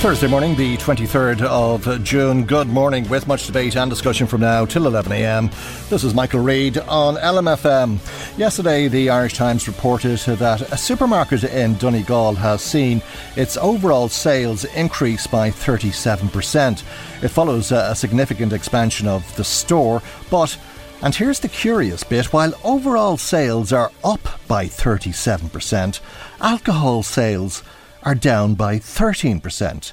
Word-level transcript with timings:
Thursday 0.00 0.28
morning, 0.28 0.56
the 0.56 0.78
23rd 0.78 1.42
of 1.42 2.02
June. 2.02 2.46
Good 2.46 2.68
morning, 2.68 3.06
with 3.10 3.26
much 3.28 3.46
debate 3.46 3.76
and 3.76 3.90
discussion 3.90 4.26
from 4.26 4.40
now 4.40 4.64
till 4.64 4.84
11am. 4.84 5.50
This 5.90 6.04
is 6.04 6.14
Michael 6.14 6.40
Reade 6.40 6.78
on 6.78 7.16
LMFM. 7.16 7.98
Yesterday, 8.38 8.88
the 8.88 9.10
Irish 9.10 9.34
Times 9.34 9.68
reported 9.68 10.18
that 10.38 10.62
a 10.72 10.78
supermarket 10.78 11.44
in 11.44 11.76
Donegal 11.76 12.34
has 12.36 12.62
seen 12.62 13.02
its 13.36 13.58
overall 13.58 14.08
sales 14.08 14.64
increase 14.64 15.26
by 15.26 15.50
37%. 15.50 16.82
It 17.22 17.28
follows 17.28 17.70
a 17.70 17.94
significant 17.94 18.54
expansion 18.54 19.06
of 19.06 19.36
the 19.36 19.44
store, 19.44 20.00
but 20.30 20.58
and 21.02 21.14
here's 21.14 21.40
the 21.40 21.48
curious 21.48 22.04
bit 22.04 22.32
while 22.32 22.54
overall 22.64 23.18
sales 23.18 23.70
are 23.70 23.92
up 24.02 24.26
by 24.48 24.64
37%, 24.64 26.00
alcohol 26.40 27.02
sales 27.02 27.62
are 28.02 28.14
down 28.14 28.54
by 28.54 28.78
13%. 28.78 29.92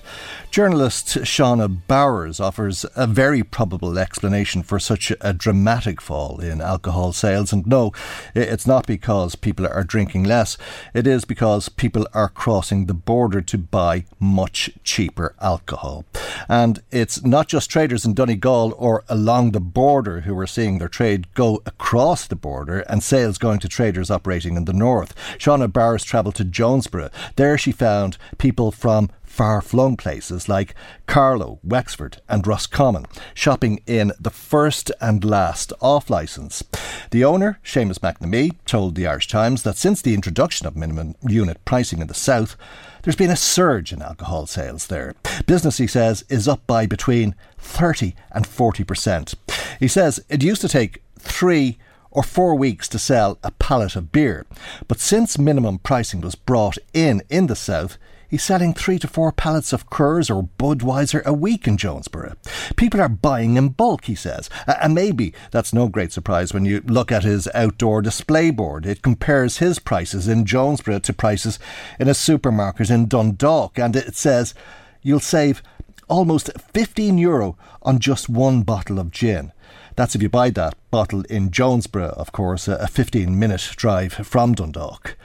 Journalist 0.50 1.08
Shauna 1.08 1.82
Bowers 1.88 2.40
offers 2.40 2.86
a 2.96 3.06
very 3.06 3.44
probable 3.44 4.00
explanation 4.00 4.64
for 4.64 4.80
such 4.80 5.12
a 5.20 5.34
dramatic 5.34 6.02
fall 6.02 6.40
in 6.40 6.62
alcohol 6.62 7.12
sales. 7.12 7.52
And 7.52 7.68
no, 7.68 7.92
it's 8.34 8.66
not 8.66 8.88
because 8.88 9.36
people 9.36 9.68
are 9.68 9.84
drinking 9.84 10.24
less, 10.24 10.58
it 10.94 11.06
is 11.06 11.26
because 11.26 11.70
people 11.70 12.08
are 12.14 12.30
crossing 12.30 12.86
the 12.86 12.94
border 12.94 13.42
to 13.42 13.58
buy 13.58 14.06
much 14.20 14.70
cheaper 14.84 15.36
alcohol. 15.42 16.06
And 16.48 16.82
it's 16.92 17.24
not 17.24 17.50
just 17.50 17.70
traders 17.70 18.06
in 18.06 18.14
Donegal 18.14 18.74
or 18.78 19.04
along 19.10 19.52
the 19.52 19.60
border 19.60 20.22
who 20.22 20.38
are 20.40 20.48
seeing 20.48 20.80
their 20.80 20.88
trade 20.88 21.32
go 21.34 21.62
across 21.66 22.26
the 22.26 22.36
border 22.36 22.80
and 22.82 23.04
sales 23.04 23.38
going 23.38 23.60
to 23.60 23.68
traders 23.68 24.10
operating 24.10 24.56
in 24.56 24.66
the 24.66 24.74
north. 24.74 25.14
Shauna 25.38 25.72
Bowers 25.72 26.04
travelled 26.04 26.36
to 26.36 26.46
Jonesborough. 26.46 27.12
There 27.36 27.58
she 27.58 27.72
found 27.72 27.97
people 28.38 28.72
from 28.72 29.10
far 29.24 29.62
flung 29.62 29.96
places 29.96 30.50
like 30.50 30.74
Carlow, 31.06 31.60
Wexford, 31.64 32.22
and 32.28 32.48
Roscommon, 32.48 33.06
shopping 33.34 33.82
in 33.86 34.12
the 34.20 34.32
first 34.32 34.92
and 35.00 35.24
last 35.24 35.72
off 35.80 36.10
licence. 36.10 36.64
The 37.12 37.24
owner, 37.24 37.60
Seamus 37.64 38.00
McNamee, 38.00 38.56
told 38.66 38.96
the 38.96 39.06
Irish 39.06 39.28
Times 39.28 39.64
that 39.64 39.78
since 39.78 40.02
the 40.02 40.16
introduction 40.16 40.66
of 40.66 40.76
minimum 40.76 41.16
unit 41.22 41.64
pricing 41.66 42.00
in 42.00 42.08
the 42.08 42.14
south, 42.14 42.56
there's 43.04 43.16
been 43.16 43.30
a 43.30 43.36
surge 43.36 43.94
in 43.94 44.02
alcohol 44.02 44.48
sales 44.48 44.88
there. 44.88 45.14
Business, 45.46 45.78
he 45.78 45.88
says, 45.88 46.26
is 46.30 46.48
up 46.48 46.66
by 46.66 46.86
between 46.86 47.36
30 47.60 48.16
and 48.32 48.46
40%. 48.46 49.36
He 49.80 49.88
says 49.88 50.20
it 50.30 50.44
used 50.44 50.62
to 50.62 50.68
take 50.68 51.04
three 51.20 51.78
or 52.18 52.24
four 52.24 52.56
weeks 52.56 52.88
to 52.88 52.98
sell 52.98 53.38
a 53.44 53.52
pallet 53.52 53.96
of 53.96 54.12
beer. 54.12 54.44
But 54.88 55.00
since 55.00 55.38
minimum 55.38 55.78
pricing 55.78 56.20
was 56.20 56.34
brought 56.34 56.80
in 56.92 57.22
in 57.30 57.46
the 57.46 57.56
south, 57.56 58.00
He's 58.28 58.44
selling 58.44 58.74
three 58.74 59.00
to 59.00 59.08
four 59.08 59.32
pallets 59.32 59.72
of 59.72 59.90
Coors 59.90 60.30
or 60.30 60.50
Budweiser 60.60 61.24
a 61.24 61.32
week 61.32 61.66
in 61.66 61.78
Jonesborough. 61.78 62.36
People 62.76 63.00
are 63.00 63.08
buying 63.08 63.56
in 63.56 63.70
bulk, 63.70 64.04
he 64.04 64.16
says. 64.16 64.50
And 64.68 64.94
maybe 64.94 65.34
that's 65.52 65.72
no 65.72 65.88
great 65.88 66.12
surprise 66.12 66.54
when 66.54 66.66
you 66.66 66.82
look 66.86 67.10
at 67.10 67.24
his 67.24 67.48
outdoor 67.54 68.02
display 68.02 68.52
board. 68.52 68.86
It 68.86 69.02
compares 69.02 69.60
his 69.60 69.80
prices 69.80 70.28
in 70.28 70.44
Jonesborough 70.44 71.04
to 71.04 71.14
prices 71.14 71.58
in 72.02 72.10
a 72.10 72.14
supermarket 72.14 72.90
in 72.90 73.08
Dundalk. 73.08 73.80
And 73.80 73.96
it 73.96 74.18
says 74.18 74.54
you'll 75.02 75.22
save 75.22 75.64
almost 76.10 76.50
15 76.74 77.18
euro 77.18 77.58
on 77.82 78.00
just 78.00 78.28
one 78.28 78.64
bottle 78.64 79.00
of 79.00 79.12
gin. 79.12 79.54
That's 79.98 80.14
if 80.14 80.22
you 80.22 80.30
buy 80.30 80.52
that 80.52 80.76
bottle 80.92 81.24
in 81.24 81.50
Jonesborough, 81.50 82.14
of 82.14 82.32
course, 82.32 82.68
a 82.68 82.88
15 82.88 83.38
minute 83.38 83.72
drive 83.76 84.14
from 84.14 84.54
Dundalk. 84.54 85.18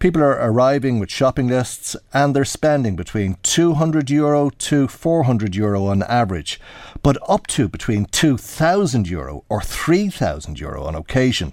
People 0.00 0.22
are 0.22 0.50
arriving 0.50 0.98
with 0.98 1.10
shopping 1.10 1.48
lists 1.48 1.94
and 2.10 2.34
they're 2.34 2.46
spending 2.46 2.96
between 2.96 3.36
200 3.42 4.08
euro 4.08 4.48
to 4.48 4.88
400 4.88 5.54
euro 5.54 5.84
on 5.88 6.02
average, 6.04 6.58
but 7.02 7.18
up 7.28 7.46
to 7.48 7.68
between 7.68 8.06
2,000 8.06 9.10
euro 9.10 9.44
or 9.50 9.60
3,000 9.60 10.58
euro 10.58 10.84
on 10.84 10.94
occasion. 10.94 11.52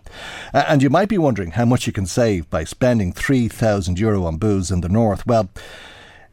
And 0.54 0.82
you 0.82 0.90
might 0.90 1.10
be 1.10 1.18
wondering 1.18 1.52
how 1.52 1.66
much 1.66 1.88
you 1.88 1.92
can 1.92 2.06
save 2.06 2.50
by 2.50 2.64
spending 2.64 3.12
3,000 3.12 4.00
euro 4.00 4.24
on 4.24 4.38
booze 4.38 4.72
in 4.72 4.80
the 4.80 4.88
north. 4.88 5.28
Well, 5.28 5.50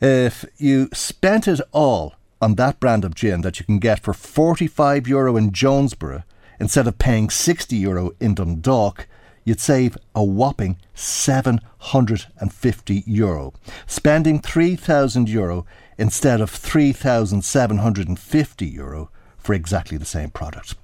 if 0.01 0.45
you 0.57 0.89
spent 0.93 1.49
it 1.49 1.61
all 1.73 2.15
on 2.41 2.55
that 2.55 2.81
brand 2.81 3.05
of 3.05 3.15
gin 3.15 3.43
that 3.43 3.59
you 3.59 3.67
can 3.67 3.79
get 3.79 4.01
for 4.01 4.13
45 4.13 5.09
euro 5.09 5.37
in 5.37 5.51
Jonesborough 5.51 6.25
instead 6.61 6.87
of 6.87 6.99
paying 6.99 7.31
60 7.31 7.75
euro 7.77 8.13
in 8.21 8.35
Dundalk, 8.35 9.09
you'd 9.45 9.61
save 9.61 9.97
a 10.15 10.23
whopping 10.23 10.77
750 10.95 13.05
euro. 13.07 13.55
Spending 13.87 14.41
3,000 14.41 15.29
euro 15.29 15.67
instead 15.97 16.41
of 16.41 16.51
3,750 16.51 18.67
euro 18.67 19.11
for 19.49 19.55
exactly 19.55 19.97
the 19.97 20.05
same 20.05 20.29
product. 20.29 20.75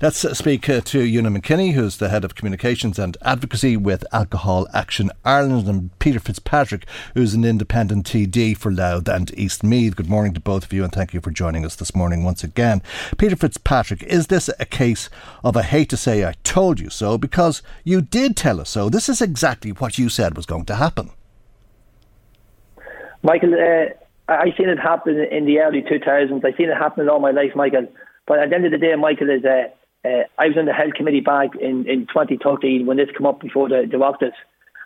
Let's 0.00 0.24
uh, 0.24 0.32
speak 0.32 0.70
uh, 0.70 0.80
to 0.80 1.00
Una 1.00 1.28
McKinney, 1.28 1.74
who's 1.74 1.98
the 1.98 2.08
head 2.08 2.24
of 2.24 2.34
communications 2.34 2.98
and 2.98 3.14
advocacy 3.20 3.76
with 3.76 4.06
Alcohol 4.10 4.66
Action 4.72 5.10
Ireland, 5.22 5.68
and 5.68 5.98
Peter 5.98 6.18
Fitzpatrick, 6.18 6.86
who's 7.12 7.34
an 7.34 7.44
independent 7.44 8.06
TD 8.06 8.56
for 8.56 8.72
Louth 8.72 9.06
and 9.06 9.38
East 9.38 9.62
Meath. 9.62 9.96
Good 9.96 10.08
morning 10.08 10.32
to 10.32 10.40
both 10.40 10.64
of 10.64 10.72
you, 10.72 10.82
and 10.82 10.90
thank 10.90 11.12
you 11.12 11.20
for 11.20 11.30
joining 11.30 11.66
us 11.66 11.76
this 11.76 11.94
morning 11.94 12.24
once 12.24 12.42
again. 12.42 12.80
Peter 13.18 13.36
Fitzpatrick, 13.36 14.02
is 14.04 14.28
this 14.28 14.48
a 14.58 14.64
case 14.64 15.10
of 15.44 15.54
I 15.54 15.62
hate 15.62 15.90
to 15.90 15.98
say 15.98 16.24
I 16.24 16.36
told 16.42 16.80
you 16.80 16.88
so 16.88 17.18
because 17.18 17.60
you 17.84 18.00
did 18.00 18.34
tell 18.34 18.62
us 18.62 18.70
so? 18.70 18.88
This 18.88 19.10
is 19.10 19.20
exactly 19.20 19.72
what 19.72 19.98
you 19.98 20.08
said 20.08 20.38
was 20.38 20.46
going 20.46 20.64
to 20.64 20.76
happen. 20.76 21.10
Michael, 23.22 23.52
uh, 23.52 23.92
I 24.28 24.46
seen 24.56 24.68
it 24.68 24.78
happen 24.78 25.18
in 25.30 25.44
the 25.44 25.60
early 25.60 25.82
2000s. 25.82 26.44
I've 26.44 26.56
seen 26.56 26.68
it 26.68 26.76
happen 26.76 27.08
all 27.08 27.20
my 27.20 27.30
life, 27.30 27.52
Michael. 27.54 27.86
But 28.26 28.40
at 28.40 28.50
the 28.50 28.56
end 28.56 28.66
of 28.66 28.72
the 28.72 28.78
day, 28.78 28.94
Michael 28.96 29.30
is. 29.30 29.44
Uh, 29.44 29.68
uh, 30.04 30.22
I 30.38 30.46
was 30.46 30.56
on 30.56 30.66
the 30.66 30.72
health 30.72 30.94
committee 30.94 31.20
back 31.20 31.56
in, 31.56 31.88
in 31.88 32.06
2013 32.06 32.86
when 32.86 32.96
this 32.96 33.08
came 33.16 33.26
up 33.26 33.40
before 33.40 33.68
the, 33.68 33.88
the 33.90 33.96
Oireachtas. 33.96 34.38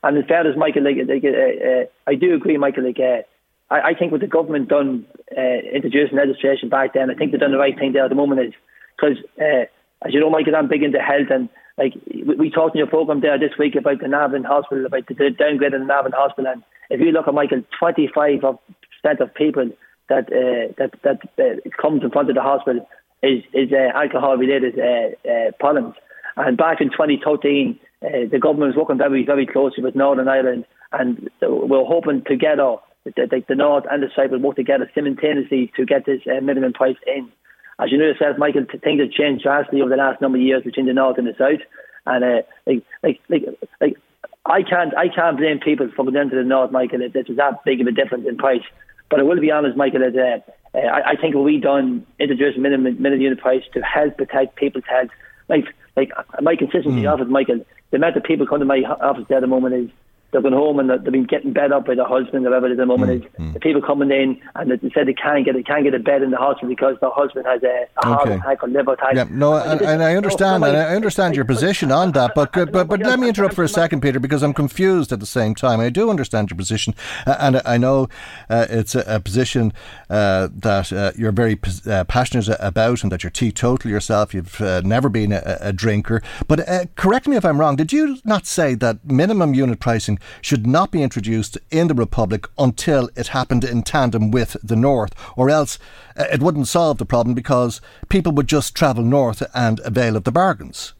And 0.03 0.17
as 0.17 0.25
far 0.27 0.49
as 0.49 0.57
Michael, 0.57 0.85
like, 0.85 0.97
like 0.97 1.25
uh, 1.25 1.29
uh, 1.29 1.85
I 2.07 2.15
do 2.15 2.35
agree, 2.35 2.57
Michael. 2.57 2.87
Like, 2.87 2.99
uh, 2.99 3.21
I, 3.69 3.91
I 3.91 3.95
think 3.95 4.13
what 4.13 4.23
the 4.23 4.27
government 4.27 4.69
done 4.69 5.05
uh, 5.37 5.61
introducing 5.75 6.17
legislation 6.17 6.71
back 6.71 6.95
then, 6.95 7.11
I 7.11 7.15
think 7.15 7.33
they've 7.33 7.41
done 7.41 7.53
the 7.53 7.59
right 7.59 7.79
thing 7.79 7.93
there 7.93 8.05
at 8.05 8.09
the 8.09 8.15
moment. 8.15 8.41
Is 8.41 8.55
because, 8.97 9.19
as 9.39 10.15
you 10.15 10.21
know, 10.21 10.31
Michael, 10.31 10.57
I'm 10.57 10.69
big 10.69 10.83
into 10.83 11.01
health, 11.01 11.29
and 11.29 11.51
like 11.77 11.93
we, 12.07 12.35
we 12.35 12.51
talked 12.51 12.75
in 12.75 12.79
your 12.79 12.87
program 12.87 13.21
there 13.21 13.39
this 13.39 13.59
week 13.59 13.75
about 13.75 14.01
the 14.01 14.09
Navan 14.09 14.45
Hospital, 14.45 14.87
about 14.87 15.07
the, 15.07 15.15
the 15.15 15.31
downgrade 15.31 15.75
of 15.75 15.81
the 15.81 15.87
Navan 15.87 16.13
Hospital, 16.13 16.51
and 16.51 16.63
if 16.89 17.01
you 17.01 17.13
look 17.13 17.29
at 17.29 17.35
Michael, 17.35 17.63
25 17.79 18.41
percent 18.41 19.21
of 19.21 19.35
people 19.35 19.71
that 20.09 20.33
uh, 20.33 20.73
that 20.79 20.93
that 21.03 21.21
uh, 21.39 21.71
comes 21.81 22.03
in 22.03 22.11
front 22.11 22.31
of 22.31 22.35
the 22.35 22.43
hospital 22.43 22.89
is 23.23 23.43
is 23.53 23.73
uh, 23.73 23.97
alcohol 23.97 24.37
related 24.37 24.79
uh, 24.79 25.31
uh, 25.31 25.51
problems. 25.59 25.95
And 26.37 26.57
back 26.57 26.81
in 26.81 26.91
2013, 26.91 27.79
uh, 28.03 28.09
the 28.31 28.39
government 28.39 28.75
was 28.75 28.77
working 28.77 28.99
very 28.99 29.25
very 29.25 29.47
closely 29.47 29.83
with 29.83 29.95
Northern 29.95 30.29
Ireland, 30.29 30.65
and 30.93 31.29
we're 31.43 31.85
hoping 31.85 32.23
together 32.27 32.77
the, 33.05 33.43
the 33.49 33.55
North 33.55 33.85
and 33.91 34.03
the 34.03 34.09
South 34.15 34.31
will 34.31 34.41
work 34.41 34.57
together 34.57 34.91
simultaneously 34.95 35.73
to 35.77 35.85
get 35.85 36.07
this 36.07 36.21
uh, 36.27 36.41
minimum 36.41 36.73
price 36.73 36.97
in. 37.07 37.31
As 37.79 37.91
you 37.91 37.97
know 37.97 38.05
yourself, 38.05 38.37
Michael, 38.37 38.67
things 38.83 39.01
have 39.01 39.11
changed 39.11 39.43
drastically 39.43 39.81
over 39.81 39.89
the 39.89 39.97
last 39.97 40.21
number 40.21 40.37
of 40.37 40.45
years 40.45 40.63
between 40.63 40.87
the 40.87 40.93
North 40.93 41.17
and 41.17 41.27
the 41.27 41.33
South. 41.39 41.65
And 42.05 42.45
like, 42.67 42.85
like, 43.03 43.21
like, 43.31 43.43
like, 43.81 43.97
I 44.45 44.63
can't, 44.63 44.97
I 44.97 45.09
can't 45.09 45.39
blame 45.39 45.61
people 45.61 45.89
for 45.97 46.05
going 46.05 46.15
down 46.15 46.31
to 46.31 46.37
the 46.37 46.45
North, 46.45 46.73
Michael. 46.73 47.01
If 47.01 47.15
there's 47.15 47.27
that 47.37 47.65
big 47.65 47.81
of 47.81 47.87
a 47.87 47.93
difference 47.93 48.27
in 48.29 48.37
price. 48.37 48.63
But 49.09 49.21
I 49.21 49.23
will 49.23 49.41
be 49.41 49.51
honest, 49.51 49.77
Michael, 49.77 50.01
that 50.01 50.17
uh, 50.17 50.53
uh, 50.75 50.79
I, 50.79 51.11
I 51.11 51.17
think 51.17 51.35
what 51.35 51.45
we 51.45 51.59
done 51.59 52.07
introduce 52.19 52.57
minimum 52.57 53.01
minimum 53.01 53.21
unit 53.21 53.41
price 53.41 53.63
to 53.75 53.81
help 53.81 54.17
protect 54.17 54.57
people's 54.57 54.85
health. 54.89 55.11
Like, 55.49 55.65
like 55.97 56.13
my 56.41 56.57
consistency 56.57 57.03
mm. 57.03 57.13
office, 57.13 57.27
Michael. 57.29 57.65
The 57.91 57.97
amount 57.97 58.17
of 58.17 58.23
people 58.23 58.47
come 58.47 58.61
to 58.61 58.65
my 58.65 58.83
office 58.83 59.25
there 59.29 59.39
at 59.39 59.41
the 59.41 59.49
moment 59.49 59.75
is 59.75 59.91
they're 60.33 60.43
going 60.43 60.55
home 60.55 60.79
and 60.79 60.91
they've 60.91 61.03
been 61.03 61.25
getting 61.25 61.53
bed 61.53 61.73
up 61.73 61.87
by 61.87 61.95
their 61.95 62.07
husband 62.07 62.47
or 62.47 62.51
whatever 62.51 62.69
at 62.69 62.77
the 62.77 62.87
moment 62.87 63.11
mm, 63.11 63.27
is. 63.27 63.33
Mm. 63.39 63.53
The 63.55 63.61
people 63.61 63.83
coming 63.83 64.11
in 64.11 64.41
and 64.55 64.71
they 64.71 64.91
said 64.95 65.09
they 65.09 65.15
can't 65.15 65.45
get 65.45 65.55
they 65.55 65.63
can't 65.63 65.85
get 65.85 65.95
a 65.95 65.99
bed 65.99 66.23
in 66.23 66.31
the 66.31 66.37
hospital 66.37 66.69
because 66.69 66.97
their 67.01 67.11
husband 67.11 67.47
has 67.47 67.63
a, 67.63 67.87
a 68.03 68.07
heart 68.07 68.29
okay. 68.29 68.37
attack 68.37 68.63
or 68.63 68.69
liver 68.69 68.93
attack. 68.93 69.15
Yeah, 69.15 69.27
no, 69.31 69.57
and, 69.57 69.81
and 69.83 70.03
I 70.03 70.15
understand, 70.17 70.65
and 70.65 70.77
I 70.77 70.95
understand 70.95 71.35
your 71.35 71.45
position 71.45 71.91
on 71.91 72.13
that. 72.13 72.33
But 72.35 72.53
but 72.53 72.73
but, 72.73 72.89
but 72.89 73.01
let 73.01 73.19
me 73.19 73.29
interrupt 73.29 73.55
for 73.55 73.65
a 73.65 73.69
second, 73.69 74.01
Peter, 74.01 74.21
because 74.21 74.43
I'm 74.43 74.55
confused 74.55 75.13
at 75.13 75.21
the 75.21 75.27
same 75.27 75.55
time. 75.55 75.81
I 75.81 75.91
do 75.91 76.11
understand 76.11 76.51
your 76.51 76.57
position, 76.57 76.95
uh, 77.27 77.37
and 77.41 77.61
I 77.65 77.77
know 77.77 78.09
uh, 78.49 78.67
it's 78.71 78.95
a, 78.95 79.05
a 79.07 79.21
position 79.21 79.73
uh, 80.09 80.49
that 80.53 80.93
uh, 80.93 81.13
you're 81.17 81.33
very 81.33 81.59
uh, 81.87 82.05
passionate 82.05 82.49
about, 82.61 83.03
and 83.03 83.11
that 83.11 83.25
you're 83.25 83.31
teetotal 83.31 83.91
yourself. 83.91 84.33
You've 84.33 84.61
uh, 84.61 84.81
never 84.83 85.09
been 85.09 85.33
a, 85.33 85.59
a 85.61 85.73
drinker. 85.73 86.23
But 86.47 86.95
correct 86.95 87.27
me 87.27 87.37
if 87.37 87.45
I'm 87.45 87.59
wrong. 87.59 87.77
Did 87.77 87.93
you 87.93 88.19
not 88.25 88.47
say 88.47 88.75
that 88.77 89.05
minimum 89.05 89.55
unit 89.55 89.81
pricing 89.81 90.20
should 90.41 90.67
not 90.67 90.91
be 90.91 91.03
introduced 91.03 91.59
in 91.71 91.89
the 91.89 91.95
Republic 91.95 92.47
until 92.59 93.11
it 93.17 93.29
happened 93.29 93.65
in 93.65 93.83
tandem 93.83 94.31
with 94.31 94.57
the 94.63 94.77
North, 94.77 95.13
or 95.37 95.51
else 95.51 95.79
uh, 96.17 96.25
it 96.33 96.41
wouldn't 96.41 96.69
solve 96.69 96.99
the 96.99 97.07
problem 97.07 97.35
because 97.35 97.81
people 98.09 98.33
would 98.33 98.47
just 98.47 98.75
travel 98.75 99.05
north 99.05 99.43
and 99.55 99.81
avail 99.81 100.17
of 100.17 100.25
the 100.25 100.33
bargains. 100.33 100.95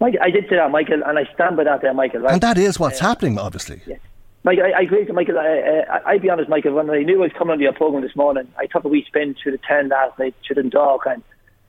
Mike, 0.00 0.16
I 0.20 0.30
did 0.30 0.44
say 0.48 0.56
that, 0.56 0.70
Michael, 0.70 1.02
and 1.04 1.18
I 1.18 1.24
stand 1.34 1.56
by 1.56 1.64
that 1.64 1.80
there, 1.80 1.94
Michael. 1.94 2.20
Right? 2.20 2.32
And 2.32 2.40
that 2.42 2.58
is 2.58 2.78
what's 2.78 3.00
uh, 3.00 3.06
happening, 3.06 3.38
obviously. 3.38 3.80
Yeah. 3.86 3.96
Mike, 4.42 4.58
I, 4.58 4.72
I 4.72 4.80
agree 4.82 5.00
with 5.00 5.08
you, 5.08 5.14
Michael. 5.14 5.38
I, 5.38 5.84
I, 5.88 6.12
I'll 6.12 6.18
be 6.18 6.28
honest, 6.28 6.50
Michael. 6.50 6.74
When 6.74 6.90
I 6.90 7.02
knew 7.02 7.20
I 7.20 7.22
was 7.22 7.32
coming 7.38 7.52
on 7.52 7.60
your 7.60 7.72
program 7.72 8.02
this 8.02 8.14
morning, 8.14 8.46
I 8.58 8.66
took 8.66 8.84
a 8.84 8.88
wee 8.88 9.04
spin 9.06 9.34
through 9.42 9.52
the 9.52 9.58
town 9.58 9.88
last 9.88 10.18
night, 10.18 10.34
through 10.46 10.56
Dundalk, 10.56 11.06
and 11.06 11.22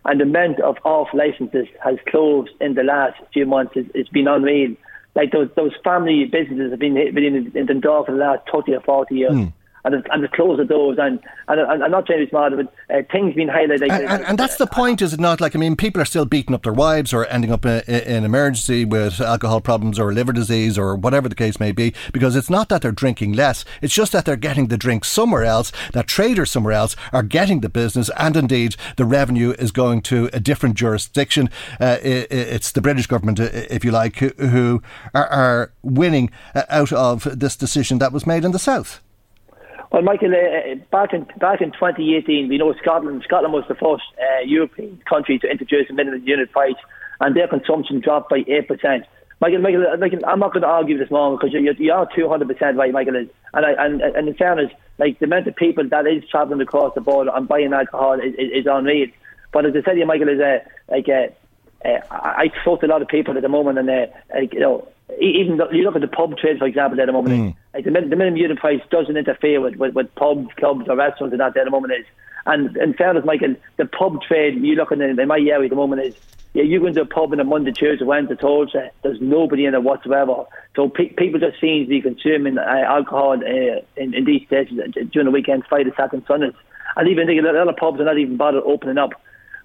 and 0.05 0.19
the 0.19 0.23
amount 0.25 0.59
of 0.59 0.77
off 0.83 1.07
licences 1.13 1.67
has 1.83 1.97
closed 2.07 2.51
in 2.61 2.75
the 2.75 2.83
last 2.83 3.19
few 3.33 3.45
months. 3.45 3.73
It's, 3.75 3.89
it's 3.95 4.09
been 4.09 4.27
unreal 4.27 4.75
like 5.15 5.31
those 5.31 5.49
those 5.55 5.71
family 5.83 6.25
businesses 6.25 6.71
have 6.71 6.79
been, 6.79 6.93
been 6.93 7.23
in, 7.23 7.51
in 7.55 7.65
Dundalk 7.65 8.07
for 8.07 8.11
the 8.11 8.17
last 8.17 8.47
30 8.51 8.75
or 8.75 8.81
40 8.81 9.15
years. 9.15 9.31
Mm 9.31 9.53
and 9.85 10.05
and 10.11 10.23
the 10.23 10.27
close 10.27 10.57
the 10.57 10.65
doors 10.65 10.97
and 10.99 11.19
and, 11.47 11.59
and 11.59 11.83
I'm 11.83 11.91
not 11.91 12.07
saying 12.07 12.27
smart, 12.29 12.53
but 12.55 12.73
uh, 12.93 13.03
things 13.11 13.35
being 13.35 13.49
highlighted. 13.49 13.83
And, 13.83 14.05
and, 14.05 14.25
and, 14.25 14.39
that's 14.39 14.57
the 14.57 14.65
point, 14.65 15.01
is 15.01 15.13
it 15.13 15.19
not? 15.19 15.39
Like 15.39 15.55
I 15.55 15.59
mean, 15.59 15.75
people 15.75 16.01
are 16.01 16.05
still 16.05 16.25
beating 16.25 16.55
up 16.55 16.63
their 16.63 16.73
wives 16.73 17.13
or 17.13 17.27
ending 17.27 17.51
up 17.51 17.65
in, 17.65 17.81
in 17.81 18.23
emergency 18.23 18.83
with 18.83 19.21
alcohol 19.21 19.61
problems 19.61 19.99
or 19.99 20.11
liver 20.11 20.33
disease 20.33 20.77
or 20.77 20.95
whatever 20.95 21.29
the 21.29 21.35
case 21.35 21.59
may 21.59 21.71
be, 21.71 21.93
because 22.11 22.35
it's 22.35 22.49
not 22.49 22.69
that 22.69 22.81
they're 22.81 22.91
drinking 22.91 23.33
less; 23.33 23.63
it's 23.81 23.93
just 23.93 24.11
that 24.11 24.25
they're 24.25 24.35
getting 24.35 24.67
the 24.67 24.77
drink 24.77 25.05
somewhere 25.05 25.43
else. 25.43 25.71
That 25.93 26.07
traders 26.07 26.51
somewhere 26.51 26.73
else 26.73 26.95
are 27.13 27.23
getting 27.23 27.61
the 27.61 27.69
business, 27.69 28.09
and 28.17 28.35
indeed 28.35 28.75
the 28.97 29.05
revenue 29.05 29.51
is 29.59 29.71
going 29.71 30.01
to 30.03 30.29
a 30.33 30.39
different 30.39 30.75
jurisdiction. 30.75 31.49
Uh, 31.79 31.97
it, 32.01 32.31
it's 32.31 32.71
the 32.71 32.81
British 32.81 33.07
government, 33.07 33.39
if 33.39 33.85
you 33.85 33.91
like, 33.91 34.17
who 34.17 34.81
are, 35.13 35.27
are 35.27 35.71
winning 35.83 36.31
uh, 36.55 36.63
out 36.69 36.91
of 36.91 37.27
this 37.37 37.55
decision 37.55 37.99
that 37.99 38.11
was 38.11 38.25
made 38.25 38.43
in 38.43 38.51
the 38.51 38.59
south. 38.59 39.01
Well, 39.95 40.03
Michael, 40.03 40.35
uh, 40.35 40.73
uh, 40.73 40.75
back 40.91 41.13
in 41.13 41.25
back 41.39 41.61
in 41.61 41.71
2018, 41.71 42.49
we 42.49 42.57
know 42.57 42.73
Scotland 42.81 43.23
Scotland 43.23 43.53
was 43.53 43.63
the 43.69 43.75
first 43.75 44.03
uh, 44.19 44.43
European 44.43 45.01
country 45.07 45.39
to 45.39 45.47
introduce 45.49 45.89
a 45.89 45.93
minimum 45.93 46.21
unit 46.27 46.51
price, 46.51 46.75
and 47.21 47.33
their 47.33 47.47
consumption 47.47 48.01
dropped 48.01 48.29
by 48.29 48.43
eight 48.45 48.67
percent. 48.67 49.05
Michael, 49.39 49.59
Michael, 49.59 49.95
Michael, 49.97 50.19
I'm 50.27 50.39
not 50.39 50.51
going 50.51 50.63
to 50.63 50.67
argue 50.67 50.97
this 50.97 51.09
moment 51.09 51.39
because 51.39 51.53
you, 51.53 51.73
you 51.79 51.93
are 51.93 52.09
200 52.13 52.45
percent 52.45 52.75
right, 52.75 52.91
Michael. 52.91 53.15
And 53.15 53.29
I, 53.53 53.85
and 53.85 54.01
and 54.01 54.27
in 54.27 54.33
fairness, 54.33 54.69
like 54.97 55.19
the 55.19 55.27
amount 55.27 55.47
of 55.47 55.55
people 55.55 55.87
that 55.87 56.05
is 56.07 56.27
travelling 56.29 56.59
across 56.59 56.93
the 56.93 56.99
border 56.99 57.31
and 57.33 57.47
buying 57.47 57.71
alcohol 57.71 58.19
is, 58.19 58.33
is, 58.33 58.51
is 58.51 58.65
unreal. 58.69 59.07
But 59.53 59.65
as 59.65 59.71
I 59.77 59.81
said, 59.85 59.93
to 59.93 59.99
you, 59.99 60.05
Michael, 60.05 60.27
is 60.27 60.41
uh, 60.41 60.59
like 60.89 61.07
a 61.07 61.33
uh, 61.85 61.99
I 62.11 62.51
talk 62.65 62.81
to 62.81 62.87
a 62.87 62.91
lot 62.91 63.01
of 63.01 63.07
people 63.07 63.37
at 63.37 63.43
the 63.43 63.47
moment, 63.47 63.77
and 63.77 63.89
uh, 63.89 64.07
like, 64.33 64.53
you 64.53 64.59
know, 64.59 64.89
even 65.19 65.59
you 65.71 65.83
look 65.83 65.95
at 65.95 66.01
the 66.01 66.07
pub 66.07 66.37
trade, 66.37 66.57
for 66.57 66.65
example, 66.65 66.99
at 66.99 67.05
the 67.05 67.11
moment, 67.11 67.35
mm. 67.35 67.55
like 67.73 67.85
the, 67.85 67.91
the 67.91 68.15
minimum 68.15 68.37
unit 68.37 68.57
price 68.57 68.81
doesn't 68.89 69.15
interfere 69.15 69.61
with, 69.61 69.75
with, 69.75 69.93
with 69.93 70.13
pubs, 70.15 70.49
clubs, 70.57 70.87
or 70.87 70.95
restaurants, 70.95 71.33
and 71.33 71.39
that 71.39 71.55
at 71.55 71.65
the 71.65 71.71
moment 71.71 71.93
is. 71.93 72.05
And 72.47 72.75
in 72.77 72.93
fairness, 72.93 73.25
Michael, 73.25 73.55
the 73.77 73.85
pub 73.85 74.21
trade 74.21 74.61
you 74.61 74.75
look 74.75 74.91
at 74.91 75.01
in, 75.01 75.19
in 75.19 75.27
my 75.27 75.37
area 75.37 75.63
at 75.63 75.69
the 75.69 75.75
moment 75.75 76.03
is 76.03 76.15
yeah, 76.55 76.63
you 76.63 76.79
go 76.79 76.85
into 76.85 77.01
a 77.01 77.05
pub 77.05 77.33
on 77.33 77.39
a 77.41 77.43
Monday, 77.43 77.73
Tuesday, 77.73 78.05
Wednesday, 78.05 78.35
Thursday, 78.35 78.89
there's 79.03 79.19
nobody 79.19 79.65
in 79.65 79.75
it 79.75 79.83
whatsoever. 79.83 80.45
So 80.73 80.87
pe- 80.87 81.09
people 81.09 81.37
just 81.37 81.59
seem 81.59 81.83
to 81.83 81.89
be 81.89 82.01
consuming 82.01 82.57
uh, 82.57 82.61
alcohol 82.61 83.33
uh, 83.33 83.81
in, 83.97 84.13
in 84.13 84.23
these 84.23 84.47
days 84.47 84.69
during 85.11 85.25
the 85.25 85.31
weekends, 85.31 85.65
Friday, 85.67 85.91
Saturday, 85.97 86.23
Sundays. 86.25 86.53
And 86.95 87.09
even 87.09 87.29
a 87.29 87.51
lot 87.51 87.67
of 87.67 87.75
pubs 87.75 87.99
are 87.99 88.05
not 88.05 88.17
even 88.17 88.37
bothered 88.37 88.63
opening 88.63 88.97
up. 88.97 89.21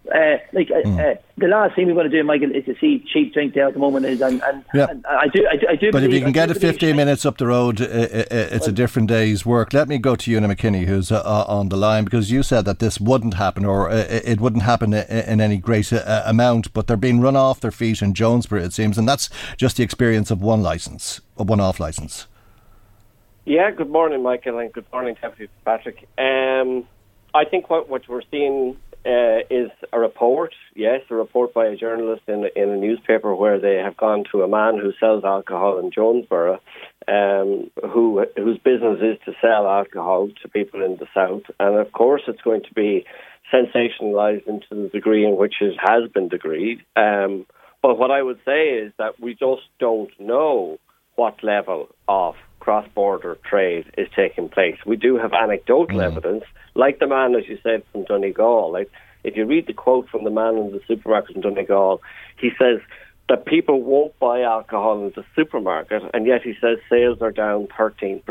Uh, 0.08 0.38
like 0.52 0.69
mm. 0.69 0.99
uh, 0.99 1.20
the 1.37 1.47
last 1.47 1.76
thing 1.76 1.87
we 1.87 1.93
want 1.93 2.11
to 2.11 2.17
do, 2.17 2.25
Michael, 2.25 2.50
is 2.55 2.64
to 2.64 2.75
see 2.81 3.05
cheap 3.12 3.35
drink 3.35 3.55
there 3.55 3.69
at 3.69 3.75
the 3.75 3.79
moment. 3.79 4.06
Is 4.06 4.20
and, 4.23 4.43
and, 4.43 4.64
yeah. 4.73 4.87
and 4.88 5.05
I 5.06 5.29
do, 5.29 5.47
I 5.47 5.56
do, 5.56 5.67
I 5.69 5.76
do. 5.76 5.93
But 5.93 6.02
if 6.02 6.12
you 6.12 6.20
can 6.20 6.32
get 6.32 6.50
it 6.50 6.55
15 6.55 6.97
minutes 6.97 7.26
up 7.26 7.37
the 7.37 7.47
road, 7.47 7.81
uh, 7.81 7.85
it's 7.85 8.61
well, 8.61 8.70
a 8.70 8.73
different 8.73 9.08
day's 9.08 9.44
work. 9.44 9.75
Let 9.75 9.88
me 9.88 9.99
go 9.99 10.17
to 10.17 10.32
Una 10.32 10.49
McKinney, 10.49 10.87
who's 10.87 11.12
uh, 11.12 11.44
on 11.47 11.69
the 11.69 11.76
line, 11.76 12.05
because 12.05 12.31
you 12.31 12.43
said 12.43 12.64
that 12.64 12.79
this 12.79 12.99
wouldn't 12.99 13.35
happen, 13.35 13.64
or 13.67 13.91
it 13.91 14.41
wouldn't 14.41 14.62
happen 14.62 14.94
in 14.94 15.41
any 15.41 15.58
great 15.58 15.93
amount. 15.93 16.73
But 16.73 16.87
they're 16.87 16.97
being 16.97 17.20
run 17.20 17.37
off 17.37 17.61
their 17.61 17.70
feet 17.70 18.00
in 18.00 18.14
Jonesboro, 18.14 18.62
it 18.62 18.73
seems, 18.73 18.97
and 18.97 19.06
that's 19.06 19.29
just 19.58 19.76
the 19.76 19.82
experience 19.82 20.31
of 20.31 20.41
one 20.41 20.62
license, 20.62 21.20
a 21.37 21.44
one-off 21.44 21.79
license. 21.79 22.26
Yeah. 23.44 23.70
Good 23.70 23.91
morning, 23.91 24.23
Michael, 24.23 24.58
and 24.58 24.73
good 24.73 24.87
morning, 24.93 25.17
Deputy 25.20 25.52
Patrick. 25.64 26.08
Um, 26.17 26.87
I 27.35 27.44
think 27.44 27.70
what 27.70 27.88
what 27.88 28.08
we're 28.08 28.23
seeing 28.31 28.76
uh, 29.06 29.41
is 29.50 29.70
a 29.93 29.99
report, 29.99 30.52
yes, 30.75 31.00
a 31.11 31.14
report 31.14 31.55
by 31.55 31.67
a 31.67 31.76
journalist 31.76 32.23
in, 32.29 32.49
in 32.55 32.69
a 32.69 32.76
newspaper 32.76 33.35
where 33.35 33.58
they 33.58 33.76
have 33.76 33.97
gone 33.97 34.25
to 34.31 34.43
a 34.43 34.49
man 34.49 34.79
who 34.79 34.93
sells 35.00 35.25
alcohol 35.25 35.79
in 35.79 35.91
Jonesboro, 35.91 36.61
um, 37.08 37.70
who 37.91 38.26
whose 38.37 38.58
business 38.58 38.99
is 39.00 39.19
to 39.25 39.32
sell 39.41 39.67
alcohol 39.67 40.29
to 40.43 40.49
people 40.49 40.85
in 40.85 40.97
the 40.97 41.06
south, 41.14 41.43
and 41.58 41.76
of 41.76 41.93
course 41.93 42.23
it's 42.29 42.43
going 42.43 42.62
to 42.62 42.75
be 42.75 43.06
sensationalized 43.52 44.47
into 44.47 44.66
the 44.71 44.88
degree 44.88 45.25
in 45.25 45.37
which 45.37 45.54
it 45.61 45.76
has 45.80 46.11
been 46.12 46.28
degreed. 46.28 46.80
Um, 46.95 47.47
but 47.83 47.99
what 47.99 48.11
I 48.11 48.23
would 48.23 48.40
say 48.45 48.69
is 48.69 48.92
that 48.99 49.19
we 49.19 49.33
just 49.33 49.62
don't 49.78 50.11
know 50.21 50.78
what 51.16 51.42
level 51.42 51.88
of 52.07 52.35
cross 52.61 52.87
border 52.95 53.37
trade 53.45 53.87
is 53.99 54.09
taking 54.14 54.49
place. 54.49 54.76
We 54.87 54.97
do 54.97 55.17
have 55.17 55.33
anecdotal 55.33 55.99
mm. 55.99 56.05
evidence, 56.05 56.45
like 56.75 56.99
the 56.99 57.07
man, 57.07 57.35
as 57.35 57.49
you 57.49 57.59
said, 57.62 57.83
from 57.90 58.05
Donegal. 58.05 58.73
Like, 58.73 58.90
if 59.25 59.37
you 59.37 59.45
read 59.45 59.67
the 59.67 59.73
quote 59.73 60.09
from 60.09 60.25
the 60.25 60.31
man 60.31 60.57
in 60.57 60.71
the 60.71 60.81
supermarket 60.87 61.37
in 61.37 61.43
Donegal, 61.43 62.00
he 62.38 62.50
says 62.59 62.81
that 63.29 63.47
people 63.47 63.83
won't 63.83 64.19
buy 64.19 64.43
alcohol 64.43 65.05
in 65.05 65.12
the 65.14 65.25
supermarket, 65.35 66.02
and 66.14 66.26
yet 66.26 66.43
he 66.43 66.55
says 66.61 66.79
sales 66.88 67.21
are 67.21 67.33
down 67.33 67.69
13%. 67.79 68.23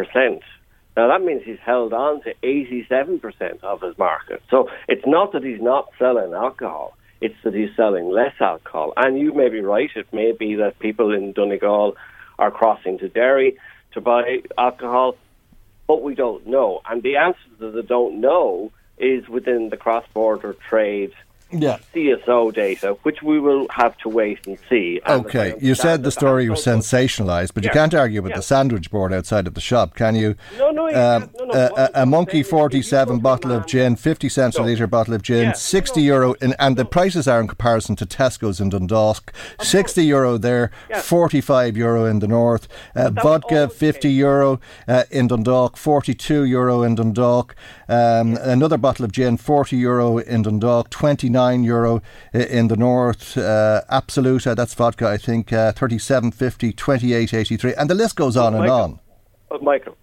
Now, 0.97 1.07
that 1.07 1.23
means 1.23 1.43
he's 1.45 1.59
held 1.65 1.93
on 1.93 2.21
to 2.23 2.33
87% 2.43 3.63
of 3.63 3.81
his 3.81 3.97
market. 3.97 4.41
So 4.49 4.69
it's 4.87 5.05
not 5.05 5.31
that 5.31 5.43
he's 5.43 5.61
not 5.61 5.89
selling 5.97 6.33
alcohol, 6.33 6.97
it's 7.21 7.35
that 7.43 7.53
he's 7.53 7.69
selling 7.75 8.09
less 8.09 8.33
alcohol. 8.39 8.93
And 8.97 9.17
you 9.19 9.33
may 9.33 9.49
be 9.49 9.61
right, 9.61 9.89
it 9.95 10.11
may 10.11 10.31
be 10.31 10.55
that 10.55 10.79
people 10.79 11.13
in 11.13 11.33
Donegal 11.33 11.95
are 12.37 12.51
crossing 12.51 12.97
to 12.99 13.09
Derry 13.09 13.57
to 13.93 14.01
buy 14.01 14.41
alcohol, 14.57 15.15
but 15.87 16.01
we 16.01 16.15
don't 16.15 16.47
know. 16.47 16.81
And 16.89 17.01
the 17.03 17.17
answer 17.17 17.39
to 17.59 17.71
the 17.71 17.83
don't 17.83 18.21
know 18.21 18.71
is 18.97 19.27
within 19.29 19.69
the 19.69 19.77
cross 19.77 20.05
border 20.13 20.55
trade 20.69 21.13
yeah. 21.51 21.77
CSO 21.93 22.53
data, 22.53 22.97
which 23.03 23.21
we 23.23 23.39
will 23.39 23.67
have 23.69 23.97
to 23.99 24.09
wait 24.09 24.45
and 24.45 24.57
see. 24.69 25.01
And 25.05 25.25
okay, 25.25 25.55
you 25.59 25.75
said 25.75 26.03
the 26.03 26.11
story 26.11 26.49
was 26.49 26.63
sensationalised, 26.63 27.53
but 27.53 27.63
yeah. 27.63 27.69
you 27.69 27.73
can't 27.73 27.93
argue 27.93 28.21
with 28.21 28.31
yeah. 28.31 28.37
the 28.37 28.43
sandwich 28.43 28.91
board 28.91 29.11
outside 29.11 29.47
of 29.47 29.55
the 29.55 29.61
shop, 29.61 29.95
can 29.95 30.15
you? 30.15 30.35
No, 30.57 30.69
no, 30.71 30.87
um, 30.87 31.29
no, 31.37 31.45
no. 31.45 31.53
A, 31.53 31.81
a, 31.81 31.89
a 32.03 32.05
Monkey 32.05 32.43
47 32.43 33.19
bottle 33.19 33.51
of 33.51 33.65
gin, 33.65 33.95
50 33.95 34.29
cents 34.29 34.57
a 34.57 34.63
litre 34.63 34.87
bottle 34.87 35.13
of 35.13 35.21
gin, 35.21 35.55
60 35.55 36.01
euro, 36.01 36.33
in, 36.33 36.53
and 36.59 36.77
the 36.77 36.85
prices 36.85 37.27
are 37.27 37.41
in 37.41 37.47
comparison 37.47 37.95
to 37.95 38.05
Tesco's 38.05 38.59
in 38.59 38.69
Dundalk. 38.69 39.33
60 39.61 40.03
euro 40.05 40.37
there, 40.37 40.71
45 41.01 41.75
euro 41.77 42.05
in 42.05 42.19
the 42.19 42.27
north. 42.27 42.67
Uh, 42.95 43.09
vodka, 43.09 43.69
50 43.69 44.09
euro 44.11 44.59
uh, 44.87 45.03
in 45.09 45.27
Dundalk, 45.27 45.77
42 45.77 46.43
euro 46.43 46.83
in 46.83 46.95
Dundalk. 46.95 47.55
Um, 47.87 48.37
another 48.37 48.77
bottle 48.77 49.05
of 49.05 49.11
gin, 49.11 49.37
40 49.37 49.75
euro 49.77 50.19
in 50.19 50.43
Dundalk, 50.43 50.89
29 50.91 51.38
euro 51.63 52.01
in 52.33 52.67
the 52.67 52.77
north. 52.77 53.37
Uh, 53.37 53.81
Absoluta, 53.89 54.55
that's 54.55 54.73
vodka, 54.73 55.07
I 55.07 55.17
think, 55.17 55.51
uh, 55.53 55.71
37.50, 55.73 56.73
28.83, 56.75 57.73
and 57.77 57.89
the 57.89 57.95
list 57.95 58.15
goes 58.15 58.37
on 58.37 58.55
and 58.55 58.69
on. 58.69 58.99
But 59.49 59.63
Michael, 59.63 59.97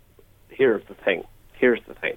here's 0.48 0.84
the 0.88 0.94
thing. 0.94 1.24
here's 1.52 1.80
the 1.86 1.94
thing. 1.94 2.16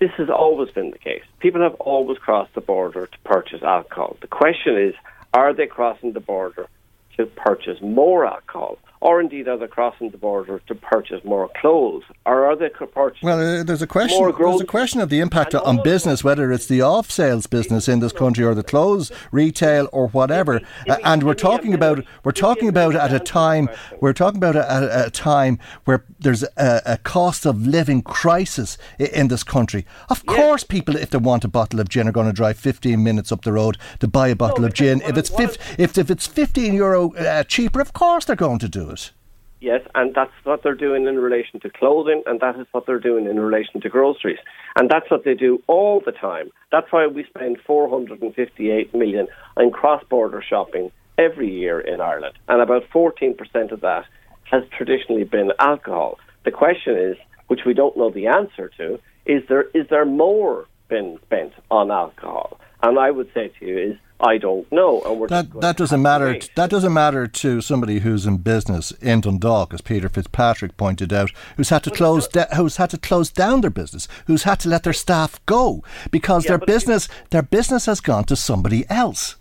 This 0.00 0.10
has 0.16 0.30
always 0.30 0.70
been 0.70 0.90
the 0.90 0.98
case. 0.98 1.22
People 1.40 1.60
have 1.62 1.74
always 1.74 2.18
crossed 2.18 2.54
the 2.54 2.60
border 2.60 3.06
to 3.06 3.18
purchase 3.24 3.62
alcohol. 3.62 4.16
The 4.20 4.28
question 4.28 4.76
is, 4.78 4.94
are 5.34 5.52
they 5.52 5.66
crossing 5.66 6.12
the 6.12 6.20
border 6.20 6.68
to 7.16 7.26
purchase 7.26 7.80
more 7.80 8.24
alcohol? 8.24 8.78
Or 9.00 9.20
indeed 9.20 9.48
are 9.48 9.56
they 9.56 9.66
crossing 9.66 10.10
the 10.10 10.18
border 10.18 10.60
to 10.66 10.74
purchase 10.74 11.22
more 11.24 11.48
clothes, 11.60 12.04
or 12.26 12.46
are 12.46 12.56
they 12.56 12.68
purchasing 12.68 13.28
well? 13.28 13.40
Uh, 13.40 13.62
there's 13.62 13.82
a 13.82 13.86
question. 13.86 14.32
There's 14.38 14.60
a 14.60 14.66
question 14.66 15.00
of 15.00 15.08
the 15.08 15.20
impact 15.20 15.54
on 15.54 15.82
business, 15.82 16.24
whether 16.24 16.52
it's 16.52 16.66
the 16.66 16.82
off 16.82 17.10
sales 17.10 17.46
business 17.46 17.88
in 17.88 18.00
this 18.00 18.12
country 18.12 18.44
or 18.44 18.54
the 18.54 18.62
clothes 18.62 19.12
retail 19.30 19.88
or 19.92 20.08
whatever. 20.08 20.60
Uh, 20.88 20.96
and 21.04 21.22
we're 21.22 21.34
talking 21.34 21.74
about 21.74 22.04
we're 22.24 22.32
talking 22.32 22.68
about 22.68 22.94
at 22.94 23.12
a 23.12 23.20
time 23.20 23.68
we're 24.00 24.12
talking 24.12 24.38
about 24.38 24.56
at 24.56 25.06
a 25.06 25.10
time 25.10 25.58
where 25.84 26.04
there's 26.18 26.42
a, 26.42 26.82
a 26.84 26.98
cost 26.98 27.46
of 27.46 27.66
living 27.66 28.02
crisis 28.02 28.78
in 28.98 29.28
this 29.28 29.44
country. 29.44 29.86
Of 30.08 30.26
course, 30.26 30.64
people, 30.64 30.96
if 30.96 31.10
they 31.10 31.18
want 31.18 31.44
a 31.44 31.48
bottle 31.48 31.80
of 31.80 31.88
gin, 31.88 32.08
are 32.08 32.12
going 32.12 32.26
to 32.26 32.32
drive 32.32 32.58
15 32.58 33.02
minutes 33.02 33.30
up 33.32 33.42
the 33.42 33.52
road 33.52 33.78
to 34.00 34.08
buy 34.08 34.28
a 34.28 34.36
bottle 34.36 34.64
of 34.64 34.74
gin. 34.74 35.00
If 35.02 35.16
it's 35.16 35.30
if 35.38 35.98
if 35.98 36.10
it's 36.10 36.26
15 36.26 36.74
euro 36.74 37.14
uh, 37.14 37.44
cheaper, 37.44 37.80
of 37.80 37.92
course 37.92 38.24
they're 38.24 38.36
going 38.36 38.58
to 38.58 38.68
do 38.68 38.87
it. 38.90 39.12
Yes, 39.60 39.80
and 39.96 40.14
that's 40.14 40.32
what 40.44 40.62
they're 40.62 40.74
doing 40.74 41.06
in 41.06 41.18
relation 41.18 41.58
to 41.60 41.70
clothing, 41.70 42.22
and 42.26 42.38
that 42.40 42.56
is 42.60 42.66
what 42.70 42.86
they're 42.86 43.00
doing 43.00 43.26
in 43.26 43.40
relation 43.40 43.80
to 43.80 43.88
groceries. 43.88 44.38
And 44.76 44.88
that's 44.88 45.10
what 45.10 45.24
they 45.24 45.34
do 45.34 45.60
all 45.66 46.00
the 46.04 46.12
time. 46.12 46.50
That's 46.70 46.92
why 46.92 47.08
we 47.08 47.24
spend 47.24 47.58
458 47.66 48.94
million 48.94 49.26
on 49.56 49.72
cross-border 49.72 50.44
shopping 50.48 50.92
every 51.18 51.52
year 51.52 51.80
in 51.80 52.00
Ireland, 52.00 52.38
and 52.46 52.62
about 52.62 52.84
14% 52.94 53.72
of 53.72 53.80
that 53.80 54.04
has 54.44 54.62
traditionally 54.76 55.24
been 55.24 55.50
alcohol. 55.58 56.18
The 56.44 56.52
question 56.52 56.96
is, 56.96 57.16
which 57.48 57.60
we 57.66 57.74
don't 57.74 57.96
know 57.96 58.10
the 58.10 58.28
answer 58.28 58.70
to, 58.76 59.00
is 59.26 59.42
there 59.48 59.64
is 59.74 59.88
there 59.90 60.04
more 60.04 60.66
been 60.88 61.18
spent 61.24 61.52
on 61.70 61.90
alcohol? 61.90 62.60
And 62.82 62.98
I 62.98 63.10
would 63.10 63.30
say 63.34 63.52
to 63.58 63.66
you 63.66 63.92
is 63.92 63.96
I 64.20 64.38
don't 64.38 64.70
know. 64.72 65.00
And 65.02 65.28
that 65.28 65.60
that 65.60 65.76
doesn't 65.76 66.02
matter. 66.02 66.38
T- 66.38 66.48
that 66.56 66.70
doesn't 66.70 66.92
matter 66.92 67.28
to 67.28 67.60
somebody 67.60 68.00
who's 68.00 68.26
in 68.26 68.38
business 68.38 68.90
in 69.00 69.20
Dundalk, 69.20 69.72
as 69.72 69.80
Peter 69.80 70.08
Fitzpatrick 70.08 70.76
pointed 70.76 71.12
out, 71.12 71.30
who's 71.56 71.68
had 71.68 71.84
to 71.84 71.90
close 71.90 72.26
da- 72.26 72.52
who's 72.56 72.76
had 72.78 72.90
to 72.90 72.98
close 72.98 73.30
down 73.30 73.60
their 73.60 73.70
business, 73.70 74.08
who's 74.26 74.42
had 74.42 74.58
to 74.60 74.68
let 74.68 74.82
their 74.82 74.92
staff 74.92 75.44
go 75.46 75.84
because 76.10 76.44
yeah, 76.44 76.56
their 76.56 76.66
business 76.66 77.08
their 77.30 77.42
business 77.42 77.86
has 77.86 78.00
gone 78.00 78.24
to 78.24 78.34
somebody 78.34 78.84
else. 78.90 79.36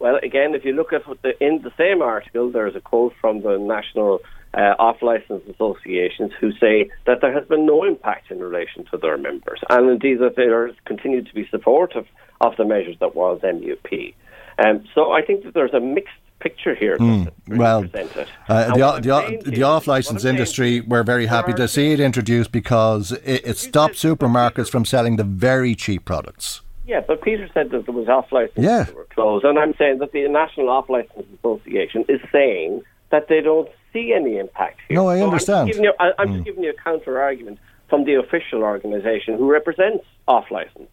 Well, 0.00 0.18
again, 0.22 0.54
if 0.54 0.64
you 0.64 0.72
look 0.72 0.92
at 0.92 1.02
the, 1.22 1.42
in 1.42 1.62
the 1.62 1.72
same 1.78 2.02
article, 2.02 2.50
there's 2.50 2.74
a 2.74 2.80
quote 2.80 3.14
from 3.20 3.42
the 3.42 3.58
National 3.58 4.20
uh, 4.52 4.74
off 4.78 5.02
license 5.02 5.42
associations 5.48 6.32
who 6.40 6.52
say 6.52 6.90
that 7.06 7.20
there 7.20 7.32
has 7.32 7.46
been 7.46 7.66
no 7.66 7.84
impact 7.84 8.30
in 8.30 8.38
relation 8.40 8.84
to 8.90 8.96
their 8.96 9.16
members, 9.16 9.60
and 9.70 9.88
indeed 9.88 10.18
that 10.18 10.36
they 10.36 10.44
are 10.44 10.70
continued 10.84 11.26
to 11.26 11.34
be 11.34 11.46
supportive 11.48 12.06
of 12.52 12.56
the 12.56 12.64
measures 12.64 12.96
that 13.00 13.14
was 13.14 13.40
MUP. 13.42 14.14
Um, 14.58 14.84
so 14.94 15.12
I 15.12 15.22
think 15.22 15.44
that 15.44 15.54
there's 15.54 15.74
a 15.74 15.80
mixed 15.80 16.14
picture 16.40 16.74
here. 16.74 16.96
Mm, 16.98 17.32
well, 17.48 17.78
uh, 18.48 18.74
the, 18.74 19.40
the, 19.42 19.50
the 19.50 19.62
off 19.62 19.86
license 19.86 20.24
industry, 20.24 20.80
we're 20.80 21.02
very 21.02 21.26
happy 21.26 21.52
to 21.54 21.66
see 21.66 21.92
it 21.92 22.00
introduced 22.00 22.52
because 22.52 23.12
it, 23.12 23.46
it 23.46 23.56
stopped 23.56 23.94
supermarkets 23.94 24.70
from 24.70 24.84
selling 24.84 25.16
the 25.16 25.24
very 25.24 25.74
cheap 25.74 26.04
products. 26.04 26.60
Yeah, 26.86 27.00
but 27.00 27.22
Peter 27.22 27.48
said 27.54 27.70
that 27.70 27.86
there 27.86 27.94
was 27.94 28.08
off 28.08 28.30
licenses 28.30 28.62
yeah. 28.62 28.82
that 28.82 28.94
were 28.94 29.06
closed, 29.06 29.44
and 29.44 29.58
I'm 29.58 29.74
saying 29.76 29.98
that 29.98 30.12
the 30.12 30.28
National 30.28 30.68
Off 30.68 30.90
License 30.90 31.26
Association 31.38 32.04
is 32.10 32.20
saying 32.30 32.82
that 33.10 33.28
they 33.28 33.40
don't 33.40 33.70
see 33.92 34.12
any 34.12 34.36
impact 34.36 34.80
here. 34.86 34.96
No, 34.96 35.08
I 35.08 35.18
so 35.18 35.24
understand. 35.24 35.60
I'm, 35.60 35.66
just 35.68 35.78
giving 35.78 35.84
you, 35.84 35.94
I, 35.98 36.22
am 36.22 36.28
mm. 36.28 36.32
just 36.34 36.44
giving 36.44 36.64
you 36.64 36.70
a 36.70 36.74
counter 36.74 37.22
argument 37.22 37.58
from 37.94 38.04
the 38.04 38.14
official 38.14 38.64
organisation 38.64 39.36
who 39.36 39.48
represents 39.48 40.04
off 40.26 40.50
license. 40.50 40.88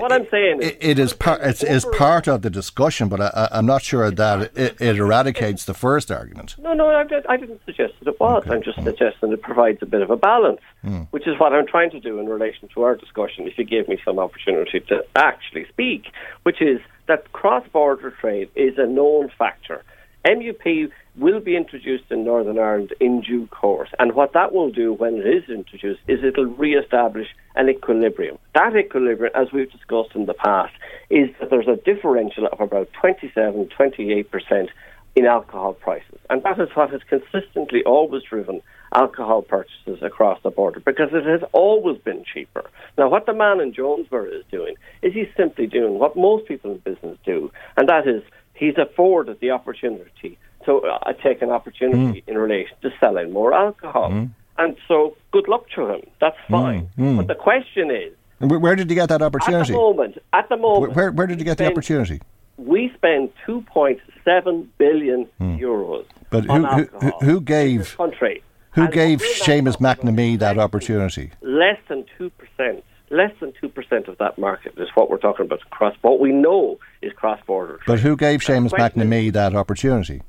what 0.00 0.10
I'm 0.10 0.26
saying 0.32 0.62
is, 0.62 0.72
it 0.80 0.98
is 0.98 1.12
part 1.12 1.40
it's, 1.42 1.62
it's 1.62 1.86
part 1.96 2.26
of 2.26 2.42
the 2.42 2.50
discussion, 2.50 3.08
but 3.08 3.20
I, 3.20 3.48
am 3.52 3.66
not 3.66 3.82
sure 3.82 4.10
that 4.10 4.50
it, 4.56 4.80
it, 4.80 4.96
eradicates 4.96 5.64
the 5.64 5.74
first 5.74 6.10
argument. 6.10 6.56
No, 6.58 6.72
no, 6.72 6.88
I, 6.88 7.04
I 7.28 7.36
didn't 7.36 7.60
suggest 7.64 7.92
that 8.00 8.08
it 8.08 8.18
was. 8.18 8.42
Okay. 8.42 8.52
I'm 8.52 8.64
just 8.64 8.78
mm. 8.78 8.84
suggesting 8.84 9.32
it 9.32 9.42
provides 9.42 9.78
a 9.82 9.86
bit 9.86 10.02
of 10.02 10.10
a 10.10 10.16
balance, 10.16 10.60
mm. 10.84 11.06
which 11.12 11.28
is 11.28 11.38
what 11.38 11.52
I'm 11.52 11.68
trying 11.68 11.90
to 11.90 12.00
do 12.00 12.18
in 12.18 12.26
relation 12.26 12.68
to 12.74 12.82
our 12.82 12.96
discussion. 12.96 13.46
If 13.46 13.56
you 13.56 13.64
gave 13.64 13.86
me 13.86 14.00
some 14.04 14.18
opportunity 14.18 14.80
to 14.88 15.04
actually 15.14 15.66
speak, 15.68 16.06
which 16.42 16.60
is 16.60 16.80
that 17.06 17.30
cross-border 17.32 18.10
trade 18.10 18.50
is 18.56 18.74
a 18.76 18.88
known 18.88 19.30
factor. 19.38 19.84
MUP 20.26 20.90
will 21.16 21.40
be 21.40 21.56
introduced 21.56 22.04
in 22.10 22.24
Northern 22.24 22.58
Ireland 22.58 22.92
in 23.00 23.20
due 23.20 23.46
course. 23.46 23.90
And 23.98 24.14
what 24.14 24.32
that 24.32 24.52
will 24.52 24.70
do 24.70 24.92
when 24.92 25.16
it 25.16 25.26
is 25.26 25.48
introduced 25.48 26.00
is 26.08 26.24
it'll 26.24 26.46
re-establish 26.46 27.28
an 27.54 27.68
equilibrium. 27.68 28.38
That 28.54 28.76
equilibrium, 28.76 29.32
as 29.34 29.52
we've 29.52 29.70
discussed 29.70 30.14
in 30.14 30.26
the 30.26 30.34
past, 30.34 30.72
is 31.10 31.30
that 31.38 31.50
there's 31.50 31.68
a 31.68 31.76
differential 31.76 32.46
of 32.46 32.60
about 32.60 32.92
27, 33.00 33.68
28% 33.78 34.68
in 35.16 35.26
alcohol 35.26 35.74
prices. 35.74 36.18
And 36.28 36.42
that 36.42 36.58
is 36.58 36.68
what 36.74 36.90
has 36.90 37.02
consistently 37.08 37.84
always 37.84 38.24
driven 38.24 38.60
alcohol 38.92 39.42
purchases 39.42 40.02
across 40.02 40.40
the 40.42 40.50
border 40.50 40.80
because 40.80 41.10
it 41.12 41.24
has 41.24 41.42
always 41.52 41.98
been 41.98 42.24
cheaper. 42.24 42.64
Now, 42.96 43.08
what 43.08 43.26
the 43.26 43.34
man 43.34 43.60
in 43.60 43.72
Jonesboro 43.72 44.26
is 44.26 44.44
doing 44.50 44.76
is 45.02 45.12
he's 45.12 45.28
simply 45.36 45.66
doing 45.66 45.98
what 45.98 46.16
most 46.16 46.46
people 46.46 46.72
in 46.72 46.78
business 46.78 47.18
do, 47.24 47.50
and 47.76 47.88
that 47.88 48.06
is 48.06 48.22
he's 48.54 48.78
afforded 48.78 49.40
the 49.40 49.50
opportunity 49.50 50.38
to 50.66 50.78
uh, 50.78 51.12
take 51.22 51.42
an 51.42 51.50
opportunity 51.50 52.20
mm. 52.20 52.28
in 52.28 52.38
relation 52.38 52.76
to 52.82 52.90
selling 53.00 53.32
more 53.32 53.52
alcohol. 53.54 54.10
Mm. 54.10 54.30
And 54.56 54.76
so, 54.86 55.16
good 55.32 55.48
luck 55.48 55.68
to 55.74 55.88
him. 55.88 56.02
That's 56.20 56.36
hmm. 56.46 56.52
fine. 56.52 56.90
Mm. 56.96 57.16
But 57.16 57.26
the 57.26 57.34
question 57.34 57.90
is, 57.90 58.12
where 58.38 58.76
did 58.76 58.88
you 58.88 58.94
get 58.94 59.08
that 59.08 59.20
opportunity? 59.20 59.60
At 59.60 59.66
the 59.66 59.72
moment, 59.72 60.18
at 60.32 60.48
the 60.48 60.56
moment, 60.56 60.94
where, 60.94 61.10
where 61.10 61.26
did 61.26 61.40
you 61.40 61.44
get 61.44 61.58
the 61.58 61.66
opportunity? 61.66 62.20
We 62.56 62.92
spend 62.94 63.30
2.7 63.48 64.68
billion 64.78 65.24
hmm. 65.38 65.56
euros. 65.56 66.04
But 66.30 66.44
who, 66.44 66.64
who, 67.00 67.10
who 67.20 67.40
gave 67.40 67.96
country? 67.96 68.44
Who 68.72 68.82
and 68.82 68.92
gave 68.92 69.20
Seamus 69.20 69.78
McNamee 69.78 70.38
that 70.38 70.58
opportunity? 70.58 71.32
Less 71.42 71.78
than 71.88 72.04
two 72.16 72.30
percent 72.30 72.84
less 73.10 73.32
than 73.40 73.52
2% 73.62 74.08
of 74.08 74.18
that 74.18 74.38
market 74.38 74.74
is 74.76 74.88
what 74.94 75.10
we're 75.10 75.18
talking 75.18 75.46
about 75.46 75.60
cross 75.70 75.94
what 76.02 76.20
we 76.20 76.32
know 76.32 76.78
is 77.02 77.12
cross 77.12 77.38
border 77.46 77.78
but 77.86 78.00
who 78.00 78.16
gave 78.16 78.40
Seamus 78.40 78.70
McNamee 78.70 79.32
that 79.32 79.54
opportunity 79.54 80.22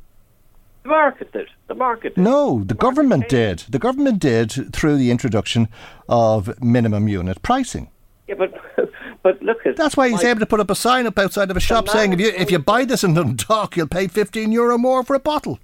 the 0.86 0.92
market 0.92 1.32
did. 1.34 1.48
The 1.68 1.74
market 1.74 2.16
did. 2.16 2.24
No, 2.24 2.60
the, 2.60 2.66
the 2.66 2.74
government 2.76 3.28
did. 3.28 3.60
The 3.70 3.80
government 3.80 4.20
did 4.20 4.72
through 4.72 4.98
the 4.98 5.10
introduction 5.10 5.68
of 6.08 6.62
minimum 6.62 7.08
unit 7.08 7.42
pricing. 7.42 7.90
Yeah, 8.28 8.36
but 8.36 8.54
but 9.24 9.42
look 9.42 9.66
at 9.66 9.78
that's 9.78 9.98
why 9.98 10.10
he's 10.10 10.24
able 10.24 10.42
to 10.42 10.46
put 10.46 10.60
up 10.60 10.70
a 10.70 10.76
sign 10.76 11.08
up 11.08 11.18
outside 11.18 11.50
of 11.50 11.58
a 11.58 11.60
shop 11.60 11.90
saying 11.90 12.14
if 12.14 12.20
you 12.20 12.28
if 12.28 12.52
you 12.52 12.60
buy 12.60 12.86
this 12.86 13.04
in 13.04 13.16
Dundalk, 13.16 13.76
you'll 13.76 13.88
pay 13.88 14.08
fifteen 14.08 14.52
euro 14.52 14.78
more 14.78 15.04
for 15.04 15.16
a 15.16 15.20
bottle. 15.20 15.60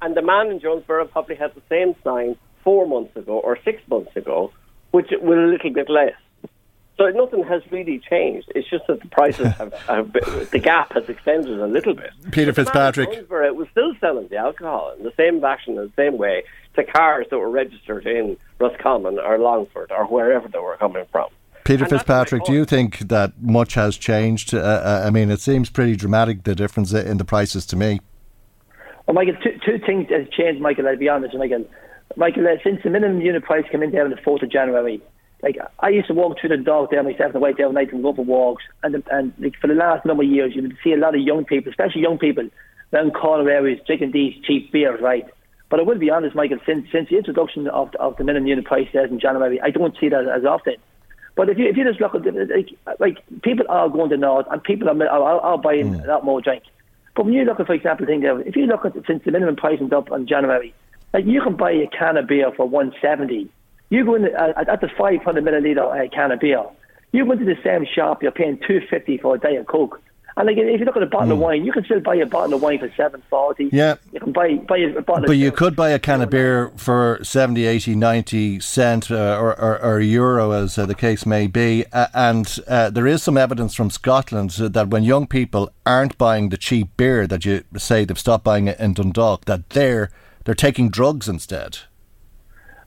And 0.00 0.16
the 0.16 0.22
man 0.22 0.46
in 0.48 0.60
Jonesboro 0.60 1.06
probably 1.06 1.34
had 1.34 1.52
the 1.56 1.62
same 1.68 1.96
sign 2.04 2.36
four 2.62 2.86
months 2.86 3.16
ago 3.16 3.40
or 3.40 3.58
six 3.64 3.82
months 3.88 4.14
ago, 4.14 4.52
which 4.92 5.10
with 5.10 5.38
a 5.38 5.42
little 5.42 5.72
bit 5.72 5.90
less. 5.90 6.14
So 7.02 7.08
nothing 7.08 7.42
has 7.42 7.62
really 7.72 7.98
changed. 7.98 8.52
It's 8.54 8.70
just 8.70 8.86
that 8.86 9.00
the 9.00 9.08
prices 9.08 9.46
have, 9.58 9.72
have 9.88 10.12
been, 10.12 10.46
the 10.52 10.60
gap 10.60 10.92
has 10.92 11.08
extended 11.08 11.58
a 11.58 11.66
little 11.66 11.94
bit. 11.94 12.10
Peter 12.30 12.52
Fitzpatrick. 12.52 13.08
It 13.12 13.56
was 13.56 13.66
still 13.72 13.92
selling 14.00 14.28
the 14.28 14.36
alcohol 14.36 14.94
in 14.96 15.02
the 15.02 15.12
same 15.16 15.40
fashion, 15.40 15.76
in 15.76 15.86
the 15.86 15.92
same 15.96 16.16
way, 16.16 16.44
to 16.74 16.84
cars 16.84 17.26
that 17.30 17.38
were 17.38 17.50
registered 17.50 18.06
in 18.06 18.36
Roscommon 18.60 19.18
or 19.18 19.36
Longford 19.38 19.90
or 19.90 20.06
wherever 20.06 20.46
they 20.46 20.60
were 20.60 20.76
coming 20.76 21.04
from. 21.10 21.28
Peter 21.64 21.82
and 21.82 21.90
Fitzpatrick, 21.90 22.44
do 22.44 22.52
you 22.52 22.64
think 22.64 23.00
that 23.00 23.32
much 23.42 23.74
has 23.74 23.96
changed? 23.96 24.54
Uh, 24.54 24.58
uh, 24.58 25.02
I 25.04 25.10
mean, 25.10 25.28
it 25.28 25.40
seems 25.40 25.70
pretty 25.70 25.96
dramatic 25.96 26.44
the 26.44 26.54
difference 26.54 26.92
in 26.92 27.18
the 27.18 27.24
prices 27.24 27.66
to 27.66 27.76
me. 27.76 28.00
Well, 29.08 29.14
Michael, 29.14 29.34
two, 29.42 29.58
two 29.66 29.84
things 29.84 30.08
have 30.10 30.30
changed, 30.30 30.62
Michael. 30.62 30.86
I'll 30.86 30.96
be 30.96 31.08
honest, 31.08 31.34
Michael. 31.34 31.64
Michael, 32.16 32.46
uh, 32.46 32.62
since 32.62 32.80
the 32.84 32.90
minimum 32.90 33.20
unit 33.20 33.42
price 33.42 33.64
came 33.72 33.82
in 33.82 33.90
there 33.90 34.04
on 34.04 34.10
the 34.10 34.16
fourth 34.18 34.42
of 34.42 34.52
January, 34.52 35.02
like 35.42 35.58
I 35.80 35.88
used 35.88 36.06
to 36.06 36.14
walk 36.14 36.38
through 36.38 36.50
the 36.50 36.56
dog 36.56 36.90
there 36.90 37.02
myself 37.02 37.34
and 37.34 37.42
wait 37.42 37.56
there 37.56 37.70
night 37.72 37.92
and 37.92 38.02
go 38.02 38.14
for 38.14 38.24
walks. 38.24 38.62
And 38.82 39.02
and 39.10 39.32
like, 39.38 39.56
for 39.60 39.66
the 39.66 39.74
last 39.74 40.06
number 40.06 40.22
of 40.22 40.30
years, 40.30 40.54
you 40.54 40.62
would 40.62 40.76
see 40.84 40.92
a 40.92 40.96
lot 40.96 41.14
of 41.14 41.20
young 41.20 41.44
people, 41.44 41.70
especially 41.70 42.02
young 42.02 42.18
people, 42.18 42.48
around 42.92 43.12
corner 43.14 43.50
areas 43.50 43.80
drinking 43.86 44.12
these 44.12 44.34
cheap 44.44 44.70
beers, 44.70 45.00
right? 45.00 45.26
But 45.68 45.80
I 45.80 45.82
will 45.82 45.98
be 45.98 46.10
honest, 46.10 46.36
Michael, 46.36 46.58
since 46.64 46.86
since 46.92 47.08
the 47.08 47.16
introduction 47.16 47.66
of 47.68 47.94
of 47.96 48.16
the 48.18 48.24
minimum 48.24 48.46
unit 48.46 48.64
price 48.64 48.88
there 48.92 49.06
in 49.06 49.18
January, 49.18 49.60
I 49.60 49.70
don't 49.70 49.96
see 49.98 50.08
that 50.10 50.28
as 50.28 50.44
often. 50.44 50.76
But 51.34 51.48
if 51.48 51.58
you 51.58 51.66
if 51.66 51.76
you 51.76 51.84
just 51.84 52.00
look 52.00 52.14
at 52.14 52.24
like 52.24 52.70
like 53.00 53.42
people 53.42 53.66
are 53.68 53.88
going 53.88 54.10
to 54.10 54.16
North 54.16 54.46
and 54.50 54.62
people 54.62 54.88
are 54.88 55.08
are, 55.08 55.40
are 55.40 55.58
buying 55.58 55.94
mm. 55.94 56.04
a 56.04 56.06
lot 56.06 56.24
more 56.24 56.40
drink. 56.40 56.62
But 57.16 57.24
when 57.24 57.34
you 57.34 57.44
look 57.44 57.60
at, 57.60 57.66
for 57.66 57.74
example, 57.74 58.06
thing 58.06 58.20
there, 58.20 58.40
if 58.40 58.54
you 58.54 58.66
look 58.66 58.84
at 58.84 58.94
since 59.06 59.24
the 59.24 59.32
minimum 59.32 59.56
price 59.56 59.80
went 59.80 59.92
up 59.92 60.10
in 60.12 60.26
January, 60.26 60.72
like 61.12 61.26
you 61.26 61.42
can 61.42 61.56
buy 61.56 61.72
a 61.72 61.86
can 61.88 62.16
of 62.16 62.28
beer 62.28 62.52
for 62.56 62.68
one 62.68 62.92
seventy 63.02 63.50
you 63.92 64.04
go 64.04 64.14
in 64.14 64.22
the, 64.22 64.32
uh, 64.32 64.64
at 64.66 64.80
the 64.80 64.88
500 64.96 65.44
milliliter 65.44 66.06
uh, 66.06 66.08
can 66.10 66.32
of 66.32 66.40
beer. 66.40 66.64
You 67.12 67.24
go 67.26 67.32
into 67.32 67.44
the 67.44 67.56
same 67.62 67.84
shop, 67.94 68.22
you're 68.22 68.32
paying 68.32 68.56
250 68.58 69.18
for 69.18 69.34
a 69.34 69.38
Diet 69.38 69.66
Coke. 69.68 70.00
And 70.34 70.46
like, 70.46 70.56
if 70.56 70.80
you 70.80 70.86
look 70.86 70.96
at 70.96 71.02
a 71.02 71.06
bottle 71.06 71.26
Hmm. 71.26 71.32
of 71.32 71.38
wine, 71.40 71.64
you 71.66 71.72
can 71.72 71.84
still 71.84 72.00
buy 72.00 72.14
a 72.14 72.24
bottle 72.24 72.54
of 72.54 72.62
wine 72.62 72.78
for 72.78 72.90
seven 72.96 73.22
forty. 73.28 73.68
Yeah. 73.70 73.96
you 74.14 74.18
can 74.20 74.32
buy 74.32 74.54
buy 74.54 74.78
a 74.78 75.02
bottle. 75.02 75.26
But 75.26 75.36
you 75.36 75.52
could 75.52 75.76
buy 75.76 75.90
a 75.90 75.98
can 75.98 76.22
of 76.22 76.30
beer 76.30 76.72
for 76.74 77.18
70, 77.22 77.66
80, 77.66 77.94
90 77.96 78.60
cent 78.60 79.10
uh, 79.10 79.36
or, 79.38 79.50
or, 79.60 79.78
or 79.82 80.00
euro, 80.00 80.52
as 80.52 80.78
uh, 80.78 80.86
the 80.86 80.94
case 80.94 81.26
may 81.26 81.46
be. 81.48 81.84
Uh, 81.92 82.06
and 82.14 82.58
uh, 82.66 82.88
there 82.88 83.06
is 83.06 83.22
some 83.22 83.36
evidence 83.36 83.74
from 83.74 83.90
Scotland 83.90 84.52
that 84.52 84.88
when 84.88 85.02
young 85.04 85.26
people 85.26 85.70
aren't 85.84 86.16
buying 86.16 86.48
the 86.48 86.56
cheap 86.56 86.96
beer 86.96 87.26
that 87.26 87.44
you 87.44 87.64
say 87.76 88.06
they've 88.06 88.18
stopped 88.18 88.44
buying 88.44 88.68
it 88.68 88.80
in 88.80 88.94
Dundalk, 88.94 89.44
that 89.44 89.68
they're 89.70 90.08
they're 90.46 90.54
taking 90.54 90.88
drugs 90.88 91.28
instead. 91.28 91.80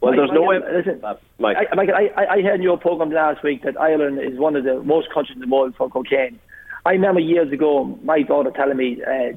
Well, 0.06 0.14
Mike, 0.14 0.20
there's 0.22 0.38
no 0.38 0.46
Mike, 0.46 0.62
evidence 0.62 0.86
listen, 0.86 0.96
of 1.04 1.18
that, 1.18 1.22
Mike. 1.40 1.58
I, 1.58 1.76
Mike, 1.76 1.90
I, 1.90 2.04
I 2.14 2.34
I 2.36 2.42
heard 2.44 2.56
in 2.56 2.62
your 2.62 2.78
program 2.78 3.10
last 3.10 3.44
week 3.44 3.64
that 3.64 3.80
Ireland 3.82 4.20
is 4.22 4.38
one 4.38 4.56
of 4.56 4.64
the 4.64 4.84
most 4.84 5.08
countries 5.12 5.36
in 5.36 5.42
the 5.42 5.50
world 5.50 5.74
for 5.76 5.90
cocaine. 5.90 6.40
I 6.86 6.92
remember 6.92 7.20
years 7.20 7.52
ago 7.52 7.98
my 8.04 8.22
daughter 8.22 8.52
telling 8.56 8.78
me 8.78 9.02
uh, 9.02 9.34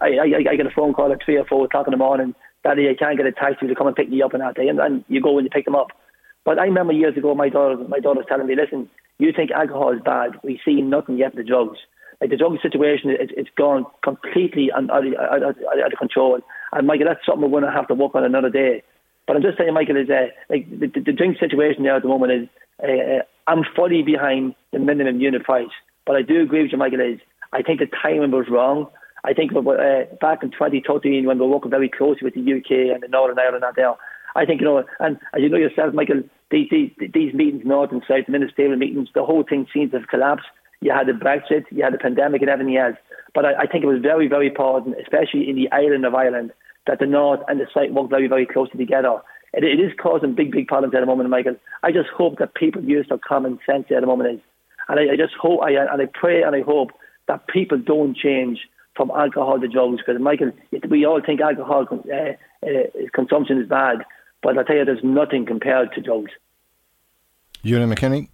I, 0.00 0.22
I, 0.22 0.50
I 0.52 0.56
get 0.56 0.66
a 0.66 0.70
phone 0.70 0.94
call 0.94 1.10
at 1.10 1.18
three 1.24 1.36
or 1.36 1.44
four 1.44 1.64
o'clock 1.64 1.88
in 1.88 1.90
the 1.90 1.96
morning, 1.96 2.36
Daddy, 2.62 2.88
I 2.88 2.94
can't 2.94 3.16
get 3.16 3.26
a 3.26 3.32
taxi 3.32 3.66
to 3.66 3.74
come 3.74 3.88
and 3.88 3.96
pick 3.96 4.08
me 4.08 4.22
up 4.22 4.34
on 4.34 4.40
that 4.40 4.54
day, 4.54 4.68
and, 4.68 4.78
and 4.78 5.04
you 5.08 5.20
go 5.20 5.36
and 5.38 5.44
you 5.44 5.50
pick 5.50 5.64
them 5.64 5.74
up. 5.74 5.88
But 6.44 6.60
I 6.60 6.64
remember 6.66 6.92
years 6.92 7.16
ago 7.16 7.34
my 7.34 7.48
daughter 7.48 7.82
my 7.88 7.98
daughter's 7.98 8.26
telling 8.28 8.46
me, 8.46 8.54
listen, 8.54 8.88
you 9.18 9.32
think 9.34 9.50
alcohol 9.50 9.92
is 9.92 10.02
bad? 10.04 10.38
We 10.44 10.60
see 10.64 10.80
nothing 10.80 11.18
yet 11.18 11.32
in 11.32 11.38
the 11.38 11.44
drugs. 11.44 11.78
Like 12.20 12.30
the 12.30 12.36
drug 12.36 12.54
situation, 12.62 13.10
it's, 13.10 13.32
it's 13.36 13.50
gone 13.58 13.84
completely 14.04 14.70
out, 14.70 14.84
of, 14.84 15.14
out, 15.18 15.42
of, 15.42 15.56
out 15.66 15.92
of 15.92 15.98
control. 15.98 16.38
And 16.70 16.86
Michael, 16.86 17.06
that's 17.08 17.26
something 17.26 17.42
we're 17.42 17.60
going 17.60 17.70
to 17.70 17.76
have 17.76 17.88
to 17.88 17.94
work 17.94 18.14
on 18.14 18.22
another 18.24 18.48
day. 18.48 18.84
But 19.26 19.36
I'm 19.36 19.42
just 19.42 19.58
saying, 19.58 19.72
Michael, 19.74 19.96
is 19.96 20.10
uh, 20.10 20.28
like 20.50 20.68
the, 20.68 20.88
the, 20.88 21.12
drink 21.12 21.38
situation 21.38 21.84
there 21.84 21.96
at 21.96 22.02
the 22.02 22.08
moment 22.08 22.32
is 22.32 22.48
uh, 22.82 22.86
uh, 22.86 23.22
I'm 23.46 23.64
fully 23.76 24.02
behind 24.02 24.54
the 24.72 24.78
minimum 24.78 25.20
unit 25.20 25.44
price. 25.44 25.70
But 26.06 26.16
I 26.16 26.22
do 26.22 26.42
agree 26.42 26.62
with 26.62 26.72
you, 26.72 26.78
Michael. 26.78 27.00
Is 27.00 27.20
I 27.52 27.62
think 27.62 27.78
the 27.78 27.86
timing 28.02 28.30
was 28.30 28.46
wrong. 28.50 28.88
I 29.24 29.32
think 29.32 29.52
uh, 29.54 29.62
back 30.20 30.42
in 30.42 30.50
2013 30.50 31.26
when 31.26 31.38
we 31.38 31.46
were 31.46 31.52
working 31.52 31.70
very 31.70 31.88
closely 31.88 32.24
with 32.24 32.34
the 32.34 32.40
UK 32.40 32.92
and 32.92 33.02
the 33.02 33.08
Northern 33.08 33.38
Ireland 33.38 33.62
out 33.62 33.76
there, 33.76 33.94
I 34.34 34.44
think 34.44 34.60
you 34.60 34.66
know, 34.66 34.84
and 34.98 35.18
as 35.34 35.42
you 35.42 35.48
know 35.48 35.58
yourself, 35.58 35.94
Michael, 35.94 36.22
these 36.50 36.68
these, 36.70 36.90
these 37.14 37.34
meetings, 37.34 37.62
North 37.64 37.92
and 37.92 38.02
South 38.08 38.28
ministerial 38.28 38.76
meetings, 38.76 39.08
the 39.14 39.24
whole 39.24 39.44
thing 39.48 39.66
seems 39.72 39.92
to 39.92 40.00
have 40.00 40.08
collapsed. 40.08 40.46
You 40.80 40.90
had 40.92 41.06
the 41.06 41.12
Brexit, 41.12 41.64
you 41.70 41.84
had 41.84 41.94
the 41.94 41.98
pandemic, 41.98 42.42
and 42.42 42.50
everything 42.50 42.76
else. 42.76 42.96
But 43.34 43.44
I, 43.44 43.62
I 43.62 43.66
think 43.66 43.84
it 43.84 43.86
was 43.86 44.02
very, 44.02 44.26
very 44.26 44.48
important, 44.48 44.96
especially 45.00 45.48
in 45.48 45.54
the 45.54 45.70
island 45.70 46.04
of 46.04 46.14
Ireland, 46.14 46.52
that 46.86 46.98
the 46.98 47.06
North 47.06 47.40
and 47.48 47.60
the 47.60 47.66
South 47.72 47.90
work 47.90 48.10
very, 48.10 48.28
very 48.28 48.46
closely 48.46 48.78
together. 48.78 49.20
It, 49.52 49.64
it 49.64 49.80
is 49.80 49.92
causing 50.00 50.34
big, 50.34 50.52
big 50.52 50.66
problems 50.66 50.94
at 50.94 51.00
the 51.00 51.06
moment, 51.06 51.30
Michael. 51.30 51.56
I 51.82 51.92
just 51.92 52.08
hope 52.08 52.38
that 52.38 52.54
people 52.54 52.82
use 52.82 53.06
their 53.08 53.18
common 53.18 53.58
sense 53.66 53.86
at 53.94 54.00
the 54.00 54.06
moment. 54.06 54.34
Is, 54.34 54.40
and 54.88 54.98
I, 54.98 55.12
I 55.12 55.16
just 55.16 55.34
hope, 55.40 55.60
I, 55.62 55.70
and 55.72 56.02
I 56.02 56.06
pray 56.12 56.42
and 56.42 56.54
I 56.56 56.62
hope 56.62 56.90
that 57.28 57.46
people 57.46 57.78
don't 57.78 58.16
change 58.16 58.58
from 58.96 59.10
alcohol 59.10 59.60
to 59.60 59.68
drugs. 59.68 59.98
Because, 60.04 60.20
Michael, 60.20 60.52
we 60.88 61.06
all 61.06 61.20
think 61.24 61.40
alcohol 61.40 61.86
uh, 61.90 62.66
uh, 62.66 62.68
consumption 63.14 63.58
is 63.58 63.68
bad, 63.68 63.98
but 64.42 64.58
I 64.58 64.62
tell 64.64 64.76
you, 64.76 64.84
there's 64.84 65.04
nothing 65.04 65.46
compared 65.46 65.92
to 65.94 66.00
drugs. 66.00 66.32
Una 67.64 67.86
McKinney? 67.86 68.28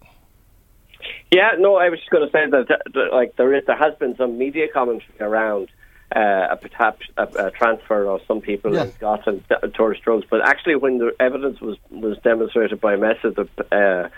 Yeah, 1.31 1.51
no, 1.59 1.75
I 1.75 1.89
was 1.89 1.99
just 1.99 2.09
going 2.09 2.25
to 2.25 2.31
say 2.31 2.49
that, 2.49 2.67
that, 2.67 2.81
that, 2.93 3.09
like 3.13 3.35
there 3.35 3.53
is 3.53 3.63
there 3.67 3.77
has 3.77 3.93
been 3.99 4.15
some 4.17 4.37
media 4.37 4.65
commentary 4.73 5.13
around 5.19 5.69
uh, 6.15 6.47
a, 6.51 6.57
perhaps 6.57 7.05
a, 7.17 7.23
a 7.47 7.51
transfer 7.51 8.05
of 8.07 8.21
some 8.27 8.41
people 8.41 8.73
Yeah. 8.73 8.85
in 8.85 8.91
Scotland 8.93 9.43
towards 9.73 9.99
drugs, 9.99 10.25
but 10.29 10.41
actually 10.41 10.75
when 10.75 10.97
the 10.97 11.15
evidence 11.19 11.61
was 11.61 11.77
was 11.91 12.17
demonstrated 12.19 12.81
by 12.81 12.95
MESAS, 12.95 13.35
the 13.35 13.47
uh, 13.75 14.09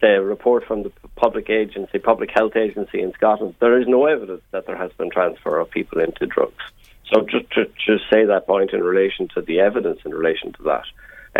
the 0.00 0.22
report 0.22 0.64
from 0.64 0.84
the 0.84 0.92
public 1.16 1.50
agency, 1.50 1.98
public 1.98 2.30
health 2.30 2.54
agency 2.56 3.00
in 3.00 3.12
Scotland, 3.14 3.54
there 3.60 3.80
is 3.80 3.88
no 3.88 4.06
evidence 4.06 4.42
that 4.52 4.66
there 4.66 4.76
has 4.76 4.92
been 4.92 5.10
transfer 5.10 5.58
of 5.58 5.70
people 5.70 6.00
into 6.00 6.26
drugs. 6.26 6.62
So 7.12 7.22
just 7.22 7.50
to 7.52 7.64
just 7.84 8.04
say 8.10 8.24
that 8.26 8.46
point 8.46 8.72
in 8.72 8.82
relation 8.82 9.28
to 9.34 9.40
the 9.40 9.60
evidence 9.60 10.00
in 10.04 10.12
relation 10.14 10.52
to 10.54 10.62
that. 10.64 10.84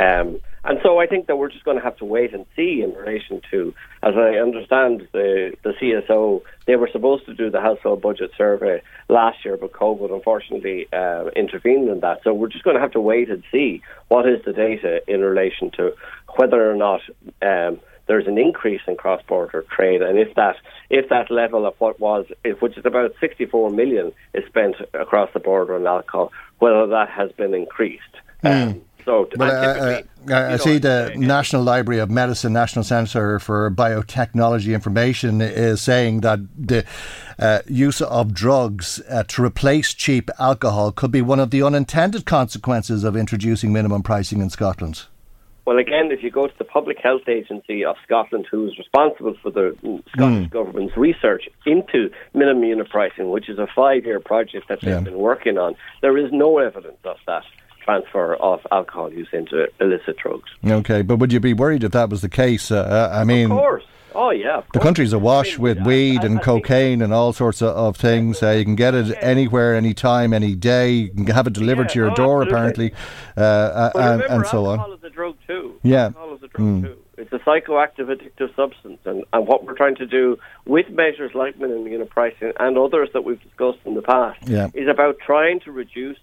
Um, 0.01 0.41
and 0.65 0.81
so 0.83 0.99
I 0.99 1.07
think 1.07 1.27
that 1.29 1.37
we're 1.37 1.51
just 1.51 1.65
going 1.65 1.77
to 1.77 1.83
have 1.83 1.97
to 1.99 2.05
wait 2.05 2.35
and 2.35 2.45
see 2.55 2.83
in 2.83 2.93
relation 2.93 3.41
to, 3.51 3.73
as 4.03 4.15
I 4.17 4.37
understand, 4.37 5.09
the, 5.13 5.53
the 5.63 5.73
CSO, 5.81 6.43
they 6.67 6.77
were 6.77 6.91
supposed 6.93 7.27
to 7.27 7.35
do 7.35 7.51
the 7.51 7.61
household 7.61 8.03
budget 8.03 8.33
survey 8.37 8.83
last 9.09 9.45
year, 9.45 9.57
but 9.57 9.73
COVID 9.73 10.13
unfortunately 10.13 10.87
uh, 10.93 11.29
intervened 11.37 11.89
in 11.89 12.01
that. 12.01 12.21
So 12.23 12.35
we're 12.35 12.49
just 12.49 12.65
going 12.65 12.75
to 12.75 12.83
have 12.83 12.93
to 12.93 13.01
wait 13.01 13.31
and 13.31 13.43
see 13.51 13.83
what 14.09 14.29
is 14.29 14.45
the 14.45 14.53
data 14.53 15.01
in 15.07 15.23
relation 15.23 15.71
to 15.77 15.95
whether 16.37 16.71
or 16.71 16.77
not 16.77 17.01
um, 17.41 17.81
there's 18.07 18.27
an 18.27 18.39
increase 18.39 18.81
in 18.87 18.97
cross-border 18.97 19.65
trade, 19.71 20.03
and 20.03 20.19
if 20.19 20.35
that 20.35 20.57
if 20.89 21.11
that 21.11 21.31
level 21.31 21.67
of 21.67 21.75
what 21.79 22.01
was, 22.01 22.25
which 22.61 22.77
is 22.79 22.87
about 22.87 23.13
64 23.21 23.71
million, 23.71 24.13
is 24.33 24.45
spent 24.47 24.77
across 24.95 25.31
the 25.35 25.41
border 25.41 25.77
on 25.77 25.87
alcohol, 25.87 26.33
whether 26.59 26.87
that 26.87 27.11
has 27.11 27.31
been 27.33 27.53
increased. 27.53 28.03
Um, 28.43 28.81
so 29.09 29.29
Well, 29.37 29.51
and 29.51 30.31
uh, 30.31 30.35
uh, 30.35 30.37
I, 30.37 30.47
I 30.47 30.51
know, 30.51 30.57
see 30.59 30.79
the 30.79 31.15
National 31.17 31.63
Library 31.63 31.99
of 31.99 32.11
Medicine, 32.11 32.53
National 32.53 32.85
Centre 32.85 33.39
for 33.39 33.71
Biotechnology 33.71 34.75
Information 34.75 35.41
is 35.41 35.81
saying 35.81 36.21
that 36.21 36.41
the 36.59 36.85
uh, 37.39 37.61
use 37.67 38.03
of 38.03 38.35
drugs 38.35 39.01
uh, 39.09 39.25
to 39.29 39.43
replace 39.43 39.95
cheap 39.95 40.31
alcohol 40.39 40.93
could 40.93 41.11
be 41.11 41.23
one 41.23 41.41
of 41.41 41.51
the 41.51 41.63
unintended 41.63 42.27
consequences 42.27 43.03
of 43.03 43.17
introducing 43.17 43.73
minimum 43.73 44.03
pricing 44.03 44.43
in 44.43 44.51
Scotland. 44.51 45.07
Well, 45.65 45.79
again, 45.79 46.11
if 46.11 46.23
you 46.23 46.31
go 46.31 46.47
to 46.47 46.59
the 46.59 46.65
Public 46.65 46.99
Health 46.99 47.29
Agency 47.29 47.85
of 47.85 47.97
Scotland, 48.03 48.47
who 48.51 48.67
is 48.69 48.79
responsible 48.79 49.37
for 49.43 49.51
the 49.51 49.77
mm, 49.83 50.03
Scottish 50.13 50.49
government's 50.49 50.97
research 50.97 51.47
into 51.67 52.11
minimum 52.33 52.65
unit 52.65 52.89
pricing, 52.89 53.31
which 53.31 53.51
is 53.51 53.59
a 53.59 53.67
five-year 53.75 54.21
project 54.21 54.69
that 54.69 54.81
they've 54.81 54.95
Yeah. 54.95 55.01
been 55.01 55.19
working 55.19 55.59
on, 55.59 55.77
there 56.01 56.17
is 56.17 56.33
no 56.33 56.57
evidence 56.57 56.97
of 57.05 57.19
that 57.27 57.45
transfer 57.93 58.35
of 58.37 58.61
alcohol 58.71 59.11
use 59.13 59.29
into 59.33 59.67
illicit 59.81 60.17
drugs. 60.19 60.51
Okay, 60.67 61.01
but 61.03 61.17
would 61.19 61.33
you 61.33 61.41
be 61.41 61.55
worried 61.55 61.85
if 61.85 61.93
that 61.93 62.11
was 62.11 62.21
the 62.21 62.29
case? 62.29 62.71
Uh, 62.71 62.81
uh, 62.81 63.17
I 63.21 63.25
mean, 63.25 63.51
Of 63.51 63.59
course. 63.59 63.85
Oh, 64.15 64.31
yeah. 64.31 64.63
the 64.75 64.81
country's 64.81 65.13
awash 65.13 65.51
I 65.51 65.53
mean, 65.55 65.63
with 65.63 65.79
weed 65.87 66.21
I- 66.21 66.27
and 66.27 66.35
I 66.39 66.43
think- 66.43 66.43
cocaine 66.43 67.03
and 67.03 67.15
all 67.15 67.33
sorts 67.33 67.63
of, 67.63 67.69
of 67.69 67.97
things. 67.97 68.43
Uh, 68.43 68.51
you 68.51 68.65
can 68.65 68.75
get 68.75 68.95
it 68.95 69.17
anywhere, 69.21 69.75
anytime, 69.75 70.33
any 70.35 70.55
day. 70.55 70.91
You 70.91 71.09
can 71.11 71.27
have 71.27 71.47
it 71.47 71.53
delivered 71.55 71.85
Yeah, 71.85 71.93
to 71.95 71.99
your 72.01 72.11
oh, 72.11 72.15
door, 72.15 72.43
absolutely. 72.43 72.87
apparently, 72.89 72.93
uh, 73.37 73.41
uh, 73.41 73.91
and, 73.95 74.05
remember, 74.23 74.27
and 74.35 74.47
so 74.47 74.67
on. 74.67 74.79
alcohol 74.81 74.93
is 74.99 75.05
a 75.05 75.11
drug 75.11 75.37
too. 75.47 75.75
Yeah. 75.83 76.05
Alcohol 76.07 76.35
is 76.35 76.43
a 76.43 76.49
drug 76.49 76.83
too. 76.85 76.97
It's 77.17 77.33
a 77.33 77.39
psychoactive 77.41 78.07
addictive 78.15 78.55
substance. 78.55 78.99
And, 79.05 79.25
and 79.33 79.47
what 79.49 79.65
we're 79.65 79.75
trying 79.77 79.97
to 79.97 80.07
do 80.07 80.37
with 80.67 80.89
measures 80.91 81.33
like 81.35 81.59
minimum 81.59 81.87
unit 81.87 82.11
pricing 82.11 82.53
and 82.61 82.77
others 82.79 83.09
that 83.13 83.23
we've 83.25 83.43
discussed 83.43 83.79
in 83.85 83.95
the 83.95 84.03
past 84.03 84.39
Yeah. 84.47 84.69
is 84.75 84.89
about 84.89 85.17
trying 85.25 85.61
to 85.61 85.73
reduce 85.73 86.19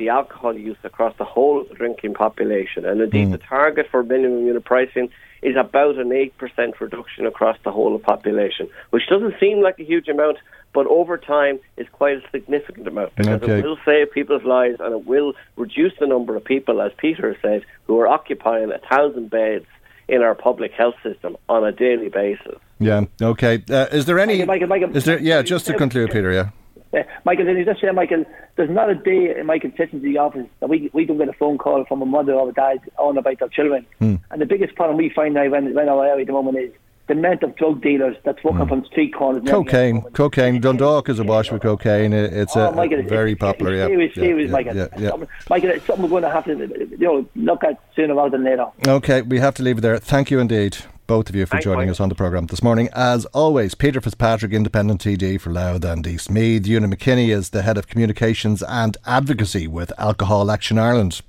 the 0.00 0.08
alcohol 0.08 0.56
use 0.56 0.78
across 0.82 1.14
the 1.18 1.24
whole 1.24 1.62
drinking 1.74 2.14
population. 2.14 2.84
And 2.86 3.00
indeed, 3.00 3.30
the 3.30 3.38
target 3.38 3.86
for 3.90 4.02
minimum 4.02 4.46
unit 4.46 4.64
pricing 4.64 5.10
is 5.42 5.56
about 5.56 5.96
an 5.96 6.08
8% 6.08 6.80
reduction 6.80 7.26
across 7.26 7.56
the 7.64 7.70
whole 7.70 7.94
of 7.94 8.02
population, 8.02 8.68
which 8.90 9.06
doesn't 9.08 9.34
seem 9.38 9.62
like 9.62 9.78
a 9.78 9.84
huge 9.84 10.08
amount, 10.08 10.38
but 10.72 10.86
over 10.86 11.16
time 11.18 11.58
is 11.76 11.86
quite 11.92 12.16
a 12.16 12.22
significant 12.30 12.88
amount 12.88 13.14
because 13.14 13.42
Okay. 13.42 13.58
it 13.58 13.64
will 13.64 13.78
save 13.84 14.10
people's 14.12 14.42
lives 14.44 14.76
and 14.80 14.92
it 14.94 15.06
will 15.06 15.34
reduce 15.56 15.92
the 16.00 16.06
number 16.06 16.34
of 16.34 16.44
people, 16.44 16.80
as 16.80 16.92
Peter 16.96 17.36
said, 17.42 17.62
who 17.86 17.98
are 18.00 18.08
occupying 18.08 18.70
a 18.72 18.78
thousand 18.78 19.28
beds 19.30 19.66
in 20.08 20.22
our 20.22 20.34
public 20.34 20.72
health 20.72 20.96
system 21.02 21.36
on 21.48 21.62
a 21.64 21.72
daily 21.72 22.08
basis. 22.08 22.58
Yeah. 22.78 23.04
Okay. 23.22 23.62
Uh, 23.70 23.86
is 23.92 24.06
there 24.06 24.18
any? 24.18 24.44
Michael, 24.44 24.66
Michael, 24.66 24.88
Michael. 24.88 24.96
is 24.96 25.04
there? 25.04 25.18
Yeah. 25.20 25.42
Just 25.42 25.66
to 25.66 25.74
conclude, 25.74 26.10
Peter. 26.10 26.32
Yeah. 26.32 26.48
Uh, 26.92 27.02
Michael, 27.24 27.44
did 27.44 27.56
you 27.56 27.64
just 27.64 27.80
say, 27.80 27.90
Michael, 27.92 28.24
there's 28.56 28.70
not 28.70 28.90
a 28.90 28.94
day 28.94 29.34
in 29.38 29.46
my 29.46 29.58
constituency 29.58 30.16
office 30.18 30.46
that 30.60 30.68
we, 30.68 30.90
we 30.92 31.04
don't 31.04 31.18
get 31.18 31.28
a 31.28 31.32
phone 31.34 31.56
call 31.58 31.84
from 31.84 32.02
a 32.02 32.06
mother 32.06 32.32
or 32.34 32.48
a 32.48 32.52
dad 32.52 32.78
on 32.98 33.16
about 33.16 33.38
their 33.38 33.48
children. 33.48 33.86
Hmm. 33.98 34.16
And 34.30 34.40
the 34.40 34.46
biggest 34.46 34.74
problem 34.74 34.96
we 34.96 35.08
find 35.10 35.34
now 35.34 35.48
when, 35.48 35.72
when 35.74 35.88
our 35.88 36.04
area 36.04 36.22
at 36.22 36.26
the 36.26 36.32
moment 36.32 36.58
is 36.58 36.72
the 37.06 37.14
amount 37.14 37.42
of 37.42 37.56
drug 37.56 37.82
dealers 37.82 38.16
that's 38.24 38.42
walking 38.44 38.66
from 38.68 38.84
street 38.84 39.12
corners. 39.14 39.40
and 39.40 39.48
everything 39.48 39.96
at 39.96 40.02
the 40.02 40.10
Cocaine. 40.12 40.12
Cocaine. 40.12 40.60
Dundalk 40.60 41.08
is 41.08 41.18
awash 41.18 41.50
with 41.50 41.62
cocaine. 41.62 42.12
It's 42.12 42.56
Oh, 42.56 42.68
uh, 42.68 42.72
Michael, 42.72 43.02
very 43.02 43.32
it's 43.32 43.40
popular. 43.40 43.74
Yeah. 43.76 43.86
Serious, 43.86 44.16
yeah, 44.16 44.22
serious, 44.22 44.46
yeah, 44.48 44.52
Michael. 44.52 44.76
yeah, 44.76 44.86
yeah. 44.96 45.08
Something- 45.10 45.28
Michael, 45.48 45.70
it's 45.70 45.86
something 45.86 46.02
we're 46.04 46.08
going 46.20 46.22
to 46.22 46.30
have 46.30 46.44
to 46.44 46.56
you 46.56 46.96
know, 46.98 47.26
look 47.36 47.64
at 47.64 47.80
sooner 47.96 48.14
rather 48.14 48.30
than 48.30 48.44
later. 48.44 48.66
Okay, 48.86 49.22
we 49.22 49.38
have 49.38 49.54
to 49.54 49.62
leave 49.64 49.78
it 49.78 49.80
there. 49.80 49.98
Thank 49.98 50.30
you 50.30 50.38
indeed, 50.40 50.76
both 51.10 51.28
of 51.28 51.34
you, 51.34 51.44
for 51.44 51.50
Thanks, 51.54 51.64
joining 51.64 51.78
Michael. 51.80 51.90
us 51.90 52.00
on 52.00 52.08
the 52.08 52.14
programme 52.14 52.46
this 52.46 52.62
morning. 52.62 52.88
As 52.92 53.24
always, 53.26 53.74
Peter 53.74 54.00
Fitzpatrick, 54.00 54.52
Independent 54.52 55.00
TD 55.00 55.40
for 55.40 55.50
Louth 55.50 55.84
and 55.84 56.06
East 56.06 56.30
Meath. 56.30 56.68
Una 56.68 56.86
McKinney 56.86 57.30
is 57.34 57.50
the 57.50 57.62
Head 57.62 57.76
of 57.76 57.88
Communications 57.88 58.62
and 58.62 58.96
Advocacy 59.04 59.66
with 59.66 59.92
Alcohol 59.98 60.52
Action 60.52 60.78
Ireland. 60.78 61.20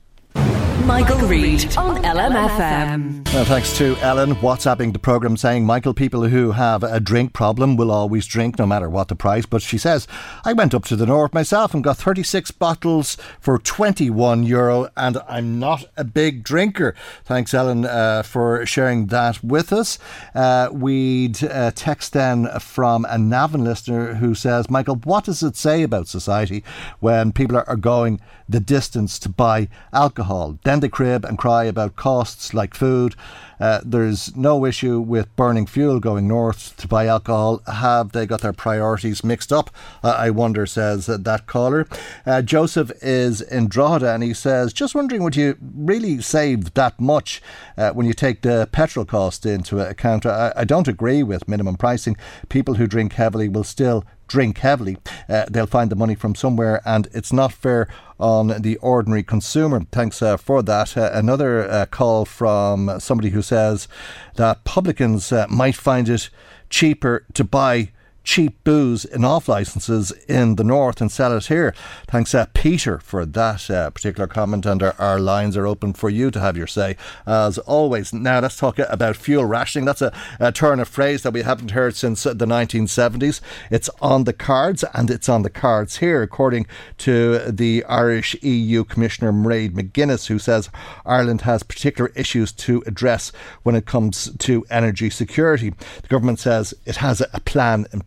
Michael, 0.86 1.20
Reade 1.28 1.78
on 1.78 1.98
LMFM. 2.04 3.34
Well, 3.34 3.46
thanks 3.46 3.78
to 3.78 3.96
Ellen 3.98 4.36
WhatsApping 4.36 4.92
the 4.92 5.00
programme 5.00 5.38
saying, 5.38 5.66
Michael, 5.66 5.94
people 5.94 6.24
who 6.24 6.52
have 6.52 6.84
a 6.84 7.00
drink 7.00 7.34
problem 7.34 7.78
will 7.78 7.90
always 7.90 8.26
drink 8.26 8.60
no 8.60 8.66
matter 8.66 8.90
what 8.90 9.08
the 9.08 9.16
price. 9.16 9.46
But 9.46 9.62
she 9.62 9.78
says, 9.78 10.08
I 10.44 10.54
went 10.54 10.74
up 10.74 10.84
to 10.86 10.96
the 10.96 11.06
north 11.06 11.34
myself 11.34 11.74
and 11.74 11.84
got 11.84 11.98
36 11.98 12.52
bottles 12.52 13.16
for 13.40 13.58
21 13.58 14.44
euro 14.44 14.90
and 14.98 15.18
I'm 15.30 15.60
not 15.60 15.86
a 15.96 16.04
big 16.04 16.44
drinker. 16.44 16.94
Thanks, 17.24 17.54
Ellen, 17.54 17.86
uh, 17.86 18.24
for 18.24 18.66
sharing 18.66 19.08
that 19.08 19.44
with 19.44 19.72
us. 19.72 19.98
Uh, 20.36 20.70
we'd 20.72 21.44
uh, 21.44 21.72
text 21.74 22.14
then 22.14 22.48
from 22.60 23.06
a 23.06 23.18
Navan 23.18 23.64
listener 23.64 24.16
who 24.16 24.36
says, 24.36 24.70
Michael, 24.70 24.96
what 24.96 25.26
does 25.26 25.42
it 25.42 25.56
say 25.56 25.84
about 25.84 26.08
society 26.08 26.64
when 27.00 27.32
people 27.32 27.56
are 27.56 27.78
going 27.78 28.20
the 28.52 28.60
distance 28.60 29.20
to 29.20 29.30
buy 29.30 29.68
alcohol? 29.94 30.60
Then 30.64 30.80
they 30.80 30.90
crib 30.90 31.26
and 31.26 31.38
cry 31.38 31.64
about 31.66 31.96
costs 31.96 32.54
like 32.54 32.74
food. 32.74 33.16
Uh, 33.60 33.80
there's 33.86 34.36
no 34.36 34.66
issue 34.66 35.00
with 35.00 35.36
burning 35.36 35.68
fuel 35.68 36.00
going 36.00 36.28
north 36.28 36.76
to 36.78 36.88
buy 36.88 37.06
alcohol. 37.06 37.62
Have 37.68 38.12
they 38.12 38.26
got 38.26 38.42
their 38.42 38.54
priorities 38.54 39.24
mixed 39.24 39.54
up? 39.54 39.70
Uh, 40.04 40.16
I 40.18 40.32
wonder, 40.32 40.66
says 40.66 41.06
that 41.06 41.46
caller. 41.46 41.88
Uh, 42.26 42.42
Joseph 42.42 42.92
is 43.04 43.40
in 43.40 43.68
Drogheda 43.68 44.14
and 44.14 44.24
he 44.24 44.34
says, 44.34 44.74
just 44.74 44.96
wondering, 44.96 45.22
would 45.22 45.36
you 45.36 45.58
really 45.62 46.22
save 46.22 46.74
that 46.74 47.00
much 47.00 47.42
uh, 47.78 47.92
when 47.92 48.08
you 48.08 48.14
take 48.14 48.42
the 48.42 48.68
petrol 48.72 49.06
cost 49.06 49.46
into 49.46 49.80
account? 49.80 50.26
I, 50.26 50.52
I 50.56 50.64
don't 50.66 50.88
agree 50.88 51.22
with 51.22 51.48
minimum 51.48 51.76
pricing. 51.76 52.18
People 52.50 52.76
who 52.76 52.88
drink 52.88 53.14
heavily 53.14 53.48
will 53.48 53.64
still 53.64 54.04
drink 54.28 54.60
heavily. 54.60 54.98
Uh, 55.28 55.46
they'll 55.50 55.68
find 55.68 55.92
the 55.92 55.96
money 55.96 56.16
from 56.16 56.34
somewhere, 56.36 56.82
and 56.86 57.10
it's 57.12 57.34
not 57.34 57.52
fair 57.52 57.88
on 58.22 58.62
the 58.62 58.78
ordinary 58.78 59.24
consumer. 59.24 59.82
Thanks 59.92 60.22
uh, 60.22 60.38
for 60.38 60.62
that. 60.64 60.96
Uh, 60.96 61.10
another 61.14 61.70
uh, 61.70 61.86
call 61.88 62.26
from 62.26 63.00
somebody 63.00 63.32
who 63.32 63.42
says 63.42 63.88
that 64.36 64.64
publicans 64.64 65.32
uh, 65.32 65.48
might 65.50 65.76
find 65.76 66.08
it 66.08 66.30
cheaper 66.70 67.26
to 67.34 67.44
buy 67.44 67.92
cheap 68.24 68.64
booze 68.64 69.04
in 69.06 69.26
off 69.26 69.48
licenses 69.48 70.12
in 70.28 70.56
the 70.56 70.64
north 70.64 71.02
and 71.02 71.12
sell 71.12 71.36
it 71.36 71.48
here. 71.48 71.74
Thanks, 72.08 72.36
uh, 72.36 72.46
Peter, 72.54 73.00
for 73.00 73.26
that 73.26 73.70
uh, 73.70 73.90
particular 73.90 74.28
comment. 74.28 74.66
And 74.66 74.82
our, 74.84 74.96
our, 75.00 75.20
lines 75.20 75.58
are 75.58 75.68
open 75.68 75.94
for 75.94 76.10
you 76.10 76.32
to 76.32 76.40
have 76.40 76.58
your 76.58 76.68
say, 76.68 76.98
as 77.26 77.58
always. 77.60 78.14
Now, 78.14 78.40
let's 78.40 78.58
talk 78.58 78.80
about 78.80 79.16
fuel 79.16 79.46
rationing. 79.46 79.86
That's 79.86 80.02
a, 80.02 80.14
a 80.40 80.52
turn 80.52 80.80
of 80.80 80.88
phrase 80.88 81.24
that 81.24 81.34
we 81.34 81.44
haven't 81.44 81.72
heard 81.72 81.96
since 81.96 82.24
the 82.24 82.34
1970s. 82.34 83.42
It's 83.70 83.90
on 84.02 84.26
the 84.26 84.34
cards, 84.34 84.84
and 84.94 85.10
it's 85.10 85.30
on 85.30 85.42
the 85.42 85.50
cards 85.50 85.98
here, 85.98 86.22
according 86.22 86.68
to 87.00 87.40
the 87.52 87.84
Irish 87.86 88.36
EU 88.42 88.84
Commissioner 88.84 89.32
Mairead 89.32 89.72
McGuinness, 89.72 90.28
who 90.28 90.40
says 90.40 90.70
Ireland 91.06 91.42
has 91.42 91.64
particular 91.64 92.12
issues 92.16 92.52
to 92.54 92.84
address 92.86 93.32
when 93.64 93.76
it 93.76 93.86
comes 93.86 94.32
to 94.40 94.66
energy 94.70 95.10
security. 95.10 95.74
The 96.02 96.08
government 96.08 96.40
says 96.40 96.74
it 96.86 96.98
has 96.98 97.22
a 97.22 97.40
plan 97.42 97.88
in. 97.94 98.02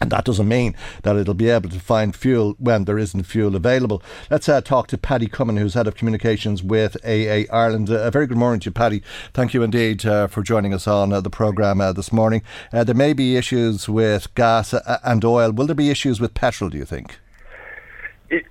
And 0.00 0.10
that 0.10 0.24
doesn't 0.24 0.48
mean 0.48 0.74
that 1.02 1.16
it'll 1.16 1.34
be 1.34 1.50
able 1.50 1.68
to 1.68 1.78
find 1.78 2.16
fuel 2.16 2.56
when 2.58 2.86
there 2.86 2.98
isn't 2.98 3.24
fuel 3.24 3.54
available. 3.54 4.02
Let's 4.30 4.48
uh, 4.48 4.62
talk 4.62 4.86
to 4.88 4.98
Paddy 4.98 5.26
Comyn, 5.26 5.58
who's 5.58 5.74
head 5.74 5.86
of 5.86 5.94
communications 5.94 6.62
with 6.62 6.96
AA 7.04 7.44
Ireland. 7.52 7.90
Uh, 7.90 7.98
a 7.98 8.10
very 8.10 8.26
good 8.26 8.38
morning 8.38 8.60
to 8.60 8.66
you, 8.66 8.72
Paddy. 8.72 9.02
Thank 9.34 9.52
you 9.52 9.62
indeed 9.62 10.06
uh, 10.06 10.26
for 10.26 10.42
joining 10.42 10.72
us 10.72 10.86
on 10.86 11.12
uh, 11.12 11.20
the 11.20 11.28
programme 11.28 11.82
uh, 11.82 11.92
this 11.92 12.12
morning. 12.12 12.42
Uh, 12.72 12.82
there 12.82 12.94
may 12.94 13.12
be 13.12 13.36
issues 13.36 13.90
with 13.90 14.34
gas 14.34 14.72
and 15.04 15.22
oil. 15.22 15.52
Will 15.52 15.66
there 15.66 15.74
be 15.74 15.90
issues 15.90 16.18
with 16.18 16.32
petrol, 16.32 16.70
do 16.70 16.78
you 16.78 16.86
think? 16.86 17.18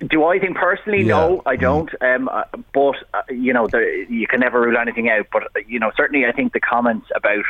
Do 0.06 0.26
I 0.26 0.38
think 0.38 0.56
personally? 0.56 0.98
Yeah. 0.98 1.16
No, 1.16 1.42
I 1.46 1.56
mm. 1.56 1.60
don't. 1.60 1.90
Mm. 2.00 2.28
Um, 2.28 2.64
but 2.72 2.94
you 3.28 3.52
know, 3.52 3.66
the, 3.66 4.06
you 4.08 4.28
can 4.28 4.38
never 4.38 4.60
rule 4.60 4.76
anything 4.76 5.08
out. 5.08 5.26
But 5.32 5.48
you 5.66 5.80
know, 5.80 5.90
certainly, 5.96 6.26
I 6.26 6.32
think 6.32 6.52
the 6.52 6.60
comments 6.60 7.08
about 7.16 7.44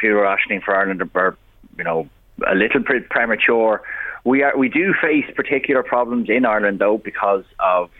fuel 0.00 0.22
rationing 0.22 0.60
for 0.60 0.74
Ireland 0.74 1.08
are, 1.14 1.36
you 1.76 1.84
know, 1.84 2.08
a 2.46 2.54
little 2.54 2.80
bit 2.80 3.08
premature. 3.10 3.82
We 4.24 4.42
are 4.42 4.56
we 4.56 4.68
do 4.68 4.94
face 5.00 5.26
particular 5.34 5.82
problems 5.82 6.28
in 6.28 6.44
Ireland 6.44 6.78
though 6.78 6.98
because 6.98 7.44
of 7.58 7.90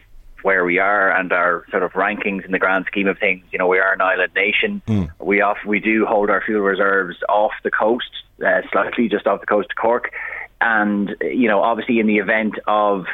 where 0.42 0.64
we 0.64 0.78
are 0.78 1.10
and 1.10 1.32
our 1.32 1.64
sort 1.70 1.82
of 1.82 1.92
rankings 1.92 2.44
in 2.44 2.52
the 2.52 2.58
grand 2.58 2.84
scheme 2.86 3.08
of 3.08 3.18
things. 3.18 3.42
You 3.50 3.58
know, 3.58 3.66
we 3.66 3.78
are 3.78 3.94
an 3.94 4.02
island 4.02 4.32
nation. 4.34 4.82
Mm. 4.86 5.10
We 5.18 5.40
off 5.40 5.58
we 5.66 5.80
do 5.80 6.04
hold 6.06 6.30
our 6.30 6.42
fuel 6.42 6.60
reserves 6.60 7.16
off 7.28 7.52
the 7.62 7.70
coast, 7.70 8.10
uh, 8.44 8.60
slightly 8.70 9.08
just 9.08 9.26
off 9.26 9.40
the 9.40 9.46
coast 9.46 9.70
of 9.70 9.76
Cork, 9.76 10.10
and 10.60 11.16
you 11.22 11.48
know, 11.48 11.62
obviously 11.62 11.98
in 11.98 12.06
the 12.06 12.18
event 12.18 12.54
of 12.66 13.06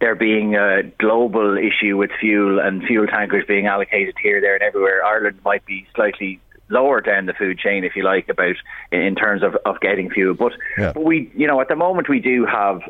there 0.00 0.14
being 0.14 0.56
a 0.56 0.82
global 0.98 1.56
issue 1.56 1.96
with 1.96 2.10
fuel 2.20 2.60
and 2.60 2.84
fuel 2.84 3.06
tankers 3.06 3.44
being 3.46 3.66
allocated 3.66 4.14
here, 4.22 4.40
there, 4.40 4.54
and 4.54 4.62
everywhere, 4.62 5.04
Ireland 5.04 5.40
might 5.44 5.64
be 5.64 5.86
slightly 5.94 6.38
lower 6.68 7.00
down 7.00 7.26
the 7.26 7.32
food 7.32 7.58
chain, 7.58 7.84
if 7.84 7.96
you 7.96 8.02
like, 8.02 8.28
about 8.28 8.56
in 8.90 9.14
terms 9.14 9.42
of, 9.42 9.56
of 9.64 9.80
getting 9.80 10.10
fuel. 10.10 10.34
But, 10.34 10.52
yeah. 10.78 10.92
but 10.92 11.04
we, 11.04 11.30
you 11.36 11.46
know, 11.46 11.60
at 11.60 11.68
the 11.68 11.76
moment 11.76 12.08
we 12.08 12.20
do 12.20 12.46
have 12.46 12.80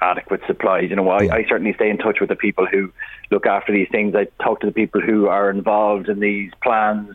adequate 0.00 0.42
supplies. 0.46 0.90
You 0.90 0.96
know, 0.96 1.08
I, 1.08 1.28
I 1.36 1.44
certainly 1.48 1.72
stay 1.74 1.90
in 1.90 1.98
touch 1.98 2.18
with 2.20 2.28
the 2.28 2.36
people 2.36 2.66
who 2.66 2.92
look 3.30 3.46
after 3.46 3.72
these 3.72 3.88
things. 3.90 4.14
I 4.14 4.26
talk 4.42 4.60
to 4.60 4.66
the 4.66 4.72
people 4.72 5.00
who 5.00 5.26
are 5.26 5.50
involved 5.50 6.08
in 6.08 6.20
these 6.20 6.52
plans 6.62 7.14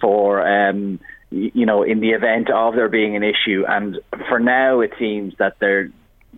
for. 0.00 0.46
Um, 0.46 1.00
you 1.32 1.64
know, 1.64 1.84
in 1.84 2.00
the 2.00 2.10
event 2.10 2.50
of 2.50 2.74
there 2.74 2.88
being 2.88 3.14
an 3.14 3.22
issue, 3.22 3.64
and 3.68 4.00
for 4.28 4.40
now, 4.40 4.80
it 4.80 4.92
seems 4.98 5.32
that 5.38 5.60
there 5.60 5.90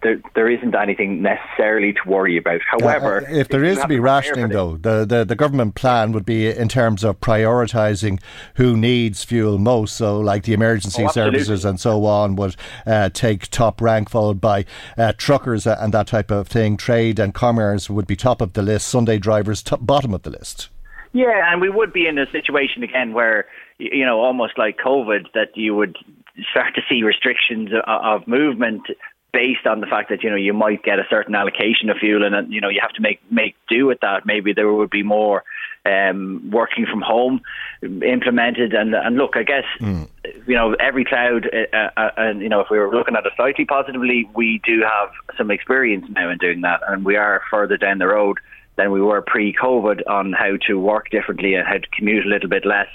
there, 0.03 0.21
there 0.35 0.51
isn't 0.51 0.75
anything 0.75 1.23
necessarily 1.23 1.93
to 1.93 2.01
worry 2.07 2.37
about. 2.37 2.61
However, 2.71 3.27
uh, 3.27 3.33
if 3.33 3.49
there 3.49 3.65
is 3.65 3.79
to 3.79 3.89
be 3.89 4.01
rationing, 4.01 4.49
though, 4.49 4.77
the, 4.77 5.05
the, 5.05 5.25
the 5.25 5.37
government 5.37 5.75
plan 5.75 6.13
would 6.13 6.25
be 6.25 6.49
in 6.49 6.69
terms 6.69 7.05
of 7.05 7.21
prioritising 7.21 8.21
who 8.57 8.77
needs 8.77 9.25
fuel 9.25 9.59
most. 9.59 9.97
So, 9.97 10.19
like 10.19 10.45
the 10.45 10.53
emergency 10.53 11.05
oh, 11.05 11.09
services 11.09 11.65
and 11.65 11.79
so 11.81 12.05
on 12.05 12.37
would 12.37 12.57
uh, 12.87 13.09
take 13.11 13.49
top 13.49 13.81
rank, 13.81 14.11
followed 14.11 14.41
by 14.41 14.65
uh, 14.97 15.13
truckers 15.17 15.67
and 15.67 15.95
that 15.95 16.09
type 16.09 16.31
of 16.31 16.49
thing. 16.49 16.77
Trade 16.77 17.19
and 17.19 17.35
commerce 17.35 17.89
would 17.89 18.07
be 18.07 18.17
top 18.17 18.41
of 18.41 18.53
the 18.55 18.63
list. 18.63 18.89
Sunday 18.89 19.19
drivers 19.19 19.63
top, 19.63 19.81
bottom 19.85 20.15
of 20.15 20.23
the 20.23 20.31
list. 20.31 20.69
Yeah, 21.13 21.53
and 21.53 21.61
we 21.61 21.69
would 21.69 21.93
be 21.93 22.07
in 22.07 22.19
a 22.19 22.31
situation 22.31 22.83
again 22.83 23.13
where 23.13 23.47
you 23.79 24.05
know 24.05 24.21
almost 24.21 24.57
like 24.57 24.79
COVID 24.79 25.33
that 25.35 25.49
you 25.55 25.75
would 25.75 25.97
start 26.51 26.75
to 26.75 26.81
see 26.89 27.03
restrictions 27.03 27.71
of 27.87 28.27
movement 28.27 28.83
based 29.33 29.67
on 29.67 29.81
the 29.81 29.87
fact 29.87 30.11
that 30.11 30.23
you 30.23 30.31
know 30.31 30.37
you 30.37 30.53
might 30.53 30.83
get 30.83 30.99
a 30.99 31.07
certain 31.09 31.35
allocation 31.35 31.89
of 31.89 31.97
fuel 31.97 32.25
and 32.25 32.53
you 32.53 32.61
know 32.61 32.69
you 32.69 32.81
have 32.81 32.93
to 32.93 33.01
make 33.01 33.21
make 33.31 33.55
do 33.69 33.87
with 33.87 34.01
that. 34.01 34.27
Maybe 34.27 34.53
there 34.53 34.71
would 34.73 34.91
be 34.91 35.03
more 35.03 35.45
um, 35.85 36.51
working 36.51 36.87
from 36.87 37.01
home 37.01 37.41
implemented. 37.83 38.75
And 38.75 38.95
and 38.95 39.17
look, 39.17 39.37
I 39.37 39.43
guess 39.43 39.65
mm. 39.81 40.09
you 40.47 40.55
know 40.55 40.75
every 40.75 41.05
cloud, 41.05 41.49
uh, 41.53 41.77
uh, 41.77 41.91
uh, 41.97 42.11
and 42.17 42.41
you 42.41 42.49
know 42.49 42.61
if 42.61 42.69
we 42.71 42.79
were 42.79 42.95
looking 42.95 43.17
at 43.17 43.27
it 43.27 43.33
slightly 43.37 43.65
positively, 43.65 44.29
we 44.35 44.61
do 44.65 44.83
have 44.83 45.11
some 45.37 45.51
experience 45.51 46.07
now 46.11 46.31
in 46.31 46.39
doing 46.39 46.61
that, 46.63 46.81
and 46.89 47.05
we 47.05 47.17
are 47.17 47.43
further 47.51 47.77
down 47.77 47.99
the 47.99 48.07
road 48.07 48.39
than 48.77 48.91
we 48.91 49.03
were 49.03 49.21
pre-COVID 49.21 50.01
on 50.07 50.33
how 50.33 50.57
to 50.67 50.81
work 50.81 51.11
differently 51.11 51.55
and 51.55 51.67
how 51.67 51.77
to 51.77 51.89
commute 51.89 52.25
a 52.25 52.29
little 52.29 52.49
bit 52.49 52.65
less. 52.65 52.89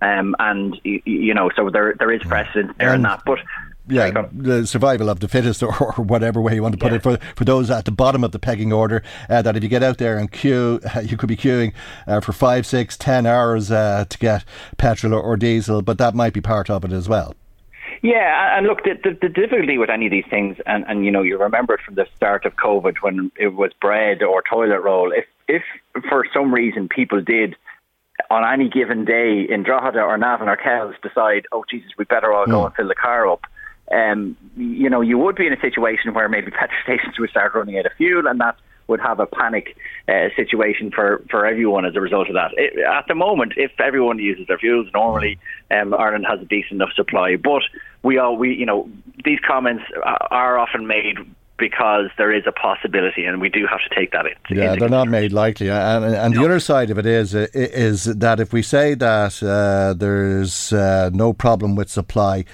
Um, 0.00 0.36
and 0.38 0.78
you 0.84 1.34
know, 1.34 1.50
so 1.56 1.70
there 1.70 1.94
there 1.98 2.12
is 2.12 2.22
hmm. 2.22 2.28
precedent 2.28 2.78
there 2.78 2.94
in 2.94 3.02
that. 3.02 3.22
But 3.24 3.38
yeah, 3.86 4.26
the 4.32 4.66
survival 4.66 5.10
of 5.10 5.20
the 5.20 5.28
fittest, 5.28 5.62
or, 5.62 5.74
or, 5.74 6.04
whatever 6.04 6.40
way 6.40 6.54
you 6.54 6.62
want 6.62 6.72
to 6.72 6.78
put 6.78 6.92
yeah. 6.92 6.96
it, 6.96 7.02
for 7.02 7.18
for 7.36 7.44
those 7.44 7.70
at 7.70 7.84
the 7.84 7.92
bottom 7.92 8.24
of 8.24 8.32
the 8.32 8.38
pegging 8.38 8.72
order, 8.72 9.02
uh, 9.28 9.42
that 9.42 9.56
if 9.56 9.62
you 9.62 9.68
get 9.68 9.82
out 9.82 9.98
there 9.98 10.18
and 10.18 10.30
queue, 10.32 10.80
uh, 10.94 11.00
you 11.04 11.16
could 11.16 11.28
be 11.28 11.36
queuing 11.36 11.72
uh, 12.06 12.20
for 12.20 12.32
five, 12.32 12.66
six, 12.66 12.96
ten 12.96 13.26
hours 13.26 13.70
uh, 13.70 14.04
to 14.08 14.18
get 14.18 14.44
petrol 14.76 15.14
or, 15.14 15.20
or, 15.20 15.36
diesel, 15.36 15.82
but 15.82 15.98
that 15.98 16.14
might 16.14 16.32
be 16.32 16.40
part 16.40 16.70
of 16.70 16.84
it 16.84 16.92
as 16.92 17.08
well. 17.08 17.34
Yeah, 18.02 18.56
and 18.56 18.66
look, 18.66 18.84
the, 18.84 18.98
the, 19.02 19.16
the, 19.20 19.28
difficulty 19.28 19.78
with 19.78 19.88
any 19.88 20.06
of 20.06 20.10
these 20.10 20.26
things, 20.28 20.58
and, 20.66 20.84
and 20.86 21.06
you 21.06 21.10
know, 21.10 21.22
you 21.22 21.38
remember 21.38 21.74
it 21.74 21.80
from 21.80 21.94
the 21.94 22.06
start 22.16 22.44
of 22.44 22.54
COVID 22.56 22.96
when 23.00 23.30
it 23.38 23.48
was 23.48 23.70
bread 23.80 24.22
or 24.22 24.42
toilet 24.42 24.80
roll. 24.80 25.12
If 25.12 25.24
if 25.48 25.62
for 26.08 26.26
some 26.32 26.52
reason 26.52 26.88
people 26.88 27.22
did 27.22 27.56
on 28.30 28.44
any 28.44 28.68
given 28.68 29.04
day 29.04 29.46
in 29.48 29.62
Drogheda 29.62 30.00
or 30.00 30.16
Navan 30.16 30.48
or 30.48 30.56
Kells 30.56 30.94
decide, 31.02 31.46
oh 31.52 31.64
Jesus, 31.70 31.90
we 31.98 32.04
better 32.04 32.32
all 32.32 32.46
go 32.46 32.60
mm. 32.60 32.66
and 32.66 32.74
fill 32.74 32.88
the 32.88 32.94
car 32.94 33.30
up 33.30 33.46
um, 33.92 34.36
you 34.56 34.88
know, 34.88 35.00
you 35.00 35.18
would 35.18 35.36
be 35.36 35.46
in 35.46 35.52
a 35.52 35.60
situation 35.60 36.14
where 36.14 36.28
maybe 36.28 36.50
petrol 36.50 36.80
stations 36.82 37.18
would 37.18 37.30
start 37.30 37.54
running 37.54 37.78
out 37.78 37.86
of 37.86 37.92
fuel, 37.96 38.26
and 38.26 38.40
that 38.40 38.56
would 38.86 39.00
have 39.00 39.18
a 39.18 39.26
panic 39.26 39.76
uh, 40.08 40.28
situation 40.36 40.90
for, 40.90 41.22
for 41.30 41.46
everyone 41.46 41.86
as 41.86 41.96
a 41.96 42.00
result 42.00 42.28
of 42.28 42.34
that. 42.34 42.50
It, 42.56 42.78
at 42.78 43.06
the 43.08 43.14
moment, 43.14 43.54
if 43.56 43.72
everyone 43.80 44.18
uses 44.18 44.46
their 44.46 44.58
fuels 44.58 44.88
normally, 44.92 45.38
um, 45.70 45.94
Ireland 45.94 46.26
has 46.28 46.40
a 46.40 46.44
decent 46.44 46.72
enough 46.72 46.92
supply. 46.94 47.36
But 47.36 47.62
we 48.02 48.18
all 48.18 48.36
we 48.36 48.54
you 48.54 48.66
know 48.66 48.88
these 49.24 49.38
comments 49.46 49.84
are 50.04 50.58
often 50.58 50.86
made 50.86 51.16
because 51.56 52.10
there 52.18 52.32
is 52.32 52.42
a 52.46 52.52
possibility, 52.52 53.24
and 53.24 53.40
we 53.40 53.48
do 53.48 53.66
have 53.66 53.78
to 53.88 53.94
take 53.94 54.10
that 54.12 54.26
in. 54.26 54.56
Yeah, 54.56 54.76
they're 54.76 54.88
not 54.88 55.08
made 55.08 55.32
likely, 55.32 55.70
and 55.70 56.04
and 56.04 56.34
no. 56.34 56.40
the 56.40 56.46
other 56.46 56.60
side 56.60 56.90
of 56.90 56.98
it 56.98 57.06
is 57.06 57.34
is 57.34 58.04
that 58.04 58.40
if 58.40 58.52
we 58.52 58.62
say 58.62 58.94
that 58.94 59.42
uh, 59.42 59.94
there's 59.94 60.72
uh, 60.72 61.10
no 61.12 61.32
problem 61.32 61.74
with 61.74 61.88
supply 61.88 62.44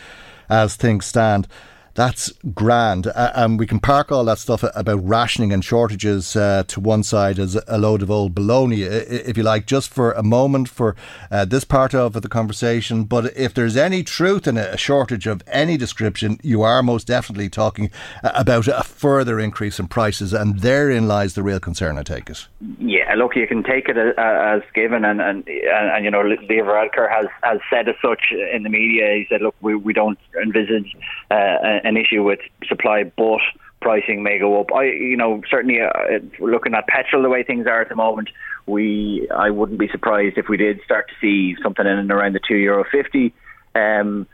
as 0.51 0.77
things 0.77 1.07
stand. 1.07 1.47
That's 1.95 2.33
grand. 2.55 3.07
Uh, 3.07 3.33
and 3.35 3.59
we 3.59 3.67
can 3.67 3.81
park 3.81 4.13
all 4.13 4.25
that 4.25 4.39
stuff 4.39 4.65
about 4.75 5.07
rationing 5.07 5.53
and 5.53 5.65
shortages 5.65 6.37
uh, 6.37 6.65
to 6.69 6.81
one 6.81 7.03
side 7.03 7.39
as 7.39 7.59
a 7.67 7.79
load 7.79 8.03
of 8.03 8.11
old 8.11 8.35
baloney, 8.35 8.83
if 8.83 9.37
you 9.37 9.43
like, 9.43 9.67
just 9.67 9.93
for 9.93 10.13
a 10.13 10.23
moment 10.23 10.69
for 10.69 10.97
uh, 11.31 11.45
this 11.45 11.65
part 11.65 11.95
of 11.95 12.13
the 12.15 12.29
conversation. 12.29 13.05
But 13.05 13.37
if 13.37 13.55
there's 13.55 13.77
any 13.77 14.03
truth 14.03 14.47
in 14.47 14.57
a 14.57 14.77
shortage 14.77 15.27
of 15.27 15.43
any 15.47 15.77
description, 15.77 16.39
you 16.43 16.63
are 16.63 16.83
most 16.83 17.07
definitely 17.07 17.49
talking 17.49 17.91
uh, 18.23 18.33
about 18.35 18.69
a 18.69 18.83
further 18.85 19.41
increase 19.41 19.79
in 19.79 19.89
prices. 19.89 20.33
And 20.33 20.61
therein 20.61 21.09
lies 21.09 21.35
the 21.35 21.43
real 21.43 21.61
concern, 21.61 21.99
I 21.99 22.03
take 22.03 22.31
it. 22.31 22.47
Yeah, 22.79 23.15
look, 23.15 23.37
you 23.37 23.47
can 23.47 23.63
take 23.63 23.89
it 23.89 23.97
as, 23.97 24.63
given. 24.75 25.05
And, 25.05 25.21
and, 25.21 25.47
and, 25.49 25.91
and, 25.91 26.05
you 26.05 26.11
know, 26.11 26.23
Leo 26.23 26.65
Varadkar 26.65 27.11
has, 27.11 27.27
has 27.43 27.59
said 27.69 27.89
as 27.89 27.97
such 28.03 28.33
in 28.53 28.63
the 28.63 28.69
media. 28.69 29.15
He 29.15 29.27
said, 29.29 29.43
look, 29.43 29.55
we, 29.61 29.75
we 29.75 29.93
don't 29.93 30.19
envisage 30.41 30.97
uh, 31.31 31.80
an 31.85 31.97
issue 31.97 32.23
with 32.23 32.41
supply, 32.69 33.05
but 33.05 33.41
pricing 33.81 34.23
may 34.23 34.39
go 34.39 34.61
up. 34.61 34.73
I, 34.75 34.85
you 34.85 35.17
know, 35.17 35.43
certainly 35.51 35.81
uh, 35.81 36.19
looking 36.39 36.75
at 36.75 36.87
petrol 36.87 37.23
the 37.23 37.29
way 37.29 37.43
things 37.43 37.67
are 37.67 37.81
at 37.81 37.89
the 37.89 37.97
moment, 37.97 38.29
we 38.67 39.29
I 39.35 39.51
wouldn't 39.51 39.79
be 39.79 39.89
surprised 39.89 40.37
if 40.37 40.49
we 40.49 40.57
did 40.57 40.81
start 40.85 41.09
to 41.09 41.15
see 41.21 41.57
something 41.63 41.87
in 41.87 41.99
and 41.99 42.11
around 42.11 42.35
the 42.35 42.41
two 42.47 42.57
euro 42.57 42.85
fifty. 42.91 43.33
Um, 43.75 44.27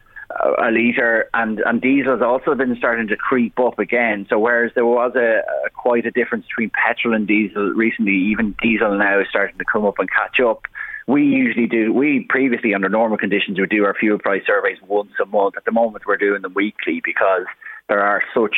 a 0.58 0.70
litre 0.70 1.28
and, 1.34 1.60
and 1.60 1.80
diesel 1.80 2.12
has 2.12 2.22
also 2.22 2.54
been 2.54 2.74
starting 2.76 3.06
to 3.08 3.16
creep 3.16 3.58
up 3.60 3.78
again. 3.78 4.26
So 4.28 4.38
whereas 4.38 4.72
there 4.74 4.84
was 4.84 5.12
a, 5.14 5.42
a, 5.66 5.70
quite 5.70 6.04
a 6.04 6.10
difference 6.10 6.46
between 6.46 6.70
petrol 6.70 7.14
and 7.14 7.26
diesel 7.26 7.72
recently, 7.74 8.16
even 8.32 8.54
diesel 8.60 8.98
now 8.98 9.20
is 9.20 9.28
starting 9.30 9.56
to 9.58 9.64
come 9.64 9.84
up 9.84 9.98
and 9.98 10.10
catch 10.10 10.40
up. 10.40 10.62
We 11.06 11.22
usually 11.22 11.66
do. 11.66 11.92
We 11.92 12.26
previously, 12.28 12.74
under 12.74 12.88
normal 12.88 13.16
conditions, 13.16 13.60
would 13.60 13.70
do 13.70 13.84
our 13.84 13.94
fuel 13.94 14.18
price 14.18 14.42
surveys 14.46 14.78
once 14.86 15.12
a 15.22 15.26
month. 15.26 15.56
At 15.56 15.64
the 15.64 15.72
moment, 15.72 16.04
we're 16.06 16.16
doing 16.16 16.42
them 16.42 16.54
weekly 16.54 17.00
because 17.04 17.46
there 17.88 18.00
are 18.00 18.22
such 18.34 18.56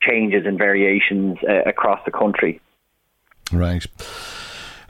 changes 0.00 0.46
and 0.46 0.58
variations 0.58 1.38
uh, 1.48 1.68
across 1.68 2.00
the 2.04 2.12
country. 2.12 2.60
Right. 3.52 3.84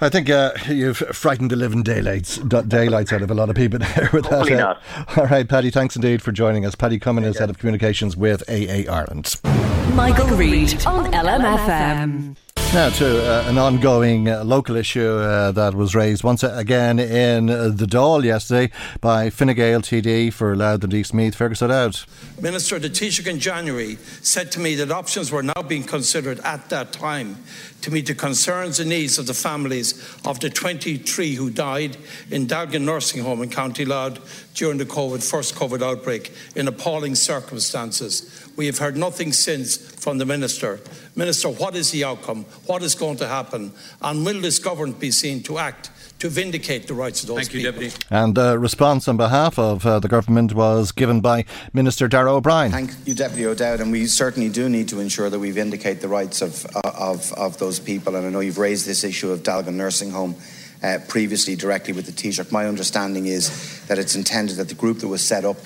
I 0.01 0.09
think 0.11 0.31
uh, 0.31 0.53
you've 0.69 0.99
frightened 0.99 1.51
the 1.51 1.57
living 1.57 1.83
daylights 1.83 2.37
daylights 2.37 3.13
out 3.13 3.23
of 3.23 3.31
a 3.31 3.35
lot 3.35 3.51
of 3.51 3.57
people 3.57 3.79
there 3.81 4.11
with 4.13 4.27
Hopefully 4.27 4.57
that. 4.57 4.77
Uh, 4.77 5.05
not. 5.07 5.19
All 5.19 5.27
right, 5.27 5.49
Paddy, 5.49 5.71
thanks 5.71 5.97
indeed 5.97 6.23
for 6.23 6.31
joining 6.31 6.65
us. 6.65 6.75
Paddy 6.75 7.01
Comyn 7.01 7.25
is 7.25 7.39
Head 7.39 7.51
of 7.51 7.59
Communications 7.59 8.17
with 8.17 8.49
AA 8.49 8.91
Ireland. 8.91 9.35
Michael, 9.45 9.95
Michael 9.95 10.37
Reade 10.37 10.87
on 10.87 11.11
LMFM. 11.13 12.37
Now 12.75 12.91
to 12.91 13.25
uh, 13.25 13.49
an 13.49 13.57
ongoing 13.57 14.29
uh, 14.29 14.45
local 14.45 14.77
issue 14.77 15.01
uh, 15.01 15.53
that 15.53 15.75
was 15.75 15.95
raised 15.95 16.23
once 16.23 16.43
again 16.43 16.99
in 16.99 17.47
the 17.47 17.87
Dáil 17.87 18.23
yesterday 18.23 18.71
by 19.01 19.31
Fine 19.31 19.55
Gael 19.55 19.81
TD 19.81 20.31
for 20.31 20.55
Louth 20.55 20.85
and 20.85 20.93
Eastmeath, 20.93 21.35
Fergus 21.35 21.63
O'Dowd. 21.63 22.01
Minister 22.43 22.79
the 22.79 22.91
Taoiseach 22.91 23.27
in 23.27 23.41
January 23.41 23.97
said 24.21 24.53
to 24.53 24.61
me 24.61 24.75
that 24.75 24.91
options 24.91 25.33
were 25.33 25.43
now 25.43 25.63
being 25.67 25.83
considered 25.83 26.41
at 26.41 26.69
that 26.69 26.93
time 26.93 27.39
to 27.81 27.91
meet 27.91 28.07
the 28.07 28.15
concerns 28.15 28.79
and 28.79 28.91
needs 28.91 29.19
of 29.19 29.27
the 29.27 29.35
families 29.35 29.95
of 30.27 30.39
the 30.41 30.51
23 30.51 31.37
who 31.37 31.49
died 31.49 31.97
in 32.31 32.47
Dealgan 32.47 32.83
Nursing 32.83 33.23
Home 33.23 33.43
in 33.43 33.49
County 33.49 33.87
Louth 33.87 34.48
during 34.59 34.77
the 34.77 34.85
COVID, 34.85 35.23
first 35.23 35.55
COVID 35.55 35.83
outbreak 35.83 36.33
in 36.57 36.67
appalling 36.67 37.15
circumstances. 37.15 38.51
We 38.57 38.67
have 38.67 38.79
heard 38.79 38.97
nothing 38.97 39.33
since 39.33 39.77
from 39.77 40.19
the 40.19 40.27
Minister. 40.27 40.81
Minister, 41.15 41.49
what 41.49 41.77
is 41.77 41.93
the 41.93 42.03
outcome? 42.03 42.45
What 42.67 42.83
is 42.83 42.97
going 42.97 43.19
to 43.19 43.29
happen? 43.29 43.73
And 44.03 44.27
will 44.27 44.41
this 44.41 44.59
government 44.59 44.99
be 44.99 45.13
seen 45.13 45.45
to 45.45 45.59
act 45.59 45.91
to 46.19 46.29
vindicate 46.29 46.89
the 46.89 46.95
rights 46.95 47.23
of 47.23 47.29
those 47.29 47.37
Thank 47.37 47.51
people. 47.53 47.67
You, 47.67 47.89
Deputy. 47.89 48.07
And 48.11 48.35
the 48.35 48.59
response 48.59 49.07
on 49.07 49.17
behalf 49.17 49.57
of 49.61 49.87
uh, 49.87 50.01
the 50.01 50.09
government 50.09 50.53
was 50.53 50.91
given 50.91 51.21
by 51.21 51.45
Minister 51.73 52.09
Darragh 52.09 52.33
O'Brien. 52.33 52.73
Thank 52.73 52.91
you, 53.07 53.15
Deputy 53.15 53.47
O'Dowd. 53.47 53.81
And 53.81 53.93
we 53.93 54.07
certainly 54.07 54.49
do 54.49 54.69
need 54.69 54.89
to 54.89 54.99
ensure 54.99 55.31
that 55.31 55.39
we 55.39 55.53
vindicate 55.53 56.01
the 56.01 56.09
rights 56.09 56.43
of, 56.43 56.67
of, 56.85 57.33
of 57.35 57.59
those 57.59 57.79
people. 57.79 58.17
And 58.17 58.27
I 58.27 58.31
know 58.31 58.41
you've 58.41 58.59
raised 58.59 58.87
this 58.87 59.05
issue 59.05 59.31
of 59.31 59.45
Dealgan 59.45 59.75
Nursing 59.75 60.11
Home. 60.11 60.35
Uh, 60.81 61.01
previously, 61.09 61.57
directly 61.57 61.93
with 61.93 62.07
the 62.07 62.13
Taoiseach. 62.13 62.53
My 62.53 62.67
understanding 62.69 63.27
is 63.27 63.85
that 63.89 63.99
it's 63.99 64.15
intended 64.15 64.59
that 64.59 64.69
the 64.69 64.77
group 64.77 64.99
that 64.99 65.09
was 65.09 65.27
set 65.27 65.45
up 65.45 65.57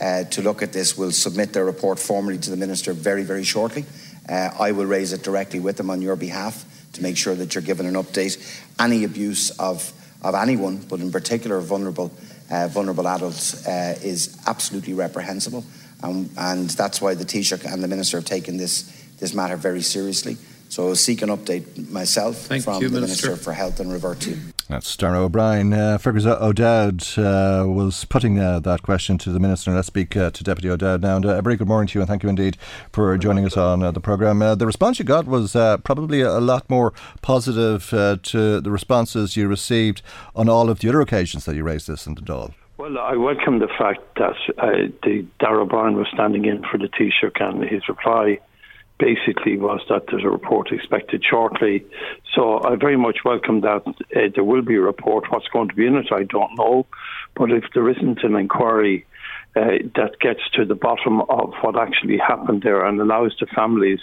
uh, 0.00 0.24
to 0.24 0.40
look 0.40 0.62
at 0.62 0.72
this 0.72 0.96
will 0.96 1.12
submit 1.12 1.52
their 1.52 1.66
report 1.66 1.98
formally 1.98 2.38
to 2.38 2.50
the 2.50 2.56
Minister 2.56 2.94
very, 2.94 3.22
very 3.22 3.44
shortly. 3.44 3.84
Uh, 4.26 4.48
I 4.58 4.72
will 4.72 4.86
raise 4.86 5.12
it 5.12 5.22
directly 5.22 5.60
with 5.60 5.76
them 5.76 5.90
on 5.90 6.00
your 6.00 6.16
behalf 6.16 6.64
to 6.94 7.02
make 7.02 7.18
sure 7.18 7.34
that 7.34 7.54
you're 7.54 7.62
given 7.62 7.84
an 7.84 7.94
update. 7.94 8.38
Any 8.80 9.04
abuse 9.04 9.50
of, 9.58 9.92
of 10.22 10.34
anyone, 10.34 10.78
but 10.88 11.00
in 11.00 11.12
particular 11.12 11.60
vulnerable, 11.60 12.10
uh, 12.50 12.68
vulnerable 12.68 13.06
adults, 13.06 13.66
uh, 13.66 13.98
is 14.02 14.38
absolutely 14.46 14.94
reprehensible. 14.94 15.66
Um, 16.02 16.30
and 16.38 16.70
that's 16.70 17.00
why 17.02 17.12
the 17.14 17.24
Taoiseach 17.24 17.70
and 17.70 17.82
the 17.82 17.88
Minister 17.88 18.16
have 18.16 18.24
taken 18.24 18.56
this, 18.56 18.84
this 19.18 19.34
matter 19.34 19.56
very 19.56 19.82
seriously. 19.82 20.38
So 20.68 20.88
I'll 20.88 20.96
seek 20.96 21.20
an 21.20 21.28
update 21.28 21.90
myself 21.90 22.36
Thank 22.46 22.64
from 22.64 22.82
you, 22.82 22.88
the 22.88 23.00
Minister. 23.02 23.26
Minister 23.26 23.44
for 23.44 23.52
Health 23.52 23.78
and 23.78 23.92
revert 23.92 24.20
to 24.20 24.30
you. 24.30 24.38
That's 24.72 24.96
Darragh 24.96 25.18
O'Brien. 25.18 25.74
Uh, 25.74 25.98
Fergus 25.98 26.24
O'Dowd 26.24 27.02
uh, 27.18 27.66
was 27.68 28.06
putting 28.06 28.38
uh, 28.38 28.58
that 28.60 28.80
question 28.80 29.18
to 29.18 29.30
the 29.30 29.38
Minister. 29.38 29.70
Let's 29.70 29.88
speak 29.88 30.16
uh, 30.16 30.30
to 30.30 30.42
Deputy 30.42 30.70
O'Dowd 30.70 31.02
now. 31.02 31.16
And 31.16 31.26
uh, 31.26 31.34
a 31.36 31.42
very 31.42 31.56
good 31.56 31.68
morning 31.68 31.88
to 31.88 31.98
you, 31.98 32.00
and 32.00 32.08
thank 32.08 32.22
you 32.22 32.30
indeed 32.30 32.56
for 32.90 33.18
joining 33.18 33.44
us 33.44 33.54
on 33.54 33.82
uh, 33.82 33.90
the 33.90 34.00
programme. 34.00 34.38
the 34.38 34.64
response 34.64 34.98
you 34.98 35.04
got 35.04 35.26
was 35.26 35.52
probably 35.84 36.22
a 36.22 36.40
lot 36.40 36.70
more 36.70 36.94
positive 37.20 37.90
to 37.90 38.60
the 38.62 38.70
responses 38.70 39.36
you 39.36 39.46
received 39.46 40.00
on 40.34 40.48
all 40.48 40.70
of 40.70 40.78
the 40.78 40.88
other 40.88 41.02
occasions 41.02 41.44
that 41.44 41.54
you 41.54 41.64
raised 41.64 41.86
this 41.86 42.06
in 42.06 42.14
the 42.14 42.22
Dáil. 42.22 42.54
Well, 42.78 42.96
I 42.96 43.14
welcome 43.14 43.58
the 43.58 43.68
fact 43.78 44.00
that 44.16 44.36
the 45.02 45.26
Darragh 45.38 45.64
O'Brien 45.64 45.96
was 45.98 46.06
standing 46.14 46.46
in 46.46 46.62
for 46.62 46.78
the 46.78 46.88
Taoiseach, 46.88 47.42
and 47.42 47.62
his 47.62 47.86
reply 47.90 48.38
basically 48.98 49.56
was 49.56 49.80
that 49.88 50.04
there's 50.10 50.24
a 50.24 50.30
report 50.30 50.70
expected 50.70 51.24
shortly. 51.28 51.84
So 52.34 52.62
I 52.62 52.76
very 52.76 52.96
much 52.96 53.18
welcome 53.24 53.60
that 53.62 53.82
uh, 53.86 54.20
there 54.34 54.44
will 54.44 54.62
be 54.62 54.76
a 54.76 54.80
report. 54.80 55.30
What's 55.30 55.48
going 55.48 55.68
to 55.68 55.74
be 55.74 55.86
in 55.86 55.96
it, 55.96 56.12
I 56.12 56.22
don't 56.24 56.56
know. 56.56 56.86
But 57.34 57.50
if 57.50 57.64
there 57.74 57.88
isn't 57.88 58.22
an 58.22 58.36
inquiry 58.36 59.04
uh, 59.56 59.82
that 59.96 60.18
gets 60.20 60.40
to 60.54 60.64
the 60.64 60.74
bottom 60.74 61.20
of 61.22 61.52
what 61.60 61.76
actually 61.76 62.18
happened 62.18 62.62
there 62.62 62.86
and 62.86 63.00
allows 63.00 63.34
the 63.38 63.46
families, 63.46 64.00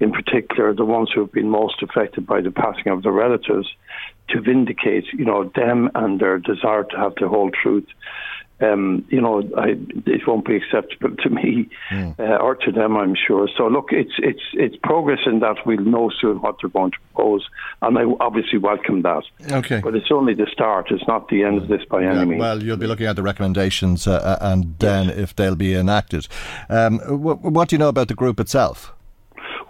in 0.00 0.12
particular 0.12 0.74
the 0.74 0.84
ones 0.84 1.10
who 1.14 1.20
have 1.20 1.32
been 1.32 1.48
most 1.48 1.82
affected 1.82 2.26
by 2.26 2.40
the 2.40 2.50
passing 2.50 2.88
of 2.92 3.02
their 3.02 3.12
relatives, 3.12 3.68
to 4.28 4.40
vindicate, 4.40 5.04
you 5.12 5.24
know, 5.24 5.50
them 5.54 5.90
and 5.94 6.20
their 6.20 6.38
desire 6.38 6.84
to 6.84 6.96
have 6.96 7.14
the 7.20 7.28
whole 7.28 7.50
truth 7.50 7.86
um, 8.60 9.04
you 9.08 9.20
know, 9.20 9.42
I, 9.56 9.76
it 10.06 10.26
won't 10.26 10.46
be 10.46 10.56
acceptable 10.56 11.16
to 11.16 11.30
me 11.30 11.68
mm. 11.90 12.18
uh, 12.18 12.36
or 12.36 12.54
to 12.54 12.70
them, 12.70 12.96
I'm 12.96 13.14
sure. 13.14 13.48
So, 13.56 13.66
look, 13.66 13.88
it's 13.90 14.14
it's 14.18 14.42
it's 14.54 14.76
progress 14.76 15.20
in 15.26 15.40
that 15.40 15.56
we'll 15.66 15.80
know 15.80 16.10
soon 16.20 16.40
what 16.40 16.56
they're 16.60 16.70
going 16.70 16.92
to 16.92 16.98
propose, 17.12 17.48
and 17.82 17.98
I 17.98 18.04
obviously 18.20 18.58
welcome 18.58 19.02
that. 19.02 19.24
Okay, 19.50 19.80
but 19.82 19.94
it's 19.94 20.10
only 20.10 20.34
the 20.34 20.46
start; 20.52 20.90
it's 20.90 21.06
not 21.08 21.28
the 21.28 21.42
end 21.42 21.58
of 21.58 21.68
this 21.68 21.84
by 21.84 22.02
yeah, 22.02 22.12
any 22.12 22.26
means. 22.26 22.40
Well, 22.40 22.62
you'll 22.62 22.76
be 22.76 22.86
looking 22.86 23.06
at 23.06 23.16
the 23.16 23.22
recommendations 23.22 24.06
uh, 24.06 24.12
uh 24.12 24.38
and 24.40 24.78
then 24.78 25.06
yes. 25.06 25.18
if 25.18 25.36
they'll 25.36 25.56
be 25.56 25.74
enacted. 25.74 26.28
Um, 26.68 26.98
w- 26.98 27.36
what 27.36 27.68
do 27.68 27.74
you 27.74 27.78
know 27.78 27.88
about 27.88 28.08
the 28.08 28.14
group 28.14 28.38
itself? 28.38 28.92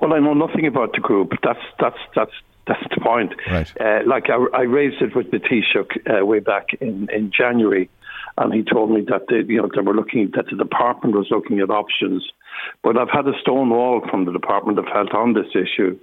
Well, 0.00 0.12
I 0.12 0.18
know 0.18 0.34
nothing 0.34 0.66
about 0.66 0.92
the 0.92 1.00
group. 1.00 1.32
That's 1.42 1.64
that's 1.80 1.98
that's 2.14 2.32
that's 2.66 2.82
the 2.94 3.00
point. 3.00 3.32
Right. 3.50 3.72
Uh, 3.80 4.00
like 4.06 4.30
I, 4.30 4.44
I, 4.54 4.62
raised 4.62 5.02
it 5.02 5.14
with 5.14 5.30
the 5.30 5.38
Taoiseach 5.38 6.22
uh, 6.22 6.24
way 6.24 6.40
back 6.40 6.68
in, 6.80 7.08
in 7.12 7.30
January, 7.30 7.90
and 8.38 8.52
he 8.52 8.62
told 8.62 8.90
me 8.90 9.02
that 9.08 9.26
they, 9.28 9.42
you 9.52 9.60
know 9.60 9.68
they 9.74 9.80
were 9.80 9.94
looking 9.94 10.30
that 10.34 10.46
the 10.50 10.56
department 10.56 11.16
was 11.16 11.28
looking 11.30 11.60
at 11.60 11.70
options. 11.70 12.24
But 12.82 12.96
I've 12.98 13.10
had 13.10 13.26
a 13.26 13.38
stone 13.40 13.70
wall 13.70 14.02
from 14.10 14.24
the 14.24 14.32
Department 14.32 14.78
of 14.78 14.86
Health 14.86 15.14
on 15.14 15.34
this 15.34 15.54
issue. 15.54 15.98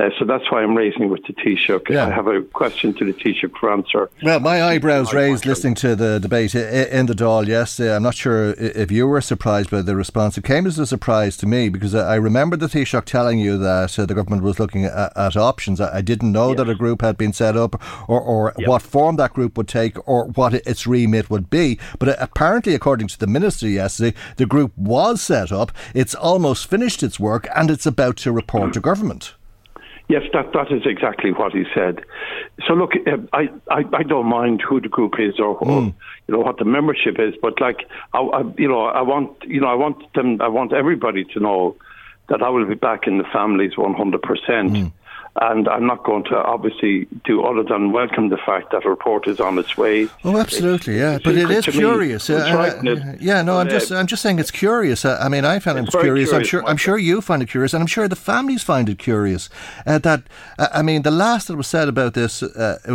Uh, 0.00 0.08
so 0.18 0.24
that's 0.24 0.50
why 0.50 0.62
I'm 0.62 0.74
raising 0.74 1.02
it 1.02 1.06
with 1.06 1.24
the 1.26 1.34
Taoiseach. 1.34 1.90
Yeah. 1.90 2.06
I 2.06 2.10
have 2.10 2.26
a 2.26 2.40
question 2.40 2.94
to 2.94 3.04
the 3.04 3.12
Taoiseach 3.12 3.54
for 3.58 3.70
answer. 3.70 4.10
Well, 4.22 4.40
my 4.40 4.62
eyebrows 4.62 5.12
raised 5.12 5.44
listening 5.44 5.74
to 5.76 5.94
the 5.94 6.18
debate 6.18 6.54
in 6.54 7.04
the 7.04 7.12
Dáil 7.12 7.46
yesterday. 7.46 7.94
I'm 7.94 8.04
not 8.04 8.14
sure 8.14 8.54
if 8.56 8.90
you 8.90 9.06
were 9.06 9.20
surprised 9.20 9.70
by 9.70 9.82
the 9.82 9.94
response. 9.94 10.38
It 10.38 10.44
came 10.44 10.66
as 10.66 10.78
a 10.78 10.86
surprise 10.86 11.36
to 11.38 11.46
me 11.46 11.68
because 11.68 11.94
I 11.94 12.14
remember 12.14 12.56
the 12.56 12.66
Taoiseach 12.66 13.04
telling 13.04 13.40
you 13.40 13.58
that 13.58 13.98
uh, 13.98 14.06
the 14.06 14.14
government 14.14 14.42
was 14.42 14.58
looking 14.58 14.86
at, 14.86 15.14
at 15.16 15.36
options. 15.36 15.82
I 15.82 16.00
didn't 16.00 16.32
know 16.32 16.48
yes. 16.48 16.58
that 16.58 16.68
a 16.70 16.74
group 16.74 17.02
had 17.02 17.18
been 17.18 17.34
set 17.34 17.56
up 17.56 17.74
or, 18.08 18.20
or 18.22 18.54
yep. 18.56 18.68
what 18.68 18.82
form 18.82 19.16
that 19.16 19.34
group 19.34 19.58
would 19.58 19.68
take 19.68 19.96
or 20.08 20.28
what 20.28 20.54
its 20.54 20.86
remit 20.86 21.28
would 21.28 21.50
be. 21.50 21.78
But 21.98 22.08
uh, 22.08 22.16
apparently, 22.18 22.74
according 22.74 23.08
to 23.08 23.18
the 23.18 23.26
Minister 23.26 23.68
yesterday, 23.68 24.16
the 24.36 24.46
group 24.46 24.72
was 24.78 25.20
set 25.20 25.52
up, 25.52 25.72
it's 25.94 26.14
almost 26.14 26.70
finished 26.70 27.02
its 27.02 27.20
work, 27.20 27.46
and 27.54 27.70
it's 27.70 27.84
about 27.84 28.16
to 28.18 28.32
report 28.32 28.72
to 28.72 28.80
government. 28.80 29.34
Yes, 30.10 30.22
that 30.32 30.52
that 30.54 30.72
is 30.72 30.82
exactly 30.86 31.30
what 31.30 31.52
he 31.52 31.64
said. 31.72 32.04
So 32.66 32.74
look, 32.74 32.94
uh, 33.06 33.18
I, 33.32 33.48
I, 33.70 33.84
I 33.92 34.02
don't 34.02 34.26
mind 34.26 34.60
who 34.60 34.80
the 34.80 34.88
group 34.88 35.20
is 35.20 35.38
or, 35.38 35.56
mm. 35.60 35.66
or 35.68 35.82
you 36.26 36.34
know 36.34 36.40
what 36.40 36.58
the 36.58 36.64
membership 36.64 37.20
is, 37.20 37.34
but 37.40 37.60
like 37.60 37.88
I, 38.12 38.18
I, 38.18 38.42
you 38.58 38.66
know 38.66 38.86
I 38.86 39.02
want 39.02 39.30
you 39.44 39.60
know 39.60 39.68
I 39.68 39.74
want 39.74 40.12
them 40.14 40.42
I 40.42 40.48
want 40.48 40.72
everybody 40.72 41.24
to 41.26 41.38
know 41.38 41.76
that 42.28 42.42
I 42.42 42.48
will 42.48 42.66
be 42.66 42.74
back 42.74 43.06
in 43.06 43.18
the 43.18 43.24
families 43.32 43.76
one 43.76 43.94
hundred 43.94 44.22
percent. 44.22 44.92
And 45.36 45.68
I'm 45.68 45.86
not 45.86 46.02
going 46.02 46.24
to 46.24 46.36
obviously 46.36 47.06
do 47.24 47.42
other 47.44 47.62
than 47.62 47.92
welcome 47.92 48.30
the 48.30 48.36
fact 48.36 48.72
that 48.72 48.84
a 48.84 48.90
report 48.90 49.28
is 49.28 49.38
on 49.38 49.58
its 49.58 49.76
way. 49.76 50.08
Oh, 50.24 50.36
absolutely, 50.36 50.98
yeah. 50.98 51.14
It's, 51.14 51.24
but 51.24 51.36
it 51.36 51.48
is 51.48 51.66
curious. 51.66 52.28
Me, 52.28 52.34
uh, 52.34 52.40
uh, 52.40 53.16
yeah, 53.20 53.40
no, 53.42 53.58
I'm 53.58 53.68
uh, 53.68 53.70
just 53.70 53.92
I'm 53.92 54.08
just 54.08 54.22
saying 54.22 54.40
it's 54.40 54.50
curious. 54.50 55.04
Uh, 55.04 55.18
I 55.20 55.28
mean, 55.28 55.44
I 55.44 55.60
found 55.60 55.78
it 55.78 55.88
curious. 55.90 56.30
curious. 56.30 56.32
I'm 56.32 56.42
sure 56.42 56.66
I'm 56.66 56.76
sure 56.76 56.98
you 56.98 57.20
find 57.20 57.42
it 57.42 57.48
curious, 57.48 57.72
and 57.72 57.80
I'm 57.80 57.86
sure 57.86 58.08
the 58.08 58.16
families 58.16 58.64
find 58.64 58.88
it 58.88 58.98
curious. 58.98 59.48
Uh, 59.86 59.98
that 59.98 60.24
uh, 60.58 60.66
I 60.74 60.82
mean, 60.82 61.02
the 61.02 61.12
last 61.12 61.46
that 61.46 61.56
was 61.56 61.68
said 61.68 61.88
about 61.88 62.14
this 62.14 62.42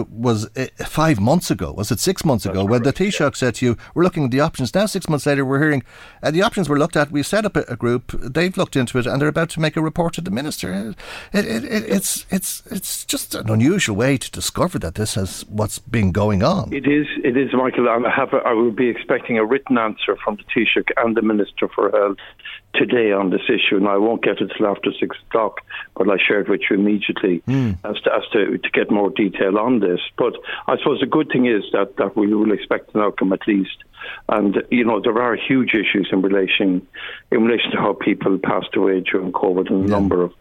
was 0.10 0.50
five 0.80 1.22
months 1.22 1.50
ago. 1.50 1.72
Was 1.72 1.90
it 1.90 2.00
six 2.00 2.26
months 2.26 2.46
ago? 2.46 2.66
when 2.66 2.84
the 2.84 2.92
Taoiseach 2.92 3.38
said 3.38 3.56
to 3.56 3.66
you, 3.66 3.78
"We're 3.94 4.04
looking 4.04 4.26
at 4.26 4.32
the 4.32 4.42
options." 4.42 4.76
Now, 4.76 4.88
six 4.88 5.08
months 5.08 5.26
later, 5.26 5.46
we're 5.46 5.62
hearing 5.62 5.84
the 6.22 6.42
options 6.42 6.68
were 6.68 6.78
looked 6.78 6.98
at. 6.98 7.12
We've 7.12 7.26
set 7.26 7.46
up 7.46 7.56
a, 7.56 7.62
a, 7.70 7.76
group. 7.78 8.12
They've 8.12 8.56
looked 8.58 8.76
into 8.76 8.98
it, 8.98 9.06
and 9.08 9.22
they're 9.22 9.30
about 9.30 9.50
to 9.52 9.60
make 9.62 9.78
a 9.78 9.82
report 9.82 10.14
to 10.16 10.22
the 10.22 10.32
minister. 10.32 10.96
It, 11.34 11.46
it, 11.46 11.64
it, 11.64 11.84
it's 11.90 12.25
it's 12.30 12.64
it's 12.72 13.06
just 13.06 13.36
an 13.36 13.50
unusual 13.50 13.96
way 13.96 14.18
to 14.18 14.32
discover 14.32 14.80
that 14.80 14.96
this 14.96 15.16
has 15.16 15.46
what's 15.50 15.80
been 15.80 16.12
going 16.12 16.44
on. 16.44 16.74
It 16.74 16.88
is, 16.88 17.08
it 17.24 17.38
is, 17.38 17.54
Michael. 17.54 17.88
And 17.88 18.08
I 18.08 18.10
have, 18.10 18.34
a, 18.34 18.38
I 18.38 18.54
will 18.54 18.72
be 18.72 18.90
expecting 18.90 19.38
a 19.38 19.46
written 19.46 19.78
answer 19.78 20.16
from 20.24 20.38
the 20.38 20.44
Taoiseach 20.44 20.92
and 20.98 21.16
the 21.16 21.22
Minister 21.22 21.68
for 21.68 21.92
Health 21.92 22.18
today 22.74 23.12
on 23.12 23.30
this 23.30 23.44
issue, 23.48 23.78
and 23.78 23.88
I 23.88 23.98
won't 23.98 24.24
get 24.24 24.42
it 24.42 24.52
till 24.58 24.68
after 24.68 24.92
six 25.00 25.16
o'clock. 25.28 25.62
But 25.96 26.10
I 26.10 26.18
shared 26.18 26.50
with 26.50 26.62
you 26.70 26.76
immediately 26.76 27.42
mm. 27.48 27.78
as 27.84 28.02
to 28.02 28.14
as 28.14 28.24
to, 28.34 28.58
to 28.58 28.70
get 28.72 28.92
more 28.92 29.10
detail 29.10 29.58
on 29.58 29.80
this. 29.80 30.00
But 30.18 30.34
I 30.68 30.78
suppose 30.78 31.00
the 31.00 31.06
good 31.06 31.30
thing 31.32 31.46
is 31.46 31.64
that 31.72 31.96
that 31.98 32.16
we 32.16 32.34
will 32.34 32.52
expect 32.52 32.94
an 32.96 33.02
outcome 33.02 33.34
at 33.34 33.48
least. 33.48 33.78
And 34.30 34.62
you 34.70 34.86
know 34.86 35.02
there 35.02 35.20
are 35.20 35.36
huge 35.36 35.74
issues 35.74 36.10
in 36.12 36.22
relation 36.22 36.86
in 37.32 37.44
relation 37.44 37.72
to 37.72 37.78
how 37.78 37.94
people 37.94 38.38
passed 38.38 38.76
away 38.76 39.02
during 39.02 39.32
COVID 39.32 39.70
and 39.72 39.86
a 39.86 39.88
yeah. 39.88 39.96
number 39.96 40.22
of 40.22 40.34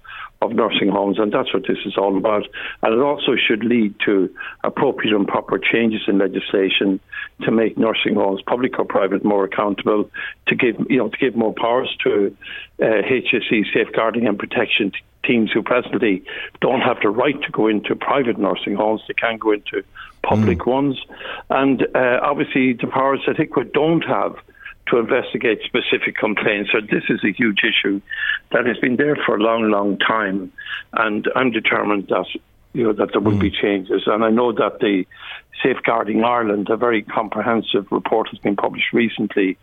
of 0.42 0.52
nursing 0.52 0.88
homes, 0.88 1.18
and 1.18 1.32
that's 1.32 1.52
what 1.52 1.66
this 1.66 1.78
is 1.86 1.96
all 1.96 2.16
about. 2.16 2.46
And 2.82 2.94
it 2.94 3.00
also 3.00 3.34
should 3.36 3.64
lead 3.64 3.94
to 4.04 4.34
appropriate 4.62 5.14
and 5.14 5.26
proper 5.26 5.58
changes 5.58 6.02
in 6.06 6.18
legislation 6.18 7.00
to 7.42 7.50
make 7.50 7.78
nursing 7.78 8.14
homes, 8.14 8.42
public 8.46 8.78
or 8.78 8.84
private, 8.84 9.24
more 9.24 9.44
accountable. 9.44 10.10
To 10.48 10.54
give 10.54 10.76
you 10.88 10.98
know 10.98 11.08
to 11.08 11.16
give 11.16 11.34
more 11.34 11.54
powers 11.54 11.94
to 12.04 12.36
uh, 12.80 12.84
HSE 12.84 13.72
safeguarding 13.72 14.26
and 14.26 14.38
protection 14.38 14.92
teams 15.24 15.50
who 15.52 15.62
presently 15.62 16.22
don't 16.60 16.82
have 16.82 16.98
the 17.02 17.08
right 17.08 17.40
to 17.42 17.50
go 17.50 17.66
into 17.66 17.96
private 17.96 18.38
nursing 18.38 18.74
homes; 18.74 19.02
they 19.08 19.14
can 19.14 19.38
go 19.38 19.52
into 19.52 19.82
public 20.22 20.58
mm. 20.58 20.66
ones. 20.66 21.00
And 21.50 21.86
uh, 21.94 22.20
obviously, 22.22 22.74
the 22.74 22.86
powers 22.86 23.20
that 23.26 23.36
HIQA 23.36 23.72
don't 23.72 24.04
have 24.04 24.36
to 24.88 24.98
investigate 24.98 25.60
specific 25.64 26.16
complaints. 26.16 26.70
So 26.72 26.80
this 26.80 27.04
is 27.08 27.20
a 27.24 27.32
huge 27.32 27.60
issue 27.64 28.00
that 28.52 28.66
has 28.66 28.76
been 28.78 28.96
there 28.96 29.16
for 29.24 29.36
a 29.36 29.40
long, 29.40 29.70
long 29.70 29.98
time, 29.98 30.52
and 30.92 31.26
I'm 31.34 31.50
determined 31.50 32.08
that 32.08 32.26
you 32.74 32.84
know 32.84 32.92
that 32.92 33.10
there 33.12 33.20
will 33.20 33.36
mm. 33.36 33.40
be 33.40 33.50
changes. 33.50 34.02
And 34.06 34.24
I 34.24 34.30
know 34.30 34.52
that 34.52 34.80
the 34.80 35.06
Safeguarding 35.62 36.24
Ireland, 36.24 36.68
a 36.68 36.76
very 36.76 37.02
comprehensive 37.02 37.86
report, 37.90 38.28
has 38.30 38.38
been 38.40 38.56
published 38.56 38.92
recently 38.92 39.56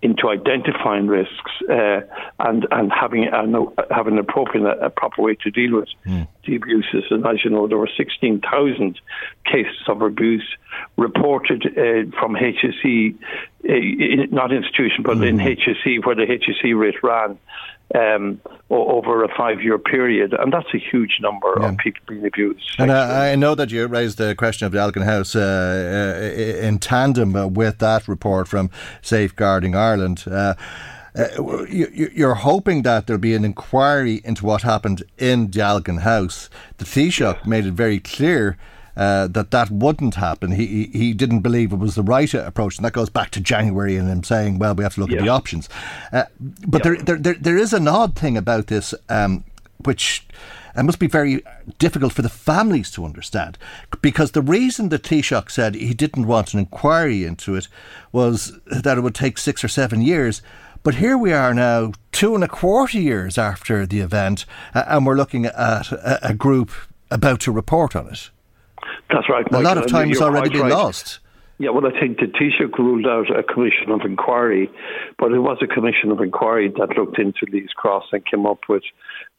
into 0.00 0.28
identifying 0.28 1.06
risks 1.06 1.52
uh, 1.70 2.00
and 2.40 2.66
and 2.70 2.92
having 2.92 3.24
an 3.24 3.54
having 3.90 4.14
an 4.14 4.18
appropriate 4.18 4.66
a 4.80 4.90
proper 4.90 5.22
way 5.22 5.36
to 5.36 5.50
deal 5.50 5.76
with 5.76 5.88
mm. 6.06 6.26
the 6.46 6.56
abuses. 6.56 7.04
And 7.10 7.26
as 7.26 7.44
you 7.44 7.50
know, 7.50 7.68
there 7.68 7.78
were 7.78 7.90
sixteen 7.96 8.40
thousand 8.40 9.00
cases 9.44 9.82
of 9.88 10.02
abuse 10.02 10.48
reported 10.96 11.66
uh, 11.66 12.16
from 12.18 12.34
HSE, 12.34 13.14
uh, 13.68 14.26
not 14.30 14.52
institution, 14.52 15.02
but 15.02 15.18
mm. 15.18 15.28
in 15.28 15.38
HSE, 15.38 16.04
where 16.04 16.14
the 16.14 16.26
HSE 16.26 16.78
rate 16.78 17.02
ran 17.02 17.38
um, 17.94 18.40
over 18.70 19.22
a 19.22 19.28
five-year 19.36 19.78
period, 19.78 20.32
and 20.32 20.52
that's 20.52 20.72
a 20.74 20.78
huge 20.78 21.18
number 21.20 21.54
yeah. 21.60 21.68
of 21.68 21.76
people 21.76 22.00
being 22.08 22.26
abused. 22.26 22.76
And 22.78 22.90
I, 22.90 23.32
I, 23.32 23.36
know 23.36 23.54
that 23.54 23.70
you 23.70 23.86
raised 23.86 24.18
the 24.18 24.34
question 24.34 24.66
of 24.66 24.72
the 24.72 24.78
Dealgan 24.78 25.04
House 25.04 25.36
uh, 25.36 25.40
uh, 25.40 26.66
in 26.66 26.78
tandem 26.78 27.32
with 27.52 27.78
that 27.78 28.08
report 28.08 28.48
from 28.48 28.70
Safeguarding 29.02 29.76
Ireland. 29.76 30.24
Uh, 30.26 30.54
uh, 31.14 31.64
you, 31.68 32.26
are 32.26 32.34
hoping 32.34 32.82
that 32.82 33.06
there'll 33.06 33.20
be 33.20 33.34
an 33.34 33.44
inquiry 33.44 34.22
into 34.24 34.46
what 34.46 34.62
happened 34.62 35.02
in 35.18 35.48
Dealgan 35.48 36.00
House. 36.00 36.48
The 36.78 36.86
Taoiseach 36.86 37.46
made 37.46 37.66
it 37.66 37.74
very 37.74 38.00
clear 38.00 38.56
uh, 38.96 39.26
that 39.28 39.50
that 39.50 39.70
wouldn't 39.70 40.16
happen. 40.16 40.52
He, 40.52 40.90
he 40.92 41.14
didn't 41.14 41.40
believe 41.40 41.72
it 41.72 41.78
was 41.78 41.94
the 41.94 42.02
right 42.02 42.32
approach, 42.34 42.76
and 42.76 42.84
that 42.84 42.92
goes 42.92 43.08
back 43.08 43.30
to 43.30 43.40
January 43.40 43.96
and 43.96 44.08
him 44.08 44.22
saying, 44.22 44.58
"Well, 44.58 44.74
we 44.74 44.84
have 44.84 44.94
to 44.94 45.00
look 45.00 45.10
yeah. 45.10 45.18
at 45.18 45.22
the 45.22 45.30
options." 45.30 45.68
Uh, 46.12 46.24
but 46.66 46.84
yeah. 46.84 46.92
there, 46.92 47.02
there, 47.02 47.16
there, 47.16 47.34
there 47.34 47.58
is 47.58 47.72
an 47.72 47.88
odd 47.88 48.16
thing 48.16 48.36
about 48.36 48.66
this, 48.66 48.94
um, 49.08 49.44
which. 49.84 50.26
It 50.74 50.84
must 50.84 50.98
be 50.98 51.06
very 51.06 51.44
difficult 51.78 52.14
for 52.14 52.22
the 52.22 52.30
families 52.30 52.90
to 52.92 53.04
understand 53.04 53.58
because 54.00 54.30
the 54.30 54.40
reason 54.40 54.88
that 54.88 55.02
Taoiseach 55.02 55.50
said 55.50 55.74
he 55.74 55.92
didn't 55.92 56.26
want 56.26 56.54
an 56.54 56.60
inquiry 56.60 57.24
into 57.24 57.54
it 57.56 57.68
was 58.10 58.58
that 58.64 58.96
it 58.96 59.02
would 59.02 59.14
take 59.14 59.36
six 59.36 59.62
or 59.62 59.68
seven 59.68 60.00
years. 60.00 60.40
But 60.82 60.94
here 60.94 61.18
we 61.18 61.30
are 61.30 61.52
now, 61.52 61.92
two 62.10 62.34
and 62.34 62.42
a 62.42 62.48
quarter 62.48 62.98
years 62.98 63.36
after 63.36 63.84
the 63.84 64.00
event, 64.00 64.46
uh, 64.74 64.84
and 64.86 65.04
we're 65.04 65.14
looking 65.14 65.44
at 65.44 65.92
a, 65.92 66.28
a 66.28 66.32
group 66.32 66.70
about 67.10 67.40
to 67.40 67.52
report 67.52 67.94
on 67.94 68.08
it. 68.08 68.30
That's 69.10 69.28
right. 69.28 69.44
Michael. 69.50 69.60
A 69.60 69.68
lot 69.68 69.78
of 69.78 69.86
time 69.86 70.08
has 70.08 70.20
already 70.20 70.50
been 70.50 70.62
right. 70.62 70.72
lost. 70.72 71.20
Yeah, 71.58 71.70
well, 71.70 71.86
I 71.86 72.00
think 72.00 72.18
the 72.18 72.26
Taoiseach 72.26 72.76
ruled 72.76 73.06
out 73.06 73.30
a 73.30 73.42
commission 73.44 73.90
of 73.90 74.00
inquiry, 74.00 74.68
but 75.16 75.30
it 75.30 75.38
was 75.38 75.58
a 75.62 75.66
commission 75.68 76.10
of 76.10 76.20
inquiry 76.20 76.72
that 76.76 76.96
looked 76.96 77.20
into 77.20 77.46
Leas 77.52 77.70
Cross 77.76 78.06
and 78.10 78.26
came 78.26 78.46
up 78.46 78.60
with 78.68 78.82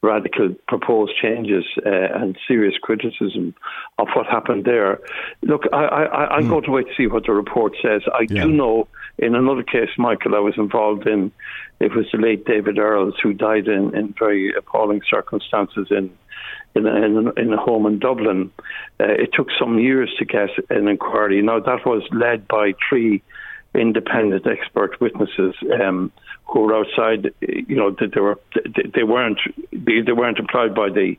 radical 0.02 0.54
proposed 0.66 1.12
changes 1.20 1.64
uh, 1.84 1.90
and 1.90 2.38
serious 2.48 2.76
criticism 2.80 3.54
of 3.98 4.08
what 4.14 4.26
happened 4.26 4.64
there. 4.64 5.00
Look, 5.42 5.64
I, 5.72 5.84
I, 5.84 6.36
I'm 6.36 6.44
mm. 6.44 6.48
going 6.48 6.64
to 6.64 6.70
wait 6.70 6.86
to 6.86 6.94
see 6.96 7.06
what 7.08 7.26
the 7.26 7.32
report 7.32 7.74
says. 7.82 8.00
I 8.14 8.26
yeah. 8.30 8.44
do 8.44 8.52
know 8.52 8.88
in 9.18 9.34
another 9.34 9.62
case, 9.62 9.90
Michael, 9.96 10.34
I 10.34 10.40
was 10.40 10.54
involved 10.56 11.06
in, 11.06 11.30
it 11.80 11.94
was 11.94 12.06
the 12.10 12.18
late 12.18 12.44
David 12.46 12.78
Earls 12.78 13.14
who 13.22 13.32
died 13.32 13.68
in, 13.68 13.94
in 13.94 14.14
very 14.18 14.52
appalling 14.54 15.02
circumstances 15.08 15.88
in 15.90 16.10
in 16.74 16.86
a, 16.86 16.94
in 16.94 17.26
a, 17.28 17.30
in 17.40 17.52
a 17.52 17.56
home 17.56 17.86
in 17.86 17.98
Dublin. 17.98 18.50
Uh, 19.00 19.04
it 19.04 19.30
took 19.32 19.48
some 19.58 19.78
years 19.78 20.12
to 20.18 20.24
get 20.24 20.50
an 20.70 20.88
inquiry. 20.88 21.40
Now, 21.42 21.60
that 21.60 21.86
was 21.86 22.02
led 22.12 22.48
by 22.48 22.74
three 22.88 23.22
independent 23.74 24.46
expert 24.46 25.00
witnesses 25.00 25.54
um, 25.80 26.12
who 26.44 26.60
were 26.60 26.76
outside. 26.76 27.32
You 27.40 27.76
know, 27.76 27.90
they, 27.90 28.06
they 28.06 28.20
were 28.20 28.38
they, 28.94 29.02
weren't 29.02 29.40
they, 29.72 30.00
they 30.00 30.12
weren't 30.12 30.38
employed 30.38 30.74
by 30.74 30.90
the 30.90 31.16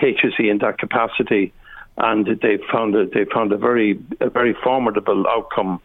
HSE 0.00 0.50
in 0.50 0.58
that 0.58 0.78
capacity, 0.78 1.52
and 1.96 2.26
they 2.26 2.58
found 2.70 2.94
a, 2.94 3.06
they 3.06 3.24
found 3.32 3.52
a 3.52 3.58
very 3.58 4.00
a 4.20 4.30
very 4.30 4.54
formidable 4.62 5.26
outcome. 5.26 5.80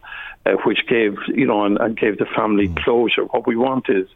Uh, 0.46 0.56
which 0.66 0.80
gave 0.86 1.16
you 1.28 1.46
know 1.46 1.64
and, 1.64 1.78
and 1.78 1.96
gave 1.96 2.18
the 2.18 2.26
family 2.36 2.68
mm. 2.68 2.76
closure. 2.84 3.24
What 3.24 3.46
we 3.46 3.56
want 3.56 3.88
is 3.88 4.06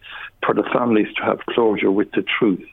for 0.44 0.54
the 0.54 0.62
families 0.62 1.06
to 1.14 1.22
have 1.22 1.38
closure 1.46 1.90
with 1.90 2.10
the 2.10 2.22
truth 2.22 2.68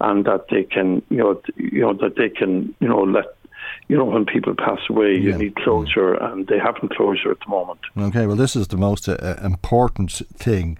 and 0.00 0.24
that 0.24 0.46
they 0.50 0.64
can, 0.64 1.02
you 1.10 1.18
know, 1.18 1.40
you 1.56 1.80
know 1.80 1.94
that 1.94 2.16
they 2.16 2.28
can, 2.28 2.74
you 2.80 2.88
know, 2.88 3.02
let 3.02 3.36
you 3.88 3.96
know, 3.96 4.04
when 4.04 4.24
people 4.24 4.54
pass 4.54 4.78
away, 4.88 5.16
you 5.16 5.36
need 5.36 5.56
closure, 5.56 6.14
and 6.14 6.46
they 6.46 6.58
haven't 6.58 6.94
closure 6.94 7.32
at 7.32 7.38
the 7.40 7.48
moment. 7.48 7.80
Okay, 7.98 8.24
well, 8.24 8.36
this 8.36 8.54
is 8.54 8.68
the 8.68 8.76
most 8.76 9.08
uh, 9.08 9.36
important 9.42 10.12
thing 10.12 10.78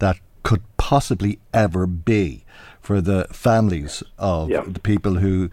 that 0.00 0.18
could 0.42 0.62
possibly 0.76 1.38
ever 1.54 1.86
be 1.86 2.44
for 2.80 3.00
the 3.00 3.26
families 3.30 4.02
of 4.18 4.50
yeah. 4.50 4.64
the 4.66 4.80
people 4.80 5.16
who 5.16 5.50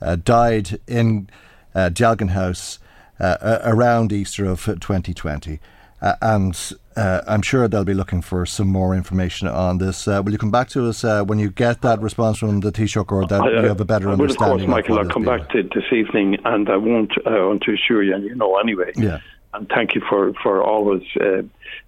uh, 0.00 0.16
died 0.16 0.78
in 0.86 1.28
uh, 1.74 1.90
Dealgan 1.92 2.30
House 2.30 2.78
uh, 3.20 3.58
around 3.64 4.12
Easter 4.12 4.46
of 4.46 4.64
2020. 4.64 5.60
Uh, 6.00 6.14
and 6.22 6.72
uh, 6.96 7.22
I'm 7.26 7.42
sure 7.42 7.66
they'll 7.68 7.84
be 7.84 7.94
looking 7.94 8.22
for 8.22 8.46
some 8.46 8.68
more 8.68 8.94
information 8.94 9.48
on 9.48 9.78
this. 9.78 10.06
Uh, 10.06 10.22
will 10.24 10.32
you 10.32 10.38
come 10.38 10.50
back 10.50 10.68
to 10.70 10.88
us 10.88 11.04
uh, 11.04 11.24
when 11.24 11.38
you 11.38 11.50
get 11.50 11.82
that 11.82 12.00
response 12.00 12.38
from 12.38 12.60
the 12.60 12.70
Taoiseach 12.70 13.10
or 13.10 13.26
that 13.26 13.44
you 13.44 13.68
have 13.68 13.80
a 13.80 13.84
better 13.84 14.10
understanding? 14.10 14.68
Of 14.68 14.74
course, 14.74 14.88
Michael, 14.88 14.98
I'll 14.98 15.08
come 15.08 15.24
back 15.24 15.48
to 15.50 15.62
this 15.62 15.92
evening 15.92 16.38
and 16.44 16.68
I 16.68 16.76
won't 16.76 17.12
uh, 17.18 17.48
want 17.48 17.62
to 17.64 17.74
assure 17.74 18.02
you, 18.02 18.14
and 18.14 18.24
you 18.24 18.34
know 18.34 18.58
anyway. 18.58 18.92
Yeah. 18.96 19.20
And 19.54 19.68
thank 19.68 19.94
you 19.94 20.02
for, 20.08 20.32
for 20.42 20.62
always, 20.62 21.02
uh, 21.20 21.42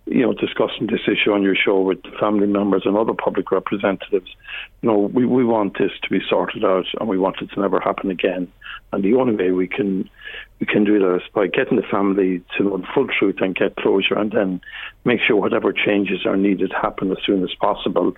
you 0.07 0.23
know, 0.23 0.33
discussing 0.33 0.87
this 0.87 1.03
issue 1.07 1.33
on 1.33 1.42
your 1.42 1.55
show 1.55 1.81
with 1.81 2.03
family 2.18 2.46
members 2.46 2.83
and 2.87 2.96
other 2.96 3.12
public 3.12 3.51
representatives. 3.53 4.35
Know, 4.82 4.98
we, 4.98 5.26
we 5.26 5.44
want 5.44 5.78
this 5.78 5.92
to 6.02 6.08
be 6.08 6.20
sorted 6.28 6.64
out 6.64 6.86
and 6.98 7.08
we 7.08 7.18
want 7.18 7.36
it 7.42 7.50
to 7.50 7.60
never 7.60 7.80
happen 7.80 8.10
again. 8.10 8.50
And 8.92 9.04
the 9.04 9.14
only 9.14 9.36
way 9.36 9.50
we 9.50 9.68
can 9.68 10.08
we 10.60 10.66
can 10.66 10.84
do 10.84 10.98
that 10.98 11.16
is 11.16 11.22
by 11.34 11.46
getting 11.46 11.76
the 11.76 11.86
family 11.90 12.42
to 12.56 12.64
know 12.64 12.76
the 12.76 12.86
full 12.94 13.06
truth 13.06 13.36
and 13.40 13.56
get 13.56 13.76
closure, 13.76 14.18
and 14.18 14.30
then 14.30 14.60
make 15.04 15.20
sure 15.26 15.36
whatever 15.36 15.72
changes 15.72 16.26
are 16.26 16.36
needed 16.36 16.70
happen 16.72 17.10
as 17.10 17.16
soon 17.24 17.42
as 17.42 17.54
possible. 17.60 18.12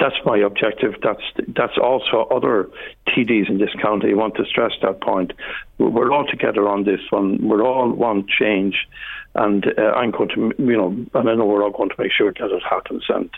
That's 0.00 0.16
my 0.24 0.38
objective. 0.38 0.94
That's 1.02 1.22
that's 1.48 1.78
also 1.80 2.26
other 2.30 2.68
TDs 3.08 3.48
in 3.48 3.58
this 3.58 3.72
county. 3.80 4.10
I 4.10 4.14
want 4.14 4.34
to 4.36 4.44
stress 4.44 4.72
that 4.82 5.00
point. 5.00 5.32
We're 5.78 6.12
all 6.12 6.26
together 6.26 6.68
on 6.68 6.84
this 6.84 7.00
one. 7.10 7.46
We're 7.46 7.64
all 7.64 7.90
want 7.90 8.28
change, 8.28 8.88
and 9.34 9.66
uh, 9.78 9.92
I'm 9.96 10.10
going 10.10 10.28
to, 10.30 10.52
you 10.58 10.76
know, 10.76 10.88
and 11.14 11.28
I 11.28 11.34
know 11.34 11.46
we're 11.46 11.64
all 11.64 11.70
going 11.70 11.90
to 11.90 11.96
make 11.98 12.12
sure 12.12 12.32
that 12.32 12.50
it 12.50 12.62
happens. 12.62 13.04
And 13.08 13.30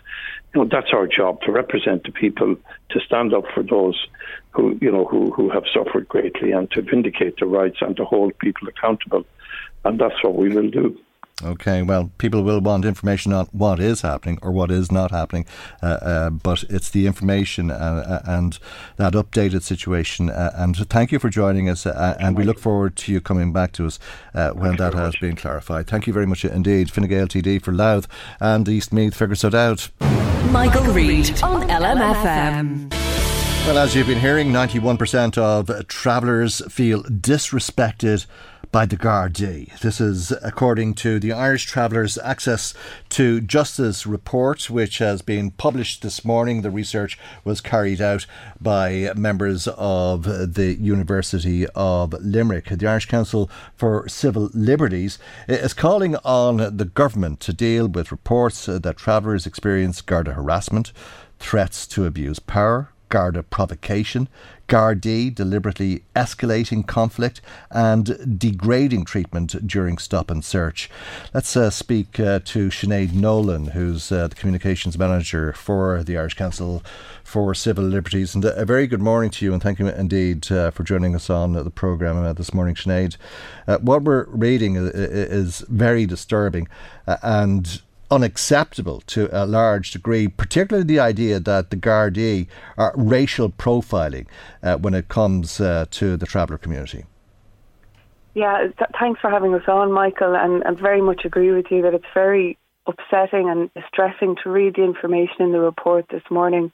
you 0.54 0.62
know, 0.62 0.68
that's 0.70 0.92
our 0.92 1.06
job 1.06 1.40
to 1.42 1.52
represent 1.52 2.04
the 2.04 2.12
people, 2.12 2.56
to 2.90 3.00
stand 3.00 3.32
up 3.34 3.44
for 3.54 3.62
those 3.62 4.06
who, 4.50 4.78
you 4.80 4.90
know, 4.90 5.04
who 5.04 5.30
who 5.32 5.48
have 5.50 5.64
suffered 5.72 6.08
greatly, 6.08 6.52
and 6.52 6.70
to 6.72 6.82
vindicate 6.82 7.38
their 7.38 7.48
rights 7.48 7.78
and 7.80 7.96
to 7.96 8.04
hold 8.04 8.38
people 8.38 8.68
accountable. 8.68 9.24
And 9.84 9.98
that's 9.98 10.22
what 10.22 10.34
we 10.34 10.48
will 10.48 10.70
do. 10.70 10.98
Okay, 11.44 11.82
well, 11.82 12.10
people 12.16 12.42
will 12.42 12.62
want 12.62 12.86
information 12.86 13.30
on 13.34 13.46
what 13.52 13.78
is 13.78 14.00
happening 14.00 14.38
or 14.40 14.50
what 14.52 14.70
is 14.70 14.90
not 14.90 15.10
happening, 15.10 15.44
uh, 15.82 15.86
uh, 15.86 16.30
but 16.30 16.64
it's 16.70 16.88
the 16.88 17.06
information 17.06 17.70
uh, 17.70 17.74
uh 18.24 18.30
and 18.30 18.58
that 18.96 19.12
updated 19.12 19.60
situation. 19.60 20.30
Uh, 20.30 20.50
and 20.54 20.88
thank 20.88 21.12
you 21.12 21.18
for 21.18 21.28
joining 21.28 21.68
us, 21.68 21.84
uh, 21.84 22.16
and 22.18 22.38
we 22.38 22.44
look 22.44 22.58
forward 22.58 22.96
to 22.96 23.12
you 23.12 23.20
coming 23.20 23.52
back 23.52 23.72
to 23.72 23.84
us 23.84 23.98
when 24.32 24.76
that 24.76 24.94
has 24.94 25.12
much. 25.12 25.20
been 25.20 25.36
clarified. 25.36 25.86
Thank 25.86 26.06
you 26.06 26.12
very 26.14 26.26
much 26.26 26.42
indeed, 26.42 26.90
Fine 26.90 27.06
Gael 27.06 27.26
TD 27.26 27.60
for 27.62 27.72
Louth 27.72 28.08
and 28.40 28.66
Eastmeath. 28.66 29.14
Fergus 29.14 29.44
O'Dowd. 29.44 29.88
Michael 30.50 30.84
Reade 30.84 31.42
on 31.42 31.68
LMFM. 31.68 32.90
Well, 33.66 33.78
as 33.78 33.94
you've 33.94 34.06
been 34.06 34.20
hearing, 34.20 34.52
91% 34.52 35.36
of 35.36 35.88
travellers 35.88 36.62
feel 36.72 37.02
disrespected 37.02 38.24
by 38.76 38.84
the 38.84 38.94
Gardaí. 38.98 39.74
This 39.78 40.02
is 40.02 40.32
according 40.42 40.92
to 40.96 41.18
the 41.18 41.32
Irish 41.32 41.64
Travellers 41.64 42.18
Access 42.18 42.74
to 43.08 43.40
Justice 43.40 44.06
report, 44.06 44.68
which 44.68 44.98
has 44.98 45.22
been 45.22 45.50
published 45.50 46.02
this 46.02 46.26
morning. 46.26 46.60
The 46.60 46.70
research 46.70 47.18
was 47.42 47.62
carried 47.62 48.02
out 48.02 48.26
by 48.60 49.12
members 49.16 49.66
of 49.66 50.24
the 50.24 50.76
University 50.78 51.66
of 51.68 52.12
Limerick. 52.20 52.68
The 52.68 52.86
Irish 52.86 53.06
Council 53.06 53.50
for 53.74 54.06
Civil 54.10 54.50
Liberties 54.52 55.18
is 55.48 55.72
calling 55.72 56.16
on 56.16 56.58
the 56.76 56.84
government 56.84 57.40
to 57.40 57.54
deal 57.54 57.88
with 57.88 58.12
reports 58.12 58.66
that 58.66 58.98
travellers 58.98 59.46
experience 59.46 60.02
Garda 60.02 60.34
harassment, 60.34 60.92
threats 61.38 61.86
to 61.86 62.04
abuse 62.04 62.40
power, 62.40 62.90
Garda 63.08 63.42
provocation, 63.42 64.28
Gardaí 64.68 65.34
deliberately 65.34 66.02
escalating 66.14 66.86
conflict 66.86 67.40
and 67.70 68.38
degrading 68.38 69.04
treatment 69.04 69.66
during 69.66 69.98
stop 69.98 70.30
and 70.30 70.44
search. 70.44 70.90
Let's 71.32 71.56
uh, 71.56 71.70
speak 71.70 72.18
uh, 72.18 72.40
to 72.46 72.68
Sinead 72.68 73.12
Nolan, 73.12 73.68
who's 73.68 74.10
uh, 74.10 74.28
the 74.28 74.34
communications 74.34 74.98
manager 74.98 75.52
for 75.52 76.02
the 76.02 76.18
Irish 76.18 76.34
Council 76.34 76.82
for 77.22 77.54
Civil 77.54 77.84
Liberties. 77.84 78.34
And 78.34 78.44
a 78.44 78.64
very 78.64 78.86
good 78.86 79.02
morning 79.02 79.30
to 79.30 79.44
you, 79.44 79.52
and 79.52 79.62
thank 79.62 79.78
you 79.78 79.88
indeed 79.88 80.50
uh, 80.50 80.70
for 80.70 80.82
joining 80.82 81.14
us 81.14 81.30
on 81.30 81.52
the 81.52 81.70
programme 81.70 82.18
uh, 82.18 82.32
this 82.32 82.52
morning, 82.52 82.74
Sinead. 82.74 83.16
Uh, 83.66 83.78
what 83.78 84.02
we're 84.02 84.26
reading 84.28 84.76
is 84.76 85.60
very 85.68 86.06
disturbing, 86.06 86.68
and 87.06 87.82
unacceptable 88.10 89.00
to 89.06 89.28
a 89.32 89.46
large 89.46 89.90
degree, 89.90 90.28
particularly 90.28 90.86
the 90.86 91.00
idea 91.00 91.40
that 91.40 91.70
the 91.70 91.76
Gardaí 91.76 92.46
are 92.76 92.92
racial 92.96 93.50
profiling 93.50 94.26
uh, 94.62 94.76
when 94.76 94.94
it 94.94 95.08
comes 95.08 95.60
uh, 95.60 95.86
to 95.90 96.16
the 96.16 96.26
traveller 96.26 96.58
community. 96.58 97.04
Yeah, 98.34 98.68
th- 98.78 98.90
thanks 99.00 99.20
for 99.20 99.30
having 99.30 99.54
us 99.54 99.62
on, 99.66 99.90
Michael, 99.92 100.36
and 100.36 100.62
I 100.64 100.72
very 100.72 101.00
much 101.00 101.22
agree 101.24 101.52
with 101.52 101.66
you 101.70 101.82
that 101.82 101.94
it's 101.94 102.04
very 102.12 102.58
upsetting 102.86 103.48
and 103.48 103.70
distressing 103.74 104.36
to 104.44 104.50
read 104.50 104.76
the 104.76 104.84
information 104.84 105.36
in 105.40 105.52
the 105.52 105.60
report 105.60 106.06
this 106.10 106.22
morning. 106.30 106.70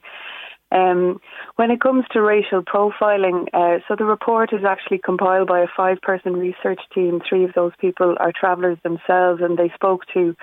Um, 0.73 1.21
when 1.57 1.71
it 1.71 1.81
comes 1.81 2.05
to 2.13 2.23
racial 2.23 2.63
profiling, 2.63 3.47
uh, 3.53 3.81
so 3.87 3.95
the 3.97 4.05
report 4.05 4.53
is 4.53 4.65
actually 4.67 4.99
compiled 5.05 5.49
by 5.49 5.61
a 5.61 5.67
five 5.77 6.01
person 6.01 6.33
research 6.35 6.81
team. 6.95 7.21
Three 7.29 7.45
of 7.45 7.53
those 7.55 7.73
people 7.79 8.17
are 8.19 8.33
travellers 8.33 8.79
themselves, 8.83 9.43
and 9.43 9.59
they 9.59 9.71
spoke 9.75 10.07
to 10.15 10.35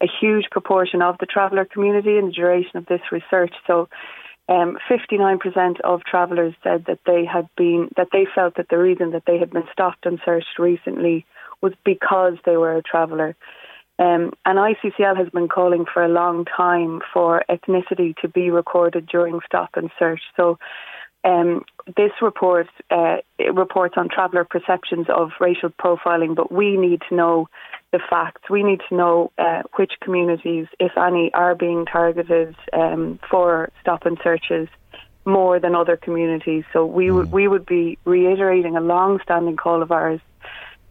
a 0.00 0.06
huge 0.20 0.46
proportion 0.50 1.02
of 1.02 1.16
the 1.18 1.26
traveller 1.26 1.64
community 1.64 2.18
in 2.18 2.26
the 2.26 2.32
duration 2.32 2.76
of 2.76 2.86
this 2.86 3.00
research. 3.10 3.54
So, 3.66 3.88
um, 4.48 4.78
59% 4.88 5.80
of 5.80 6.04
travellers 6.04 6.54
said 6.62 6.86
that 6.86 7.00
they 7.04 7.26
had 7.26 7.48
been 7.56 7.90
that 7.96 8.08
they 8.12 8.26
felt 8.34 8.54
that 8.56 8.68
the 8.70 8.78
reason 8.78 9.10
that 9.10 9.24
they 9.26 9.38
had 9.38 9.50
been 9.50 9.68
stopped 9.72 10.06
and 10.06 10.18
searched 10.24 10.58
recently 10.58 11.26
was 11.60 11.74
because 11.84 12.34
they 12.44 12.56
were 12.56 12.76
a 12.76 12.82
traveller. 12.82 13.36
Um, 13.98 14.32
and 14.46 14.58
ICCL 14.58 15.16
has 15.16 15.28
been 15.30 15.48
calling 15.48 15.84
for 15.92 16.04
a 16.04 16.08
long 16.08 16.44
time 16.44 17.00
for 17.12 17.44
ethnicity 17.50 18.16
to 18.18 18.28
be 18.28 18.50
recorded 18.50 19.06
during 19.08 19.40
stop 19.44 19.70
and 19.74 19.90
search. 19.98 20.22
So 20.36 20.58
um, 21.24 21.64
this 21.96 22.12
report 22.22 22.68
uh, 22.90 23.16
reports 23.52 23.94
on 23.96 24.08
traveller 24.08 24.44
perceptions 24.44 25.06
of 25.08 25.30
racial 25.40 25.70
profiling, 25.70 26.36
but 26.36 26.52
we 26.52 26.76
need 26.76 27.02
to 27.08 27.14
know 27.14 27.48
the 27.92 28.00
facts. 28.10 28.42
We 28.50 28.62
need 28.62 28.80
to 28.88 28.94
know 28.94 29.32
uh, 29.38 29.62
which 29.76 29.92
communities, 30.00 30.66
if 30.78 30.92
any, 30.96 31.32
are 31.32 31.54
being 31.54 31.86
targeted 31.86 32.54
um, 32.72 33.18
for 33.30 33.70
stop 33.80 34.04
and 34.04 34.18
searches 34.22 34.68
more 35.24 35.58
than 35.60 35.74
other 35.74 35.96
communities. 35.96 36.64
So 36.72 36.84
we 36.84 37.06
mm. 37.06 37.14
would 37.14 37.32
we 37.32 37.48
would 37.48 37.66
be 37.66 37.98
reiterating 38.04 38.76
a 38.76 38.80
long-standing 38.80 39.56
call 39.56 39.82
of 39.82 39.92
ours 39.92 40.20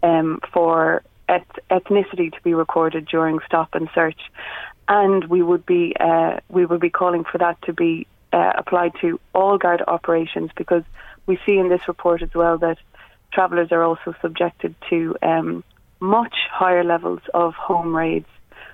um, 0.03 0.39
for 0.53 1.03
eth- 1.29 1.59
ethnicity 1.69 2.31
to 2.31 2.41
be 2.43 2.53
recorded 2.53 3.07
during 3.07 3.39
stop 3.45 3.73
and 3.73 3.89
search, 3.93 4.19
and 4.87 5.25
we 5.25 5.41
would 5.41 5.65
be 5.65 5.95
uh, 5.99 6.39
we 6.49 6.65
would 6.65 6.81
be 6.81 6.89
calling 6.89 7.23
for 7.23 7.37
that 7.37 7.61
to 7.63 7.73
be 7.73 8.07
uh, 8.33 8.53
applied 8.55 8.93
to 9.01 9.19
all 9.33 9.57
guard 9.57 9.83
operations 9.87 10.51
because 10.55 10.83
we 11.27 11.39
see 11.45 11.57
in 11.57 11.69
this 11.69 11.81
report 11.87 12.21
as 12.21 12.33
well 12.33 12.57
that 12.57 12.77
travellers 13.33 13.71
are 13.71 13.83
also 13.83 14.15
subjected 14.21 14.73
to 14.89 15.15
um, 15.21 15.63
much 15.99 16.35
higher 16.51 16.83
levels 16.83 17.21
of 17.33 17.53
home 17.53 17.95
raids, 17.95 18.27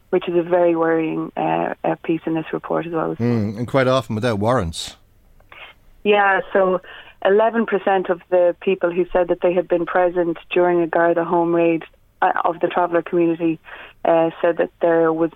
which 0.10 0.28
is 0.28 0.36
a 0.36 0.44
very 0.44 0.76
worrying 0.76 1.32
uh, 1.38 1.74
uh, 1.84 1.96
piece 2.04 2.22
in 2.26 2.36
this 2.36 2.46
report 2.54 2.86
as 2.86 2.94
well. 2.94 3.16
Mm, 3.16 3.58
and 3.58 3.68
quite 3.68 3.88
often 3.88 4.16
without 4.16 4.40
warrants. 4.40 4.96
Yeah, 6.04 6.42
so 6.52 6.82
11% 7.24 8.10
of 8.10 8.22
the 8.30 8.56
people 8.62 8.92
who 8.92 9.06
said 9.14 9.30
that 9.30 9.40
they 9.42 9.54
had 9.54 9.68
been 9.68 9.86
present 9.86 10.38
during 10.52 10.82
a 10.82 10.88
Garda 10.88 11.24
home 11.24 11.56
raid 11.56 11.84
uh, 12.22 12.34
of 12.44 12.60
the 12.60 12.68
traveller 12.68 13.02
community 13.02 13.60
uh, 14.06 14.32
said 14.42 14.58
that 14.58 14.72
there 14.82 15.14
was 15.14 15.32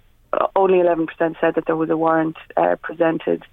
only 0.56 0.80
11% 0.80 1.08
said 1.40 1.56
that 1.56 1.66
there 1.66 1.76
was 1.76 1.90
a 1.90 1.98
warrant 1.98 2.38
uh, 2.58 2.76
presented. 2.82 3.44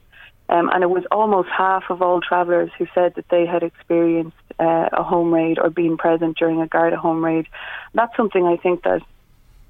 Um, 0.48 0.68
and 0.72 0.82
it 0.82 0.90
was 0.90 1.04
almost 1.10 1.48
half 1.48 1.84
of 1.88 2.02
all 2.02 2.20
travellers 2.20 2.70
who 2.78 2.86
said 2.94 3.14
that 3.14 3.28
they 3.30 3.46
had 3.46 3.62
experienced 3.62 4.36
uh, 4.58 4.88
a 4.92 5.02
home 5.02 5.32
raid 5.32 5.58
or 5.58 5.70
been 5.70 5.96
present 5.96 6.36
during 6.36 6.60
a 6.60 6.66
Garda 6.66 6.96
home 6.96 7.24
raid. 7.24 7.46
That's 7.94 8.14
something 8.16 8.44
I 8.44 8.56
think 8.56 8.82
that 8.84 9.02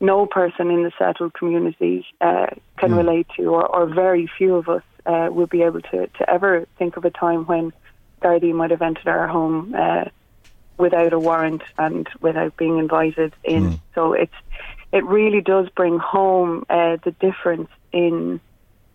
no 0.00 0.26
person 0.26 0.70
in 0.70 0.82
the 0.82 0.92
settled 0.98 1.34
community 1.34 2.06
uh, 2.20 2.46
can 2.76 2.90
mm. 2.90 2.96
relate 2.96 3.26
to, 3.36 3.44
or, 3.46 3.66
or, 3.66 3.86
very 3.86 4.28
few 4.36 4.56
of 4.56 4.68
us 4.68 4.82
uh, 5.06 5.28
will 5.30 5.46
be 5.46 5.62
able 5.62 5.80
to, 5.80 6.08
to 6.08 6.30
ever 6.30 6.66
think 6.78 6.96
of 6.96 7.04
a 7.04 7.10
time 7.10 7.46
when 7.46 7.72
Gardaí 8.20 8.52
might 8.52 8.70
have 8.70 8.82
entered 8.82 9.06
our 9.06 9.28
home 9.28 9.74
uh, 9.76 10.06
without 10.76 11.12
a 11.12 11.18
warrant 11.18 11.62
and 11.78 12.08
without 12.20 12.56
being 12.56 12.78
invited 12.78 13.32
in. 13.44 13.70
Mm. 13.70 13.80
So 13.94 14.12
it's 14.12 14.34
it 14.92 15.04
really 15.04 15.40
does 15.40 15.68
bring 15.70 15.98
home 15.98 16.64
uh, 16.68 16.98
the 17.04 17.12
difference 17.12 17.68
in 17.92 18.40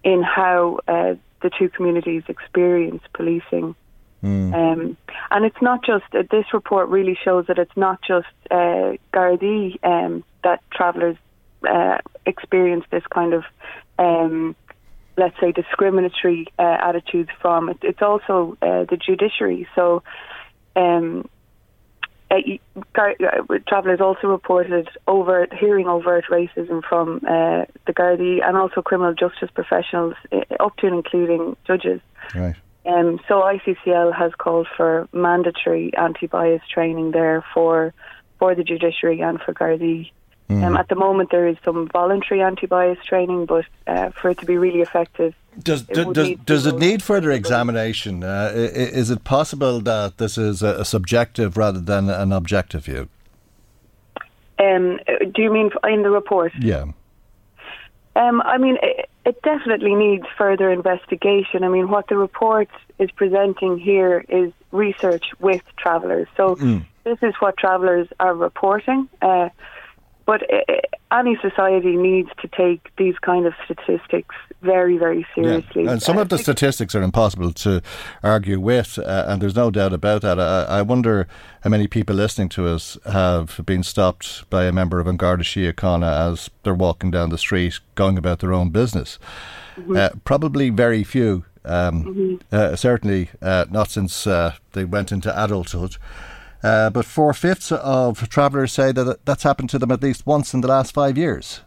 in 0.03 0.23
how 0.23 0.80
uh, 0.88 1.15
the 1.41 1.49
two 1.57 1.69
communities 1.69 2.23
experience 2.27 3.03
policing. 3.13 3.75
Mm. 4.23 4.53
Um, 4.53 4.97
and 5.31 5.45
it's 5.45 5.61
not 5.61 5.83
just, 5.85 6.03
uh, 6.13 6.23
this 6.29 6.45
report 6.53 6.89
really 6.89 7.17
shows 7.23 7.47
that 7.47 7.57
it's 7.57 7.75
not 7.77 8.01
just 8.01 8.27
uh, 8.51 8.93
Gardaí 9.13 9.83
um, 9.83 10.23
that 10.43 10.61
travellers 10.71 11.15
uh, 11.67 11.99
experience 12.25 12.85
this 12.91 13.03
kind 13.09 13.33
of, 13.33 13.43
um, 13.97 14.55
let's 15.17 15.39
say, 15.39 15.51
discriminatory 15.51 16.47
uh, 16.57 16.77
attitudes 16.81 17.29
from. 17.41 17.69
It, 17.69 17.77
it's 17.81 18.01
also 18.01 18.57
uh, 18.61 18.85
the 18.89 18.97
judiciary. 18.97 19.67
So 19.75 20.03
uh, 22.32 22.36
uh, 22.95 23.57
travellers 23.67 23.99
also 23.99 24.27
reported 24.27 24.88
overt, 25.07 25.53
hearing 25.53 25.88
overt 25.88 26.25
racism 26.30 26.84
from 26.88 27.17
uh, 27.27 27.65
the 27.88 27.93
Gardaí 27.93 28.39
and 28.43 28.55
also 28.55 28.82
criminal 28.82 29.13
justice 29.13 29.49
professionals, 29.53 30.15
uh, 30.32 30.41
up 30.59 30.75
to 30.77 30.88
and 30.88 30.95
including 30.95 31.55
judges. 31.65 32.01
Right. 32.36 32.55
Um, 32.86 33.19
so 33.27 33.41
ICCL 33.41 34.15
has 34.15 34.32
called 34.38 34.67
for 34.75 35.07
mandatory 35.11 35.91
anti-bias 35.95 36.61
training 36.73 37.11
there 37.11 37.43
for 37.53 37.93
for 38.38 38.55
the 38.55 38.63
judiciary 38.63 39.19
and 39.21 39.39
for 39.41 39.53
Gardaí. 39.53 40.11
Mm. 40.49 40.63
Um, 40.63 40.77
at 40.77 40.89
the 40.89 40.95
moment, 40.95 41.29
there 41.29 41.47
is 41.47 41.57
some 41.63 41.87
voluntary 41.89 42.41
anti-bias 42.41 42.97
training, 43.05 43.45
but 43.45 43.65
uh, 43.85 44.09
for 44.09 44.31
it 44.31 44.39
to 44.39 44.45
be 44.45 44.57
really 44.57 44.81
effective, 44.81 45.35
does 45.61 45.85
it 45.89 46.13
does, 46.13 46.35
does 46.45 46.65
it 46.65 46.77
need 46.77 47.03
further 47.03 47.31
examination? 47.31 48.23
Uh, 48.23 48.51
is 48.55 49.09
it 49.09 49.23
possible 49.23 49.79
that 49.81 50.17
this 50.17 50.37
is 50.37 50.61
a 50.61 50.85
subjective 50.85 51.57
rather 51.57 51.79
than 51.79 52.09
an 52.09 52.31
objective 52.31 52.85
view? 52.85 53.09
Um, 54.57 54.99
do 55.33 55.41
you 55.41 55.51
mean 55.51 55.71
in 55.85 56.03
the 56.03 56.09
report? 56.09 56.53
Yeah. 56.59 56.85
Um, 58.15 58.41
I 58.41 58.57
mean, 58.57 58.77
it, 58.81 59.09
it, 59.25 59.41
definitely 59.43 59.95
needs 59.95 60.25
further 60.37 60.69
investigation. 60.69 61.63
I 61.63 61.69
mean, 61.69 61.89
what 61.89 62.07
the 62.07 62.17
report 62.17 62.69
is 62.97 63.09
presenting 63.11 63.77
here 63.77 64.25
is 64.27 64.51
research 64.71 65.25
with 65.39 65.61
travellers. 65.77 66.27
So 66.35 66.55
mm. 66.55 66.83
this 67.05 67.17
is 67.21 67.33
what 67.39 67.55
travellers 67.57 68.07
are 68.19 68.33
reporting. 68.33 69.07
Uh, 69.21 69.49
but 70.30 70.43
uh, 70.53 70.75
any 71.11 71.36
society 71.41 71.95
needs 71.95 72.30
to 72.39 72.47
take 72.49 72.95
these 72.97 73.17
kind 73.17 73.47
of 73.47 73.53
statistics 73.65 74.36
very, 74.61 74.95
very 74.95 75.25
seriously. 75.34 75.86
Yeah. 75.86 75.93
And 75.93 76.03
some 76.03 76.19
of 76.19 76.30
the 76.30 76.38
statistics 76.38 76.93
are 76.93 77.01
impossible 77.01 77.51
to 77.51 77.82
argue 78.21 78.59
with, 78.59 78.99
uh, 78.99 79.25
and 79.27 79.41
there's 79.41 79.55
no 79.55 79.71
doubt 79.71 79.91
about 79.91 80.21
that. 80.21 80.39
I, 80.39 80.65
I, 80.65 80.82
wonder 80.84 81.27
how 81.63 81.71
many 81.71 81.88
people 81.88 82.15
listening 82.15 82.49
to 82.49 82.67
us 82.67 82.95
have 83.11 83.59
been 83.65 83.82
stopped 83.82 84.47
by 84.51 84.65
a 84.65 84.71
member 84.71 84.99
of 84.99 85.07
An 85.07 85.17
Garda 85.17 85.43
Síochána 85.43 86.32
as 86.32 86.51
they're 86.61 86.75
walking 86.75 87.09
down 87.09 87.32
the 87.32 87.38
street, 87.39 87.80
going 87.95 88.15
about 88.15 88.38
their 88.38 88.53
own 88.53 88.69
business. 88.69 89.17
Mm-hmm. 89.77 89.97
Uh, 89.97 90.09
probably 90.25 90.69
very 90.69 91.03
few. 91.03 91.45
Um, 91.65 92.03
mm-hmm. 92.03 92.36
uh, 92.51 92.75
certainly 92.75 93.30
uh, 93.41 93.65
not 93.71 93.89
since 93.89 94.27
uh, 94.27 94.53
they 94.73 94.86
went 94.86 95.11
into 95.11 95.32
adulthood. 95.43 95.97
Uh, 96.62 96.89
but 96.89 97.05
four 97.05 97.34
fifths 97.34 97.72
of 97.72 98.28
travellers 98.30 98.74
say 98.74 98.91
that 98.91 99.26
that's 99.26 99.43
happened 99.43 99.70
to 99.70 99.80
them 99.80 99.91
at 99.91 100.01
least 100.01 100.26
once 100.26 100.53
in 100.53 100.62
the 100.62 100.68
last 100.68 100.93
five 100.93 101.18
years. 101.18 101.62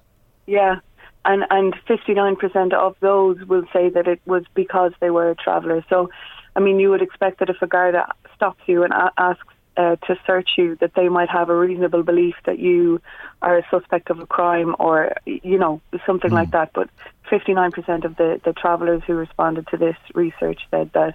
Yeah, 0.47 0.81
and 1.25 1.45
and 1.51 1.75
fifty 1.87 2.15
nine 2.15 2.37
percent 2.37 2.73
of 2.73 2.97
those 3.01 3.43
will 3.47 3.65
say 3.73 3.89
that 3.89 4.07
it 4.07 4.21
was 4.27 4.45
because 4.55 4.93
they 5.01 5.11
were 5.11 5.31
a 5.31 5.35
traveller. 5.35 5.85
So, 5.89 6.11
I 6.57 6.61
mean, 6.61 6.79
you 6.79 6.91
would 6.91 7.03
expect 7.03 7.39
that 7.39 7.49
if 7.49 7.63
a 7.63 7.67
guard 7.67 7.97
stops 8.35 8.61
you 8.67 8.83
and 8.83 8.93
a- 8.93 9.13
asks 9.17 9.55
uh, 9.79 9.97
to 10.07 10.19
search 10.27 10.51
you, 10.59 10.77
that 10.77 10.95
they 10.95 11.09
might 11.09 11.31
have 11.31 11.49
a 11.49 11.57
reasonable 11.57 12.03
belief 12.03 12.35
that 12.45 12.59
you 12.59 13.01
are 13.41 13.59
a 13.59 13.67
suspect 13.71 14.11
of 14.11 14.19
a 14.21 14.27
crime 14.27 14.77
or 14.79 15.15
you 15.25 15.59
know 15.59 15.81
something 16.05 16.31
mm. 16.31 16.35
like 16.35 16.51
that. 16.51 16.73
But 16.75 16.91
fifty 17.31 17.55
nine 17.55 17.71
percent 17.71 18.05
of 18.05 18.17
the 18.17 18.41
the 18.45 18.53
travellers 18.53 19.03
who 19.07 19.15
responded 19.15 19.69
to 19.69 19.79
this 19.79 19.97
research 20.15 20.61
said 20.71 20.91
that 20.93 21.15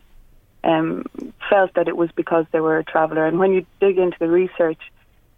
um, 0.68 1.05
felt 1.49 1.74
that 1.76 1.88
it 1.88 1.97
was 1.97 2.09
because 2.15 2.45
they 2.51 2.59
were 2.59 2.78
a 2.78 2.84
traveller. 2.84 3.26
And 3.26 3.39
when 3.39 3.53
you 3.53 3.65
dig 3.80 3.97
into 3.97 4.18
the 4.20 4.28
research, 4.28 4.82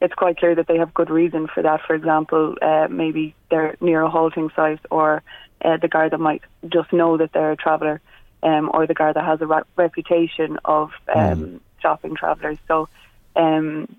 it's 0.02 0.14
quite 0.14 0.38
clear 0.38 0.56
that 0.56 0.68
they 0.68 0.78
have 0.78 0.94
good 0.94 1.10
reason 1.10 1.48
for 1.48 1.62
that. 1.64 1.82
For 1.86 1.96
example, 1.96 2.56
uh, 2.62 2.88
maybe 2.90 3.36
they're 3.50 3.76
near 3.80 4.02
a 4.02 4.10
halting 4.10 4.50
site, 4.56 4.80
or 4.90 5.22
uh, 5.64 5.78
the 5.78 5.88
guard 5.88 6.12
that 6.14 6.20
might 6.20 6.42
just 6.68 6.92
know 6.92 7.18
that 7.18 7.32
they're 7.34 7.52
a 7.52 7.58
traveller, 7.58 8.02
um, 8.42 8.72
or 8.74 8.88
the 8.88 8.94
guard 8.94 9.16
that 9.16 9.26
has 9.26 9.40
a 9.42 9.46
re- 9.46 9.62
reputation 9.76 10.58
of 10.66 10.92
um, 11.14 11.40
mm. 11.40 11.60
stopping 11.80 12.16
travellers. 12.16 12.58
So, 12.68 12.90
um, 13.36 13.96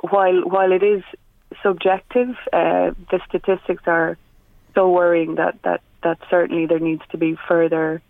while 0.00 0.42
while 0.42 0.72
it 0.72 0.82
is 0.82 1.02
subjective, 1.62 2.30
uh, 2.52 2.90
the 3.10 3.20
statistics 3.28 3.84
are 3.86 4.18
so 4.74 4.90
worrying 4.90 5.36
that, 5.36 5.62
that, 5.62 5.80
that 6.02 6.18
certainly 6.28 6.66
there 6.66 6.80
needs 6.80 7.02
to 7.10 7.16
be 7.16 7.38
further 7.48 8.02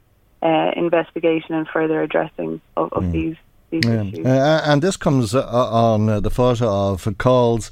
uh, 0.45 0.73
investigation 0.77 1.55
and 1.55 1.67
further 1.67 2.03
addressing 2.03 2.61
of, 2.77 2.93
of 2.93 3.05
mm. 3.05 3.13
these. 3.13 3.37
these 3.71 3.85
yeah. 3.87 4.03
issues. 4.03 4.27
Uh, 4.27 4.63
and 4.67 4.83
this 4.83 4.97
comes 4.97 5.35
uh, 5.35 5.43
on 5.43 6.23
the 6.23 6.31
photo 6.31 6.93
of 6.93 7.09
calls 7.19 7.71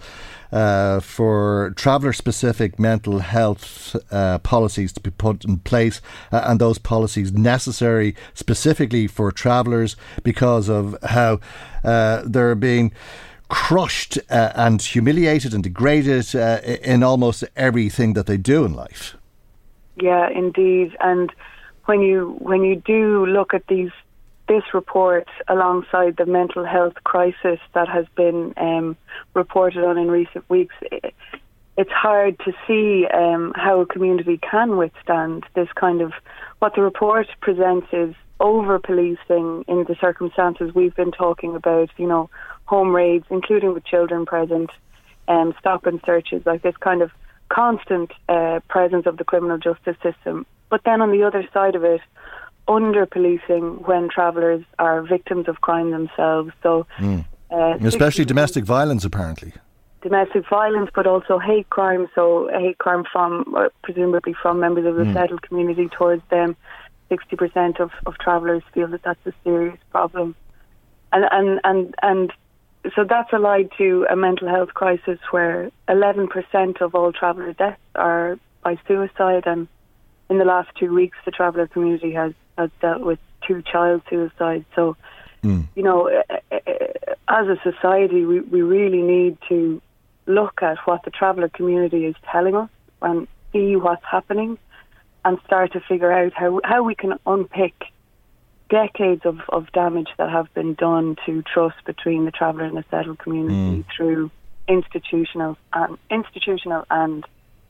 uh, 0.51 1.01
for 1.01 1.73
traveller 1.77 2.13
specific 2.13 2.79
mental 2.79 3.21
health 3.21 3.97
uh, 4.11 4.39
policies 4.39 4.93
to 4.93 5.01
be 5.01 5.11
put 5.11 5.45
in 5.45 5.59
place, 5.59 6.01
uh, 6.31 6.43
and 6.45 6.61
those 6.61 6.79
policies 6.79 7.33
necessary 7.33 8.15
specifically 8.35 9.07
for 9.07 9.31
travellers 9.33 9.97
because 10.23 10.69
of 10.69 10.97
how 11.03 11.41
they're 12.25 12.55
being 12.55 12.93
crushed 13.49 14.19
and 14.31 14.81
humiliated 14.81 15.53
and 15.53 15.63
degraded 15.63 16.35
in 16.35 17.03
almost 17.03 17.45
everything 17.55 18.15
that 18.15 18.27
they 18.27 18.39
do 18.39 18.65
in 18.65 18.73
life. 18.73 19.15
Yeah, 19.97 20.29
indeed. 20.31 20.97
And 21.01 21.31
when 21.93 22.01
you 22.01 22.35
when 22.39 22.65
you 22.65 22.77
do 22.77 23.27
look 23.27 23.53
at 23.53 23.67
these 23.67 23.91
this 24.49 24.63
report 24.73 25.29
alongside 25.47 26.17
the 26.17 26.25
mental 26.25 26.65
health 26.65 26.95
crisis 27.05 27.61
that 27.75 27.87
has 27.87 28.07
been 28.17 28.55
um, 28.57 28.97
reported 29.35 29.85
on 29.85 29.99
in 29.99 30.11
recent 30.11 30.49
weeks, 30.49 30.75
it, 30.91 31.15
it's 31.77 31.91
hard 31.91 32.39
to 32.47 32.53
see 32.67 33.07
um, 33.13 33.53
how 33.55 33.81
a 33.81 33.87
community 33.87 34.39
can 34.39 34.79
withstand 34.79 35.45
this 35.55 35.69
kind 35.75 36.01
of 36.01 36.13
what 36.61 36.75
the 36.75 36.81
report 36.81 37.29
presents 37.43 37.87
is 37.93 38.15
over 38.41 38.79
policing 38.79 39.65
in 39.69 39.85
the 39.87 39.97
circumstances 40.01 40.75
we've 40.75 40.97
been 40.97 41.13
talking 41.13 41.55
about, 41.55 41.91
you 41.99 42.07
know, 42.07 42.31
home 42.65 42.97
raids, 42.97 43.27
including 43.29 43.75
with 43.75 43.85
children 43.85 44.25
present, 44.25 44.71
and 45.29 45.53
um, 45.53 45.55
stop 45.61 45.85
and 45.85 46.01
searches, 46.07 46.43
like 46.47 46.63
this 46.63 46.77
kind 46.79 47.03
of 47.03 47.11
constant 47.53 48.11
uh, 48.29 48.61
presence 48.69 49.07
of 49.07 49.17
the 49.19 49.25
criminal 49.25 49.59
justice 49.59 49.97
system 50.03 50.47
but 50.73 50.81
then 50.85 51.03
on 51.03 51.13
the 51.13 51.23
other 51.23 51.47
side 51.53 51.75
of 51.75 51.85
it, 51.85 52.01
under 52.67 53.05
policing 53.05 53.83
when 53.85 54.09
travellers 54.09 54.65
are 54.79 55.03
victims 55.03 55.47
of 55.47 55.61
crime 55.61 55.91
themselves. 55.91 56.51
So, 56.63 56.87
mm. 56.99 57.27
uh, 57.51 57.77
especially 57.83 58.25
domestic 58.25 58.65
violence, 58.65 59.05
apparently. 59.05 59.53
Domestic 60.01 60.49
violence, 60.49 60.89
but 60.95 61.07
also 61.07 61.39
hate 61.39 61.69
crime. 61.69 62.09
So, 62.15 62.49
hate 62.59 62.79
crime 62.79 63.05
from 63.13 63.55
uh, 63.55 63.69
presumably 63.83 64.35
from 64.41 64.61
members 64.61 64.87
of 64.87 64.97
the 64.97 65.03
mm. 65.03 65.13
settled 65.13 65.43
community 65.43 65.89
towards 65.89 66.23
them. 66.31 66.57
Sixty 67.11 67.37
percent 67.37 67.79
of, 67.79 67.91
of 68.07 68.17
travellers 68.17 68.63
feel 68.73 68.89
that 68.89 69.03
that's 69.03 69.27
a 69.27 69.35
serious 69.45 69.79
problem, 69.91 70.35
and 71.13 71.27
and 71.31 71.61
and 71.65 71.95
and 72.01 72.33
so 72.95 73.05
that's 73.09 73.33
allied 73.33 73.71
to 73.79 74.07
a 74.11 74.17
mental 74.17 74.49
health 74.49 74.75
crisis 74.75 75.19
where 75.31 75.71
11% 75.89 76.81
of 76.81 76.95
all 76.95 77.13
traveller 77.13 77.53
deaths 77.53 77.81
are 77.95 78.39
by 78.63 78.79
suicide 78.87 79.45
and 79.47 79.69
in 80.33 80.39
the 80.39 80.45
last 80.45 80.71
two 80.79 80.93
weeks, 80.95 81.19
the 81.27 81.31
traveller 81.31 81.67
community 81.67 82.13
has, 82.13 82.33
has 82.57 82.71
dealt 82.81 83.03
with 83.03 83.19
two 83.47 83.63
child 83.63 84.01
suicides. 84.09 84.65
So, 84.75 84.97
mm. 85.45 85.67
you 85.75 85.83
know, 85.83 86.07
eh, 86.07 86.23
eh, 86.51 86.59
eh, 86.67 87.15
as 87.29 87.49
a 87.49 87.57
society, 87.63 88.25
we, 88.25 88.41
we 88.41 88.63
really 88.63 89.03
need 89.03 89.37
to 89.51 89.83
look 90.25 90.63
at 90.63 90.79
what 90.87 91.05
the 91.05 91.11
traveller 91.11 91.51
community 91.51 92.07
is 92.07 92.15
telling 92.31 92.57
us 92.57 92.71
and 93.03 93.29
see 93.53 93.77
what's 93.77 94.05
happening 94.11 94.57
and 95.25 95.39
start 95.45 95.73
to 95.73 95.81
figure 95.81 96.11
out 96.11 96.33
how, 96.33 96.61
how 96.65 96.83
we 96.83 96.95
can 96.95 97.19
unpick 97.27 97.75
decades 98.73 99.21
of, 99.27 99.39
of 99.51 99.71
damage 99.73 100.09
that 100.17 100.31
have 100.31 100.53
been 100.55 100.73
done 100.73 101.15
to 101.27 101.43
trust 101.43 101.77
between 101.85 102.25
the 102.25 102.31
traveller 102.31 102.65
and 102.65 102.77
the 102.79 102.85
settled 102.91 103.19
community 103.19 103.55
mm. 103.55 103.85
through 103.95 104.31
institutional 104.67 105.59
and 105.75 105.99
institutional 106.11 106.85
and 106.91 107.27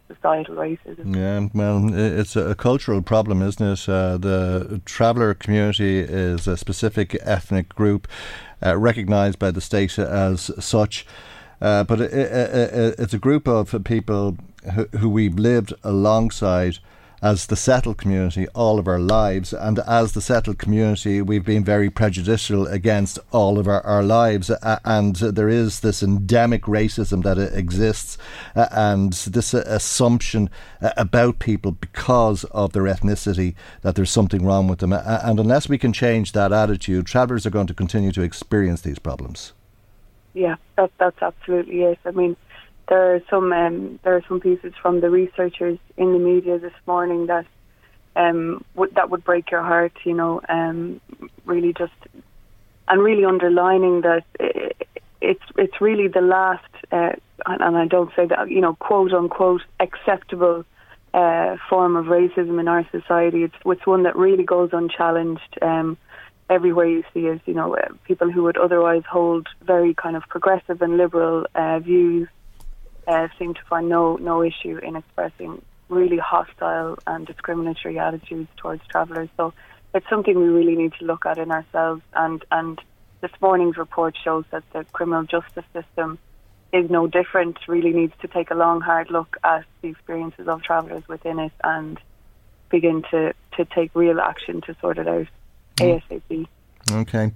societal 0.07 0.55
racism. 0.55 1.17
Yeah, 1.17 1.49
well, 1.53 1.93
it's 1.93 2.37
a 2.37 2.55
cultural 2.55 3.03
problem, 3.03 3.43
isn't 3.43 3.67
it? 3.67 3.89
Uh, 3.89 4.17
the 4.17 4.81
traveller 4.85 5.35
community 5.35 5.99
is 5.99 6.47
a 6.47 6.57
specific 6.57 7.17
ethnic 7.23 7.71
group 7.71 8.07
uh, 8.65 8.77
recognised 8.77 9.41
by 9.41 9.51
the 9.51 9.61
state 9.61 9.99
as 9.99 10.53
such. 10.65 11.05
Uh, 11.61 11.83
but 11.83 12.01
it, 12.01 12.13
it, 12.13 12.75
it, 12.75 12.95
it's 12.99 13.15
a 13.15 13.19
group 13.19 13.49
of 13.49 13.75
people 13.85 14.37
who, 14.75 14.85
who 14.99 15.09
we've 15.09 15.39
lived 15.39 15.73
alongside 15.83 16.79
as 17.23 17.47
the 17.47 17.57
settled 17.57 17.97
community 17.97 18.49
all 18.49 18.81
of 18.81 18.89
our 18.89 18.99
lives. 18.99 19.53
And 19.53 19.79
as 19.81 20.13
the 20.13 20.21
settled 20.21 20.59
community, 20.59 21.23
we've 21.23 21.45
been 21.45 21.65
very 21.65 21.89
prejudicial 21.89 22.67
against 22.67 23.21
all 23.31 23.59
of 23.59 23.69
our, 23.69 23.81
our 23.87 24.03
lives. 24.03 24.51
Uh, 24.51 24.81
and 24.85 25.15
there 25.17 25.49
is 25.49 25.81
this 25.81 26.03
endemic 26.03 26.63
racism 26.63 27.23
that 27.23 27.39
exists 27.39 28.19
uh, 28.57 28.67
and 28.73 29.13
this 29.13 29.55
uh, 29.55 29.63
assumption 29.67 30.51
about 30.81 31.39
people 31.39 31.73
because 31.73 32.43
of 32.45 32.73
their 32.73 32.83
ethnicity 32.85 33.55
that 33.83 33.95
there's 33.95 34.11
something 34.11 34.45
wrong 34.45 34.67
with 34.67 34.81
them. 34.81 34.93
And 34.93 35.39
unless 35.39 35.69
we 35.69 35.79
can 35.79 35.93
change 35.93 36.33
that 36.33 36.53
attitude, 36.53 37.07
travellers 37.07 37.47
are 37.47 37.51
going 37.51 37.69
to 37.69 37.75
continue 37.75 38.11
to 38.13 38.23
experience 38.23 38.81
these 38.81 38.99
problems. 38.99 39.53
Yeah, 40.35 40.57
that, 40.77 40.91
that's 40.99 41.21
absolutely 41.23 41.83
it. 41.83 41.99
I 42.05 42.11
mean, 42.11 42.37
there 42.93 43.15
are 43.15 43.23
some 43.31 43.51
um, 43.55 43.99
there 44.05 44.15
are 44.17 44.25
some 44.29 44.39
pieces 44.39 44.75
from 44.83 45.01
the 45.01 45.09
researchers 45.09 45.79
in 45.97 46.13
the 46.13 46.19
media 46.19 46.59
this 46.59 46.75
morning 46.87 47.25
that 47.25 47.47
um, 48.17 48.63
w- 48.75 48.93
that 48.95 49.09
would 49.09 49.25
break 49.25 49.51
your 49.51 49.63
heart. 49.63 49.95
You 50.05 50.13
know, 50.13 50.43
um, 50.47 51.01
really 51.47 51.73
just 51.73 51.95
and 52.89 53.03
really 53.03 53.25
underlining 53.25 54.03
that 54.03 54.25
it, 54.39 54.87
it's 55.23 55.43
it's 55.57 55.81
really 55.81 56.09
the 56.09 56.21
last, 56.21 56.69
uh, 56.91 57.13
and 57.47 57.79
I 57.79 57.87
don't 57.87 58.11
say 58.15 58.27
that 58.27 58.51
you 58.51 58.61
know 58.61 58.75
quote 58.75 59.15
unquote 59.15 59.63
acceptable 59.81 60.67
uh, 61.15 61.57
form 61.71 61.97
of 61.97 62.07
racism 62.07 62.61
in 62.61 62.69
our 62.69 62.87
society. 62.93 63.43
It's 63.43 63.57
it's 63.65 63.87
one 63.87 64.03
that 64.03 64.17
really 64.17 64.45
goes 64.45 64.69
unchallenged. 64.75 65.59
Um, 65.63 65.97
everywhere 66.51 66.89
you 66.89 67.05
see 67.15 67.21
is 67.21 67.41
you 67.47 67.55
know 67.55 67.75
uh, 67.75 67.89
people 68.07 68.31
who 68.31 68.43
would 68.43 68.59
otherwise 68.59 69.05
hold 69.11 69.47
very 69.63 69.95
kind 69.95 70.15
of 70.15 70.25
progressive 70.29 70.83
and 70.83 70.99
liberal 70.99 71.47
uh, 71.55 71.79
views 71.79 72.29
uh, 73.07 73.29
seem 73.39 73.55
to 73.55 73.61
find 73.69 73.89
no 73.89 74.17
no 74.17 74.43
issue 74.43 74.79
in 74.79 74.97
expressing 74.97 75.63
really 75.89 76.19
hostile 76.19 76.99
and 77.07 77.27
discriminatory 77.27 77.99
attitudes 77.99 78.49
towards 78.57 78.83
travellers. 78.89 79.29
So 79.37 79.53
it's 79.95 80.09
something 80.09 80.39
we 80.39 80.49
really 80.49 80.77
need 80.77 80.95
to 80.99 81.05
look 81.05 81.27
at 81.27 81.39
in 81.39 81.51
ourselves. 81.51 82.03
And 82.15 82.45
and 82.51 82.81
this 83.21 83.33
morning's 83.41 83.77
report 83.77 84.17
shows 84.23 84.45
that 84.51 84.65
the 84.73 84.85
criminal 84.93 85.25
justice 85.25 85.65
system 85.73 86.19
is 86.73 86.91
no 86.91 87.07
different. 87.07 87.59
Really 87.69 87.93
needs 87.93 88.15
to 88.23 88.29
take 88.29 88.51
a 88.51 88.55
long, 88.55 88.81
hard 88.81 89.11
look 89.11 89.37
at 89.45 89.65
the 89.83 89.89
experiences 89.89 90.49
of 90.49 90.63
travellers 90.63 91.07
within 91.09 91.39
it 91.39 91.53
and 91.63 91.99
begin 92.71 93.03
to 93.11 93.35
to 93.57 93.65
take 93.67 93.91
real 93.95 94.21
action 94.21 94.61
to 94.63 94.75
sort 94.81 94.99
it 94.99 95.07
out 95.07 95.27
mm. 95.77 96.03
ASAP. 96.09 96.47
Okay. 96.91 97.33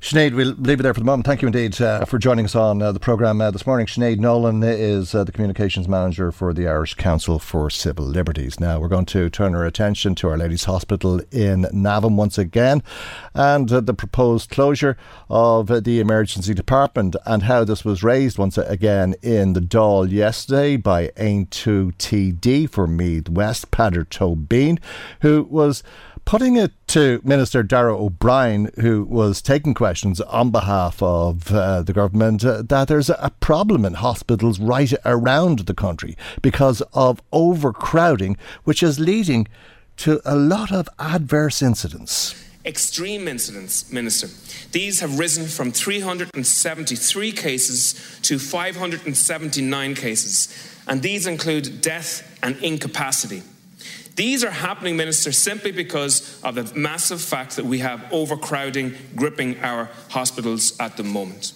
Sinead, 0.00 0.32
we'll 0.32 0.54
leave 0.58 0.78
it 0.78 0.84
there 0.84 0.94
for 0.94 1.00
the 1.00 1.06
moment. 1.06 1.26
Thank 1.26 1.42
you 1.42 1.48
indeed 1.48 1.80
uh, 1.80 2.04
for 2.04 2.18
joining 2.18 2.44
us 2.44 2.54
on 2.54 2.80
uh, 2.80 2.92
the 2.92 3.00
programme 3.00 3.40
uh, 3.40 3.50
this 3.50 3.66
morning. 3.66 3.88
Sinead 3.88 4.18
Nolan 4.18 4.62
is 4.62 5.12
uh, 5.12 5.24
the 5.24 5.32
Communications 5.32 5.88
Manager 5.88 6.30
for 6.30 6.54
the 6.54 6.68
Irish 6.68 6.94
Council 6.94 7.40
for 7.40 7.68
Civil 7.68 8.04
Liberties. 8.04 8.60
Now, 8.60 8.78
we're 8.78 8.86
going 8.86 9.06
to 9.06 9.28
turn 9.28 9.56
our 9.56 9.66
attention 9.66 10.14
to 10.16 10.28
Our 10.28 10.38
Lady's 10.38 10.64
Hospital 10.64 11.20
in 11.32 11.66
Navan 11.72 12.16
once 12.16 12.38
again 12.38 12.80
and 13.34 13.72
uh, 13.72 13.80
the 13.80 13.92
proposed 13.92 14.50
closure 14.50 14.96
of 15.28 15.68
uh, 15.68 15.80
the 15.80 15.98
emergency 15.98 16.54
department 16.54 17.16
and 17.26 17.42
how 17.42 17.64
this 17.64 17.84
was 17.84 18.04
raised 18.04 18.38
once 18.38 18.56
again 18.56 19.16
in 19.20 19.54
the 19.54 19.60
Dáil 19.60 20.12
yesterday 20.12 20.76
by 20.76 21.08
Aontú 21.16 21.92
TD 21.96 22.70
for 22.70 22.86
Meath 22.86 23.28
West, 23.28 23.72
Peadar 23.72 24.04
Tóibín, 24.04 24.78
who 25.22 25.42
was 25.50 25.82
putting 26.28 26.56
it 26.56 26.72
to 26.86 27.22
Minister 27.24 27.62
Darragh 27.62 27.98
O'Brien, 27.98 28.70
who 28.78 29.02
was 29.04 29.40
taking 29.40 29.72
questions 29.72 30.20
on 30.20 30.50
behalf 30.50 31.02
of 31.02 31.50
uh, 31.50 31.80
the 31.80 31.94
government, 31.94 32.44
uh, 32.44 32.60
that 32.60 32.86
there's 32.86 33.08
a 33.08 33.32
problem 33.40 33.86
in 33.86 33.94
hospitals 33.94 34.60
right 34.60 34.92
around 35.06 35.60
the 35.60 35.72
country 35.72 36.18
because 36.42 36.82
of 36.92 37.22
overcrowding, 37.32 38.36
which 38.64 38.82
is 38.82 39.00
leading 39.00 39.48
to 39.96 40.20
a 40.26 40.36
lot 40.36 40.70
of 40.70 40.86
adverse 40.98 41.62
incidents. 41.62 42.34
Extreme 42.62 43.26
incidents, 43.26 43.90
Minister. 43.90 44.28
These 44.72 45.00
have 45.00 45.18
risen 45.18 45.46
from 45.46 45.72
373 45.72 47.32
cases 47.32 48.18
to 48.20 48.38
579 48.38 49.94
cases, 49.94 50.54
and 50.86 51.00
these 51.00 51.26
include 51.26 51.80
death 51.80 52.38
and 52.42 52.54
incapacity. 52.58 53.42
These 54.18 54.42
are 54.42 54.50
happening, 54.50 54.96
Minister, 54.96 55.30
simply 55.30 55.70
because 55.70 56.42
of 56.42 56.56
the 56.56 56.76
massive 56.76 57.20
fact 57.22 57.54
that 57.54 57.64
we 57.64 57.78
have 57.78 58.04
overcrowding 58.10 58.96
gripping 59.14 59.60
our 59.60 59.90
hospitals 60.08 60.76
at 60.80 60.96
the 60.96 61.04
moment. 61.04 61.52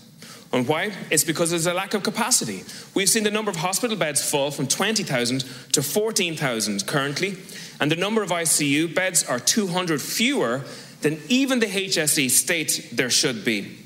And 0.52 0.68
why? 0.68 0.92
It's 1.10 1.24
because 1.24 1.50
there's 1.50 1.66
a 1.66 1.74
lack 1.74 1.92
of 1.92 2.04
capacity. 2.04 2.62
We've 2.94 3.08
seen 3.08 3.24
the 3.24 3.32
number 3.32 3.50
of 3.50 3.56
hospital 3.56 3.96
beds 3.96 4.30
fall 4.30 4.52
from 4.52 4.68
20,000 4.68 5.40
to 5.72 5.82
14,000 5.82 6.86
currently, 6.86 7.36
and 7.80 7.90
the 7.90 7.96
number 7.96 8.22
of 8.22 8.30
ICU 8.30 8.94
beds 8.94 9.24
are 9.24 9.40
200 9.40 10.00
fewer 10.00 10.62
than 11.00 11.20
even 11.28 11.58
the 11.58 11.66
HSE 11.66 12.30
state 12.30 12.90
there 12.92 13.10
should 13.10 13.44
be 13.44 13.81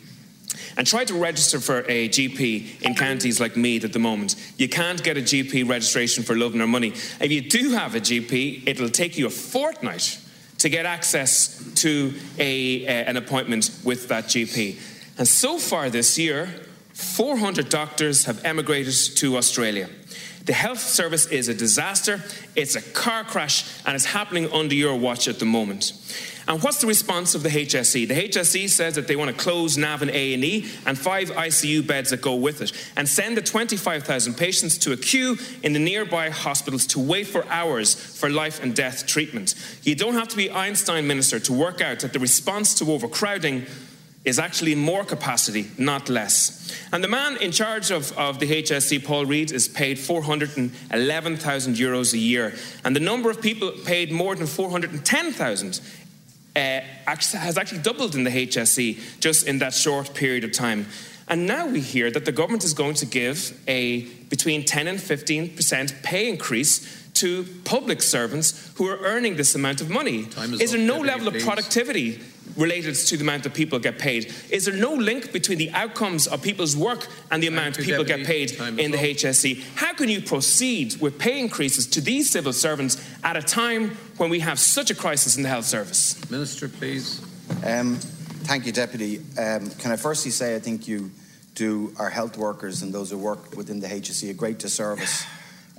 and 0.77 0.87
try 0.87 1.05
to 1.05 1.15
register 1.15 1.61
for 1.61 1.81
a 1.89 2.09
GP 2.09 2.83
in 2.83 2.95
counties 2.95 3.41
like 3.41 3.57
Meath 3.57 3.85
at 3.85 3.93
the 3.93 3.99
moment. 3.99 4.37
You 4.57 4.69
can't 4.69 5.03
get 5.03 5.17
a 5.17 5.23
GP 5.23 5.69
registration 5.69 6.25
for 6.25 6.37
love 6.37 6.55
nor 6.55 6.67
money. 6.67 6.93
If 7.21 7.31
you 7.31 7.43
do 7.43 7.71
have 7.73 7.95
a 7.95 8.01
GP, 8.01 8.67
it'll 8.67 8.89
take 8.89 9.19
you 9.19 9.27
a 9.27 9.31
fortnight 9.31 10.19
to 10.59 10.69
get 10.69 10.87
access 10.87 11.63
to 11.77 12.15
a, 12.39 12.87
an 12.87 13.17
appointment 13.17 13.71
with 13.85 14.09
that 14.09 14.25
GP. 14.25 14.79
And 15.19 15.29
so 15.29 15.59
far 15.59 15.91
this 15.91 16.19
year, 16.19 16.49
400 16.93 17.69
doctors 17.69 18.25
have 18.25 18.45
emigrated 18.45 18.95
to 19.17 19.37
Australia. 19.37 19.89
The 20.47 20.53
health 20.53 20.79
service 20.79 21.27
is 21.27 21.49
a 21.49 21.55
disaster, 21.55 22.23
it's 22.55 22.77
a 22.77 22.83
car 22.83 23.25
crash, 23.25 23.65
and 23.85 23.97
it's 23.97 24.05
happening 24.05 24.51
under 24.53 24.77
your 24.77 24.97
watch 24.97 25.27
at 25.27 25.41
the 25.41 25.45
moment. 25.45 25.93
And 26.47 26.63
what's 26.63 26.81
the 26.81 26.87
response 26.87 27.35
of 27.35 27.43
the 27.43 27.49
HSE? 27.49 28.07
The 28.07 28.29
HSE 28.29 28.69
says 28.69 28.95
that 28.95 29.09
they 29.09 29.17
want 29.17 29.37
to 29.37 29.37
close 29.37 29.77
Navan 29.77 30.09
A&E 30.11 30.71
and 30.87 30.97
five 30.97 31.31
ICU 31.31 31.85
beds 31.85 32.11
that 32.11 32.23
go 32.23 32.37
with 32.37 32.63
it 32.63 32.71
and 32.97 33.09
send 33.09 33.37
the 33.37 33.43
25,000 33.43 34.35
patients 34.35 34.79
to 34.79 34.93
a 34.93 34.97
queue 34.97 35.37
in 35.65 35.73
the 35.73 35.81
nearby 35.81 36.31
hospitals 36.31 36.87
to 36.89 37.01
wait 37.01 37.27
for 37.27 37.45
hours 37.49 37.95
for 37.95 38.31
life 38.31 38.63
and 38.63 38.77
death 38.77 39.05
treatment. 39.05 39.57
You 39.83 39.97
don't 39.97 40.15
have 40.15 40.29
to 40.29 40.37
be 40.37 40.49
Einstein 40.49 41.09
minister 41.09 41.41
to 41.41 41.53
work 41.53 41.81
out 41.81 41.99
that 42.01 42.13
the 42.13 42.21
response 42.21 42.75
to 42.75 42.93
overcrowding 42.93 43.67
is 44.27 44.41
actually 44.41 44.75
more 44.75 45.05
capacity, 45.05 45.71
not 45.79 46.09
less. 46.09 46.77
And 46.93 47.03
the 47.03 47.09
man 47.09 47.37
in 47.37 47.53
charge 47.53 47.93
of, 47.93 48.11
of 48.19 48.41
the 48.41 48.63
HSE, 48.63 49.05
Paul 49.05 49.25
Reid, 49.25 49.53
is 49.53 49.69
paid 49.69 50.01
411,000 50.01 51.75
euros 51.77 52.13
a 52.13 52.19
year. 52.19 52.53
And 52.85 52.95
the 52.95 53.01
number 53.01 53.31
of 53.31 53.41
people 53.41 53.71
paid 53.85 54.11
more 54.11 54.35
than 54.35 54.49
410,000 54.49 55.81
uh, 56.57 56.59
has 57.07 57.57
actually 57.57 57.83
doubled 57.83 58.17
in 58.17 58.25
the 58.25 58.31
HSE 58.31 59.21
just 59.21 59.47
in 59.47 59.61
that 59.61 59.75
short 59.75 60.13
period 60.13 60.43
of 60.43 60.51
time. 60.51 60.87
And 61.29 61.47
now 61.47 61.67
we 61.69 61.81
hear 61.81 62.11
that 62.11 62.25
the 62.25 62.33
government 62.33 62.65
is 62.65 62.75
going 62.75 62.95
to 62.95 63.07
give 63.07 63.59
a 63.69 64.03
between 64.29 64.65
10 64.65 64.89
and 64.89 64.99
15% 64.99 66.03
pay 66.03 66.29
increase 66.29 67.05
to 67.15 67.47
public 67.65 68.03
servants 68.03 68.73
who 68.77 68.89
are 68.89 68.99
earning 68.99 69.37
this 69.37 69.55
amount 69.55 69.81
of 69.81 69.89
money. 69.89 70.27
Is, 70.37 70.61
is 70.61 70.73
there 70.73 70.81
no 70.81 70.99
level 70.99 71.29
of 71.29 71.39
productivity 71.43 72.21
related 72.57 72.95
to 72.95 73.17
the 73.17 73.23
amount 73.23 73.43
that 73.45 73.55
people 73.55 73.79
get 73.79 73.99
paid? 73.99 74.35
Is 74.51 74.65
there 74.67 74.75
no 74.75 74.95
link 74.95 75.33
between 75.33 75.59
the 75.59 75.71
outcomes 75.73 76.27
of 76.27 76.43
people's 76.43 76.77
work 76.77 77.07
and 77.31 77.43
the 77.43 77.47
amount 77.47 77.79
people 77.79 78.05
get 78.05 78.27
paid 78.27 78.53
in 78.53 78.91
the 78.91 78.99
HSE? 78.99 79.63
How 79.75 79.93
can 79.95 80.09
you 80.09 80.21
proceed 80.21 81.01
with 81.01 81.19
pay 81.19 81.41
increases 81.41 81.87
to 81.89 82.01
these 82.01 82.31
civil 82.31 82.53
servants 82.53 83.03
at 83.25 83.37
a 83.37 83.43
time 83.43 83.91
when 84.17 84.31
we 84.31 84.41
have 84.41 84.59
such 84.59 84.91
a 84.91 84.95
crisis 84.95 85.37
in 85.37 85.43
the 85.43 85.49
health 85.49 85.67
service? 85.67 86.31
Minister, 86.31 86.69
please. 86.69 87.21
Um, 87.65 87.97
thank 88.45 88.67
you, 88.67 88.73
Deputy. 88.73 89.19
Um, 89.39 89.71
can 89.71 89.93
I 89.93 89.97
firstly 89.97 90.31
say 90.31 90.55
I 90.57 90.59
think 90.59 90.89
you 90.89 91.11
do 91.55 91.93
our 91.99 92.11
health 92.11 92.37
workers 92.37 92.83
and 92.83 92.93
those 92.93 93.11
who 93.11 93.19
work 93.19 93.57
within 93.57 93.81
the 93.81 93.89
HSE 93.89 94.31
a 94.31 94.35
great 94.35 94.59
disservice 94.59 95.25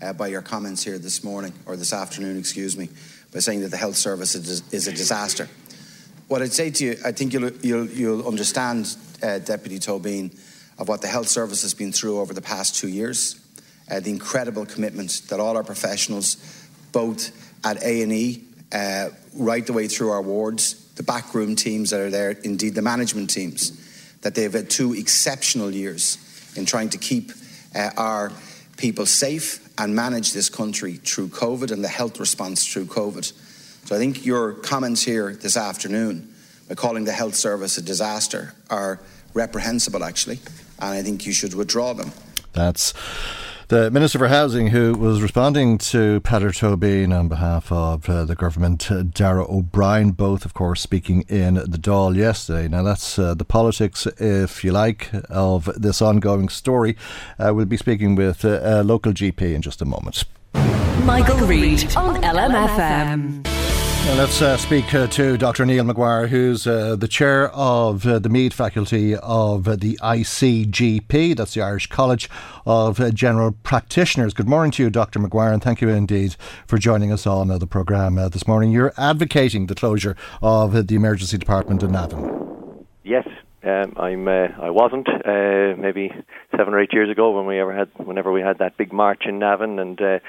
uh, 0.02 0.14
by 0.14 0.28
your 0.28 0.42
comments 0.42 0.84
here 0.84 0.98
this 0.98 1.24
morning, 1.24 1.54
or 1.66 1.76
this 1.76 1.94
afternoon, 1.94 2.38
excuse 2.38 2.78
me, 2.78 2.90
by 3.34 3.40
saying 3.40 3.62
that 3.62 3.70
the 3.70 3.78
health 3.78 3.96
service 3.96 4.36
is 4.36 4.88
a 4.88 4.92
disaster. 4.92 5.48
What 6.28 6.42
I'd 6.42 6.52
say 6.52 6.72
to 6.72 6.86
you, 6.86 6.98
I 7.06 7.14
think 7.14 7.32
you'll, 7.32 7.52
you'll, 7.62 7.88
you'll 7.88 8.28
understand, 8.28 8.98
uh, 9.24 9.40
Deputy 9.40 9.80
Tóibín, 9.80 10.38
of 10.78 10.90
what 10.90 11.02
the 11.02 11.08
health 11.08 11.30
service 11.30 11.62
has 11.62 11.74
been 11.74 11.94
through 11.94 12.20
over 12.20 12.34
the 12.34 12.42
past 12.42 12.76
two 12.76 12.90
years, 12.90 13.40
uh, 13.90 14.02
the 14.02 14.10
incredible 14.10 14.66
commitment 14.66 15.22
that 15.30 15.40
all 15.40 15.56
our 15.56 15.64
professionals, 15.64 16.36
both 16.92 17.32
at 17.66 17.82
A&E, 17.82 18.44
uh, 18.74 19.10
right 19.36 19.66
the 19.66 19.72
way 19.72 19.88
through 19.88 20.10
our 20.10 20.22
wards, 20.22 20.74
the 20.96 21.04
backroom 21.04 21.56
teams 21.56 21.92
that 21.92 22.02
are 22.02 22.10
there, 22.10 22.32
indeed 22.32 22.76
the 22.76 22.82
management 22.82 23.30
teams, 23.30 23.72
that 24.22 24.36
they've 24.36 24.52
had 24.52 24.70
two 24.70 24.94
exceptional 24.94 25.72
years 25.72 26.18
in 26.58 26.66
trying 26.66 26.90
to 26.90 26.98
keep 26.98 27.32
uh, 27.74 27.92
our 27.96 28.34
people 28.76 29.06
safe 29.06 29.66
and 29.78 29.96
manage 29.96 30.34
this 30.34 30.50
country 30.50 30.96
through 30.96 31.30
COVID 31.30 31.72
and 31.72 31.82
the 31.82 31.88
health 31.88 32.20
response 32.20 32.68
through 32.68 32.86
COVID. 32.86 33.32
So 33.88 33.96
I 33.96 34.00
think 34.00 34.26
your 34.26 34.52
comments 34.52 35.02
here 35.02 35.32
this 35.34 35.56
afternoon 35.56 36.36
by 36.68 36.76
calling 36.76 37.06
the 37.06 37.14
health 37.14 37.36
service 37.36 37.78
a 37.78 37.82
disaster 37.82 38.54
are 38.70 39.00
reprehensible, 39.34 40.04
actually, 40.04 40.40
and 40.80 40.90
I 40.90 41.02
think 41.02 41.26
you 41.26 41.32
should 41.32 41.54
withdraw 41.54 41.94
them. 41.94 42.12
That's 42.52 42.94
the 43.70 43.90
Minister 43.90 44.20
for 44.20 44.28
Housing, 44.28 44.68
who 44.68 44.92
was 44.92 45.22
responding 45.22 45.78
to 45.78 46.20
Peadar 46.20 46.52
Tóibín 46.52 47.18
on 47.18 47.30
behalf 47.30 47.72
of 47.72 48.10
uh, 48.10 48.26
the 48.26 48.36
government, 48.36 48.92
uh, 48.92 49.04
Darragh 49.04 49.50
O'Brien, 49.50 50.12
both, 50.12 50.44
of 50.44 50.54
course, 50.54 50.82
speaking 50.82 51.22
in 51.30 51.54
the 51.54 51.80
Dáil 51.80 52.14
yesterday. 52.14 52.68
Now, 52.68 52.84
that's 52.84 53.18
uh, 53.18 53.36
the 53.36 53.46
politics, 53.46 54.06
if 54.18 54.66
you 54.66 54.74
like, 54.74 55.12
of 55.30 55.70
this 55.78 56.02
ongoing 56.02 56.50
story. 56.50 56.98
Uh, 57.40 57.54
we'll 57.56 57.64
be 57.64 57.78
speaking 57.78 58.16
with 58.16 58.44
uh, 58.44 58.60
a 58.62 58.84
local 58.84 59.14
GP 59.14 59.56
in 59.56 59.62
just 59.62 59.82
a 59.82 59.86
moment. 59.86 60.26
Michael, 61.06 61.38
Reade 61.48 61.96
on 61.96 62.22
LMFM. 62.22 63.57
Let's 64.16 64.42
uh, 64.42 64.56
speak 64.58 64.94
uh, 64.94 65.08
to 65.08 65.38
Dr. 65.38 65.66
Neil 65.66 65.84
McGuire, 65.84 66.28
who's 66.28 66.66
uh, 66.66 66.96
the 66.96 67.08
chair 67.08 67.50
of 67.50 68.06
uh, 68.06 68.20
the 68.20 68.30
Meath 68.30 68.54
faculty 68.54 69.16
of 69.16 69.66
the 69.66 69.98
ICGP, 70.02 71.36
that's 71.36 71.54
the 71.54 71.62
Irish 71.62 71.88
College 71.88 72.30
of 72.66 73.00
uh, 73.00 73.12
General 73.12 73.52
Practitioners. 73.64 74.34
Good 74.34 74.48
morning 74.48 74.72
to 74.72 74.84
you, 74.84 74.90
Dr. 74.90 75.20
McGuire, 75.20 75.52
and 75.52 75.62
thank 75.62 75.82
you 75.82 75.90
indeed 75.90 76.36
for 76.68 76.78
joining 76.78 77.12
us 77.12 77.28
on 77.28 77.52
uh, 77.52 77.58
the 77.58 77.68
programme 77.68 78.16
this 78.16 78.48
morning. 78.48 78.72
You're 78.72 78.94
advocating 78.98 79.68
the 79.68 79.76
closure 79.76 80.16
of 80.42 80.88
the 80.88 80.96
emergency 80.96 81.38
department 81.38 81.84
in 81.84 81.92
Navan. 81.92 82.86
Yes, 83.04 83.28
um, 83.64 83.94
I'm. 83.98 84.28
Uh, 84.28 84.48
I 84.62 84.70
wasn't. 84.70 85.08
Uh, 85.10 85.76
maybe 85.78 86.12
seven 86.56 86.74
or 86.74 86.80
eight 86.80 86.94
years 86.94 87.10
ago 87.10 87.32
when 87.32 87.46
we 87.46 87.60
ever 87.60 87.76
had, 87.76 87.90
whenever 87.98 88.32
we 88.32 88.42
had 88.42 88.60
that 88.60 88.78
big 88.78 88.94
march 88.94 89.24
in 89.26 89.40
Navan, 89.40 89.80
and 89.80 90.02
uh, 90.02 90.20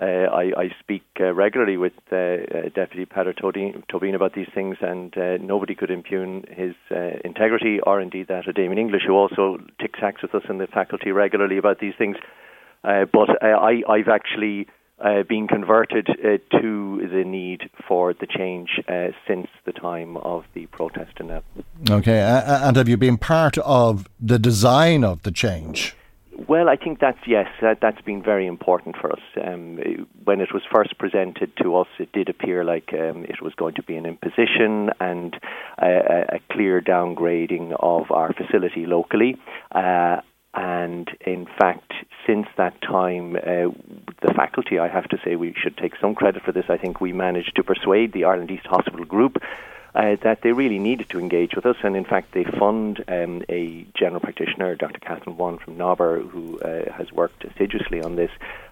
uh, 0.00 0.04
I, 0.04 0.52
I, 0.56 0.70
speak 0.80 1.04
uh, 1.20 1.32
regularly 1.32 1.76
with 1.76 1.92
uh, 2.10 2.16
uh 2.16 2.68
Deputy 2.74 3.06
Peadar 3.06 3.32
Tóibín 3.32 4.14
about 4.16 4.34
these 4.34 4.48
things, 4.52 4.76
and 4.80 5.16
uh, 5.16 5.36
nobody 5.36 5.76
could 5.76 5.90
impugn 5.90 6.44
his 6.50 6.74
integrity 7.24 7.78
or 7.80 8.00
indeed 8.00 8.26
that 8.26 8.48
of 8.48 8.56
Damien 8.56 8.78
English, 8.78 9.02
who 9.06 9.14
also 9.14 9.58
tic 9.80 9.94
tacs 9.94 10.22
with 10.22 10.34
us 10.34 10.42
in 10.48 10.58
the 10.58 10.66
faculty 10.66 11.12
regularly 11.12 11.58
about 11.58 11.78
these 11.78 11.94
things. 11.96 12.16
but 12.82 13.40
I, 13.40 13.82
I've 13.88 14.08
actually 14.08 14.66
been 15.28 15.46
converted 15.46 16.06
to 16.06 17.08
the 17.12 17.24
need 17.24 17.70
for 17.86 18.14
the 18.14 18.26
change 18.26 18.80
since 19.28 19.46
the 19.64 19.72
time 19.72 20.16
of 20.16 20.44
the 20.54 20.66
protest 20.66 21.20
in 21.20 21.28
that. 21.28 21.44
Okay, 21.88 22.18
and 22.18 22.76
have 22.76 22.88
you 22.88 22.96
been 22.96 23.16
part 23.16 23.58
of 23.58 24.08
the 24.20 24.40
design 24.40 25.04
of 25.04 25.22
the 25.22 25.30
change? 25.30 25.94
Well, 26.48 26.68
I 26.68 26.76
think 26.76 27.00
that's 27.00 27.18
yes, 27.26 27.46
that, 27.62 27.78
that's 27.80 28.00
been 28.02 28.22
very 28.22 28.46
important 28.46 28.96
for 29.00 29.12
us. 29.12 29.20
Um, 29.42 29.78
when 30.24 30.40
it 30.40 30.52
was 30.52 30.62
first 30.72 30.98
presented 30.98 31.52
to 31.62 31.76
us, 31.76 31.88
it 31.98 32.12
did 32.12 32.28
appear 32.28 32.64
like 32.64 32.92
um, 32.92 33.24
it 33.24 33.40
was 33.42 33.54
going 33.54 33.74
to 33.74 33.82
be 33.82 33.96
an 33.96 34.06
imposition 34.06 34.90
and 35.00 35.36
a, 35.78 36.36
a 36.36 36.38
clear 36.52 36.80
downgrading 36.80 37.76
of 37.80 38.10
our 38.10 38.32
facility 38.32 38.86
locally. 38.86 39.36
Uh, 39.72 40.20
and 40.54 41.10
in 41.26 41.46
fact, 41.58 41.92
since 42.26 42.46
that 42.56 42.80
time, 42.80 43.36
uh, 43.36 43.70
the 44.22 44.32
faculty, 44.36 44.78
I 44.78 44.88
have 44.88 45.08
to 45.08 45.18
say, 45.24 45.36
we 45.36 45.54
should 45.60 45.76
take 45.76 45.94
some 46.00 46.14
credit 46.14 46.42
for 46.44 46.52
this. 46.52 46.66
I 46.68 46.76
think 46.76 47.00
we 47.00 47.12
managed 47.12 47.56
to 47.56 47.64
persuade 47.64 48.12
the 48.12 48.24
Ireland 48.24 48.50
East 48.50 48.66
Hospital 48.66 49.04
Group 49.04 49.36
uh, 49.94 50.16
that 50.22 50.42
they 50.42 50.52
really 50.52 50.78
needed 50.78 51.08
to 51.10 51.18
engage 51.18 51.54
with 51.54 51.66
us. 51.66 51.76
And 51.82 51.96
in 51.96 52.04
fact, 52.04 52.32
they 52.32 52.44
fund 52.44 53.04
um, 53.06 53.42
a 53.48 53.86
general 53.94 54.20
practitioner, 54.20 54.74
Dr. 54.74 54.98
Catherine 54.98 55.36
Wan 55.36 55.58
from 55.58 55.76
Nobber, 55.76 56.20
who 56.20 56.58
uh, 56.58 56.92
has 56.92 57.12
worked 57.12 57.44
assiduously 57.44 58.02
on 58.02 58.16
this 58.16 58.30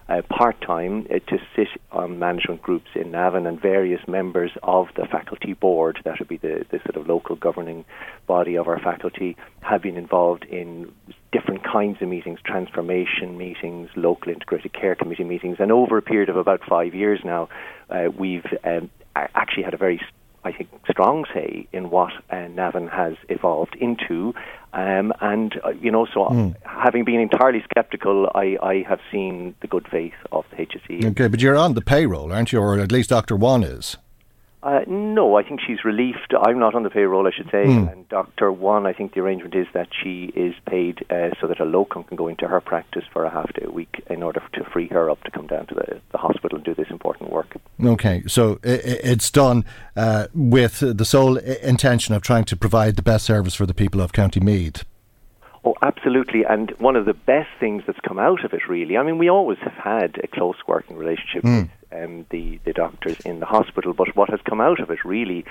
uh, 0.09 0.21
part 0.23 0.59
time 0.59 1.07
uh, 1.09 1.19
to 1.29 1.39
sit 1.55 1.69
on 1.93 2.19
management 2.19 2.61
groups 2.61 2.89
in 2.93 3.11
Navan 3.11 3.47
and 3.47 3.61
various 3.61 4.05
members 4.05 4.51
of 4.61 4.87
the 4.97 5.05
faculty 5.05 5.53
board, 5.53 5.99
that 6.03 6.19
would 6.19 6.27
be 6.27 6.37
the, 6.37 6.65
the 6.71 6.79
sort 6.79 6.97
of 6.97 7.07
local 7.07 7.37
governing 7.37 7.85
body 8.27 8.57
of 8.57 8.67
our 8.67 8.79
faculty, 8.79 9.37
have 9.61 9.81
been 9.81 9.95
involved 9.95 10.43
in 10.43 10.91
different 11.31 11.63
kinds 11.63 12.01
of 12.01 12.09
meetings, 12.09 12.39
transformation 12.43 13.37
meetings, 13.37 13.89
local 13.95 14.33
integrated 14.33 14.73
care 14.73 14.93
committee 14.93 15.23
meetings, 15.23 15.57
and 15.59 15.71
over 15.71 15.97
a 15.97 16.01
period 16.01 16.27
of 16.27 16.35
about 16.35 16.61
five 16.67 16.93
years 16.93 17.21
now, 17.23 17.47
uh, 17.89 18.09
we've 18.15 18.45
um, 18.65 18.89
actually 19.15 19.63
had 19.63 19.73
a 19.73 19.77
very 19.77 20.01
I 20.45 20.51
think, 20.51 20.69
strong 20.89 21.25
say 21.33 21.67
in 21.71 21.89
what 21.89 22.11
uh, 22.29 22.47
Navan 22.47 22.87
has 22.87 23.13
evolved 23.29 23.75
into. 23.79 24.33
Um, 24.73 25.13
and, 25.21 25.59
uh, 25.63 25.69
you 25.69 25.91
know, 25.91 26.05
so 26.05 26.25
mm. 26.25 26.55
having 26.65 27.05
been 27.05 27.19
entirely 27.19 27.63
sceptical, 27.75 28.29
I, 28.33 28.57
I 28.61 28.85
have 28.87 28.99
seen 29.11 29.55
the 29.61 29.67
good 29.67 29.87
faith 29.89 30.13
of 30.31 30.45
the 30.51 30.65
HSE. 30.65 31.05
Okay, 31.11 31.27
but 31.27 31.41
you're 31.41 31.55
on 31.55 31.75
the 31.75 31.81
payroll, 31.81 32.33
aren't 32.33 32.51
you? 32.51 32.59
Or 32.59 32.79
at 32.79 32.91
least 32.91 33.09
Dr. 33.09 33.35
Wan 33.35 33.63
is. 33.63 33.97
Uh, 34.63 34.79
no, 34.87 35.35
I 35.35 35.43
think 35.43 35.59
she's 35.59 35.83
relieved. 35.83 36.33
I'm 36.41 36.57
not 36.57 36.73
on 36.73 36.83
the 36.83 36.89
payroll, 36.89 37.27
I 37.27 37.31
should 37.35 37.51
say. 37.51 37.65
Mm. 37.65 37.91
And 37.91 38.07
Dr. 38.07 38.49
Wan, 38.49 38.85
I 38.85 38.93
think 38.93 39.13
the 39.13 39.19
arrangement 39.19 39.53
is 39.55 39.67
that 39.73 39.89
she 40.01 40.31
is 40.35 40.55
paid 40.65 41.05
uh, 41.09 41.31
so 41.41 41.47
that 41.47 41.59
a 41.59 41.65
locum 41.65 42.05
can 42.05 42.15
go 42.15 42.29
into 42.29 42.47
her 42.47 42.61
practice 42.61 43.03
for 43.11 43.25
a 43.25 43.29
half 43.29 43.51
day 43.53 43.65
a 43.65 43.71
week 43.71 44.01
in 44.09 44.23
order 44.23 44.41
to 44.53 44.63
free 44.71 44.87
her 44.87 45.09
up 45.09 45.21
to 45.25 45.31
come 45.31 45.47
down 45.47 45.67
to 45.67 45.75
the, 45.75 45.99
the 46.13 46.17
hospital 46.17 46.55
and 46.55 46.63
do 46.63 46.73
this 46.73 46.87
important 46.89 47.29
work. 47.29 47.57
Okay, 47.83 48.23
so 48.25 48.59
it's 48.63 49.29
done 49.29 49.65
uh, 49.97 50.27
with 50.33 50.79
the 50.79 51.05
sole 51.05 51.35
intention 51.37 52.15
of 52.15 52.21
trying 52.21 52.45
to 52.45 52.55
provide 52.55 52.95
the 52.95 53.01
best 53.01 53.25
service 53.25 53.53
for 53.53 53.65
the 53.65 53.73
people 53.73 53.99
of 53.99 54.13
County 54.13 54.39
Meath. 54.39 54.85
Oh, 55.65 55.75
absolutely. 55.81 56.43
And 56.43 56.71
one 56.79 56.95
of 56.95 57.05
the 57.05 57.13
best 57.13 57.49
things 57.59 57.83
that's 57.87 57.99
come 58.01 58.19
out 58.19 58.43
of 58.43 58.53
it, 58.53 58.67
really, 58.67 58.97
I 58.97 59.03
mean, 59.03 59.17
we 59.17 59.29
always 59.29 59.59
have 59.59 59.73
had 59.73 60.19
a 60.21 60.27
close 60.27 60.57
working 60.67 60.97
relationship 60.97 61.43
mm. 61.43 61.69
with 61.91 62.03
um, 62.03 62.25
the, 62.31 62.59
the 62.65 62.73
doctors 62.73 63.19
in 63.21 63.39
the 63.39 63.45
hospital, 63.45 63.93
but 63.93 64.15
what 64.15 64.29
has 64.29 64.41
come 64.47 64.59
out 64.59 64.81
of 64.81 64.89
it, 64.89 65.05
really, 65.05 65.45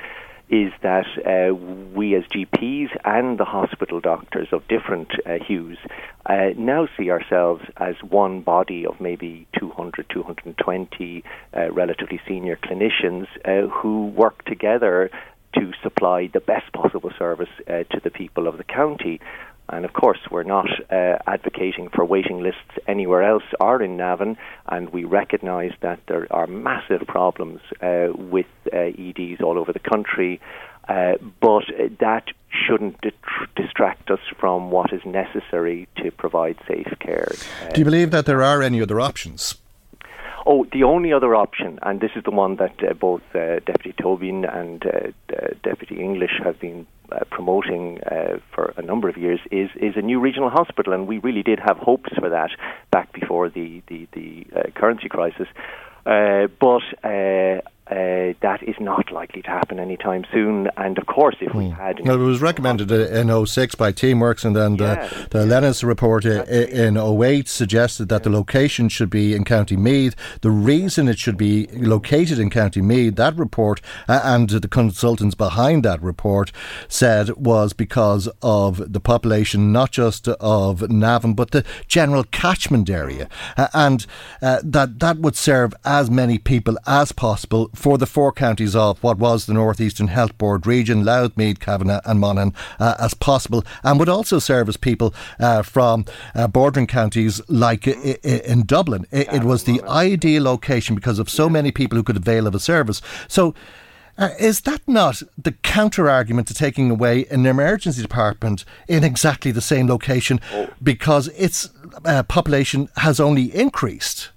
is 0.50 0.70
that 0.82 1.06
uh, 1.24 1.54
we 1.54 2.14
as 2.14 2.24
GPs 2.24 2.90
and 3.06 3.38
the 3.38 3.44
hospital 3.44 4.00
doctors 4.00 4.48
of 4.52 4.68
different 4.68 5.08
uh, 5.24 5.38
hues 5.42 5.78
uh, 6.26 6.50
now 6.58 6.86
see 6.98 7.10
ourselves 7.10 7.62
as 7.78 7.94
one 8.02 8.42
body 8.42 8.84
of 8.84 9.00
maybe 9.00 9.46
200, 9.58 10.06
220 10.10 11.24
uh, 11.56 11.72
relatively 11.72 12.20
senior 12.28 12.56
clinicians 12.56 13.26
uh, 13.46 13.66
who 13.68 14.08
work 14.08 14.44
together 14.44 15.10
to 15.54 15.72
supply 15.82 16.28
the 16.32 16.40
best 16.40 16.70
possible 16.72 17.10
service 17.18 17.48
uh, 17.68 17.84
to 17.84 18.00
the 18.02 18.10
people 18.10 18.46
of 18.46 18.58
the 18.58 18.64
county. 18.64 19.20
And 19.72 19.86
of 19.86 19.94
course, 19.94 20.18
we're 20.30 20.42
not 20.42 20.68
uh, 20.90 21.16
advocating 21.26 21.88
for 21.88 22.04
waiting 22.04 22.40
lists 22.42 22.74
anywhere 22.86 23.22
else 23.22 23.42
or 23.58 23.82
in 23.82 23.96
Navan, 23.96 24.36
and 24.66 24.90
we 24.90 25.04
recognise 25.04 25.72
that 25.80 25.98
there 26.08 26.26
are 26.30 26.46
massive 26.46 27.06
problems 27.06 27.60
uh, 27.80 28.08
with 28.14 28.46
uh, 28.70 28.76
EDs 28.76 29.40
all 29.40 29.58
over 29.58 29.72
the 29.72 29.80
country. 29.80 30.40
Uh, 30.88 31.14
but 31.40 31.64
that 32.00 32.24
shouldn't 32.50 33.00
distract 33.56 34.10
us 34.10 34.18
from 34.38 34.70
what 34.70 34.92
is 34.92 35.00
necessary 35.06 35.88
to 35.96 36.10
provide 36.10 36.56
safe 36.68 36.92
care. 36.98 37.30
Do 37.72 37.80
you 37.80 37.84
believe 37.84 38.10
that 38.10 38.26
there 38.26 38.42
are 38.42 38.60
any 38.60 38.82
other 38.82 39.00
options? 39.00 39.54
Oh, 40.44 40.66
the 40.72 40.82
only 40.82 41.12
other 41.12 41.34
option, 41.36 41.78
and 41.82 42.00
this 42.00 42.10
is 42.16 42.24
the 42.24 42.32
one 42.32 42.56
that 42.56 42.74
uh, 42.82 42.94
both 42.94 43.22
uh, 43.34 43.60
Deputy 43.60 43.94
Tóibín 44.02 44.44
and 44.52 44.84
uh, 44.84 45.54
Deputy 45.62 46.00
English 46.00 46.40
have 46.42 46.58
been 46.58 46.86
uh, 47.12 47.24
promoting 47.30 48.00
uh, 48.02 48.38
for 48.54 48.74
a 48.76 48.82
number 48.82 49.08
of 49.08 49.16
years, 49.16 49.40
is 49.50 49.70
is 49.76 49.94
a 49.96 50.02
new 50.02 50.20
regional 50.20 50.50
hospital, 50.50 50.92
and 50.92 51.06
we 51.06 51.18
really 51.18 51.42
did 51.42 51.58
have 51.60 51.76
hopes 51.78 52.10
for 52.18 52.28
that 52.30 52.50
back 52.90 53.12
before 53.12 53.48
the 53.48 53.82
the, 53.88 54.08
the 54.12 54.46
uh, 54.56 54.70
currency 54.74 55.08
crisis. 55.08 55.48
but 56.04 56.82
uh, 57.92 58.32
that 58.40 58.62
is 58.62 58.76
not 58.80 59.12
likely 59.12 59.42
to 59.42 59.48
happen 59.48 59.78
anytime 59.78 60.24
soon. 60.32 60.68
And 60.76 60.96
of 60.96 61.06
course, 61.06 61.36
if 61.40 61.54
we 61.54 61.66
hmm. 61.66 61.72
had. 61.72 62.00
Well, 62.00 62.20
it 62.20 62.24
was 62.24 62.40
recommended 62.40 62.90
in 62.90 63.46
06 63.46 63.74
by 63.74 63.92
Teamworks, 63.92 64.44
and 64.44 64.56
then 64.56 64.76
the, 64.76 64.84
yeah, 64.84 65.26
the 65.30 65.44
Lennis 65.44 65.84
report 65.84 66.24
in 66.24 66.96
08 66.96 67.48
suggested 67.48 68.08
that 68.08 68.22
the 68.22 68.30
location 68.30 68.88
should 68.88 69.10
be 69.10 69.34
in 69.34 69.44
County 69.44 69.76
Meath. 69.76 70.16
The 70.40 70.50
reason 70.50 71.06
it 71.06 71.18
should 71.18 71.36
be 71.36 71.66
located 71.72 72.38
in 72.38 72.48
County 72.48 72.80
Meath, 72.80 73.16
that 73.16 73.36
report 73.36 73.82
uh, 74.08 74.20
and 74.24 74.48
the 74.48 74.68
consultants 74.68 75.34
behind 75.34 75.84
that 75.84 76.02
report 76.02 76.50
said 76.88 77.30
was 77.36 77.74
because 77.74 78.28
of 78.40 78.92
the 78.92 79.00
population, 79.00 79.70
not 79.72 79.90
just 79.90 80.28
of 80.28 80.88
Navan, 80.90 81.34
but 81.34 81.50
the 81.50 81.64
general 81.88 82.24
catchment 82.24 82.88
area. 82.88 83.28
Uh, 83.56 83.68
and 83.74 84.06
uh, 84.40 84.60
that, 84.64 84.98
that 85.00 85.18
would 85.18 85.36
serve 85.36 85.74
as 85.84 86.10
many 86.10 86.38
people 86.38 86.78
as 86.86 87.12
possible 87.12 87.68
for 87.82 87.98
the 87.98 88.06
four 88.06 88.30
counties 88.30 88.76
of 88.76 89.02
what 89.02 89.18
was 89.18 89.46
the 89.46 89.52
Northeastern 89.52 90.06
Health 90.06 90.38
Board 90.38 90.68
region, 90.68 91.04
Louth, 91.04 91.36
Meath, 91.36 91.58
Cavan 91.58 91.90
and 91.90 92.20
Monaghan, 92.20 92.54
uh, 92.78 92.94
as 93.00 93.12
possible, 93.12 93.64
and 93.82 93.98
would 93.98 94.08
also 94.08 94.38
service 94.38 94.76
people 94.76 95.12
uh, 95.40 95.62
from 95.62 96.04
uh, 96.36 96.46
bordering 96.46 96.86
counties 96.86 97.40
like 97.48 97.88
in 97.88 98.62
Dublin. 98.66 99.04
It, 99.10 99.32
it 99.32 99.42
was 99.42 99.64
the 99.64 99.82
ideal 99.82 100.44
location 100.44 100.94
because 100.94 101.18
of 101.18 101.28
so 101.28 101.48
many 101.48 101.72
people 101.72 101.96
who 101.96 102.04
could 102.04 102.16
avail 102.16 102.46
of 102.46 102.54
a 102.54 102.60
service. 102.60 103.02
So. 103.26 103.52
Uh, 104.18 104.28
is 104.38 104.60
that 104.60 104.86
not 104.86 105.22
the 105.38 105.52
counter 105.52 106.08
argument 106.10 106.46
to 106.46 106.52
taking 106.52 106.90
away 106.90 107.24
an 107.30 107.46
emergency 107.46 108.02
department 108.02 108.62
in 108.86 109.02
exactly 109.02 109.50
the 109.50 109.62
same 109.62 109.86
location 109.86 110.38
oh. 110.52 110.68
because 110.82 111.28
its 111.28 111.70
uh, 112.04 112.22
population 112.24 112.90
has 112.96 113.18
only 113.18 113.44
increased? 113.56 114.28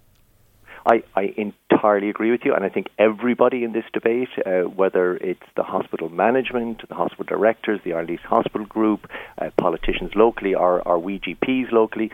I, 0.86 1.04
I 1.16 1.34
entirely 1.36 2.10
agree 2.10 2.32
with 2.32 2.42
you, 2.46 2.54
and 2.54 2.64
I 2.64 2.70
think 2.70 2.88
everybody 3.00 3.64
in 3.64 3.72
this 3.74 3.86
debate, 3.92 4.30
uh, 4.46 4.62
whether 4.62 5.16
it's 5.18 5.44
the 5.56 5.64
hospital 5.64 6.10
management, 6.10 6.88
the 6.88 6.96
hospital 6.96 7.26
directors, 7.26 7.80
the 7.84 7.94
Ireland 7.94 8.12
East 8.12 8.24
Hospital 8.24 8.68
Group, 8.68 9.10
uh, 9.40 9.50
politicians 9.58 10.12
locally, 10.16 10.54
or, 10.54 10.82
or 10.88 11.00
we 11.00 11.20
GPs 11.20 11.72
locally, 11.72 12.12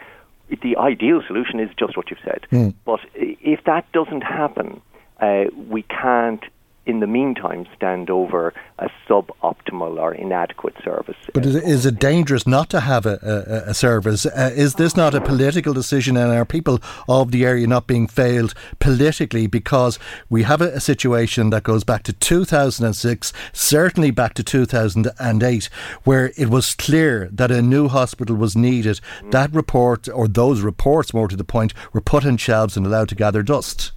the 0.62 0.78
ideal 0.78 1.22
solution 1.28 1.60
is 1.60 1.70
just 1.78 1.98
what 1.98 2.10
you've 2.10 2.20
said. 2.24 2.46
Mm. 2.52 2.74
But 2.86 3.02
if 3.14 3.64
that 3.66 3.92
doesn't 3.92 4.22
happen, 4.22 4.82
uh, 5.20 5.46
we 5.70 5.84
can't 5.84 6.44
in 6.86 7.00
the 7.00 7.08
meantime 7.08 7.68
stand 7.76 8.10
over 8.10 8.54
a 8.80 8.90
suboptimal 9.08 10.00
or 10.00 10.14
inadequate 10.16 10.76
service. 10.84 11.16
But 11.34 11.46
is, 11.46 11.56
is 11.56 11.86
it 11.86 12.00
dangerous 12.00 12.48
not 12.48 12.70
to 12.72 12.80
have 12.80 13.06
a, 13.06 13.20
a, 13.22 13.70
a 13.70 13.74
service? 13.74 14.26
Uh, 14.26 14.52
is 14.54 14.76
this 14.76 14.96
not 14.98 15.14
a 15.14 15.22
political 15.22 15.74
decision 15.74 16.18
and 16.18 16.32
are 16.32 16.46
people 16.46 16.80
of 17.08 17.32
the 17.32 17.46
area 17.46 17.68
not 17.68 17.86
being 17.86 18.08
failed 18.08 18.56
politically 18.80 19.46
because 19.46 20.00
we 20.30 20.44
have 20.44 20.62
a, 20.62 20.70
a 20.70 20.80
situation 20.80 21.52
that 21.52 21.64
goes 21.64 21.84
back 21.84 22.02
to 22.04 22.14
2006, 22.14 23.34
certainly 23.54 24.10
back 24.10 24.34
to 24.34 24.44
2008, 24.44 25.70
where 26.04 26.32
it 26.36 26.50
was 26.50 26.74
clear 26.74 27.30
that 27.32 27.52
a 27.52 27.62
new 27.62 27.90
hospital 27.90 28.36
was 28.36 28.56
needed. 28.56 29.00
Mm. 29.22 29.32
That 29.32 29.54
report, 29.54 30.10
or 30.10 30.28
those 30.28 30.62
reports 30.62 31.14
more 31.14 31.28
to 31.28 31.36
the 31.36 31.44
point, 31.44 31.74
were 31.94 32.02
put 32.02 32.26
in 32.26 32.38
shelves 32.38 32.76
and 32.76 32.88
allowed 32.88 33.10
to 33.10 33.16
gather 33.16 33.44
dust. 33.44 33.92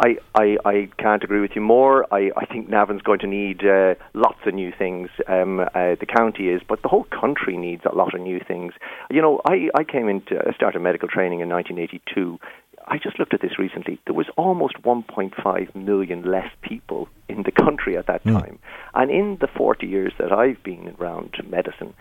I, 0.00 0.16
I, 0.34 0.56
I 0.64 0.88
can't 0.98 1.22
agree 1.22 1.40
with 1.40 1.52
you 1.54 1.60
more. 1.60 2.06
I, 2.12 2.30
I 2.36 2.46
think 2.46 2.68
Navan's 2.68 3.02
going 3.02 3.20
to 3.20 3.26
need 3.26 3.64
uh, 3.64 3.94
lots 4.14 4.38
of 4.46 4.54
new 4.54 4.72
things. 4.76 5.10
Um, 5.28 5.60
uh, 5.60 5.96
the 6.00 6.06
county 6.06 6.48
is, 6.48 6.62
but 6.66 6.82
the 6.82 6.88
whole 6.88 7.04
country 7.04 7.56
needs 7.56 7.82
a 7.84 7.94
lot 7.94 8.14
of 8.14 8.20
new 8.20 8.40
things. 8.40 8.72
You 9.10 9.22
know, 9.22 9.40
I, 9.44 9.68
I 9.74 9.84
came 9.84 10.08
into 10.08 10.38
uh, 10.38 10.52
started 10.54 10.80
medical 10.80 11.08
training 11.08 11.40
in 11.40 11.48
1982. 11.48 12.40
I 12.86 12.98
just 12.98 13.18
looked 13.18 13.34
at 13.34 13.40
this 13.40 13.58
recently. 13.58 14.00
There 14.06 14.14
was 14.14 14.26
almost 14.36 14.74
1.5 14.82 15.74
million 15.76 16.22
less 16.22 16.50
people 16.62 17.08
in 17.28 17.42
the 17.44 17.52
country 17.52 17.96
at 17.96 18.06
that 18.06 18.24
mm. 18.24 18.40
time. 18.40 18.58
And 18.94 19.10
in 19.10 19.38
the 19.40 19.46
40 19.46 19.86
years 19.86 20.12
that 20.18 20.32
I've 20.32 20.62
been 20.62 20.96
around 20.98 21.36
medicine, 21.48 21.94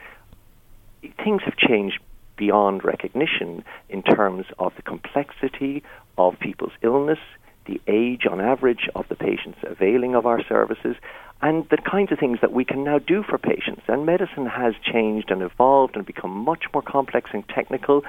things 1.23 1.41
have 1.45 1.55
changed 1.57 1.99
beyond 2.37 2.83
recognition 2.83 3.63
in 3.89 4.01
terms 4.01 4.45
of 4.57 4.73
the 4.75 4.81
complexity 4.81 5.83
of 6.17 6.39
people's 6.39 6.73
illness, 6.81 7.19
the 7.65 7.81
age 7.87 8.25
on 8.29 8.41
average 8.41 8.89
of 8.95 9.07
the 9.09 9.15
patients 9.15 9.59
availing 9.63 10.15
of 10.15 10.25
our 10.25 10.43
services, 10.43 10.95
and 11.41 11.67
the 11.69 11.77
kinds 11.77 12.11
of 12.11 12.19
things 12.19 12.39
that 12.41 12.51
we 12.51 12.63
can 12.65 12.83
now 12.83 12.99
do 12.99 13.23
for 13.23 13.37
patients. 13.37 13.81
And 13.87 14.05
medicine 14.05 14.45
has 14.45 14.73
changed 14.83 15.31
and 15.31 15.41
evolved 15.41 15.95
and 15.95 16.05
become 16.05 16.31
much 16.31 16.65
more 16.73 16.83
complex 16.83 17.31
and 17.33 17.47
technical. 17.49 18.03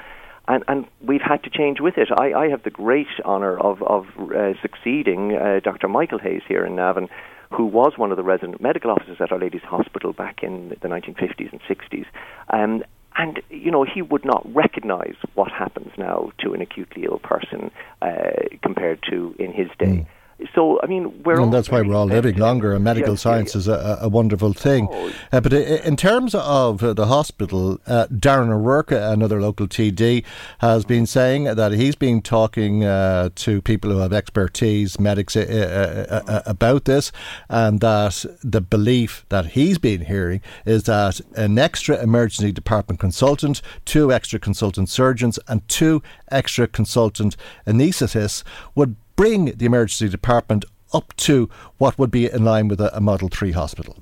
and, 0.49 0.65
and 0.69 0.87
we've 1.01 1.23
had 1.23 1.43
to 1.45 1.51
change 1.51 1.81
with 1.81 1.97
it. 1.97 2.09
I, 2.11 2.33
I 2.33 2.49
have 2.49 2.63
the 2.63 2.71
great 2.71 3.07
honour 3.25 3.59
of, 3.59 3.83
of 3.83 4.07
uh, 4.19 4.53
succeeding 4.61 5.37
uh, 5.37 5.61
Dr. 5.63 5.89
Michael 5.89 6.19
Hayes 6.19 6.43
here 6.47 6.65
in 6.65 6.77
Navan, 6.77 7.09
who 7.51 7.67
was 7.67 7.93
one 7.97 8.11
of 8.11 8.17
the 8.17 8.23
resident 8.23 8.61
medical 8.61 8.91
officers 8.91 9.19
at 9.21 9.31
Our 9.31 9.39
Lady's 9.39 9.63
Hospital 9.63 10.13
back 10.13 10.43
in 10.43 10.71
the 10.71 10.89
1950s 10.89 11.53
and 11.53 11.61
60s. 11.63 12.07
Um, 12.51 12.83
and 13.17 13.41
you 13.51 13.71
know 13.71 13.85
he 13.85 14.03
would 14.03 14.25
not 14.25 14.43
recognise 14.55 15.17
what 15.35 15.51
happens 15.51 15.93
now 15.97 16.31
to 16.39 16.55
an 16.55 16.61
acutely 16.61 17.05
ill 17.05 17.19
person 17.19 17.71
uh, 18.01 18.33
compared 18.63 19.03
to 19.11 19.35
in 19.39 19.53
his 19.53 19.69
day. 19.79 20.05
Mm. 20.05 20.07
So, 20.55 20.81
I 20.83 20.87
mean, 20.87 21.23
we're 21.23 21.41
and 21.41 21.53
that's 21.53 21.71
why 21.71 21.83
we're 21.83 21.95
all 21.95 22.07
living 22.07 22.37
longer, 22.37 22.73
and 22.73 22.85
medical 22.85 23.17
science 23.17 23.55
yeah. 23.55 23.59
is 23.59 23.69
a, 23.69 23.99
a, 24.03 24.09
wonderful 24.09 24.53
thing. 24.53 24.89
Oh. 24.91 25.13
Uh, 25.33 25.41
but 25.41 25.53
in 25.53 25.97
terms 25.97 26.35
of 26.35 26.83
uh, 26.83 26.93
the 26.95 27.07
hospital, 27.07 27.79
uh, 27.87 28.07
Darren 28.09 28.51
O'Rourke, 28.51 28.93
another 28.93 29.41
local 29.41 29.67
TD, 29.67 30.25
has 30.59 30.85
been 30.85 31.07
saying 31.07 31.45
that 31.45 31.73
he's 31.73 31.95
been 31.95 32.21
talking 32.23 32.85
uh, 32.85 33.31
to 33.37 33.63
people 33.63 33.91
who 33.91 33.99
have 33.99 34.13
expertise, 34.13 34.99
medics, 34.99 35.37
uh, 35.37 36.23
uh, 36.27 36.43
about 36.47 36.85
this, 36.85 37.13
and 37.49 37.81
that 37.81 38.25
the 38.43 38.61
belief 38.61 39.25
that 39.29 39.47
he's 39.47 39.79
been 39.79 40.03
hearing 40.03 40.41
is 40.65 40.85
that 40.85 41.21
an 41.37 41.59
extra 41.59 42.03
emergency 42.03 42.53
department 42.53 43.01
consultant, 43.01 43.63
two 43.85 44.13
extra 44.13 44.39
consultant 44.39 44.89
surgeons, 44.89 45.39
and 45.49 45.67
two 45.69 46.03
extra 46.31 46.67
consultant 46.67 47.37
anaesthetists 47.67 48.43
would 48.75 48.97
bring 49.23 49.45
the 49.45 49.67
emergency 49.67 50.09
department 50.09 50.65
up 50.93 51.15
to 51.15 51.49
what 51.79 51.97
would 51.97 52.11
be 52.11 52.29
in 52.29 52.45
line 52.45 52.67
with 52.67 52.81
a, 52.81 52.97
a 52.97 53.01
Model 53.01 53.29
3 53.29 53.53
hospital? 53.53 53.97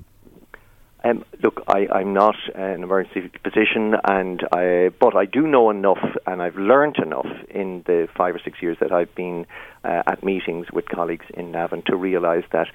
Um, 1.03 1.23
look, 1.43 1.61
I, 1.67 1.87
I'm 1.93 2.11
not 2.11 2.33
an 2.55 2.81
emergency 2.81 3.29
physician, 3.43 3.93
and 4.03 4.41
I, 4.51 4.89
but 4.99 5.15
I 5.15 5.25
do 5.25 5.45
know 5.45 5.69
enough, 5.69 6.03
and 6.25 6.41
I've 6.41 6.55
learned 6.55 6.97
enough 6.97 7.27
in 7.51 7.83
the 7.85 8.07
five 8.17 8.33
or 8.33 8.39
six 8.43 8.63
years 8.63 8.77
that 8.79 8.91
I've 8.91 9.13
been 9.13 9.45
uh, 9.83 10.01
at 10.07 10.23
meetings 10.23 10.71
with 10.73 10.89
colleagues 10.89 11.27
in 11.35 11.51
Navan 11.51 11.83
to 11.83 11.95
realise 11.95 12.45
that 12.51 12.69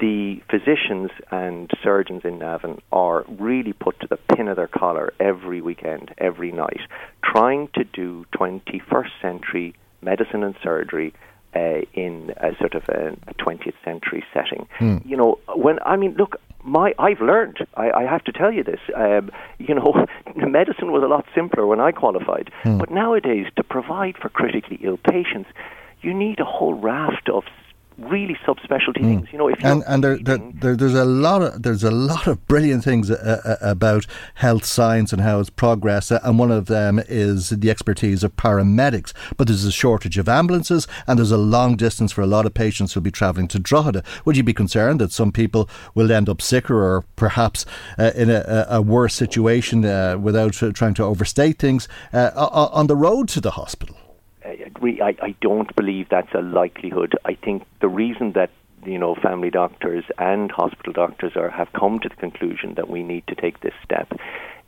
the 0.00 0.42
physicians 0.50 1.12
and 1.30 1.70
surgeons 1.80 2.22
in 2.24 2.40
Navan 2.40 2.80
are 2.90 3.24
really 3.28 3.72
put 3.72 4.00
to 4.00 4.08
the 4.08 4.18
pin 4.34 4.48
of 4.48 4.56
their 4.56 4.66
collar 4.66 5.12
every 5.20 5.60
weekend, 5.60 6.12
every 6.18 6.50
night, 6.50 6.80
trying 7.22 7.68
to 7.74 7.84
do 7.84 8.26
21st 8.34 9.10
century 9.22 9.76
medicine 10.02 10.42
and 10.42 10.56
surgery 10.60 11.14
uh, 11.58 11.80
in 11.94 12.32
a 12.38 12.50
sort 12.58 12.74
of 12.74 12.82
a, 12.88 13.16
a 13.26 13.34
20th 13.34 13.74
century 13.84 14.24
setting. 14.32 14.66
Hmm. 14.78 14.98
You 15.04 15.16
know, 15.16 15.38
when 15.54 15.78
I 15.84 15.96
mean, 15.96 16.14
look, 16.14 16.40
my 16.64 16.94
I've 16.98 17.20
learned. 17.20 17.58
I, 17.74 17.90
I 17.90 18.02
have 18.04 18.24
to 18.24 18.32
tell 18.32 18.52
you 18.52 18.62
this. 18.62 18.80
Um, 18.94 19.30
you 19.58 19.74
know, 19.74 20.06
medicine 20.36 20.92
was 20.92 21.02
a 21.02 21.06
lot 21.06 21.24
simpler 21.34 21.66
when 21.66 21.80
I 21.80 21.92
qualified, 21.92 22.50
hmm. 22.62 22.78
but 22.78 22.90
nowadays 22.90 23.46
to 23.56 23.62
provide 23.62 24.16
for 24.18 24.28
critically 24.28 24.78
ill 24.82 24.98
patients, 24.98 25.50
you 26.00 26.14
need 26.14 26.38
a 26.40 26.44
whole 26.44 26.74
raft 26.74 27.28
of 27.28 27.44
really 27.98 28.36
subspecialty 28.46 29.00
mm. 29.00 29.04
things. 29.04 29.28
You 29.32 29.38
know, 29.38 29.48
if 29.48 29.64
and 29.64 29.82
and 29.86 30.02
there, 30.02 30.16
there, 30.18 30.38
there, 30.54 30.76
there's 30.76 30.94
a 30.94 31.04
lot 31.04 31.42
of 31.42 31.62
there's 31.62 31.84
a 31.84 31.90
lot 31.90 32.26
of 32.26 32.46
brilliant 32.46 32.84
things 32.84 33.10
uh, 33.10 33.40
uh, 33.44 33.56
about 33.60 34.06
health 34.34 34.64
science 34.64 35.12
and 35.12 35.22
how 35.22 35.40
it's 35.40 35.50
progressed, 35.50 36.12
uh, 36.12 36.20
and 36.22 36.38
one 36.38 36.50
of 36.50 36.66
them 36.66 37.00
is 37.08 37.50
the 37.50 37.70
expertise 37.70 38.22
of 38.22 38.36
paramedics. 38.36 39.12
But 39.36 39.48
there's 39.48 39.64
a 39.64 39.72
shortage 39.72 40.18
of 40.18 40.28
ambulances, 40.28 40.86
and 41.06 41.18
there's 41.18 41.32
a 41.32 41.38
long 41.38 41.76
distance 41.76 42.12
for 42.12 42.22
a 42.22 42.26
lot 42.26 42.46
of 42.46 42.54
patients 42.54 42.92
who'll 42.92 43.02
be 43.02 43.10
travelling 43.10 43.48
to 43.48 43.58
Drogheda. 43.58 44.02
Would 44.24 44.36
you 44.36 44.42
be 44.42 44.54
concerned 44.54 45.00
that 45.00 45.12
some 45.12 45.32
people 45.32 45.68
will 45.94 46.12
end 46.12 46.28
up 46.28 46.40
sicker 46.40 46.82
or 46.82 47.04
perhaps 47.16 47.66
uh, 47.98 48.12
in 48.14 48.30
a, 48.30 48.66
a, 48.68 48.82
worse 48.82 49.14
situation 49.14 49.84
uh, 49.84 50.16
without 50.16 50.52
trying 50.52 50.94
to 50.94 51.02
overstate 51.02 51.58
things 51.58 51.88
uh, 52.12 52.30
on 52.36 52.86
the 52.86 52.96
road 52.96 53.28
to 53.28 53.40
the 53.40 53.52
hospital? 53.52 53.97
I, 54.82 55.16
I 55.22 55.34
don't 55.40 55.74
believe 55.76 56.08
that's 56.08 56.32
a 56.34 56.42
likelihood. 56.42 57.14
I 57.24 57.34
think 57.34 57.64
the 57.80 57.88
reason 57.88 58.32
that 58.32 58.50
you 58.84 58.98
know 58.98 59.14
family 59.14 59.50
doctors 59.50 60.04
and 60.18 60.50
hospital 60.50 60.92
doctors 60.92 61.32
are 61.36 61.50
have 61.50 61.72
come 61.72 61.98
to 62.00 62.08
the 62.08 62.16
conclusion 62.16 62.74
that 62.74 62.88
we 62.88 63.02
need 63.02 63.26
to 63.26 63.34
take 63.34 63.60
this 63.60 63.74
step 63.84 64.12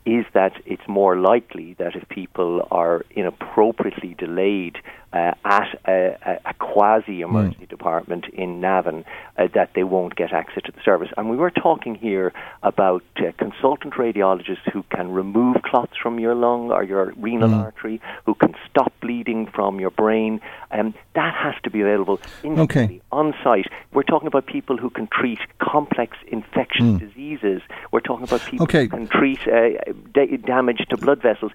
is 0.05 0.25
that 0.33 0.53
it's 0.65 0.87
more 0.87 1.17
likely 1.17 1.75
that 1.75 1.95
if 1.95 2.07
people 2.09 2.67
are 2.71 3.05
inappropriately 3.11 4.15
delayed 4.17 4.77
uh, 5.13 5.33
at 5.43 5.77
a, 5.85 6.39
a 6.45 6.53
quasi 6.53 7.21
emergency 7.21 7.65
mm. 7.65 7.69
department 7.69 8.25
in 8.33 8.61
Navan 8.61 9.03
uh, 9.37 9.47
that 9.53 9.71
they 9.75 9.83
won't 9.83 10.15
get 10.15 10.31
access 10.31 10.63
to 10.63 10.71
the 10.71 10.81
service. 10.83 11.09
And 11.17 11.29
we 11.29 11.35
were 11.35 11.51
talking 11.51 11.95
here 11.95 12.31
about 12.63 13.03
uh, 13.17 13.31
consultant 13.37 13.95
radiologists 13.95 14.69
who 14.71 14.83
can 14.83 15.11
remove 15.11 15.57
clots 15.63 15.93
from 16.01 16.19
your 16.19 16.33
lung 16.33 16.71
or 16.71 16.83
your 16.83 17.13
renal 17.17 17.49
mm. 17.49 17.61
artery, 17.61 18.01
who 18.25 18.35
can 18.35 18.55
stop 18.69 18.93
bleeding 19.01 19.47
from 19.47 19.79
your 19.79 19.91
brain. 19.91 20.39
Um, 20.71 20.93
that 21.15 21.35
has 21.35 21.55
to 21.63 21.69
be 21.69 21.81
available 21.81 22.21
instantly 22.43 22.63
okay. 22.63 23.01
on 23.11 23.33
site. 23.43 23.67
We're 23.93 24.03
talking 24.03 24.27
about 24.27 24.45
people 24.45 24.77
who 24.77 24.89
can 24.89 25.07
treat 25.07 25.39
complex 25.59 26.15
infectious 26.27 26.85
mm. 26.85 26.99
diseases. 26.99 27.61
We're 27.91 27.99
talking 27.99 28.23
about 28.23 28.41
people 28.41 28.63
okay. 28.63 28.83
who 28.83 28.89
can 28.89 29.07
treat 29.07 29.39
uh, 29.45 29.90
damage 30.45 30.85
to 30.89 30.97
blood 30.97 31.21
vessels 31.21 31.51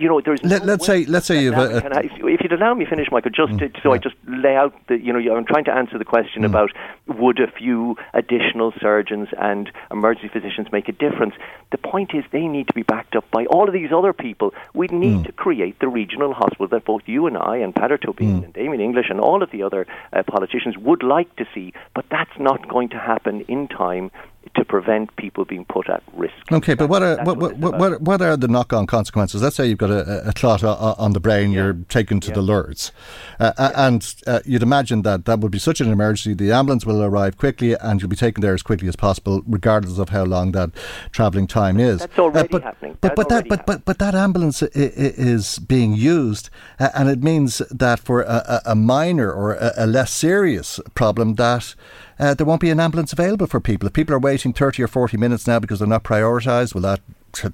you 0.00 0.08
know, 0.08 0.20
there's. 0.24 0.42
Let, 0.42 0.66
us 0.66 0.86
say, 0.86 1.04
let's 1.04 1.26
say 1.26 1.42
you've. 1.42 1.54
Uh, 1.54 1.82
I, 1.92 2.08
if 2.22 2.40
you'd 2.40 2.52
allow 2.52 2.72
me 2.72 2.86
finish, 2.86 3.08
Michael, 3.10 3.30
just 3.30 3.52
mm, 3.52 3.58
to, 3.58 3.80
so 3.82 3.90
yeah. 3.90 3.96
I 3.96 3.98
just 3.98 4.16
lay 4.26 4.56
out 4.56 4.74
the, 4.88 4.98
you 4.98 5.12
know, 5.12 5.36
I'm 5.36 5.44
trying 5.44 5.64
to 5.64 5.72
answer 5.72 5.98
the 5.98 6.06
question 6.06 6.42
mm. 6.42 6.46
about 6.46 6.70
would 7.06 7.38
a 7.38 7.50
few 7.50 7.96
additional 8.14 8.72
surgeons 8.80 9.28
and 9.38 9.70
emergency 9.90 10.28
physicians 10.28 10.68
make 10.72 10.88
a 10.88 10.92
difference. 10.92 11.34
The 11.70 11.76
point 11.76 12.14
is, 12.14 12.24
they 12.32 12.46
need 12.46 12.68
to 12.68 12.72
be 12.72 12.82
backed 12.82 13.14
up 13.14 13.30
by 13.30 13.44
all 13.46 13.68
of 13.68 13.74
these 13.74 13.92
other 13.94 14.14
people. 14.14 14.54
We 14.74 14.86
need 14.86 15.18
mm. 15.18 15.26
to 15.26 15.32
create 15.32 15.78
the 15.80 15.88
regional 15.88 16.32
hospital 16.32 16.68
that 16.68 16.86
both 16.86 17.02
you 17.04 17.26
and 17.26 17.36
I 17.36 17.58
and 17.58 17.74
Peadar 17.74 17.98
Tóibín 17.98 18.40
mm. 18.40 18.44
and 18.44 18.52
Damien 18.54 18.80
English 18.80 19.10
and 19.10 19.20
all 19.20 19.42
of 19.42 19.50
the 19.50 19.62
other 19.62 19.86
uh, 20.14 20.22
politicians 20.22 20.78
would 20.78 21.02
like 21.02 21.36
to 21.36 21.46
see, 21.54 21.74
but 21.94 22.06
that's 22.10 22.38
not 22.38 22.68
going 22.68 22.88
to 22.90 22.98
happen 22.98 23.42
in 23.48 23.68
time 23.68 24.10
to 24.56 24.64
prevent 24.64 25.14
people 25.16 25.44
being 25.44 25.64
put 25.64 25.88
at 25.88 26.02
risk. 26.14 26.34
Okay, 26.50 26.74
but 26.74 26.88
what 26.88 27.02
are 27.02 27.22
what, 27.24 27.38
what, 27.38 27.56
what, 27.56 28.00
what, 28.00 28.22
are 28.22 28.36
the 28.36 28.48
knock-on 28.48 28.86
consequences? 28.86 29.42
Let's 29.42 29.56
say 29.56 29.66
you've 29.66 29.78
got 29.78 29.90
a, 29.90 30.28
a 30.28 30.32
clot 30.32 30.64
on 30.64 31.12
the 31.12 31.20
brain, 31.20 31.52
yeah. 31.52 31.62
you're 31.62 31.72
taken 31.88 32.20
to 32.20 32.28
yeah. 32.28 32.34
the 32.34 32.42
Lourdes, 32.42 32.92
uh, 33.38 33.52
yeah. 33.58 33.70
and 33.76 34.14
uh, 34.26 34.40
you'd 34.44 34.62
imagine 34.62 35.02
that 35.02 35.24
that 35.26 35.40
would 35.40 35.52
be 35.52 35.58
such 35.58 35.80
an 35.80 35.90
emergency. 35.90 36.34
The 36.34 36.52
ambulance 36.52 36.84
will 36.84 37.02
arrive 37.02 37.36
quickly, 37.36 37.74
and 37.74 38.00
you'll 38.00 38.10
be 38.10 38.16
taken 38.16 38.40
there 38.40 38.54
as 38.54 38.62
quickly 38.62 38.88
as 38.88 38.96
possible, 38.96 39.42
regardless 39.46 39.98
of 39.98 40.08
how 40.08 40.24
long 40.24 40.52
that 40.52 40.70
travelling 41.12 41.46
time 41.46 41.78
is. 41.78 42.00
That's 42.00 42.18
already 42.18 42.48
uh, 42.48 42.52
but, 42.52 42.62
happening. 42.62 42.98
But 43.00 43.16
but 43.16 43.28
that 43.28 43.48
but, 43.48 43.66
but 43.66 43.84
but 43.84 43.98
that 43.98 44.14
ambulance 44.14 44.62
is 44.62 45.58
being 45.60 45.94
used, 45.94 46.50
uh, 46.78 46.88
and 46.94 47.08
it 47.08 47.22
means 47.22 47.58
that 47.70 48.00
for 48.00 48.22
a, 48.22 48.62
a 48.66 48.74
minor 48.74 49.32
or 49.32 49.54
a, 49.54 49.72
a 49.76 49.86
less 49.86 50.12
serious 50.12 50.80
problem 50.94 51.34
that 51.34 51.74
uh, 52.20 52.34
there 52.34 52.46
won't 52.46 52.60
be 52.60 52.70
an 52.70 52.78
ambulance 52.78 53.12
available 53.12 53.46
for 53.46 53.60
people. 53.60 53.86
If 53.86 53.94
people 53.94 54.14
are 54.14 54.20
waiting 54.20 54.52
30 54.52 54.82
or 54.82 54.88
40 54.88 55.16
minutes 55.16 55.46
now 55.46 55.58
because 55.58 55.78
they're 55.78 55.88
not 55.88 56.04
prioritised, 56.04 56.74
will 56.74 56.82
that 56.82 57.00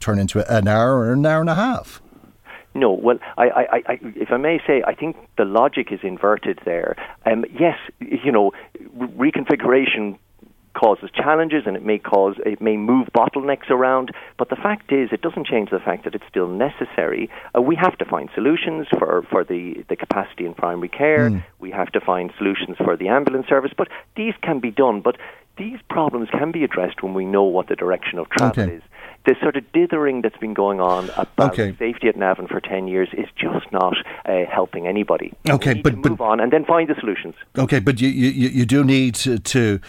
turn 0.00 0.18
into 0.18 0.40
an 0.52 0.66
hour 0.66 0.98
or 0.98 1.12
an 1.12 1.24
hour 1.24 1.40
and 1.40 1.50
a 1.50 1.54
half? 1.54 2.02
No, 2.74 2.92
well, 2.92 3.18
I, 3.38 3.48
I, 3.48 3.82
I, 3.86 3.98
if 4.16 4.30
I 4.30 4.36
may 4.36 4.60
say, 4.66 4.82
I 4.86 4.94
think 4.94 5.16
the 5.38 5.46
logic 5.46 5.92
is 5.92 6.00
inverted 6.02 6.58
there. 6.66 6.94
Um, 7.24 7.46
yes, 7.58 7.78
you 8.00 8.30
know, 8.30 8.52
reconfiguration 8.98 10.18
causes 10.76 11.10
challenges 11.14 11.62
and 11.66 11.76
it 11.76 11.84
may 11.84 11.98
cause 11.98 12.36
it 12.44 12.60
may 12.60 12.76
move 12.76 13.08
bottlenecks 13.14 13.70
around 13.70 14.10
but 14.38 14.50
the 14.50 14.56
fact 14.56 14.92
is 14.92 15.08
it 15.10 15.22
doesn't 15.22 15.46
change 15.46 15.70
the 15.70 15.78
fact 15.78 16.04
that 16.04 16.14
it's 16.14 16.24
still 16.28 16.48
necessary 16.48 17.30
uh, 17.56 17.62
we 17.62 17.74
have 17.74 17.96
to 17.96 18.04
find 18.04 18.28
solutions 18.34 18.86
for 18.98 19.26
for 19.30 19.42
the 19.42 19.84
the 19.88 19.96
capacity 19.96 20.44
in 20.44 20.52
primary 20.52 20.88
care 20.88 21.30
mm. 21.30 21.42
we 21.58 21.70
have 21.70 21.90
to 21.90 22.00
find 22.00 22.30
solutions 22.36 22.76
for 22.84 22.96
the 22.96 23.08
ambulance 23.08 23.48
service 23.48 23.72
but 23.76 23.88
these 24.16 24.34
can 24.42 24.60
be 24.60 24.70
done 24.70 25.00
but 25.00 25.16
these 25.56 25.78
problems 25.88 26.28
can 26.30 26.52
be 26.52 26.62
addressed 26.64 27.02
when 27.02 27.14
we 27.14 27.24
know 27.24 27.44
what 27.44 27.66
the 27.68 27.76
direction 27.76 28.18
of 28.18 28.28
travel 28.28 28.64
okay. 28.64 28.74
is 28.74 28.82
the 29.26 29.34
sort 29.42 29.56
of 29.56 29.64
dithering 29.72 30.22
that's 30.22 30.36
been 30.36 30.54
going 30.54 30.80
on 30.80 31.10
about 31.16 31.52
okay. 31.52 31.74
safety 31.78 32.06
at 32.06 32.16
Navan 32.16 32.46
for 32.46 32.60
10 32.60 32.86
years 32.86 33.08
is 33.12 33.26
just 33.36 33.70
not 33.72 33.94
uh, 34.24 34.44
helping 34.50 34.86
anybody. 34.86 35.32
Okay, 35.50 35.74
but, 35.74 35.96
move 35.96 36.20
on 36.20 36.38
and 36.38 36.52
then 36.52 36.64
find 36.64 36.88
the 36.88 36.94
solutions. 37.00 37.34
Okay, 37.58 37.80
but 37.80 38.00
you, 38.00 38.08
you, 38.08 38.48
you 38.48 38.64
do 38.64 38.84
need 38.84 39.16
to, 39.16 39.38
to 39.40 39.80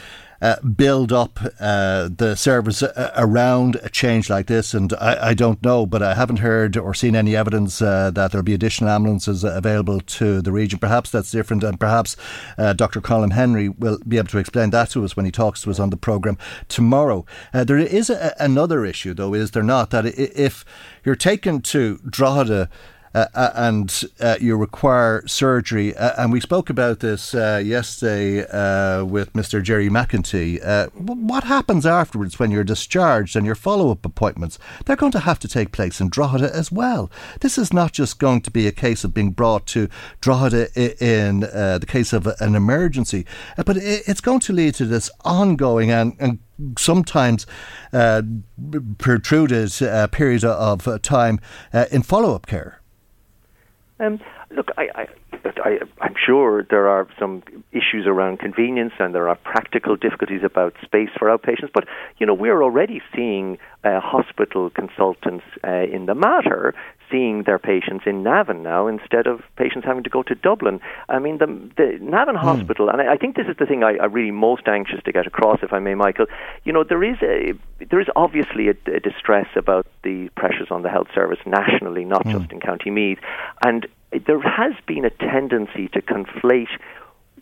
uh, 0.41 0.59
build 0.61 1.11
up 1.11 1.39
uh, 1.59 2.09
the 2.15 2.35
service 2.35 2.83
uh, 2.83 3.11
around 3.15 3.77
a 3.83 3.89
change 3.89 4.29
like 4.29 4.47
this. 4.47 4.73
And 4.73 4.93
I, 4.93 5.29
I, 5.29 5.33
don't 5.33 5.61
know, 5.63 5.85
but 5.85 6.03
I 6.03 6.13
haven't 6.13 6.37
heard 6.37 6.77
or 6.77 6.93
seen 6.93 7.15
any 7.15 7.35
evidence 7.35 7.81
uh, 7.81 8.11
that 8.11 8.31
there'll 8.31 8.43
be 8.43 8.53
additional 8.53 8.89
ambulances 8.89 9.43
available 9.43 9.99
to 9.99 10.41
the 10.41 10.51
region. 10.51 10.79
Perhaps 10.79 11.11
that's 11.11 11.31
different, 11.31 11.63
and 11.63 11.79
perhaps 11.79 12.15
Dr. 12.57 13.01
Colin 13.01 13.31
Henry 13.31 13.69
will 13.69 13.99
be 14.07 14.17
able 14.17 14.29
to 14.29 14.37
explain 14.37 14.69
that 14.71 14.89
to 14.91 15.03
us 15.03 15.15
when 15.15 15.25
he 15.25 15.31
talks 15.31 15.61
to 15.61 15.71
us 15.71 15.79
on 15.79 15.89
the 15.89 15.97
programme 15.97 16.37
tomorrow. 16.67 17.25
There 17.53 17.77
is 17.77 18.09
a, 18.09 18.35
another 18.39 18.85
issue, 18.85 19.13
though, 19.13 19.33
is 19.33 19.51
there 19.51 19.63
not, 19.63 19.89
that 19.91 20.05
if 20.05 20.65
you're 21.03 21.15
taken 21.15 21.61
to 21.61 21.99
Drogheda 22.09 22.69
uh, 23.13 23.25
uh, 23.33 23.51
and 23.55 24.03
uh, 24.19 24.35
you 24.39 24.55
require 24.55 25.25
surgery. 25.27 25.95
Uh, 25.95 26.23
and 26.23 26.31
we 26.31 26.39
spoke 26.39 26.69
about 26.69 26.99
this 26.99 27.33
uh, 27.33 27.61
yesterday 27.63 28.45
uh, 28.47 29.03
with 29.03 29.33
Mr. 29.33 29.61
Gerry 29.61 29.89
McEntee. 29.89 30.59
what 30.93 31.43
happens 31.43 31.85
afterwards 31.85 32.39
when 32.39 32.51
you're 32.51 32.63
discharged 32.63 33.35
and 33.35 33.45
your 33.45 33.55
follow 33.55 33.91
up 33.91 34.05
appointments? 34.05 34.59
They're 34.85 34.95
going 34.95 35.11
to 35.13 35.19
have 35.19 35.39
to 35.39 35.47
take 35.47 35.71
place 35.71 36.01
in 36.01 36.09
Drogheda 36.09 36.53
as 36.55 36.71
well. 36.71 37.11
This 37.41 37.57
is 37.57 37.73
not 37.73 37.93
just 37.93 38.19
going 38.19 38.41
to 38.41 38.51
be 38.51 38.67
a 38.67 38.71
case 38.71 39.03
of 39.03 39.13
being 39.13 39.31
brought 39.31 39.65
to 39.67 39.89
Drogheda 40.21 40.69
in 41.03 41.41
the 41.41 41.85
case 41.87 42.13
of 42.13 42.27
an 42.39 42.55
emergency, 42.55 43.25
but 43.65 43.77
it's 43.77 44.21
going 44.21 44.39
to 44.41 44.53
lead 44.53 44.75
to 44.75 44.85
this 44.85 45.09
ongoing 45.23 45.91
and, 45.91 46.15
and 46.19 46.39
sometimes 46.77 47.45
uh, 47.93 48.21
protruded 48.97 49.81
uh, 49.81 50.07
period 50.07 50.43
of 50.43 51.01
time 51.01 51.39
uh, 51.73 51.85
in 51.91 52.01
follow 52.01 52.35
up 52.35 52.47
care. 52.47 52.81
Um, 53.99 54.19
look, 54.55 54.69
I, 54.77 55.07
I, 55.63 55.79
I'm 56.01 56.15
sure 56.23 56.63
there 56.69 56.87
are 56.87 57.07
some 57.19 57.43
issues 57.71 58.05
around 58.05 58.39
convenience 58.39 58.93
and 58.99 59.13
there 59.15 59.27
are 59.27 59.35
practical 59.35 59.95
difficulties 59.95 60.41
about 60.43 60.75
space 60.83 61.09
for 61.17 61.35
outpatients. 61.35 61.71
But 61.73 61.85
you 62.17 62.25
know, 62.25 62.33
we're 62.33 62.61
already 62.61 63.01
seeing 63.15 63.57
uh, 63.83 63.99
hospital 63.99 64.69
consultants 64.69 65.45
uh, 65.63 65.83
in 65.91 66.05
the 66.05 66.15
Mater 66.15 66.73
seeing 67.09 67.43
their 67.43 67.59
patients 67.59 68.03
in 68.05 68.23
Navan 68.23 68.63
now 68.63 68.87
instead 68.87 69.27
of 69.27 69.41
patients 69.55 69.85
having 69.85 70.03
to 70.03 70.09
go 70.09 70.23
to 70.23 70.35
Dublin. 70.35 70.79
I 71.09 71.19
mean, 71.19 71.37
the, 71.37 71.47
the 71.77 71.97
Navan 72.01 72.35
mm. 72.35 72.39
Hospital, 72.39 72.89
and 72.89 73.01
I, 73.01 73.13
I, 73.13 73.17
think 73.17 73.35
this 73.35 73.47
is 73.47 73.55
the 73.57 73.65
thing 73.65 73.83
I, 73.83 74.03
am 74.03 74.11
really 74.11 74.31
most 74.31 74.67
anxious 74.67 75.01
to 75.05 75.11
get 75.11 75.25
across, 75.25 75.59
if 75.63 75.73
I 75.73 75.79
may, 75.79 75.95
Michael. 75.95 76.25
You 76.63 76.73
know, 76.73 76.83
there 76.83 77.03
is 77.03 77.17
a 77.21 77.53
there 77.85 77.99
is 77.99 78.07
obviously 78.15 78.67
a, 78.67 78.75
a 78.91 78.99
distress 78.99 79.47
about 79.55 79.87
the 80.03 80.29
pressures 80.35 80.67
on 80.71 80.81
the 80.81 80.89
health 80.89 81.07
service 81.13 81.39
nationally, 81.45 82.05
not 82.05 82.25
mm. 82.25 82.37
just 82.37 82.51
in 82.51 82.59
County 82.59 82.89
Meath, 82.89 83.19
and 83.63 83.87
there 84.25 84.41
has 84.41 84.73
been 84.85 85.05
a 85.05 85.09
tendency 85.09 85.87
to 85.89 86.01
conflate 86.01 86.69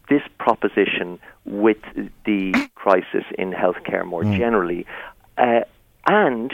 this 0.10 0.22
proposition 0.38 1.20
with 1.46 1.78
the 2.26 2.70
crisis 2.76 3.24
in 3.38 3.52
healthcare 3.52 4.06
more 4.06 4.24
mm. 4.24 4.38
generally, 4.38 4.86
uh, 5.38 5.62
and 6.08 6.54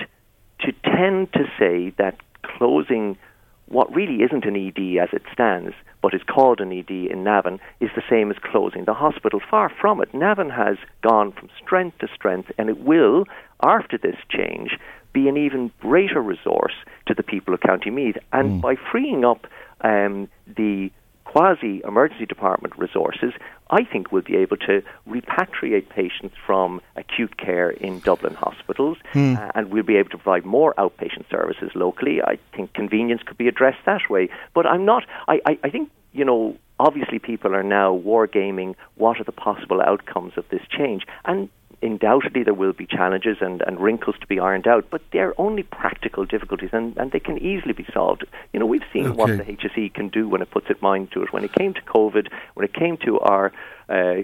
to 0.59 0.72
tend 0.84 1.32
to 1.34 1.45
say 1.59 1.91
that 1.97 2.16
closing 2.62 3.18
what 3.66 3.91
really 3.95 4.22
isn't 4.22 4.45
an 4.45 4.55
ED 4.55 5.01
as 5.01 5.09
it 5.14 5.24
stands, 5.34 5.74
but 6.03 6.14
is 6.14 6.22
called 6.28 6.62
an 6.62 6.72
ED 6.72 6.91
in 6.91 7.24
Navan, 7.24 7.59
is 7.80 7.89
the 7.95 8.03
same 8.07 8.30
as 8.30 8.38
closing 8.38 8.86
the 8.86 8.93
hospital. 8.93 9.41
Far 9.49 9.72
from 9.82 9.99
it. 9.99 10.14
Navan 10.14 10.51
has 10.51 10.78
gone 11.01 11.32
from 11.32 11.49
strength 11.59 11.97
to 11.99 12.07
strength, 12.14 12.51
and 12.59 12.70
it 12.70 12.82
will, 12.82 13.26
after 13.64 13.97
this 13.97 14.18
change, 14.30 14.78
be 15.12 15.28
an 15.28 15.38
even 15.38 15.72
greater 15.80 16.22
resource 16.22 16.76
to 17.07 17.16
the 17.16 17.24
people 17.24 17.51
of 17.55 17.62
County 17.62 17.89
Meath. 17.89 18.18
And 18.32 18.59
mm. 18.59 18.62
by 18.62 18.76
freeing 18.91 19.26
up 19.26 19.47
um, 19.82 20.28
the 20.45 20.91
quasi 21.32 21.82
emergency 21.88 22.26
department 22.26 22.78
resources, 22.78 23.32
I 23.70 23.86
think 23.86 24.12
we'll 24.12 24.22
be 24.22 24.36
able 24.36 24.58
to 24.58 24.84
repatriate 25.08 25.88
patients 25.88 26.36
from 26.46 26.82
acute 26.98 27.38
care 27.38 27.70
in 27.70 28.02
Dublin 28.02 28.34
hospitals 28.34 28.98
hmm. 29.14 29.36
uh, 29.38 29.50
and 29.56 29.72
we'll 29.72 29.84
be 29.84 29.96
able 29.96 30.10
to 30.10 30.18
provide 30.18 30.46
more 30.46 30.74
outpatient 30.74 31.30
services 31.30 31.72
locally. 31.74 32.22
I 32.22 32.38
think 32.54 32.74
convenience 32.74 33.22
could 33.26 33.38
be 33.38 33.48
addressed 33.48 33.86
that 33.86 34.10
way. 34.10 34.28
But 34.54 34.66
I'm 34.66 34.84
not, 34.84 35.06
I, 35.30 35.40
I, 35.46 35.58
I 35.64 35.70
think, 35.70 35.90
you 36.12 36.26
know, 36.26 36.58
obviously 36.82 37.20
people 37.20 37.56
are 37.56 37.64
now 37.64 37.96
wargaming 37.98 38.76
what 38.96 39.22
are 39.22 39.24
the 39.24 39.32
possible 39.32 39.82
outcomes 39.82 40.34
of 40.36 40.44
this 40.50 40.64
change. 40.70 41.04
And 41.24 41.48
undoubtedly 41.82 42.44
there 42.44 42.54
will 42.54 42.74
be 42.74 42.86
challenges 42.86 43.38
and, 43.42 43.62
and 43.62 43.80
wrinkles 43.80 44.16
to 44.22 44.28
be 44.28 44.40
ironed 44.40 44.68
out, 44.68 44.86
but 44.90 45.02
they're 45.12 45.40
only 45.40 45.64
practical 45.64 46.26
difficulties 46.26 46.70
and, 46.74 46.96
and 46.98 47.12
they 47.12 47.20
can 47.20 47.38
easily 47.38 47.74
be 47.74 47.86
solved. 47.94 48.26
You 48.54 48.60
know, 48.60 48.66
we've 48.66 48.84
seen 48.94 49.08
okay. 49.08 49.16
what 49.16 49.28
the 49.38 49.44
HSE 49.44 49.94
can 49.94 50.10
do 50.10 50.28
when 50.28 50.42
it 50.42 50.52
puts 50.52 50.70
its 50.70 50.82
mind 50.82 51.12
to 51.12 51.24
it. 51.24 51.34
When 51.34 51.44
it 51.44 51.54
came 51.54 51.74
to 51.74 51.82
COVID, 51.82 52.28
when 52.54 52.66
it 52.66 52.74
came 52.74 52.98
to 52.98 53.20
our 53.20 53.52
uh, 53.90 54.22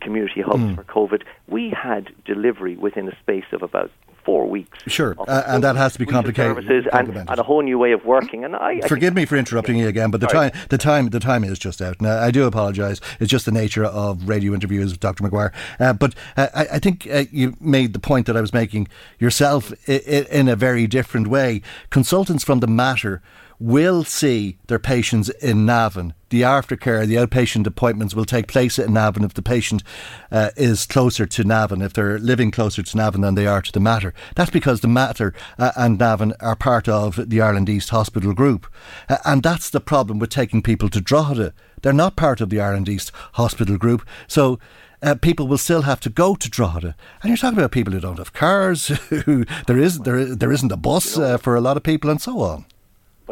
community 0.00 0.40
hubs 0.42 0.62
mm. 0.62 0.74
for 0.74 0.84
COVID, 0.84 1.22
we 1.48 1.70
had 1.70 2.10
delivery 2.24 2.76
within 2.76 3.08
a 3.08 3.16
space 3.20 3.44
of 3.52 3.62
about 3.62 3.90
four 4.24 4.46
weeks. 4.46 4.78
Sure, 4.86 5.16
uh, 5.18 5.42
and 5.46 5.64
that 5.64 5.76
has 5.76 5.92
to 5.94 5.98
be 5.98 6.06
complicated. 6.06 6.56
Services 6.56 6.86
and, 6.92 7.16
and, 7.16 7.38
a 7.38 7.42
whole 7.42 7.62
new 7.62 7.78
way 7.78 7.92
of 7.92 8.04
working. 8.04 8.44
And 8.44 8.56
I, 8.56 8.80
I 8.82 8.88
forgive 8.88 9.14
me 9.14 9.24
for 9.24 9.36
interrupting 9.36 9.76
you 9.76 9.88
again, 9.88 10.10
but 10.10 10.20
the 10.20 10.26
time, 10.26 10.52
the 10.68 10.78
time, 10.78 11.08
the 11.08 11.20
time 11.20 11.44
is 11.44 11.58
just 11.58 11.80
out. 11.82 12.00
Now, 12.00 12.18
I 12.18 12.30
do 12.30 12.44
apologise. 12.44 13.00
It's 13.20 13.30
just 13.30 13.46
the 13.46 13.52
nature 13.52 13.84
of 13.84 14.28
radio 14.28 14.54
interviews 14.54 14.96
Dr. 14.96 15.24
McGuire. 15.24 15.52
Uh, 15.78 15.92
but 15.92 16.14
uh, 16.36 16.48
I, 16.54 16.66
I, 16.74 16.78
think 16.78 17.08
uh, 17.10 17.24
you 17.30 17.56
made 17.60 17.92
the 17.92 17.98
point 17.98 18.26
that 18.26 18.36
I 18.36 18.40
was 18.40 18.52
making 18.52 18.88
yourself 19.18 19.72
in 19.88 20.48
a 20.48 20.56
very 20.56 20.86
different 20.86 21.28
way. 21.28 21.62
Consultants 21.90 22.44
from 22.44 22.60
the 22.60 22.66
Mater 22.66 23.22
will 23.62 24.02
see 24.02 24.58
their 24.66 24.80
patients 24.80 25.28
in 25.28 25.64
Navan. 25.64 26.14
The 26.30 26.42
aftercare, 26.42 27.06
the 27.06 27.14
outpatient 27.14 27.66
appointments 27.66 28.14
will 28.14 28.24
take 28.24 28.48
place 28.48 28.78
in 28.78 28.92
Navan 28.92 29.22
if 29.22 29.34
the 29.34 29.42
patient 29.42 29.84
uh, 30.32 30.50
is 30.56 30.84
closer 30.84 31.26
to 31.26 31.44
Navan, 31.44 31.80
if 31.80 31.92
they're 31.92 32.18
living 32.18 32.50
closer 32.50 32.82
to 32.82 32.96
Navan 32.96 33.20
than 33.20 33.36
they 33.36 33.46
are 33.46 33.62
to 33.62 33.70
the 33.70 33.78
Mater. 33.78 34.14
That's 34.34 34.50
because 34.50 34.80
the 34.80 34.88
Mater 34.88 35.32
uh, 35.58 35.70
and 35.76 35.96
Navan 35.96 36.32
are 36.40 36.56
part 36.56 36.88
of 36.88 37.28
the 37.30 37.40
Ireland 37.40 37.68
East 37.68 37.90
Hospital 37.90 38.34
Group. 38.34 38.66
Uh, 39.08 39.18
and 39.24 39.42
that's 39.42 39.70
the 39.70 39.80
problem 39.80 40.18
with 40.18 40.30
taking 40.30 40.62
people 40.62 40.88
to 40.88 41.00
Drogheda. 41.00 41.54
They're 41.82 41.92
not 41.92 42.16
part 42.16 42.40
of 42.40 42.50
the 42.50 42.60
Ireland 42.60 42.88
East 42.88 43.12
Hospital 43.34 43.76
Group. 43.78 44.04
So 44.26 44.58
uh, 45.02 45.14
people 45.16 45.46
will 45.46 45.58
still 45.58 45.82
have 45.82 46.00
to 46.00 46.10
go 46.10 46.34
to 46.34 46.50
Drogheda. 46.50 46.96
And 47.22 47.30
you're 47.30 47.36
talking 47.36 47.58
about 47.58 47.70
people 47.70 47.92
who 47.92 48.00
don't 48.00 48.18
have 48.18 48.32
cars, 48.32 48.88
who 49.26 49.44
there 49.66 49.78
is 49.78 50.00
there 50.00 50.34
there 50.34 50.52
isn't 50.52 50.72
a 50.72 50.76
bus 50.76 51.16
uh, 51.16 51.36
for 51.38 51.54
a 51.54 51.60
lot 51.60 51.76
of 51.76 51.82
people, 51.82 52.10
and 52.10 52.20
so 52.20 52.40
on. 52.40 52.64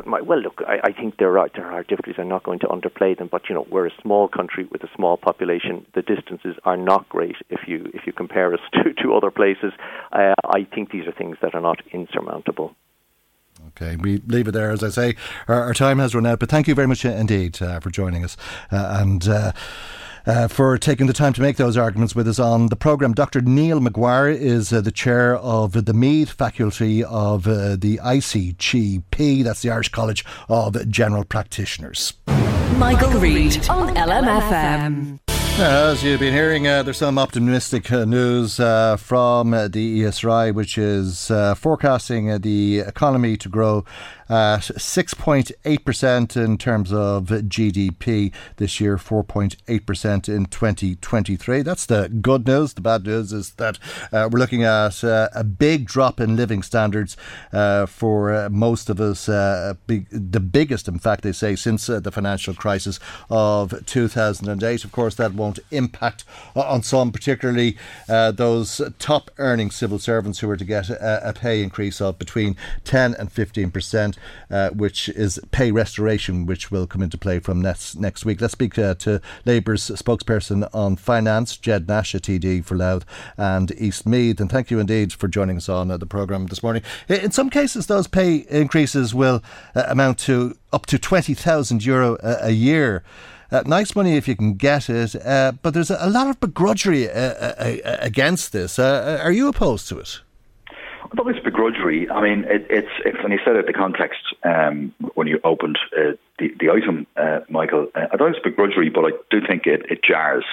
But 0.01 0.07
my, 0.07 0.21
well, 0.23 0.41
look, 0.41 0.63
I, 0.67 0.79
I 0.85 0.93
think 0.93 1.19
there 1.19 1.39
are 1.39 1.51
there 1.55 1.71
are 1.71 1.83
difficulties. 1.83 2.15
I'm 2.17 2.29
not 2.29 2.43
going 2.43 2.59
to 2.61 2.69
underplay 2.69 3.19
them, 3.19 3.29
but 3.31 3.51
you 3.51 3.55
know, 3.55 3.67
we're 3.71 3.87
a 3.87 3.93
small 4.01 4.29
country 4.29 4.67
with 4.73 4.83
a 4.83 4.89
small 4.97 5.19
population. 5.19 5.85
The 5.95 6.01
distances 6.01 6.57
are 6.65 6.79
not 6.79 7.07
great 7.11 7.37
if 7.51 7.69
you 7.69 7.91
if 7.93 8.07
you 8.07 8.15
compare 8.15 8.55
us 8.55 8.61
to, 8.73 8.95
to 9.03 9.15
other 9.15 9.31
places. 9.31 9.75
Uh, 10.11 10.33
I 10.47 10.65
think 10.75 10.91
these 10.91 11.07
are 11.07 11.13
things 11.13 11.37
that 11.43 11.55
are 11.55 11.61
not 11.61 11.83
insurmountable. 11.93 12.75
Okay, 13.69 13.97
we 13.97 14.23
leave 14.27 14.49
it 14.49 14.53
there. 14.53 14.71
As 14.71 14.83
I 14.83 14.89
say, 14.89 15.17
our, 15.49 15.65
our 15.65 15.75
time 15.75 15.99
has 15.99 16.15
run 16.15 16.25
out, 16.25 16.41
but 16.41 16.49
thank 16.49 16.67
you 16.67 16.75
very 16.75 16.89
much 16.89 17.05
indeed 17.05 17.61
uh, 17.61 17.79
for 17.81 17.91
joining 17.91 18.25
us. 18.25 18.39
Uh, 18.73 19.01
and 19.03 19.29
uh, 20.27 20.49
for 20.49 20.77
taking 20.79 21.07
the 21.07 21.13
time 21.13 21.33
to 21.33 21.41
make 21.41 21.57
those 21.57 21.77
arguments 21.77 22.15
with 22.15 22.29
us 22.29 22.39
on 22.39 22.67
the 22.67 22.77
programme. 22.77 23.13
Dr. 23.13 23.41
Neil 23.41 23.81
McGuire 23.81 24.35
is 24.35 24.73
uh, 24.73 24.81
the 24.81 24.93
chair 24.93 25.37
of 25.37 25.85
the 25.85 25.95
Meath 25.95 26.31
faculty 26.31 27.03
of 27.05 27.47
uh, 27.47 27.77
the 27.77 27.99
ICGP, 28.03 29.45
that's 29.45 29.63
the 29.63 29.71
Irish 29.71 29.91
College 29.91 30.25
of 30.49 30.89
General 30.89 31.25
Practitioners. 31.25 32.15
Michael, 32.77 33.11
Reade 33.21 33.69
on 33.69 33.95
LMFM. 33.95 35.19
As 35.59 36.03
you've 36.03 36.21
been 36.21 36.33
hearing, 36.33 36.67
uh, 36.67 36.83
there's 36.83 36.97
some 36.97 37.19
optimistic 37.19 37.93
uh, 37.93 38.07
news 38.07 38.59
uh, 38.59 38.97
from 38.97 39.53
uh, 39.53 39.69
the 39.69 40.01
ESRI, 40.01 40.55
which 40.55 40.79
is 40.79 41.31
uh, 41.31 41.55
forecasting 41.55 42.31
uh, 42.31 42.39
the 42.39 42.79
economy 42.79 43.37
to 43.37 43.51
grow 43.51 43.85
Uh, 44.31 44.51
at 44.51 44.61
6.8% 44.61 46.37
in 46.37 46.59
terms 46.59 46.93
of 46.93 47.25
GDP 47.27 48.33
this 48.57 48.81
year, 48.81 48.97
4.8% 48.97 50.29
in 50.29 50.47
2023. 50.47 51.63
That's 51.63 51.87
the 51.87 52.09
good 52.09 52.47
news. 52.47 52.75
The 52.75 52.81
bad 52.81 53.05
news 53.05 53.33
is 53.33 53.53
that 53.53 53.79
uh, 54.13 54.29
we're 54.31 54.39
looking 54.39 54.63
at 54.63 55.03
uh, 55.03 55.29
a 55.35 55.45
big 55.45 55.87
drop 55.87 56.21
in 56.21 56.37
living 56.37 56.63
standards 56.63 57.17
for 57.89 58.49
most 58.51 58.89
of 58.89 59.01
us, 59.01 59.27
big, 59.87 60.07
the 60.11 60.41
biggest, 60.41 60.89
in 60.89 60.99
fact, 60.99 61.23
they 61.23 61.33
say, 61.33 61.57
since 61.57 61.87
the 61.87 62.11
financial 62.13 62.55
crisis 62.55 63.01
of 63.31 63.75
2008. 63.87 64.85
Of 64.85 64.93
course, 64.93 65.15
that 65.17 65.35
won't 65.35 65.59
impact 65.71 66.25
on 66.55 66.83
some, 66.83 67.13
particularly 67.13 67.77
uh, 68.09 68.31
those 68.33 68.81
top 68.99 69.31
earning 69.39 69.71
civil 69.71 69.99
servants 69.99 70.39
who 70.39 70.51
are 70.51 70.57
to 70.57 70.65
get 70.65 70.91
a, 70.91 71.31
a 71.31 71.33
pay 71.33 71.63
increase 71.63 72.01
of 72.01 72.19
between 72.19 72.57
10 72.85 73.15
and 73.15 73.33
15 73.33 73.71
percent, 73.71 74.19
uh, 74.51 74.71
which 74.71 75.09
is 75.09 75.39
pay 75.51 75.71
restoration, 75.71 76.47
which 76.47 76.71
will 76.71 76.87
come 76.87 77.03
into 77.03 77.19
play 77.19 77.39
from 77.39 77.61
next 77.61 77.97
next 77.97 78.25
week. 78.25 78.41
Let's 78.41 78.53
speak 78.53 78.79
uh, 78.79 78.95
to 78.97 79.21
Labour's 79.45 79.89
spokesperson 79.91 80.69
on 80.75 80.97
finance, 80.97 81.57
Ged 81.57 81.89
Nash, 81.89 82.15
a 82.15 82.21
TD 82.21 82.65
for 82.65 82.77
Louth 82.77 83.05
and 83.37 83.73
East 83.73 84.07
Meath. 84.07 84.41
And 84.41 84.51
thank 84.51 84.71
you 84.71 84.79
indeed 84.79 85.13
for 85.13 85.29
joining 85.29 85.57
us 85.57 85.69
on 85.69 85.91
uh, 85.91 85.97
the 85.97 86.07
programme 86.07 86.47
this 86.47 86.63
morning. 86.63 86.83
In 87.09 87.31
some 87.31 87.51
cases, 87.51 87.87
those 87.87 88.07
pay 88.07 88.37
increases 88.49 89.15
will 89.15 89.43
uh, 89.75 89.85
amount 89.89 90.19
to 90.21 90.57
up 90.73 90.87
to 90.87 90.99
20,000 90.99 91.85
euro 91.85 92.17
a 92.23 92.51
year. 92.51 93.03
Uh, 93.53 93.63
nice 93.67 93.97
money 93.97 94.17
if 94.17 94.29
you 94.29 94.37
can 94.37 94.55
get 94.55 94.89
it, 94.89 95.17
uh, 95.27 95.53
but 95.63 95.75
there's 95.75 95.91
a, 95.91 95.99
a, 96.01 96.09
lot 96.09 96.29
of 96.29 96.39
begrudgery 96.39 97.09
uh, 97.09 97.11
uh 97.11 97.97
against 98.01 98.53
this. 98.53 98.79
are 98.79 99.33
you 99.33 99.49
opposed 99.49 99.89
to 99.89 99.99
it? 99.99 100.21
I 101.11 101.17
thought 101.17 101.27
it's 101.27 101.45
begrudgery. 101.45 102.09
I 102.11 102.23
mean, 102.23 102.45
it, 102.45 102.67
it's, 102.71 102.93
it's 103.05 103.21
when 103.23 103.33
you 103.33 103.41
said 103.45 103.57
it, 103.57 103.67
the 103.67 103.73
context 103.73 104.21
um, 104.45 104.95
when 105.15 105.27
you 105.27 105.41
opened 105.43 105.79
uh, 105.97 106.13
the 106.39 106.55
the 106.61 106.71
item, 106.71 107.07
uh, 107.17 107.41
Michael. 107.49 107.89
Uh, 107.95 108.07
I 108.13 108.17
thought 108.17 108.31
it's 108.35 108.47
begrudgery, 108.47 108.93
but 108.95 109.05
I 109.05 109.11
do 109.31 109.41
think 109.45 109.67
it, 109.67 109.87
it 109.91 110.05
jars 110.05 110.45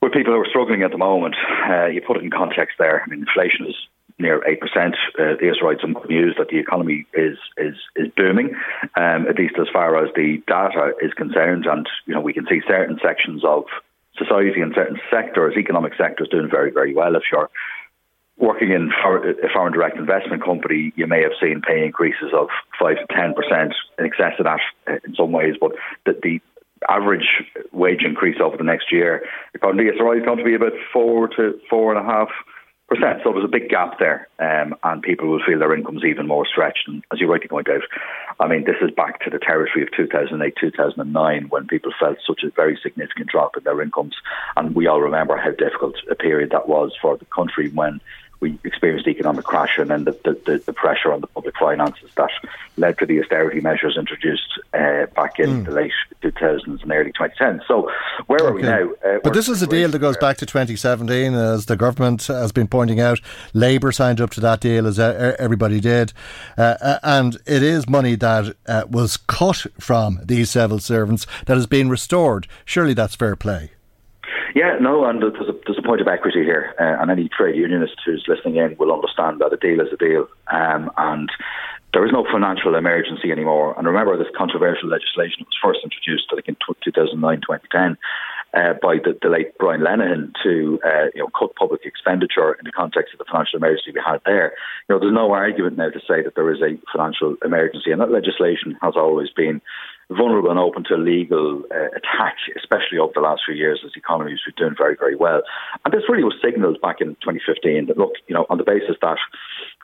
with 0.00 0.12
people 0.12 0.32
who 0.32 0.40
are 0.40 0.48
struggling 0.48 0.82
at 0.82 0.92
the 0.92 0.98
moment. 0.98 1.34
you 1.92 2.00
put 2.06 2.16
it 2.16 2.22
in 2.22 2.30
context 2.30 2.76
there. 2.78 3.02
I 3.02 3.10
mean, 3.10 3.20
inflation 3.20 3.66
is 3.66 3.74
near 4.18 4.46
eight 4.46 4.60
percent. 4.60 4.94
Uh, 5.18 5.34
right 5.62 5.78
some 5.80 5.94
good 5.94 6.08
news 6.08 6.36
that 6.38 6.48
the 6.48 6.58
economy 6.58 7.06
is 7.14 7.38
is 7.56 7.74
is 7.96 8.12
booming, 8.16 8.54
um, 8.96 9.26
at 9.26 9.38
least 9.38 9.54
as 9.60 9.66
far 9.72 10.02
as 10.02 10.10
the 10.14 10.40
data 10.46 10.92
is 11.02 11.12
concerned. 11.14 11.66
And 11.66 11.88
you 12.06 12.14
know 12.14 12.20
we 12.20 12.32
can 12.32 12.46
see 12.46 12.60
certain 12.66 12.98
sections 13.02 13.42
of 13.44 13.64
society 14.16 14.60
and 14.60 14.72
certain 14.74 15.00
sectors, 15.10 15.56
economic 15.56 15.94
sectors, 15.96 16.28
doing 16.28 16.48
very 16.48 16.70
very 16.70 16.94
well. 16.94 17.16
If 17.16 17.24
you're 17.32 17.50
working 18.38 18.70
in 18.70 18.90
a 19.04 19.48
foreign 19.52 19.72
direct 19.72 19.98
investment 19.98 20.44
company, 20.44 20.92
you 20.96 21.06
may 21.06 21.22
have 21.22 21.32
seen 21.40 21.60
pay 21.60 21.84
increases 21.84 22.30
of 22.32 22.48
five 22.78 22.96
to 22.96 23.14
ten 23.14 23.34
percent 23.34 23.74
in 23.98 24.06
excess 24.06 24.34
of 24.38 24.44
that 24.44 24.60
in 25.04 25.14
some 25.14 25.32
ways, 25.32 25.56
but 25.60 25.72
the, 26.06 26.12
the 26.22 26.40
average 26.88 27.26
wage 27.72 28.04
increase 28.04 28.36
over 28.40 28.56
the 28.56 28.64
next 28.64 28.92
year, 28.92 29.24
according 29.54 29.84
to 29.84 29.92
SRI, 29.92 30.18
is 30.18 30.24
going 30.24 30.38
to 30.38 30.44
be 30.44 30.54
about 30.54 30.72
four 30.92 31.28
to 31.28 31.58
four 31.68 31.94
and 31.94 32.06
a 32.06 32.08
half 32.08 32.28
percent. 32.88 33.20
So 33.22 33.32
there's 33.32 33.44
a 33.44 33.48
big 33.48 33.68
gap 33.68 33.98
there, 33.98 34.28
um, 34.38 34.74
and 34.82 35.02
people 35.02 35.28
will 35.28 35.44
feel 35.46 35.58
their 35.58 35.74
incomes 35.74 36.04
even 36.04 36.26
more 36.26 36.46
stretched. 36.46 36.88
And 36.88 37.04
as 37.12 37.20
you 37.20 37.30
rightly 37.30 37.48
point 37.48 37.68
out, 37.68 37.82
I 38.40 38.48
mean, 38.48 38.64
this 38.64 38.76
is 38.80 38.90
back 38.90 39.20
to 39.20 39.30
the 39.30 39.38
territory 39.38 39.82
of 39.82 39.90
2008, 39.94 40.54
2009, 40.58 41.48
when 41.50 41.66
people 41.66 41.92
felt 42.00 42.18
such 42.26 42.42
a 42.44 42.50
very 42.50 42.78
significant 42.82 43.28
drop 43.28 43.56
in 43.56 43.64
their 43.64 43.82
incomes, 43.82 44.14
and 44.56 44.74
we 44.74 44.86
all 44.86 45.02
remember 45.02 45.36
how 45.36 45.50
difficult 45.50 45.96
a 46.10 46.14
period 46.14 46.50
that 46.52 46.68
was 46.68 46.96
for 47.00 47.16
the 47.18 47.26
country 47.26 47.68
when 47.70 48.00
we 48.40 48.58
experienced 48.64 49.04
the 49.04 49.10
economic 49.10 49.44
crash 49.44 49.78
and 49.78 49.90
then 49.90 50.04
the, 50.04 50.12
the, 50.24 50.62
the, 50.64 50.72
pressure 50.72 51.12
on 51.12 51.20
the 51.20 51.26
public 51.26 51.56
finances 51.58 52.10
that 52.16 52.30
led 52.76 52.96
to 52.98 53.06
the 53.06 53.20
austerity 53.20 53.60
measures 53.60 53.96
introduced 53.96 54.60
uh, 54.74 55.06
back 55.16 55.40
in 55.40 55.62
mm. 55.62 55.64
the 55.64 55.72
late 55.72 55.92
2000s 56.22 56.82
and 56.82 56.92
early 56.92 57.12
2010s. 57.12 57.66
So 57.66 57.90
where 58.26 58.40
okay. 58.40 58.48
are 58.48 58.54
we 58.54 58.62
now? 58.62 58.90
Uh, 59.04 59.18
but 59.24 59.34
this 59.34 59.48
is 59.48 59.62
a 59.62 59.66
deal 59.66 59.88
that 59.88 59.98
goes 59.98 60.16
back 60.16 60.36
to 60.38 60.46
2017, 60.46 61.34
as 61.34 61.66
the 61.66 61.76
government 61.76 62.26
has 62.26 62.52
been 62.52 62.68
pointing 62.68 63.00
out. 63.00 63.20
Labour 63.54 63.90
signed 63.90 64.20
up 64.20 64.30
to 64.30 64.40
that 64.40 64.60
deal, 64.60 64.86
as 64.86 64.98
everybody 64.98 65.80
did, 65.80 66.12
uh, 66.56 66.76
uh, 66.80 66.98
and 67.02 67.36
it 67.46 67.62
is 67.62 67.88
money 67.88 68.14
that 68.14 68.54
uh, 68.66 68.84
was 68.88 69.16
cut 69.16 69.66
from 69.80 70.20
these 70.24 70.50
civil 70.50 70.78
servants 70.78 71.26
that 71.46 71.56
has 71.56 71.66
been 71.66 71.88
restored. 71.88 72.46
Surely 72.64 72.94
that's 72.94 73.16
fair 73.16 73.34
play. 73.34 73.72
Yeah, 74.54 74.78
no, 74.80 75.04
and 75.04 75.22
there's 75.22 75.48
a, 75.48 75.52
there's 75.66 75.78
a 75.78 75.82
point 75.82 76.00
of 76.00 76.08
equity 76.08 76.42
here, 76.42 76.74
uh, 76.80 77.00
and 77.00 77.10
any 77.10 77.28
trade 77.28 77.56
unionist 77.56 77.96
who's 78.04 78.24
listening 78.28 78.56
in 78.56 78.76
will 78.78 78.92
understand 78.92 79.40
that 79.40 79.52
a 79.52 79.56
deal 79.56 79.80
is 79.80 79.92
a 79.92 79.96
deal, 79.96 80.26
um, 80.50 80.90
and 80.96 81.30
there 81.92 82.04
is 82.04 82.12
no 82.12 82.24
financial 82.30 82.74
emergency 82.74 83.32
anymore. 83.32 83.74
And 83.76 83.86
remember, 83.86 84.16
this 84.16 84.32
controversial 84.36 84.88
legislation 84.88 85.44
was 85.44 85.56
first 85.62 85.80
introduced, 85.82 86.26
I 86.32 86.36
think, 86.36 86.48
in 86.48 86.56
2009, 86.84 87.40
2010. 87.40 87.96
Uh, 88.54 88.72
by 88.80 88.96
the, 88.96 89.12
the, 89.20 89.28
late 89.28 89.52
Brian 89.58 89.82
Lenihan 89.82 90.32
to 90.42 90.80
uh, 90.82 91.12
you 91.14 91.20
know 91.20 91.28
cut 91.38 91.54
public 91.54 91.84
expenditure 91.84 92.54
in 92.54 92.64
the 92.64 92.72
context 92.72 93.12
of 93.12 93.18
the 93.18 93.26
financial 93.30 93.58
emergency 93.58 93.92
we 93.92 94.00
had 94.00 94.22
there. 94.24 94.54
You 94.88 94.94
know, 94.94 94.98
there's 94.98 95.12
no 95.12 95.32
argument 95.32 95.76
now 95.76 95.90
to 95.90 96.00
say 96.00 96.22
that 96.22 96.34
there 96.34 96.50
is 96.50 96.62
a 96.62 96.80
financial 96.90 97.36
emergency, 97.44 97.92
and 97.92 98.00
that 98.00 98.10
legislation 98.10 98.74
has 98.80 98.94
always 98.96 99.28
been 99.28 99.60
vulnerable 100.10 100.50
and 100.50 100.58
open 100.58 100.84
to 100.84 100.96
legal 100.96 101.62
uh, 101.70 101.88
attack, 101.96 102.36
especially 102.56 102.98
over 102.98 103.12
the 103.14 103.20
last 103.20 103.42
few 103.44 103.54
years 103.54 103.80
as 103.84 103.92
economies 103.94 104.40
were 104.46 104.52
doing 104.56 104.74
very, 104.76 104.96
very 104.98 105.14
well. 105.14 105.42
And 105.84 105.92
this 105.92 106.08
really 106.08 106.24
was 106.24 106.34
signalled 106.42 106.80
back 106.80 107.00
in 107.00 107.08
2015 107.22 107.86
that, 107.86 107.98
look, 107.98 108.12
you 108.26 108.34
know, 108.34 108.46
on 108.48 108.58
the 108.58 108.64
basis 108.64 108.96
that 109.02 109.18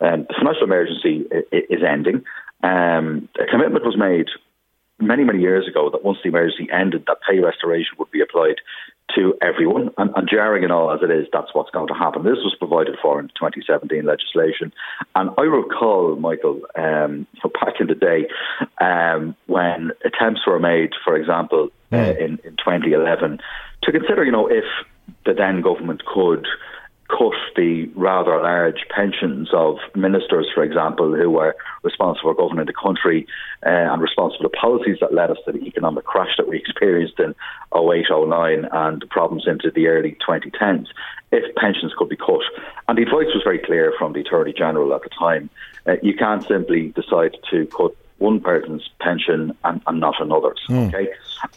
um, 0.01 0.27
the 0.29 0.35
financial 0.39 0.64
emergency 0.64 1.27
is 1.53 1.83
ending, 1.87 2.25
um, 2.62 3.29
a 3.39 3.47
commitment 3.51 3.85
was 3.85 3.97
made 3.99 4.29
many, 4.99 5.25
many 5.25 5.41
years 5.41 5.68
ago 5.68 5.91
that 5.91 6.05
once 6.05 6.18
the 6.22 6.29
emergency 6.29 6.68
ended, 6.72 7.05
that 7.07 7.18
pay 7.29 7.39
restoration 7.41 7.95
would 7.99 8.11
be 8.11 8.20
applied 8.20 8.57
to 9.14 9.34
everyone. 9.42 9.90
And, 9.98 10.10
and 10.16 10.28
jarring 10.28 10.64
and 10.64 10.72
all 10.72 10.92
as 10.92 11.00
it 11.02 11.10
is, 11.10 11.26
that's 11.32 11.54
what's 11.54 11.70
going 11.70 11.88
to 11.88 11.94
happen. 11.94 12.24
This 12.24 12.38
was 12.44 12.54
provided 12.58 12.96
for 13.00 13.20
in 13.20 13.28
2017 13.28 14.04
legislation. 14.04 14.72
And 15.14 15.30
I 15.38 15.42
recall, 15.42 16.16
Michael, 16.16 16.60
um, 16.76 17.26
back 17.42 17.80
in 17.80 17.86
the 17.86 17.94
day 17.94 18.26
um, 18.80 19.36
when 19.46 19.92
attempts 20.04 20.46
were 20.46 20.58
made, 20.58 20.90
for 21.04 21.16
example, 21.16 21.70
mm. 21.92 21.98
uh, 21.98 22.18
in, 22.18 22.38
in 22.44 22.56
2011, 22.56 23.38
to 23.82 23.92
consider, 23.92 24.24
you 24.24 24.32
know, 24.32 24.48
if 24.48 24.64
the 25.26 25.34
then 25.34 25.60
government 25.60 26.02
could 26.06 26.46
cut 27.09 27.34
the 27.57 27.90
rather 27.94 28.40
large 28.40 28.84
pensions 28.94 29.48
of 29.52 29.76
ministers, 29.94 30.48
for 30.55 30.62
example, 30.62 31.14
who 31.14 31.30
were 31.30 31.55
responsible 31.82 32.34
for 32.34 32.34
governing 32.34 32.66
the 32.66 32.72
country 32.72 33.26
uh, 33.64 33.68
and 33.68 34.00
responsible 34.00 34.48
for 34.48 34.61
policies 34.61 34.98
that 35.00 35.12
led 35.12 35.30
us 35.30 35.38
to 35.44 35.52
the 35.52 35.64
economic 35.66 36.05
crash 36.05 36.34
that 36.38 36.48
we 36.48 36.59
experienced 36.59 37.18
in 37.18 37.34
08, 37.76 38.07
09 38.11 38.68
and 38.72 39.02
the 39.02 39.07
problems 39.07 39.44
into 39.46 39.70
the 39.70 39.86
early 39.88 40.16
2010s, 40.26 40.86
if 41.30 41.55
pensions 41.57 41.92
could 41.96 42.09
be 42.09 42.16
cut. 42.16 42.42
And 42.88 42.96
the 42.96 43.02
advice 43.02 43.32
was 43.34 43.42
very 43.44 43.59
clear 43.59 43.92
from 43.98 44.12
the 44.12 44.20
Attorney 44.20 44.52
General 44.52 44.94
at 44.94 45.02
the 45.02 45.11
time. 45.11 45.50
Uh, 45.86 45.96
you 46.02 46.14
can't 46.14 46.44
simply 46.46 46.88
decide 46.88 47.36
to 47.50 47.66
cut 47.66 47.94
one 48.25 48.41
person's 48.41 48.89
pension 49.01 49.57
and, 49.64 49.83
and 49.87 50.01
not 50.01 50.20
another's. 50.20 50.61
Mm. 50.68 50.89
Okay, 50.89 51.09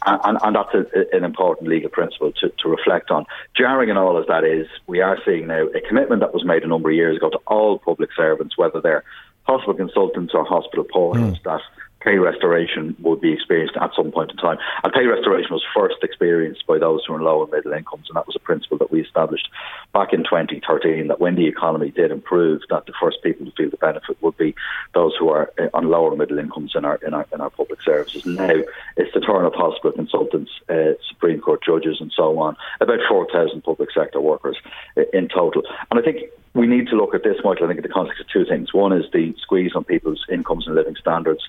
and, 0.05 0.37
and 0.43 0.55
that's 0.55 0.73
a, 0.73 1.15
an 1.15 1.23
important 1.23 1.69
legal 1.69 1.89
principle 1.89 2.33
to, 2.33 2.49
to 2.49 2.69
reflect 2.69 3.09
on. 3.09 3.25
Jarring 3.55 3.89
and 3.89 3.97
all 3.97 4.17
as 4.19 4.27
that 4.27 4.43
is, 4.43 4.67
we 4.85 4.99
are 4.99 5.17
seeing 5.25 5.47
now 5.47 5.67
a 5.67 5.81
commitment 5.87 6.19
that 6.21 6.33
was 6.33 6.43
made 6.43 6.63
a 6.63 6.67
number 6.67 6.89
of 6.89 6.95
years 6.95 7.15
ago 7.15 7.29
to 7.29 7.39
all 7.47 7.79
public 7.79 8.09
servants, 8.15 8.57
whether 8.57 8.81
they're 8.81 9.05
hospital 9.43 9.75
consultants 9.75 10.33
or 10.33 10.43
hospital 10.43 10.83
porters, 10.83 11.39
mm. 11.39 11.43
that 11.43 11.61
pay 12.07 12.17
restoration 12.19 12.95
would 12.99 13.19
be 13.19 13.33
experienced 13.33 13.75
at 13.75 13.91
some 13.95 14.11
point 14.11 14.31
in 14.31 14.37
time. 14.37 14.57
And 14.83 14.93
pay 14.93 15.05
restoration 15.05 15.51
was 15.51 15.63
first 15.75 15.97
experienced 16.03 16.65
by 16.65 16.77
those 16.77 17.03
who 17.05 17.13
are 17.13 17.17
in 17.17 17.25
low 17.25 17.43
and 17.43 17.51
middle 17.51 17.73
incomes, 17.73 18.07
and 18.07 18.15
that 18.15 18.25
was 18.25 18.35
a 18.35 18.39
principle 18.39 18.77
that 18.77 18.91
we 18.91 19.01
established 19.01 19.49
back 19.93 20.13
in 20.13 20.23
2013. 20.23 21.07
That 21.07 21.19
when 21.19 21.35
the 21.35 21.47
economy 21.47 21.91
did 21.91 22.11
improve, 22.11 22.61
that 22.69 22.85
the 22.85 22.93
first 22.99 23.21
people 23.23 23.45
to 23.45 23.51
feel 23.51 23.69
the 23.69 23.77
benefit 23.77 24.17
would 24.21 24.37
be 24.37 24.55
those 24.93 25.15
who 25.19 25.29
are 25.29 25.51
uh, 25.59 25.67
on 25.73 25.89
lower 25.89 26.15
middle 26.15 26.39
incomes 26.39 26.73
in 26.75 26.85
our 26.85 26.95
in 27.05 27.13
our 27.13 27.25
in 27.33 27.41
our 27.41 27.49
public 27.49 27.81
services. 27.81 28.25
Now 28.25 28.55
it's 28.95 29.13
the 29.13 29.19
turn 29.19 29.45
of 29.45 29.53
hospital 29.53 29.91
consultants, 29.91 30.51
uh, 30.69 30.93
Supreme 31.09 31.41
Court 31.41 31.61
judges, 31.63 31.99
and 31.99 32.11
so 32.15 32.39
on. 32.39 32.55
About 32.79 32.99
4,000 33.09 33.63
public 33.63 33.89
sector 33.91 34.21
workers 34.21 34.57
uh, 34.95 35.01
in 35.11 35.27
total, 35.27 35.63
and 35.91 35.99
I 35.99 36.03
think 36.03 36.29
we 36.57 36.67
need 36.67 36.87
to 36.87 36.95
look 36.95 37.13
at 37.13 37.23
this, 37.23 37.37
Michael, 37.43 37.65
I 37.65 37.67
think, 37.67 37.79
in 37.79 37.83
the 37.83 37.93
context 37.93 38.21
of 38.21 38.27
two 38.29 38.45
things. 38.45 38.73
One 38.73 38.91
is 38.91 39.05
the 39.13 39.35
squeeze 39.39 39.73
on 39.75 39.83
people's 39.83 40.25
incomes 40.31 40.65
and 40.65 40.75
living 40.75 40.95
standards, 40.95 41.43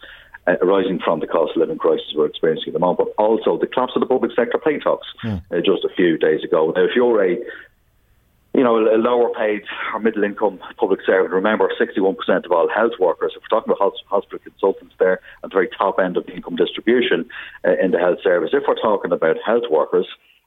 uh, 0.48 0.56
arising 0.62 0.98
from 1.04 1.20
the 1.20 1.26
cost 1.26 1.52
of 1.52 1.58
living 1.58 1.78
crisis 1.78 2.06
we're 2.16 2.26
experiencing 2.26 2.68
at 2.68 2.72
the 2.72 2.78
moment, 2.78 2.98
but 2.98 3.22
also 3.22 3.58
the 3.58 3.66
collapse 3.66 3.92
of 3.94 4.00
the 4.00 4.06
public 4.06 4.32
sector 4.34 4.58
pay 4.58 4.78
talks 4.78 5.06
mm. 5.22 5.42
uh, 5.50 5.56
just 5.56 5.84
a 5.84 5.94
few 5.94 6.16
days 6.16 6.42
ago. 6.42 6.72
Now, 6.74 6.84
if 6.84 6.90
you're 6.96 7.22
a 7.22 7.38
you 8.54 8.64
know, 8.64 8.76
a 8.78 8.98
lower 8.98 9.30
paid 9.34 9.62
or 9.94 10.00
middle 10.00 10.24
income 10.24 10.58
public 10.78 11.00
servant. 11.06 11.32
Remember, 11.32 11.70
61% 11.80 12.16
of 12.44 12.50
all 12.50 12.68
health 12.68 12.94
workers, 12.98 13.32
if 13.36 13.42
we're 13.42 13.60
talking 13.60 13.72
about 13.72 13.92
hospital 14.06 14.38
consultants 14.40 14.94
there 14.98 15.20
at 15.44 15.50
the 15.50 15.54
very 15.54 15.68
top 15.78 16.00
end 16.00 16.16
of 16.16 16.26
the 16.26 16.32
income 16.32 16.56
distribution 16.56 17.28
uh, 17.64 17.76
in 17.80 17.92
the 17.92 17.98
health 17.98 18.18
service, 18.24 18.50
if 18.52 18.64
we're 18.66 18.74
talking 18.74 19.12
about 19.12 19.36
health 19.46 19.64
workers, 19.70 20.06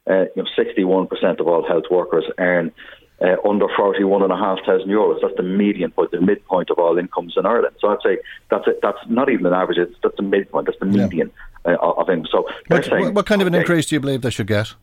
uh, 0.09 0.25
you 0.35 0.43
know, 0.43 0.47
61% 0.57 1.39
of 1.39 1.47
all 1.47 1.65
health 1.65 1.85
workers 1.89 2.25
earn 2.37 2.73
uh, 3.21 3.37
under 3.47 3.67
41,500 3.75 4.87
euros. 4.87 5.19
That's 5.21 5.35
the 5.35 5.43
median 5.43 5.91
point, 5.91 6.11
the 6.11 6.21
midpoint 6.21 6.69
of 6.69 6.79
all 6.79 6.97
incomes 6.97 7.35
in 7.37 7.45
Ireland. 7.45 7.75
So 7.79 7.89
I'd 7.89 8.01
say 8.03 8.17
that's 8.49 8.67
it. 8.67 8.79
That's 8.81 8.97
not 9.07 9.29
even 9.29 9.45
an 9.45 9.53
average. 9.53 9.77
It's, 9.77 9.95
that's 10.01 10.15
the 10.17 10.23
midpoint. 10.23 10.65
That's 10.65 10.79
the 10.79 10.85
median 10.85 11.31
yeah. 11.65 11.73
uh, 11.73 11.91
of 11.91 12.09
income. 12.09 12.27
So 12.31 12.47
what, 12.67 13.13
what 13.13 13.25
kind 13.25 13.41
of 13.41 13.47
an 13.47 13.55
okay, 13.55 13.61
increase 13.61 13.85
do 13.87 13.95
you 13.95 13.99
believe 13.99 14.21
they 14.21 14.29
should 14.29 14.47
get? 14.47 14.73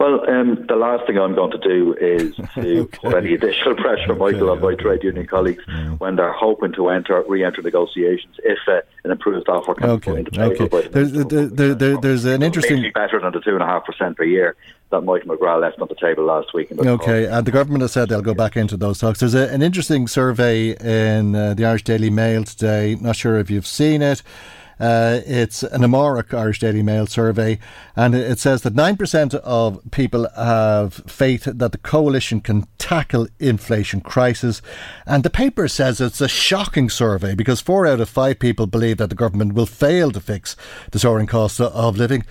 Well, 0.00 0.26
um, 0.30 0.64
the 0.66 0.76
last 0.76 1.06
thing 1.06 1.18
I'm 1.18 1.34
going 1.34 1.50
to 1.50 1.58
do 1.58 1.94
is 2.00 2.34
to 2.54 2.80
okay. 2.80 2.98
put 2.98 3.14
any 3.14 3.34
additional 3.34 3.74
pressure, 3.74 4.14
Michael, 4.14 4.48
okay, 4.48 4.58
on 4.58 4.60
my 4.62 4.74
trade 4.74 5.04
union 5.04 5.26
colleagues 5.26 5.62
yeah. 5.68 5.90
when 5.98 6.16
they're 6.16 6.32
hoping 6.32 6.72
to 6.72 6.88
enter 6.88 7.22
re-enter 7.28 7.60
negotiations 7.60 8.34
if 8.42 8.58
uh, 8.66 8.80
an 9.04 9.10
improved 9.10 9.46
offer 9.50 9.74
can 9.74 9.90
okay. 9.90 10.24
okay. 10.38 10.88
There's, 10.88 11.12
there, 11.12 11.74
there, 11.74 12.00
there's 12.00 12.24
an 12.24 12.42
interesting 12.42 12.90
better 12.94 13.20
than 13.20 13.30
the 13.32 13.40
two 13.40 13.52
and 13.52 13.62
a 13.62 13.66
half 13.66 13.84
percent 13.84 14.16
per 14.16 14.24
year 14.24 14.56
that 14.88 15.02
Mike 15.02 15.24
McGrath 15.24 15.60
left 15.60 15.78
on 15.80 15.88
the 15.88 15.94
table 15.94 16.24
last 16.24 16.54
week. 16.54 16.72
Okay, 16.72 17.26
and 17.26 17.46
the 17.46 17.52
government 17.52 17.82
has 17.82 17.92
said 17.92 18.08
they'll 18.08 18.22
go 18.22 18.32
back 18.32 18.56
into 18.56 18.78
those 18.78 19.00
talks. 19.00 19.20
There's 19.20 19.34
a, 19.34 19.52
an 19.52 19.60
interesting 19.60 20.08
survey 20.08 20.70
in 20.80 21.34
uh, 21.34 21.52
the 21.52 21.66
Irish 21.66 21.84
Daily 21.84 22.08
Mail 22.08 22.44
today. 22.44 22.96
Not 22.98 23.16
sure 23.16 23.38
if 23.38 23.50
you've 23.50 23.66
seen 23.66 24.00
it. 24.00 24.22
Uh, 24.80 25.20
it's 25.26 25.62
an 25.62 25.82
Amárach 25.82 26.32
Irish 26.32 26.58
Daily 26.58 26.82
Mail 26.82 27.06
survey, 27.06 27.58
and 27.94 28.14
it 28.14 28.38
says 28.38 28.62
that 28.62 28.74
9% 28.74 29.34
of 29.34 29.78
people 29.90 30.26
have 30.34 30.94
faith 31.06 31.44
that 31.44 31.72
the 31.72 31.78
coalition 31.78 32.40
can 32.40 32.66
tackle 32.78 33.28
inflation 33.38 34.00
crisis. 34.00 34.62
And 35.06 35.22
the 35.22 35.30
paper 35.30 35.68
says 35.68 36.00
it's 36.00 36.22
a 36.22 36.28
shocking 36.28 36.88
survey 36.88 37.34
because 37.34 37.60
four 37.60 37.86
out 37.86 38.00
of 38.00 38.08
five 38.08 38.38
people 38.38 38.66
believe 38.66 38.96
that 38.96 39.10
the 39.10 39.14
government 39.14 39.52
will 39.52 39.66
fail 39.66 40.10
to 40.12 40.20
fix 40.20 40.56
the 40.92 40.98
soaring 40.98 41.26
cost 41.26 41.60
of 41.60 41.98
living. 41.98 42.24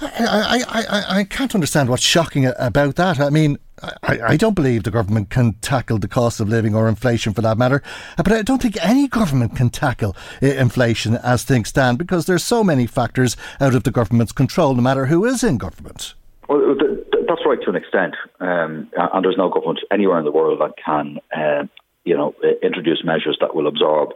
I, 0.00 0.64
I, 0.68 0.80
I, 0.80 1.18
I 1.18 1.24
can't 1.24 1.54
understand 1.54 1.88
what's 1.88 2.02
shocking 2.02 2.46
about 2.58 2.96
that. 2.96 3.18
I 3.18 3.30
mean, 3.30 3.58
I, 4.02 4.20
I, 4.28 4.36
don't 4.36 4.54
believe 4.54 4.84
the 4.84 4.90
government 4.90 5.30
can 5.30 5.54
tackle 5.54 5.98
the 5.98 6.08
cost 6.08 6.40
of 6.40 6.48
living 6.48 6.74
or 6.74 6.88
inflation 6.88 7.34
for 7.34 7.42
that 7.42 7.58
matter, 7.58 7.82
but 8.16 8.32
I 8.32 8.42
don't 8.42 8.62
think 8.62 8.76
any 8.84 9.08
government 9.08 9.56
can 9.56 9.70
tackle 9.70 10.16
inflation 10.40 11.16
as 11.16 11.44
things 11.44 11.68
stand 11.68 11.98
because 11.98 12.26
there's 12.26 12.44
so 12.44 12.62
many 12.62 12.86
factors 12.86 13.36
out 13.60 13.74
of 13.74 13.84
the 13.84 13.90
government's 13.90 14.32
control, 14.32 14.74
no 14.74 14.82
matter 14.82 15.06
who 15.06 15.24
is 15.24 15.42
in 15.42 15.58
government. 15.58 16.14
Well, 16.48 16.76
that's 17.28 17.42
right 17.44 17.58
to 17.62 17.70
an 17.70 17.76
extent, 17.76 18.14
um, 18.40 18.88
and 18.96 19.24
there's 19.24 19.36
no 19.36 19.50
government 19.50 19.80
anywhere 19.90 20.18
in 20.18 20.24
the 20.24 20.32
world 20.32 20.60
that 20.60 20.72
can. 20.82 21.18
Uh, 21.36 21.64
you 22.04 22.16
know, 22.16 22.34
introduce 22.62 23.04
measures 23.04 23.36
that 23.38 23.54
will 23.54 23.66
absorb 23.66 24.10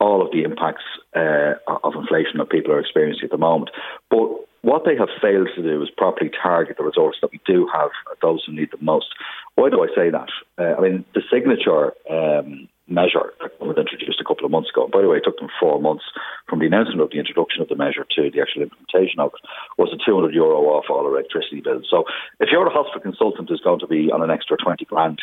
all 0.00 0.20
of 0.20 0.30
the 0.32 0.42
impacts 0.42 0.82
uh, 1.16 1.54
of 1.82 1.94
inflation 1.94 2.36
that 2.36 2.50
people 2.50 2.72
are 2.72 2.80
experiencing 2.80 3.24
at 3.24 3.30
the 3.30 3.38
moment. 3.38 3.70
But 4.10 4.28
what 4.62 4.84
they 4.84 4.96
have 4.96 5.08
failed 5.20 5.48
to 5.56 5.62
do 5.62 5.82
is 5.82 5.90
properly 5.90 6.30
target 6.30 6.76
the 6.78 6.84
resources 6.84 7.20
that 7.20 7.32
we 7.32 7.40
do 7.44 7.68
have, 7.72 7.90
at 8.10 8.20
those 8.22 8.44
who 8.46 8.52
need 8.52 8.70
them 8.70 8.84
most. 8.84 9.08
Why 9.56 9.70
do 9.70 9.82
I 9.82 9.88
say 9.94 10.10
that? 10.10 10.30
Uh, 10.58 10.78
I 10.78 10.80
mean, 10.80 11.04
the 11.14 11.22
signature 11.30 11.92
um, 12.08 12.68
measure 12.86 13.34
that 13.40 13.58
was 13.60 13.76
introduced 13.76 14.20
a 14.20 14.24
couple 14.24 14.44
of 14.44 14.50
months 14.50 14.70
ago, 14.70 14.88
by 14.92 15.02
the 15.02 15.08
way, 15.08 15.18
it 15.18 15.24
took 15.24 15.38
them 15.38 15.50
four 15.58 15.80
months 15.80 16.04
from 16.48 16.60
the 16.60 16.66
announcement 16.66 17.00
of 17.00 17.10
the 17.10 17.18
introduction 17.18 17.60
of 17.62 17.68
the 17.68 17.76
measure 17.76 18.06
to 18.14 18.30
the 18.30 18.40
actual 18.40 18.62
implementation 18.62 19.18
of 19.18 19.32
it, 19.34 19.42
was 19.78 19.90
a 19.92 19.98
200 19.98 20.32
euro 20.34 20.62
off 20.70 20.86
all 20.88 21.06
electricity 21.06 21.60
bills. 21.60 21.86
So 21.90 22.04
if 22.38 22.50
you're 22.50 22.66
a 22.66 22.70
hospital 22.70 23.00
consultant 23.00 23.48
who's 23.48 23.60
going 23.60 23.80
to 23.80 23.86
be 23.86 24.10
on 24.12 24.22
an 24.22 24.30
extra 24.30 24.56
20 24.56 24.84
grand 24.84 25.18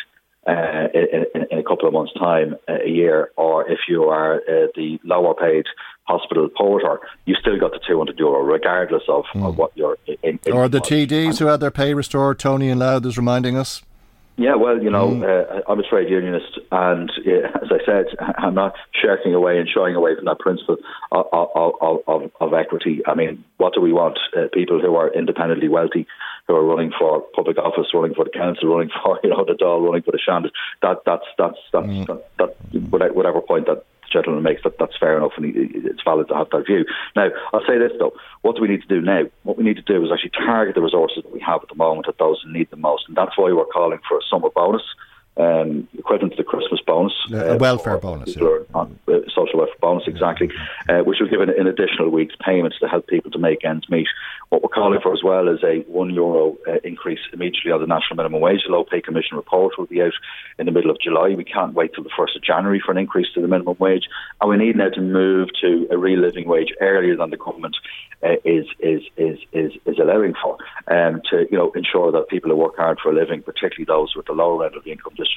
uh, 0.46 0.88
in, 0.94 1.26
in, 1.50 1.58
a 1.58 1.62
couple 1.62 1.86
of 1.86 1.92
months' 1.92 2.12
time, 2.14 2.56
uh, 2.68 2.78
a 2.84 2.88
year, 2.88 3.30
or 3.36 3.70
if 3.70 3.80
you 3.88 4.04
are 4.04 4.36
uh, 4.36 4.68
the 4.74 4.98
lower 5.04 5.34
paid 5.34 5.66
hospital 6.04 6.48
porter, 6.48 6.98
you 7.26 7.34
still 7.40 7.58
got 7.58 7.72
the 7.72 7.80
200 7.86 8.18
euro, 8.18 8.42
regardless 8.42 9.02
of, 9.08 9.24
mm. 9.34 9.46
of 9.46 9.58
what 9.58 9.70
you're 9.76 9.98
in, 10.06 10.38
in. 10.44 10.52
Or 10.52 10.68
the 10.68 10.80
TDs 10.80 11.38
who 11.38 11.46
had 11.46 11.60
their 11.60 11.70
pay 11.70 11.94
restored, 11.94 12.38
Tony 12.38 12.70
and 12.70 12.80
Louth 12.80 13.04
is 13.04 13.16
reminding 13.16 13.56
us. 13.56 13.82
Yeah, 14.40 14.54
well, 14.54 14.82
you 14.82 14.88
know, 14.88 15.08
mm. 15.08 15.22
uh, 15.22 15.60
I'm 15.68 15.78
a 15.78 15.82
trade 15.82 16.08
unionist, 16.08 16.58
and 16.72 17.10
uh, 17.10 17.58
as 17.62 17.68
I 17.70 17.84
said, 17.84 18.06
I'm 18.38 18.54
not 18.54 18.74
shirking 18.98 19.34
away 19.34 19.58
and 19.58 19.68
shying 19.68 19.94
away 19.94 20.16
from 20.16 20.24
that 20.24 20.38
principle 20.38 20.78
of, 21.12 21.26
of, 21.30 22.00
of, 22.08 22.30
of 22.40 22.54
equity. 22.54 23.02
I 23.06 23.14
mean, 23.14 23.44
what 23.58 23.74
do 23.74 23.82
we 23.82 23.92
want? 23.92 24.18
Uh, 24.34 24.46
people 24.50 24.80
who 24.80 24.94
are 24.96 25.12
independently 25.12 25.68
wealthy, 25.68 26.06
who 26.46 26.54
are 26.54 26.64
running 26.64 26.92
for 26.98 27.22
public 27.34 27.58
office, 27.58 27.86
running 27.94 28.14
for 28.14 28.24
the 28.24 28.30
council, 28.30 28.68
running 28.68 28.90
for 29.02 29.18
you 29.22 29.30
know 29.30 29.44
the 29.44 29.54
Dáil, 29.54 29.84
running 29.84 30.02
for 30.02 30.12
the 30.12 30.20
Seanad. 30.26 30.50
That 30.82 31.02
that's 31.06 31.26
that's 31.38 31.58
that's 31.72 31.86
mm. 31.86 32.06
that, 32.38 32.56
that 32.68 33.14
whatever 33.14 33.40
point 33.40 33.66
that 33.66 33.84
gentleman 34.12 34.42
makes 34.42 34.62
that 34.64 34.76
that's 34.78 34.98
fair 34.98 35.16
enough 35.16 35.32
and 35.36 35.54
it's 35.54 36.02
valid 36.02 36.26
to 36.28 36.34
have 36.34 36.50
that 36.50 36.66
view. 36.66 36.84
Now, 37.14 37.28
I'll 37.52 37.64
say 37.66 37.78
this 37.78 37.92
though: 37.98 38.12
what 38.42 38.56
do 38.56 38.62
we 38.62 38.68
need 38.68 38.82
to 38.82 38.88
do 38.88 39.00
now? 39.00 39.22
What 39.44 39.56
we 39.56 39.64
need 39.64 39.76
to 39.76 39.82
do 39.82 40.04
is 40.04 40.10
actually 40.12 40.30
target 40.30 40.74
the 40.74 40.82
resources 40.82 41.22
that 41.22 41.32
we 41.32 41.40
have 41.40 41.62
at 41.62 41.68
the 41.68 41.76
moment 41.76 42.08
at 42.08 42.18
those 42.18 42.42
who 42.42 42.52
need 42.52 42.70
them 42.70 42.80
most, 42.80 43.04
and 43.08 43.16
that's 43.16 43.36
why 43.36 43.52
we're 43.52 43.64
calling 43.66 44.00
for 44.08 44.18
a 44.18 44.22
summer 44.28 44.50
bonus 44.50 44.82
um, 45.40 45.88
equivalent 45.96 46.32
to 46.32 46.36
the 46.36 46.44
Christmas 46.44 46.80
bonus. 46.86 47.12
a 47.32 47.54
uh, 47.54 47.56
welfare 47.56 47.98
bonus. 47.98 48.36
Yeah. 48.36 48.58
On, 48.74 48.98
uh, 49.08 49.20
social 49.34 49.58
welfare 49.58 49.74
bonus, 49.80 50.04
exactly, 50.06 50.50
uh, 50.88 50.98
which 50.98 51.18
will 51.20 51.28
give 51.28 51.40
an, 51.40 51.50
an, 51.50 51.66
additional 51.66 52.10
week's 52.10 52.34
payments 52.44 52.78
to 52.80 52.88
help 52.88 53.06
people 53.06 53.30
to 53.30 53.38
make 53.38 53.64
ends 53.64 53.88
meet. 53.88 54.08
What 54.50 54.62
we're 54.62 54.68
calling 54.68 55.00
for 55.00 55.12
as 55.12 55.22
well 55.22 55.48
is 55.48 55.62
a 55.62 55.80
one 55.88 56.10
euro 56.10 56.56
uh, 56.68 56.76
increase 56.84 57.20
immediately 57.32 57.70
on 57.72 57.80
the 57.80 57.86
national 57.86 58.16
minimum 58.16 58.40
wage. 58.40 58.62
The 58.66 58.72
Low 58.72 58.84
Pay 58.84 59.00
Commission 59.00 59.36
report 59.36 59.78
will 59.78 59.86
be 59.86 60.02
out 60.02 60.12
in 60.58 60.66
the 60.66 60.72
middle 60.72 60.90
of 60.90 61.00
July. 61.00 61.30
We 61.30 61.44
can't 61.44 61.74
wait 61.74 61.94
till 61.94 62.04
the 62.04 62.10
1st 62.10 62.36
of 62.36 62.42
January 62.42 62.82
for 62.84 62.92
an 62.92 62.98
increase 62.98 63.32
to 63.34 63.40
the 63.40 63.48
minimum 63.48 63.76
wage. 63.78 64.08
And 64.40 64.50
we 64.50 64.56
need 64.56 64.76
now 64.76 64.90
to 64.90 65.00
move 65.00 65.48
to 65.60 65.86
a 65.90 65.96
real 65.96 66.20
living 66.20 66.48
wage 66.48 66.74
earlier 66.80 67.16
than 67.16 67.30
the 67.30 67.36
government 67.36 67.76
uh, 68.22 68.34
is, 68.44 68.66
is, 68.80 69.02
is, 69.16 69.38
is, 69.52 69.72
is 69.86 69.98
allowing 69.98 70.34
for 70.42 70.58
um, 70.88 71.22
to 71.30 71.46
you 71.50 71.56
know 71.56 71.70
ensure 71.72 72.12
that 72.12 72.28
people 72.28 72.50
who 72.50 72.56
work 72.56 72.76
hard 72.76 72.98
for 73.00 73.10
a 73.10 73.14
living, 73.14 73.42
particularly 73.42 73.84
those 73.86 74.14
with 74.16 74.26
the 74.26 74.32
lower 74.32 74.66
end 74.66 74.76
of 74.76 74.84
the 74.84 74.92
income 74.92 75.14
distribution 75.16 75.29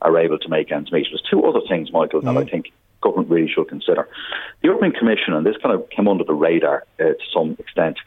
are 0.00 0.18
able 0.18 0.38
to 0.38 0.48
make 0.48 0.72
ends 0.72 0.92
meet. 0.92 1.06
There's 1.10 1.22
two 1.30 1.44
other 1.44 1.60
things, 1.68 1.92
Michael, 1.92 2.20
mm. 2.20 2.24
that 2.24 2.36
I 2.36 2.44
mm. 2.44 2.50
think 2.50 2.72
government 3.00 3.28
really 3.30 3.50
should 3.52 3.68
consider. 3.68 4.08
The 4.62 4.68
European 4.68 4.92
Commission, 4.92 5.34
and 5.34 5.44
this 5.44 5.56
kind 5.62 5.74
of 5.74 5.88
came 5.90 6.08
under 6.08 6.24
the 6.24 6.34
radar 6.34 6.84
uh, 7.00 7.04
to 7.04 7.24
some 7.32 7.56
extent 7.58 7.98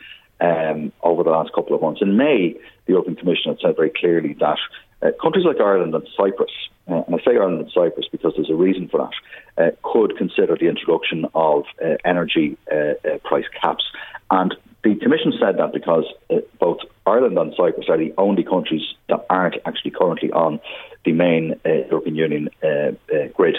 um, 0.42 0.92
over 1.04 1.24
the 1.24 1.30
last 1.30 1.54
couple 1.54 1.76
of 1.76 1.82
months. 1.82 2.02
In 2.02 2.18
May, 2.18 2.54
the 2.86 2.94
European 2.94 3.16
Commission 3.16 3.52
had 3.52 3.60
said 3.60 3.76
very 3.76 3.90
clearly 3.90 4.34
that 4.40 4.58
uh, 5.02 5.12
countries 5.22 5.46
like 5.46 5.60
Ireland 5.60 5.94
and 5.94 6.08
Cyprus, 6.16 6.52
uh, 6.90 7.04
and 7.06 7.16
I 7.16 7.18
say 7.20 7.38
Ireland 7.38 7.60
and 7.60 7.72
Cyprus 7.72 8.08
because 8.12 8.34
there's 8.36 8.50
a 8.50 8.56
reason 8.56 8.88
for 8.88 9.10
that, 9.58 9.64
uh, 9.64 9.72
could 9.84 10.18
consider 10.18 10.56
the 10.56 10.68
introduction 10.68 11.26
of 11.36 11.66
uh, 11.84 11.96
energy 12.06 12.58
uh, 12.72 12.94
price 13.24 13.46
caps. 13.62 13.84
And 14.32 14.56
the 14.84 14.96
Commission 14.96 15.34
said 15.40 15.58
that 15.58 15.74
because 15.74 16.06
both 16.60 16.80
Ireland 17.06 17.38
and 17.38 17.54
Cyprus 17.56 17.90
are 17.90 17.98
the 17.98 18.14
only 18.18 18.44
countries 18.44 18.84
that 19.10 19.26
aren't 19.30 19.56
actually 19.66 19.92
currently 19.92 20.32
on 20.32 20.60
the 21.06 21.12
main 21.12 21.60
uh, 21.66 21.88
European 21.90 22.16
Union 22.16 22.50
uh, 22.64 22.92
uh, 23.14 23.28
grid. 23.34 23.58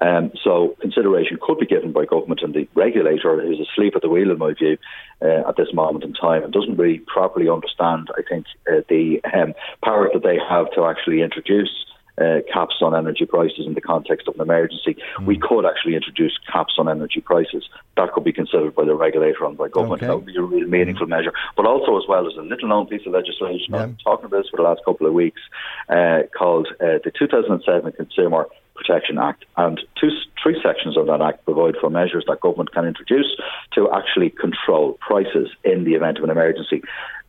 Um, 0.00 0.32
so 0.42 0.76
consideration 0.80 1.38
could 1.40 1.58
be 1.58 1.66
given 1.66 1.92
by 1.92 2.04
government 2.04 2.42
and 2.42 2.54
the 2.54 2.68
regulator, 2.74 3.40
who's 3.40 3.60
asleep 3.60 3.94
at 3.96 4.02
the 4.02 4.08
wheel, 4.08 4.30
in 4.30 4.38
my 4.38 4.52
view, 4.54 4.76
uh, 5.22 5.48
at 5.48 5.56
this 5.56 5.72
moment 5.72 6.04
in 6.04 6.12
time, 6.14 6.42
and 6.42 6.52
doesn't 6.52 6.76
really 6.76 6.98
properly 6.98 7.48
understand, 7.48 8.08
I 8.16 8.22
think, 8.28 8.46
uh, 8.70 8.82
the 8.88 9.20
um, 9.32 9.54
power 9.84 10.10
that 10.12 10.22
they 10.22 10.38
have 10.48 10.70
to 10.72 10.84
actually 10.84 11.22
introduce 11.22 11.83
uh, 12.18 12.40
caps 12.52 12.76
on 12.80 12.94
energy 12.94 13.26
prices 13.26 13.66
in 13.66 13.74
the 13.74 13.80
context 13.80 14.28
of 14.28 14.34
an 14.36 14.40
emergency. 14.40 14.96
Mm. 15.18 15.26
We 15.26 15.38
could 15.38 15.66
actually 15.66 15.96
introduce 15.96 16.38
caps 16.50 16.74
on 16.78 16.88
energy 16.88 17.20
prices. 17.20 17.68
That 17.96 18.12
could 18.12 18.24
be 18.24 18.32
considered 18.32 18.74
by 18.74 18.84
the 18.84 18.94
regulator 18.94 19.44
and 19.44 19.56
by 19.56 19.68
government. 19.68 20.02
Okay. 20.02 20.06
That 20.06 20.16
would 20.16 20.26
be 20.26 20.36
a 20.36 20.42
real 20.42 20.68
meaningful 20.68 21.06
mm. 21.06 21.10
measure. 21.10 21.32
But 21.56 21.66
also, 21.66 21.96
as 21.96 22.04
well, 22.08 22.26
as 22.26 22.36
a 22.36 22.42
little 22.42 22.68
known 22.68 22.86
piece 22.86 23.06
of 23.06 23.12
legislation, 23.12 23.74
yeah. 23.74 23.82
I've 23.82 23.88
been 23.88 24.04
talking 24.04 24.26
about 24.26 24.42
this 24.42 24.50
for 24.50 24.58
the 24.58 24.62
last 24.62 24.82
couple 24.84 25.06
of 25.06 25.12
weeks, 25.12 25.40
uh, 25.88 26.22
called 26.36 26.68
uh, 26.80 26.98
the 27.04 27.12
2007 27.16 27.92
Consumer 27.92 28.46
Protection 28.74 29.18
Act. 29.18 29.44
And 29.56 29.80
two, 30.00 30.10
three 30.42 30.60
sections 30.62 30.96
of 30.96 31.06
that 31.06 31.20
act 31.20 31.44
provide 31.44 31.76
for 31.80 31.90
measures 31.90 32.24
that 32.28 32.40
government 32.40 32.72
can 32.72 32.84
introduce 32.84 33.36
to 33.74 33.90
actually 33.92 34.30
control 34.30 34.98
prices 35.00 35.50
in 35.64 35.84
the 35.84 35.94
event 35.94 36.18
of 36.18 36.24
an 36.24 36.30
emergency. 36.30 36.82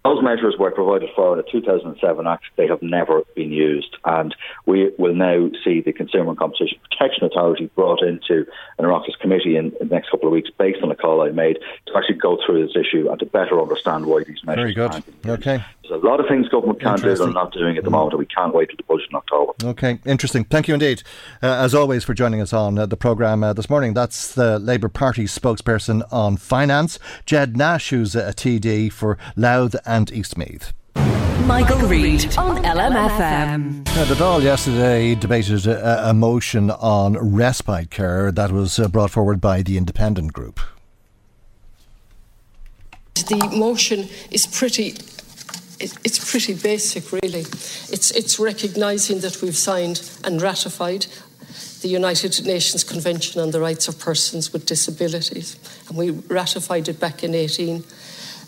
Those 0.05 0.21
measures 0.21 0.53
were 0.59 0.69
provided 0.69 1.09
for 1.15 1.31
in 1.31 1.37
the 1.37 1.51
2007 1.51 2.27
Act. 2.27 2.43
They 2.57 2.67
have 2.67 2.83
never 2.83 3.23
been 3.35 3.51
used. 3.51 3.97
And 4.05 4.35
we 4.67 4.91
will 4.99 5.15
now 5.15 5.49
see 5.63 5.81
the 5.81 5.93
Consumer 5.93 6.29
and 6.29 6.37
Competition 6.37 6.77
Protection 6.91 7.23
Authority 7.23 7.71
brought 7.73 8.03
into 8.03 8.45
an 8.77 8.85
Oireachtas 8.85 9.17
committee 9.19 9.55
in, 9.55 9.73
in, 9.81 9.87
the 9.87 9.95
next 9.95 10.11
couple 10.11 10.27
of 10.27 10.31
weeks 10.31 10.51
based 10.59 10.83
on 10.83 10.91
a 10.91 10.95
call 10.95 11.23
I 11.23 11.31
made 11.31 11.57
to 11.87 11.97
actually 11.97 12.17
go 12.17 12.37
through 12.45 12.67
this 12.67 12.75
issue 12.75 13.09
and 13.09 13.17
to 13.17 13.25
better 13.25 13.59
understand 13.59 14.05
why 14.05 14.23
these 14.23 14.43
measures 14.43 14.75
Very 14.75 14.75
good. 14.75 15.03
Okay. 15.25 15.65
There's 15.87 16.01
a 16.01 16.05
lot 16.05 16.19
of 16.19 16.27
things 16.27 16.47
government 16.47 16.81
can't 16.81 17.01
do 17.01 17.15
that 17.15 17.23
are 17.23 17.31
not 17.31 17.53
doing 17.53 17.77
at 17.77 17.83
the 17.83 17.89
mm. 17.89 17.93
moment, 17.93 18.13
and 18.13 18.19
we 18.19 18.25
can't 18.25 18.53
wait 18.53 18.69
till 18.69 18.77
the 18.77 18.83
budget 18.83 19.07
in 19.11 19.15
October. 19.15 19.53
Okay, 19.63 19.99
interesting. 20.05 20.43
Thank 20.43 20.67
you 20.67 20.73
indeed, 20.73 21.03
uh, 21.43 21.47
as 21.47 21.75
always, 21.75 22.03
for 22.03 22.13
joining 22.15 22.41
us 22.41 22.53
on 22.53 22.79
uh, 22.79 22.85
the 22.87 22.97
programme 22.97 23.43
uh, 23.43 23.53
this 23.53 23.69
morning. 23.69 23.93
That's 23.93 24.33
the 24.33 24.57
Labour 24.57 24.89
Party 24.89 25.25
spokesperson 25.25 26.01
on 26.11 26.37
finance, 26.37 26.97
Ged 27.25 27.55
Nash, 27.55 27.89
who's 27.89 28.15
a 28.15 28.33
TD 28.33 28.91
for 28.91 29.17
Louth 29.35 29.75
and 29.85 30.07
Eastmeath. 30.07 30.73
Michael, 31.45 31.87
Reade 31.87 32.35
on 32.37 32.63
LMFM. 32.63 33.87
Uh, 33.89 34.05
the 34.05 34.15
Dáil 34.15 34.41
yesterday 34.41 35.13
debated 35.13 35.67
a, 35.67 36.09
a, 36.09 36.13
motion 36.15 36.71
on 36.71 37.13
respite 37.17 37.91
care 37.91 38.31
that 38.31 38.51
was 38.51 38.79
uh, 38.79 38.87
brought 38.87 39.11
forward 39.11 39.39
by 39.39 39.61
the 39.61 39.77
Independent 39.77 40.33
Group. 40.33 40.59
The 43.13 43.55
motion 43.55 44.09
is 44.31 44.47
pretty 44.47 44.95
it's 45.79 46.31
pretty 46.31 46.53
basic, 46.53 47.11
really. 47.11 47.41
It's, 47.41 48.11
it's 48.11 48.39
recognising 48.39 49.19
that 49.19 49.41
we've 49.41 49.57
signed 49.57 50.09
and 50.23 50.41
ratified 50.41 51.07
the 51.81 51.87
United 51.89 52.45
Nations 52.45 52.83
Convention 52.83 53.41
on 53.41 53.51
the 53.51 53.59
Rights 53.59 53.87
of 53.87 53.99
Persons 53.99 54.51
with 54.51 54.65
Disabilities, 54.65 55.57
and 55.87 55.97
we 55.97 56.11
ratified 56.11 56.87
it 56.87 56.99
back 56.99 57.23
in 57.23 57.35
18. 57.35 57.83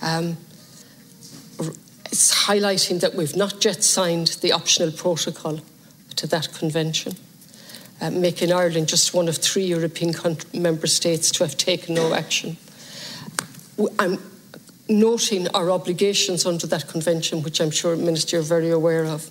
Um, 0.01 0.37
it's 2.05 2.45
highlighting 2.47 2.99
that 3.01 3.13
we've 3.13 3.35
not 3.35 3.63
yet 3.63 3.83
signed 3.83 4.27
the 4.41 4.53
optional 4.53 4.91
protocol 4.91 5.59
to 6.15 6.27
that 6.27 6.51
convention, 6.53 7.13
uh, 8.01 8.09
making 8.09 8.51
Ireland 8.51 8.87
just 8.87 9.13
one 9.13 9.27
of 9.27 9.37
three 9.37 9.65
European 9.65 10.13
member 10.53 10.87
states 10.87 11.29
to 11.31 11.43
have 11.43 11.57
taken 11.57 11.95
no 11.95 12.13
action. 12.13 12.57
Noting 14.89 15.47
our 15.49 15.71
obligations 15.71 16.45
under 16.45 16.67
that 16.67 16.87
convention, 16.87 17.43
which 17.43 17.59
I'm 17.59 17.71
sure, 17.71 17.95
Minister, 17.95 18.37
you're 18.37 18.43
very 18.43 18.69
aware 18.69 19.05
of. 19.05 19.29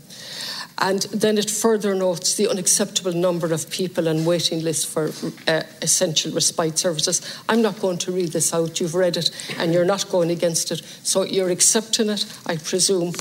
And 0.79 1.03
then 1.05 1.39
it 1.39 1.49
further 1.49 1.95
notes 1.95 2.35
the 2.35 2.51
unacceptable 2.51 3.13
number 3.13 3.53
of 3.53 3.71
people 3.71 4.11
on 4.11 4.27
waiting 4.27 4.63
lists 4.63 4.85
for 4.85 5.11
uh, 5.49 5.63
essential 5.81 6.33
respite 6.33 6.79
services. 6.79 7.23
I'm 7.49 7.63
not 7.63 7.81
going 7.81 7.97
to 7.99 8.13
read 8.13 8.33
this 8.33 8.53
out. 8.53 8.79
You've 8.79 8.95
read 8.95 9.17
it 9.17 9.31
and 9.59 9.73
you're 9.73 9.87
not 9.87 10.11
going 10.11 10.31
against 10.31 10.71
it. 10.71 10.83
So 11.03 11.23
you're 11.23 11.49
accepting 11.49 12.11
it, 12.11 12.27
I 12.45 12.59
presume. 12.59 13.15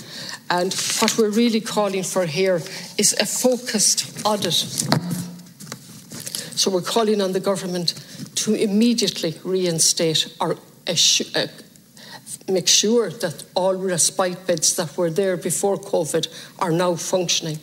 And 0.49 0.73
what 0.99 1.17
we're 1.17 1.29
really 1.29 1.61
calling 1.61 2.03
for 2.03 2.25
here 2.25 2.61
is 2.97 3.13
a 3.21 3.25
focused 3.25 4.21
audit. 4.25 4.53
So 6.57 6.71
we're 6.71 6.81
calling 6.81 7.21
on 7.21 7.31
the 7.31 7.39
government 7.39 7.93
to 8.35 8.53
immediately 8.53 9.35
reinstate 9.45 10.27
or 10.41 10.57
uh, 10.87 11.47
make 12.47 12.67
sure 12.67 13.09
that 13.09 13.43
all 13.55 13.75
respite 13.75 14.45
beds 14.45 14.75
that 14.75 14.97
were 14.97 15.09
there 15.09 15.37
before 15.37 15.77
COVID 15.77 16.27
are 16.59 16.71
now 16.71 16.95
functioning. 16.95 17.59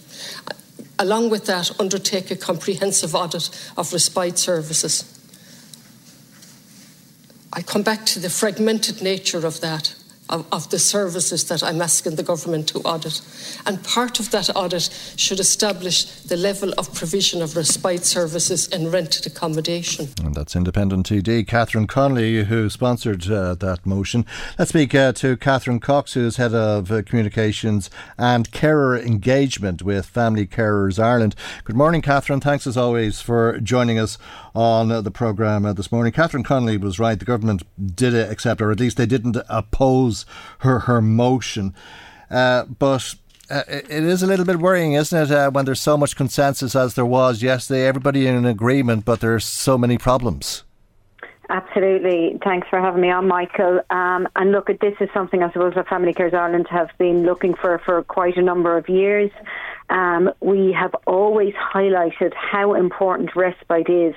Along 0.99 1.31
with 1.31 1.47
that, 1.47 1.81
undertake 1.81 2.31
a 2.31 2.37
comprehensive 2.37 3.15
audit 3.15 3.49
of 3.77 3.93
respite 3.93 4.39
services. 4.39 5.05
I 7.53 7.63
come 7.63 7.83
back 7.83 8.07
to 8.07 8.19
the 8.19 8.31
fragmented 8.31 9.03
nature 9.03 9.47
of 9.47 9.61
that. 9.61 9.95
Of, 10.33 10.47
of, 10.51 10.71
the 10.71 10.79
services 10.79 11.45
that 11.45 11.63
I'm 11.63 11.81
asking 11.81 12.17
the 12.17 12.23
government 12.23 12.69
to 12.69 12.79
audit. 12.81 13.21
And 13.67 13.83
part 13.85 14.19
of 14.19 14.31
that 14.31 14.49
audit 14.57 14.89
should 15.17 15.39
establish 15.39 16.05
the 16.23 16.37
level 16.37 16.73
of 16.79 16.93
provision 16.95 17.43
of 17.43 17.55
respite 17.55 18.05
services 18.05 18.69
and 18.71 18.93
rented 18.93 19.27
accommodation. 19.27 20.09
And 20.25 20.35
that's 20.35 20.57
independent 20.57 21.07
TD 21.07 21.47
Catherine 21.47 21.87
Connolly 21.87 22.45
who 22.45 22.71
sponsored 22.71 23.31
uh, 23.31 23.55
that 23.57 23.85
motion. 23.85 24.25
Let's 24.59 24.71
speak 24.71 24.95
uh, 24.95 25.13
to 25.13 25.37
Catherine 25.37 25.81
Cox, 25.81 26.15
who's 26.15 26.37
head 26.39 26.55
of 26.55 26.91
uh, 26.91 27.03
communications 27.03 27.91
and 28.19 28.51
carer 28.51 28.99
engagement 28.99 29.83
with 29.83 30.07
Family 30.07 30.47
Carers 30.47 30.99
Ireland. 31.03 31.35
Good 31.65 31.77
morning, 31.77 32.03
Catherine. 32.03 32.41
Thanks 32.41 32.67
as 32.67 32.77
always 32.77 33.21
for 33.21 33.61
joining 33.61 33.99
us 33.99 34.19
on 34.55 34.89
the 34.89 35.11
programme 35.11 35.65
uh, 35.65 35.73
this 35.73 35.91
morning. 35.91 36.13
Catherine 36.13 36.45
Connolly 36.45 36.77
was 36.77 36.99
right. 36.99 37.19
The 37.19 37.25
government 37.25 37.63
did 37.97 38.15
accept, 38.15 38.61
or 38.61 38.71
at 38.71 38.81
least 38.81 38.97
they 38.97 39.07
didn't 39.07 39.37
oppose 39.49 40.27
her, 40.59 40.81
her 40.81 41.01
motion. 41.01 41.75
Uh, 42.31 42.65
but 42.65 43.15
uh, 43.51 43.63
it 43.69 43.91
is 43.91 44.23
a 44.23 44.27
little 44.27 44.45
bit 44.45 44.59
worrying, 44.59 44.95
isn't 44.95 45.31
it, 45.31 45.31
uh, 45.31 45.51
when 45.51 45.65
there's 45.65 45.81
so 45.81 45.97
much 45.97 46.17
consensus 46.17 46.75
as 46.75 46.95
there 46.95 47.07
was 47.07 47.43
yesterday? 47.43 47.87
Everybody 47.87 48.27
in 48.27 48.45
agreement, 48.47 49.05
but 49.05 49.21
there's 49.21 49.45
so 49.45 49.77
many 49.77 49.99
problems. 49.99 50.65
Absolutely. 51.51 52.39
Thanks 52.43 52.67
for 52.71 52.81
having 52.81 53.03
me 53.03 53.11
on, 53.11 53.29
Michael. 53.29 53.81
Um, 53.91 54.27
and 54.37 54.53
look, 54.53 54.69
this 54.69 54.95
is 55.01 55.09
something 55.13 55.43
I 55.43 55.53
suppose 55.53 55.75
that 55.75 55.87
Family 55.87 56.15
Carers 56.15 56.33
Ireland 56.33 56.67
have 56.71 56.89
been 56.97 57.25
looking 57.25 57.53
for 57.53 57.79
for 57.85 58.03
quite 58.05 58.39
a 58.39 58.43
number 58.43 58.79
of 58.79 58.89
years. 58.89 59.31
Um, 59.93 60.31
we 60.41 60.73
have 60.73 60.95
always 61.07 61.53
highlighted 61.53 62.33
how 62.35 62.73
important 62.73 63.37
respite 63.37 63.91
is 63.91 64.15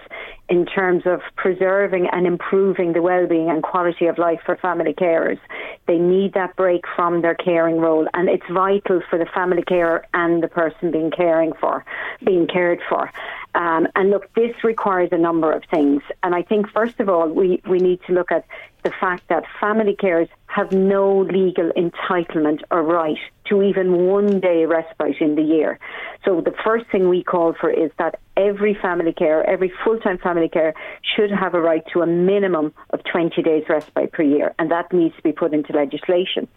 in 0.48 0.66
terms 0.66 1.04
of 1.06 1.20
preserving 1.36 2.08
and 2.14 2.26
improving 2.26 2.94
the 2.94 3.02
well-being 3.02 3.50
and 3.50 3.62
quality 3.62 4.06
of 4.06 4.18
life 4.18 4.40
for 4.46 4.56
family 4.56 4.94
carers. 4.94 5.40
They 5.86 5.98
need 5.98 6.34
that 6.34 6.56
break 6.56 6.86
from 6.96 7.22
their 7.22 7.36
caring 7.36 7.78
role, 7.78 8.08
and 8.14 8.30
it's 8.30 8.46
vital 8.50 9.02
for 9.10 9.20
the 9.20 9.26
family 9.26 9.64
carer 9.64 10.06
and 10.14 10.42
the 10.42 10.48
person 10.48 10.92
being 10.92 11.12
caring 11.12 11.52
for, 11.60 11.84
being 12.24 12.48
cared 12.48 12.80
for. 12.88 13.12
Um, 13.56 13.88
and 13.98 14.12
look, 14.12 14.34
this 14.34 14.64
requires 14.64 15.10
a 15.12 15.18
number 15.18 15.52
of 15.52 15.64
things. 15.70 16.02
And 16.24 16.34
I 16.34 16.42
think, 16.42 16.70
first 16.70 17.02
of 17.02 17.10
all, 17.10 17.28
we, 17.28 17.62
we 17.68 17.80
need 17.80 18.00
to 18.08 18.14
look 18.14 18.32
at 18.32 18.46
the 18.86 18.92
fact 19.02 19.24
that 19.30 19.44
family 19.60 19.96
carers 19.96 20.30
have 20.46 20.72
no 20.72 21.22
legal 21.22 21.72
entitlement 21.76 22.62
or 22.70 22.84
right 22.84 23.18
to 23.50 23.64
even 23.64 24.06
one 24.06 24.40
day 24.40 24.66
respite 24.66 25.20
in 25.20 25.34
the 25.34 25.42
year. 25.42 25.80
So 26.24 26.40
the 26.40 26.54
first 26.64 26.86
thing 26.92 27.10
we 27.10 27.24
call 27.24 27.56
for 27.60 27.70
is 27.70 27.92
that 27.98 28.20
every 28.38 28.78
family 28.80 29.12
care, 29.12 29.44
every 29.50 29.74
full-time 29.84 30.20
family 30.20 30.50
care 30.50 30.76
should 31.02 31.32
have 31.32 31.56
a 31.56 31.60
right 31.60 31.84
to 31.94 32.04
a 32.04 32.06
minimum 32.06 32.74
of 32.92 33.00
20 33.12 33.42
days 33.42 33.64
respite 33.68 34.12
per 34.14 34.22
year. 34.22 34.54
And 34.60 34.70
that 34.70 34.94
needs 34.94 35.16
to 35.16 35.24
be 35.24 35.32
put 35.32 35.52
into 35.52 35.74
legislation. 35.74 36.48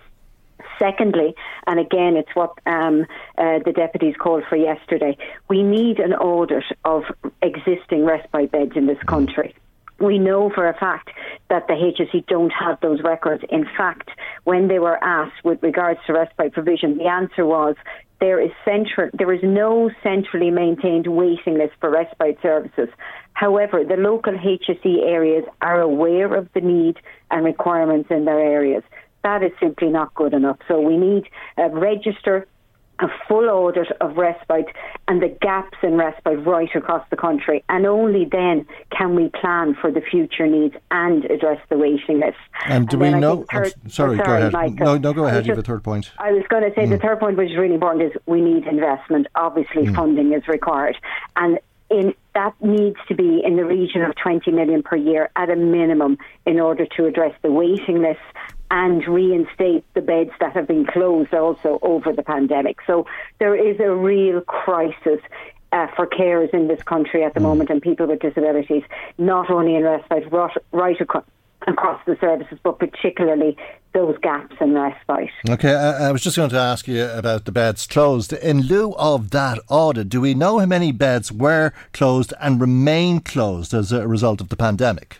Secondly, 0.78 1.34
and 1.66 1.80
again, 1.80 2.16
it's 2.16 2.34
what 2.34 2.52
um, 2.66 3.06
uh, 3.38 3.60
the 3.64 3.72
deputies 3.74 4.16
called 4.18 4.44
for 4.50 4.56
yesterday, 4.56 5.16
we 5.48 5.62
need 5.62 5.98
an 5.98 6.12
audit 6.12 6.64
of 6.84 7.04
existing 7.40 8.04
respite 8.04 8.52
beds 8.52 8.72
in 8.76 8.86
this 8.86 9.02
country. 9.06 9.54
We 10.00 10.18
know 10.18 10.50
for 10.54 10.68
a 10.68 10.74
fact 10.78 11.10
that 11.50 11.66
the 11.66 11.74
HSE 11.74 12.26
don't 12.26 12.50
have 12.50 12.80
those 12.80 13.02
records. 13.02 13.42
In 13.50 13.64
fact, 13.76 14.10
when 14.44 14.68
they 14.68 14.78
were 14.78 15.02
asked 15.02 15.44
with 15.44 15.62
regards 15.62 16.00
to 16.06 16.12
respite 16.12 16.52
provision, 16.52 16.98
the 16.98 17.06
answer 17.06 17.44
was 17.44 17.74
there 18.20 18.40
is 18.40 18.50
central, 18.64 19.10
there 19.12 19.32
is 19.32 19.40
no 19.42 19.90
centrally 20.02 20.50
maintained 20.50 21.06
waiting 21.06 21.58
list 21.58 21.74
for 21.80 21.90
respite 21.90 22.38
services. 22.42 22.88
However, 23.32 23.84
the 23.84 23.96
local 23.96 24.34
HSE 24.34 25.02
areas 25.06 25.44
are 25.60 25.80
aware 25.80 26.34
of 26.34 26.48
the 26.54 26.60
need 26.60 26.98
and 27.30 27.44
requirements 27.44 28.08
in 28.10 28.24
their 28.24 28.40
areas 28.40 28.82
that 29.24 29.42
is 29.42 29.52
simply 29.60 29.88
not 29.88 30.14
good 30.14 30.32
enough. 30.32 30.58
So 30.68 30.80
we 30.80 30.96
need 30.96 31.24
a 31.56 31.68
register 31.70 32.46
a 33.00 33.08
full 33.26 33.48
audit 33.48 33.88
of 34.00 34.16
respite 34.16 34.66
and 35.06 35.22
the 35.22 35.28
gaps 35.40 35.78
in 35.82 35.96
respite 35.96 36.44
right 36.44 36.74
across 36.74 37.04
the 37.10 37.16
country. 37.16 37.64
And 37.68 37.86
only 37.86 38.24
then 38.24 38.66
can 38.96 39.14
we 39.14 39.28
plan 39.28 39.76
for 39.80 39.90
the 39.90 40.00
future 40.00 40.46
needs 40.46 40.74
and 40.90 41.24
address 41.26 41.60
the 41.68 41.78
waiting 41.78 42.20
list. 42.20 42.38
And 42.66 42.88
do 42.88 43.02
and 43.02 43.14
we 43.14 43.20
know? 43.20 43.44
Third, 43.52 43.74
sorry, 43.88 44.14
oh, 44.14 44.16
sorry, 44.16 44.16
go 44.16 44.34
ahead. 44.34 44.52
Michael, 44.52 44.86
no, 44.86 44.98
no, 44.98 45.12
go 45.12 45.26
ahead. 45.26 45.46
You 45.46 45.52
have 45.52 45.58
a 45.58 45.62
third 45.62 45.84
point. 45.84 46.10
I 46.18 46.32
was 46.32 46.44
going 46.48 46.62
to 46.62 46.74
say 46.74 46.86
mm. 46.86 46.90
the 46.90 46.98
third 46.98 47.20
point, 47.20 47.36
which 47.36 47.50
is 47.50 47.56
really 47.56 47.74
important, 47.74 48.12
is 48.12 48.20
we 48.26 48.40
need 48.40 48.66
investment. 48.66 49.26
Obviously, 49.34 49.84
mm. 49.84 49.94
funding 49.94 50.32
is 50.32 50.46
required. 50.48 50.96
And 51.36 51.58
in 51.90 52.14
that 52.34 52.54
needs 52.62 52.98
to 53.08 53.14
be 53.14 53.42
in 53.44 53.56
the 53.56 53.64
region 53.64 54.02
of 54.02 54.14
20 54.22 54.50
million 54.52 54.82
per 54.82 54.96
year 54.96 55.30
at 55.36 55.50
a 55.50 55.56
minimum 55.56 56.18
in 56.46 56.60
order 56.60 56.86
to 56.96 57.06
address 57.06 57.34
the 57.42 57.50
waiting 57.50 58.02
list 58.02 58.20
and 58.70 59.06
reinstate 59.06 59.84
the 59.94 60.00
beds 60.00 60.30
that 60.40 60.52
have 60.52 60.68
been 60.68 60.86
closed 60.86 61.32
also 61.32 61.78
over 61.82 62.12
the 62.12 62.22
pandemic. 62.22 62.78
So 62.86 63.06
there 63.38 63.56
is 63.56 63.80
a 63.80 63.94
real 63.94 64.40
crisis 64.42 65.20
uh, 65.72 65.86
for 65.96 66.06
carers 66.06 66.52
in 66.54 66.68
this 66.68 66.82
country 66.82 67.24
at 67.24 67.34
the 67.34 67.40
mm. 67.40 67.44
moment 67.44 67.70
and 67.70 67.80
people 67.80 68.06
with 68.06 68.20
disabilities, 68.20 68.82
not 69.18 69.50
only 69.50 69.74
in 69.74 69.84
respite, 69.84 70.30
right, 70.32 70.56
right 70.72 71.00
across 71.00 71.24
across 71.66 72.00
the 72.06 72.16
services, 72.20 72.58
but 72.62 72.78
particularly 72.78 73.56
those 73.92 74.16
gaps 74.22 74.54
in 74.60 74.74
respite. 74.74 75.30
Okay, 75.50 75.74
I, 75.74 76.08
I, 76.08 76.12
was 76.12 76.22
just 76.22 76.36
going 76.36 76.50
to 76.50 76.56
ask 76.56 76.86
you 76.86 77.04
about 77.04 77.44
the 77.44 77.52
beds 77.52 77.86
closed. 77.86 78.32
In 78.32 78.62
lieu 78.62 78.94
of 78.94 79.30
that 79.30 79.58
audit, 79.68 80.08
do 80.08 80.20
we 80.20 80.34
know 80.34 80.60
how 80.60 80.66
many 80.66 80.92
beds 80.92 81.32
were 81.32 81.72
closed 81.92 82.32
and 82.40 82.60
remain 82.60 83.20
closed 83.20 83.74
as 83.74 83.92
a 83.92 84.06
result 84.06 84.40
of 84.40 84.50
the 84.50 84.56
pandemic? 84.56 85.18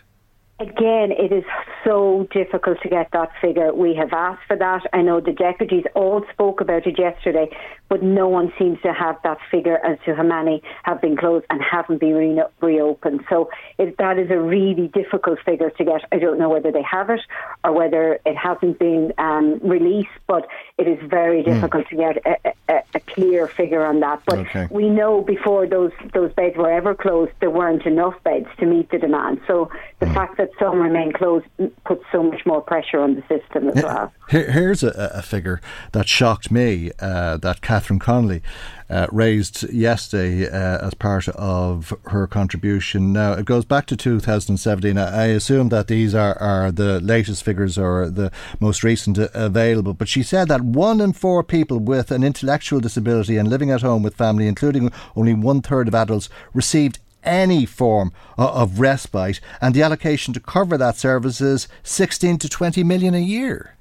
Again, 0.59 1.11
it 1.11 1.31
is 1.31 1.43
so 1.83 2.27
difficult 2.31 2.81
to 2.81 2.89
get 2.89 3.09
that 3.11 3.29
figure. 3.41 3.73
We 3.73 3.95
have 3.95 4.13
asked 4.13 4.43
for 4.47 4.57
that. 4.57 4.81
I 4.93 5.01
know 5.01 5.19
the 5.19 5.31
deputies 5.31 5.85
all 5.95 6.23
spoke 6.33 6.61
about 6.61 6.85
it 6.87 6.99
yesterday, 6.99 7.49
but 7.89 8.03
no 8.03 8.27
one 8.27 8.53
seems 8.57 8.79
to 8.81 8.93
have 8.93 9.17
that 9.23 9.39
figure 9.49 9.77
as 9.85 9.97
to 10.05 10.15
how 10.15 10.23
many 10.23 10.61
have 10.83 11.01
been 11.01 11.17
closed 11.17 11.45
and 11.49 11.61
haven't 11.61 11.99
been 11.99 12.13
re- 12.13 12.43
reopened. 12.61 13.21
So 13.29 13.49
it, 13.77 13.97
that 13.97 14.17
is 14.17 14.29
a 14.29 14.39
really 14.39 14.87
difficult 14.87 15.39
figure 15.45 15.69
to 15.71 15.83
get. 15.83 16.01
I 16.11 16.19
don't 16.19 16.39
know 16.39 16.49
whether 16.49 16.71
they 16.71 16.83
have 16.83 17.09
it 17.09 17.21
or 17.63 17.73
whether 17.73 18.19
it 18.25 18.37
hasn't 18.37 18.79
been 18.79 19.13
um, 19.17 19.59
released, 19.63 20.09
but 20.27 20.47
it 20.77 20.87
is 20.87 20.99
very 21.09 21.43
hmm. 21.43 21.51
difficult 21.51 21.85
mm. 21.85 21.89
to 21.89 21.95
get 21.95 22.25
a, 22.25 22.73
a, 22.73 22.83
a, 22.93 22.99
clear 23.01 23.47
figure 23.47 23.85
on 23.85 23.99
that. 24.01 24.21
But 24.25 24.39
okay. 24.39 24.67
we 24.69 24.89
know 24.89 25.21
before 25.21 25.65
those 25.67 25.91
those 26.13 26.31
beds 26.33 26.55
were 26.57 26.71
ever 26.71 26.93
closed, 26.93 27.31
there 27.39 27.49
weren't 27.49 27.85
enough 27.85 28.15
beds 28.23 28.47
to 28.59 28.65
meet 28.65 28.91
the 28.91 28.99
demand. 28.99 29.41
So 29.47 29.71
the 29.99 30.05
mm. 30.05 30.13
fact 30.13 30.37
that 30.37 30.49
some 30.59 30.79
remain 30.79 31.11
closed 31.11 31.47
puts 31.85 32.03
so 32.11 32.23
much 32.23 32.45
more 32.45 32.61
pressure 32.61 32.99
on 32.99 33.15
the 33.15 33.21
system 33.27 33.69
as 33.69 33.83
well. 33.83 34.11
here's 34.29 34.83
a, 34.83 35.11
a, 35.13 35.21
figure 35.21 35.61
that 35.91 36.07
shocked 36.07 36.51
me 36.51 36.91
uh, 36.99 37.37
that 37.37 37.61
Catherine 37.61 37.99
Connolly 37.99 38.41
uh, 38.89 39.07
raised 39.11 39.71
yesterday 39.71 40.47
uh, 40.47 40.85
as 40.87 40.93
part 40.93 41.27
of 41.29 41.93
her 42.05 42.27
contribution. 42.27 43.13
Now, 43.13 43.33
it 43.33 43.45
goes 43.45 43.65
back 43.65 43.85
to 43.87 43.97
2017. 43.97 44.97
I 44.97 45.25
assume 45.25 45.69
that 45.69 45.87
these 45.87 46.15
are, 46.15 46.37
are 46.39 46.71
the 46.71 46.99
latest 46.99 47.43
figures 47.43 47.77
or 47.77 48.09
the 48.09 48.31
most 48.59 48.83
recent 48.83 49.17
available, 49.17 49.93
but 49.93 50.07
she 50.07 50.23
said 50.23 50.47
that 50.47 50.61
one 50.61 51.01
in 51.01 51.13
four 51.13 51.43
people 51.43 51.79
with 51.79 52.11
an 52.11 52.23
intellectual 52.23 52.79
disability 52.79 53.37
and 53.37 53.49
living 53.49 53.71
at 53.71 53.81
home 53.81 54.03
with 54.03 54.15
family, 54.15 54.47
including 54.47 54.91
only 55.15 55.33
one 55.33 55.61
third 55.61 55.87
of 55.87 55.95
adults, 55.95 56.29
received 56.53 56.99
any 57.23 57.65
form 57.65 58.11
of 58.37 58.79
respite, 58.79 59.39
and 59.61 59.73
the 59.73 59.81
allocation 59.81 60.33
to 60.33 60.39
cover 60.39 60.77
that 60.77 60.97
service 60.97 61.41
is 61.41 61.67
16 61.83 62.37
to 62.39 62.49
20 62.49 62.83
million 62.83 63.13
a 63.13 63.19
year. 63.19 63.75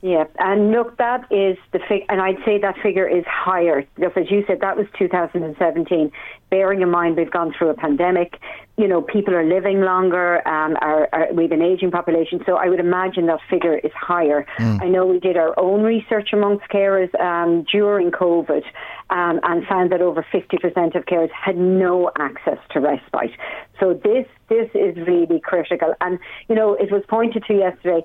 Yeah, 0.00 0.24
and 0.38 0.70
look, 0.70 0.96
that 0.98 1.26
is 1.32 1.56
the 1.72 1.80
fig, 1.88 2.04
and 2.08 2.20
I'd 2.20 2.38
say 2.44 2.58
that 2.58 2.76
figure 2.80 3.08
is 3.08 3.24
higher 3.26 3.84
because, 3.96 4.12
as 4.16 4.30
you 4.30 4.44
said, 4.46 4.60
that 4.60 4.76
was 4.76 4.86
2017. 4.96 6.12
Bearing 6.50 6.82
in 6.82 6.90
mind 6.90 7.16
we've 7.16 7.30
gone 7.30 7.52
through 7.52 7.70
a 7.70 7.74
pandemic, 7.74 8.38
you 8.78 8.86
know, 8.86 9.02
people 9.02 9.34
are 9.34 9.44
living 9.44 9.80
longer, 9.80 10.46
um, 10.46 10.76
are, 10.80 11.08
are, 11.12 11.32
we 11.34 11.42
have 11.42 11.52
an 11.52 11.62
aging 11.62 11.90
population, 11.90 12.40
so 12.46 12.54
I 12.54 12.68
would 12.68 12.78
imagine 12.78 13.26
that 13.26 13.40
figure 13.50 13.76
is 13.76 13.90
higher. 13.92 14.46
Mm. 14.58 14.80
I 14.80 14.88
know 14.88 15.04
we 15.04 15.18
did 15.18 15.36
our 15.36 15.58
own 15.58 15.82
research 15.82 16.28
amongst 16.32 16.68
carers 16.68 17.12
um, 17.20 17.64
during 17.70 18.12
COVID 18.12 18.62
um, 19.10 19.40
and 19.42 19.66
found 19.66 19.90
that 19.90 20.00
over 20.00 20.24
50% 20.32 20.94
of 20.94 21.04
carers 21.06 21.30
had 21.32 21.56
no 21.56 22.12
access 22.20 22.58
to 22.70 22.80
respite. 22.80 23.32
So 23.80 23.94
this 23.94 24.26
this 24.48 24.70
is 24.74 24.96
really 25.06 25.40
critical, 25.40 25.94
and 26.00 26.18
you 26.48 26.54
know, 26.54 26.74
it 26.74 26.90
was 26.90 27.02
pointed 27.08 27.44
to 27.48 27.54
yesterday 27.54 28.02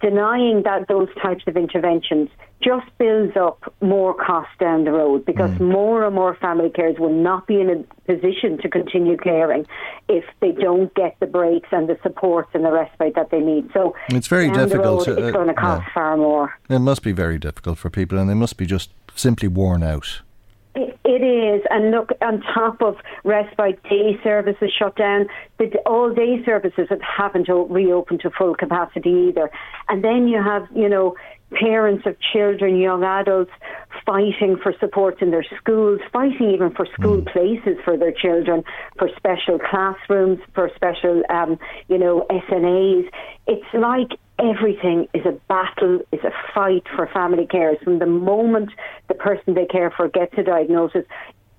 denying 0.00 0.62
that 0.64 0.88
those 0.88 1.08
types 1.22 1.44
of 1.46 1.56
interventions 1.56 2.28
just 2.62 2.86
builds 2.98 3.36
up 3.36 3.72
more 3.80 4.12
costs 4.14 4.52
down 4.58 4.84
the 4.84 4.90
road 4.90 5.24
because 5.24 5.50
mm. 5.52 5.72
more 5.72 6.04
and 6.04 6.14
more 6.14 6.34
family 6.36 6.68
carers 6.68 6.98
will 6.98 7.12
not 7.12 7.46
be 7.46 7.60
in 7.60 7.70
a 7.70 8.12
position 8.12 8.58
to 8.58 8.68
continue 8.68 9.16
caring 9.16 9.64
if 10.08 10.24
they 10.40 10.52
don't 10.52 10.92
get 10.94 11.16
the 11.20 11.26
breaks 11.26 11.68
and 11.70 11.88
the 11.88 11.96
supports 12.02 12.50
and 12.54 12.64
the 12.64 12.72
respite 12.72 13.14
that 13.14 13.30
they 13.30 13.38
need. 13.38 13.70
So 13.72 13.94
it's 14.08 14.26
very 14.26 14.50
difficult. 14.50 15.06
Road, 15.06 15.16
to, 15.16 15.26
it's 15.26 15.32
going 15.32 15.48
to 15.48 15.54
cost 15.54 15.84
yeah. 15.86 15.94
far 15.94 16.16
more. 16.16 16.58
It 16.68 16.80
must 16.80 17.02
be 17.02 17.12
very 17.12 17.38
difficult 17.38 17.78
for 17.78 17.90
people, 17.90 18.18
and 18.18 18.28
they 18.28 18.34
must 18.34 18.56
be 18.56 18.66
just 18.66 18.90
simply 19.14 19.48
worn 19.48 19.82
out. 19.82 20.22
It, 21.04 21.22
is, 21.22 21.62
and 21.70 21.90
look, 21.90 22.10
on 22.22 22.40
top 22.54 22.80
of 22.82 22.96
respite 23.24 23.82
day 23.84 24.18
services 24.22 24.70
shut 24.78 24.96
down, 24.96 25.26
the 25.58 25.66
all 25.86 26.14
day 26.14 26.42
services 26.44 26.86
that 26.90 27.00
haven't 27.02 27.48
reopened 27.48 28.20
to 28.20 28.30
full 28.30 28.54
capacity 28.54 29.28
either. 29.28 29.50
And 29.88 30.04
then 30.04 30.28
you 30.28 30.42
have, 30.42 30.68
you 30.74 30.88
know, 30.88 31.16
parents 31.52 32.04
of 32.06 32.16
children, 32.32 32.76
young 32.76 33.02
adults 33.02 33.50
fighting 34.04 34.56
for 34.62 34.72
support 34.78 35.20
in 35.22 35.30
their 35.30 35.46
schools, 35.58 36.00
fighting 36.12 36.50
even 36.50 36.72
for 36.74 36.86
school 36.94 37.22
mm. 37.22 37.32
places 37.32 37.76
for 37.84 37.96
their 37.96 38.12
children, 38.12 38.62
for 38.98 39.08
special 39.16 39.58
classrooms, 39.58 40.38
for 40.54 40.70
special, 40.76 41.22
um, 41.30 41.58
you 41.88 41.98
know, 41.98 42.26
SNAs. 42.30 43.08
It's 43.46 43.66
like 43.74 44.18
everything 44.38 45.08
is 45.14 45.24
a 45.26 45.32
battle, 45.48 46.00
is 46.12 46.20
a 46.24 46.32
fight 46.54 46.84
for 46.94 47.06
family 47.08 47.46
carers. 47.46 47.82
From 47.82 47.98
the 47.98 48.06
moment 48.06 48.70
the 49.08 49.14
person 49.14 49.54
they 49.54 49.66
care 49.66 49.92
for 49.96 50.08
gets 50.08 50.34
a 50.38 50.42
diagnosis, 50.42 51.04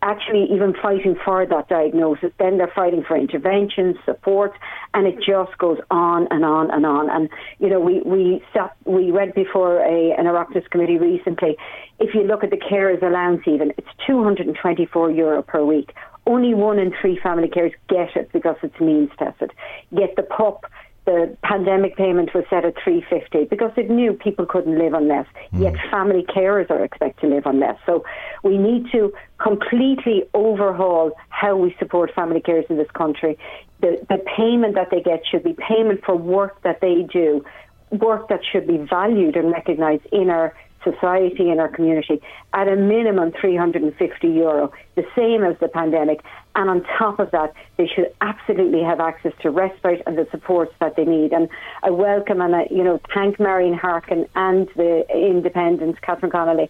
actually 0.01 0.45
even 0.51 0.73
fighting 0.81 1.15
for 1.25 1.45
that 1.45 1.67
diagnosis. 1.67 2.31
Then 2.39 2.57
they're 2.57 2.71
fighting 2.73 3.03
for 3.05 3.17
interventions, 3.17 3.97
support, 4.05 4.53
and 4.93 5.05
it 5.05 5.15
just 5.17 5.57
goes 5.57 5.77
on 5.91 6.27
and 6.31 6.45
on 6.45 6.71
and 6.71 6.85
on. 6.85 7.09
And 7.09 7.29
you 7.59 7.69
know, 7.69 7.79
we 7.79 8.01
we 8.01 8.43
sat, 8.53 8.75
we 8.85 9.11
went 9.11 9.35
before 9.35 9.79
a, 9.79 10.11
an 10.17 10.25
Oireachtas 10.25 10.69
committee 10.69 10.97
recently. 10.97 11.57
If 11.99 12.13
you 12.15 12.23
look 12.23 12.43
at 12.43 12.49
the 12.49 12.57
carers 12.57 13.03
allowance, 13.03 13.41
even 13.45 13.73
it's 13.77 13.87
224 14.07 15.11
euro 15.11 15.41
per 15.41 15.63
week. 15.63 15.93
Only 16.25 16.53
one 16.53 16.79
in 16.79 16.93
three 17.01 17.19
family 17.21 17.47
carers 17.47 17.73
get 17.87 18.15
it 18.15 18.31
because 18.31 18.55
it's 18.61 18.79
means 18.79 19.09
tested. 19.17 19.51
Get 19.95 20.15
the 20.15 20.23
PUP 20.23 20.63
the 21.09 21.35
pandemic 21.41 21.97
payment 21.97 22.35
was 22.35 22.43
set 22.51 22.63
at 22.65 22.75
350 22.83 23.45
because 23.45 23.71
it 23.75 23.89
knew 23.89 24.13
people 24.13 24.45
couldn't 24.45 24.77
live 24.77 24.93
on 24.93 25.07
less. 25.07 25.25
Mm. 25.51 25.63
Yet 25.63 25.73
family 25.89 26.23
carers 26.23 26.69
are 26.69 26.83
expected 26.83 27.27
to 27.27 27.33
live 27.33 27.47
on 27.47 27.59
less. 27.59 27.77
So 27.87 28.05
we 28.43 28.59
need 28.59 28.91
to 28.91 29.11
completely 29.39 30.25
overhaul 30.35 31.13
how 31.29 31.55
we 31.55 31.75
support 31.79 32.13
family 32.13 32.41
carers 32.41 32.69
in 32.69 32.77
this 32.77 32.91
country. 32.91 33.39
The, 33.81 34.05
the 34.07 34.23
payment 34.37 34.75
that 34.75 34.89
they 34.91 35.01
get 35.01 35.23
should 35.25 35.43
be 35.43 35.53
payment 35.53 36.05
for 36.05 36.15
work 36.15 36.61
that 36.61 36.79
they 36.79 37.01
do, 37.11 37.43
work 37.89 38.29
that 38.29 38.41
should 38.51 38.67
be 38.67 38.77
valued 38.77 39.35
and 39.35 39.51
recognised 39.51 40.05
in 40.11 40.29
our 40.29 40.53
society 40.83 41.49
and 41.49 41.59
our 41.59 41.67
community 41.67 42.21
at 42.53 42.67
a 42.67 42.75
minimum 42.75 43.31
350 43.39 44.27
euro, 44.27 44.71
the 44.95 45.05
same 45.15 45.43
as 45.43 45.57
the 45.59 45.67
pandemic. 45.67 46.21
And 46.55 46.69
on 46.69 46.83
top 46.97 47.19
of 47.19 47.31
that, 47.31 47.53
they 47.77 47.87
should 47.87 48.13
absolutely 48.21 48.81
have 48.83 48.99
access 48.99 49.33
to 49.41 49.49
respite 49.49 50.01
and 50.05 50.17
the 50.17 50.27
supports 50.31 50.73
that 50.79 50.95
they 50.95 51.05
need. 51.05 51.31
And 51.31 51.47
I 51.83 51.89
welcome 51.89 52.41
and 52.41 52.55
I, 52.55 52.67
you 52.69 52.83
know, 52.83 52.99
thank 53.13 53.39
Marian 53.39 53.73
Harkin 53.73 54.27
and 54.35 54.67
the 54.75 55.05
Independents, 55.13 55.99
Catherine 56.01 56.31
Connolly, 56.31 56.69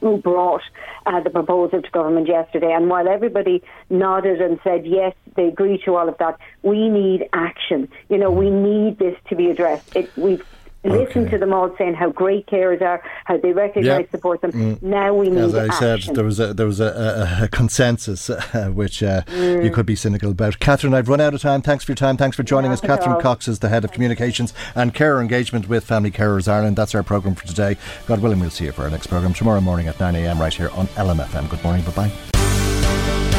who 0.00 0.18
brought 0.18 0.62
uh, 1.06 1.20
the 1.20 1.30
proposal 1.30 1.82
to 1.82 1.90
government 1.90 2.28
yesterday. 2.28 2.72
And 2.72 2.88
while 2.88 3.08
everybody 3.08 3.62
nodded 3.90 4.40
and 4.40 4.58
said, 4.62 4.86
yes, 4.86 5.14
they 5.36 5.46
agree 5.46 5.80
to 5.84 5.96
all 5.96 6.08
of 6.08 6.16
that, 6.18 6.38
we 6.62 6.88
need 6.88 7.28
action. 7.32 7.88
You 8.08 8.18
know, 8.18 8.30
we 8.30 8.50
need 8.50 8.98
this 8.98 9.16
to 9.28 9.36
be 9.36 9.50
addressed. 9.50 9.94
It, 9.96 10.10
we've 10.16 10.44
Listen 10.84 11.22
okay. 11.22 11.32
to 11.32 11.38
them 11.38 11.52
all 11.52 11.74
saying 11.76 11.94
how 11.94 12.10
great 12.10 12.46
carers 12.46 12.80
are, 12.80 13.02
how 13.24 13.36
they 13.36 13.52
recognise, 13.52 13.84
yep. 13.84 14.10
support 14.10 14.40
them. 14.40 14.52
Mm. 14.52 14.82
Now 14.82 15.12
we 15.12 15.28
need 15.28 15.38
As 15.38 15.54
I 15.54 15.66
action. 15.66 16.00
said, 16.00 16.16
there 16.16 16.24
was 16.24 16.38
a, 16.38 16.54
there 16.54 16.66
was 16.66 16.78
a, 16.78 17.38
a, 17.40 17.44
a 17.44 17.48
consensus 17.48 18.30
uh, 18.30 18.68
which 18.74 19.02
uh, 19.02 19.22
mm. 19.22 19.64
you 19.64 19.70
could 19.70 19.86
be 19.86 19.96
cynical 19.96 20.30
about. 20.30 20.60
Catherine, 20.60 20.94
I've 20.94 21.08
run 21.08 21.20
out 21.20 21.34
of 21.34 21.40
time. 21.40 21.62
Thanks 21.62 21.84
for 21.84 21.92
your 21.92 21.96
time. 21.96 22.16
Thanks 22.16 22.36
for 22.36 22.44
joining 22.44 22.70
Not 22.70 22.74
us. 22.74 22.80
Catherine 22.80 23.14
all. 23.14 23.20
Cox 23.20 23.48
is 23.48 23.58
the 23.58 23.68
head 23.68 23.84
of 23.84 23.90
communications 23.90 24.54
and 24.76 24.94
care 24.94 25.20
engagement 25.20 25.68
with 25.68 25.84
Family 25.84 26.12
Carers 26.12 26.46
Ireland. 26.46 26.76
That's 26.76 26.94
our 26.94 27.02
programme 27.02 27.34
for 27.34 27.46
today. 27.46 27.76
God 28.06 28.20
willing, 28.20 28.38
we'll 28.38 28.50
see 28.50 28.66
you 28.66 28.72
for 28.72 28.82
our 28.82 28.90
next 28.90 29.08
programme 29.08 29.34
tomorrow 29.34 29.60
morning 29.60 29.88
at 29.88 29.98
9 29.98 30.14
a.m. 30.14 30.40
right 30.40 30.54
here 30.54 30.70
on 30.70 30.86
LMFM. 30.88 31.50
Good 31.50 31.62
morning. 31.64 31.84
Bye 31.84 32.08
bye. 32.08 33.37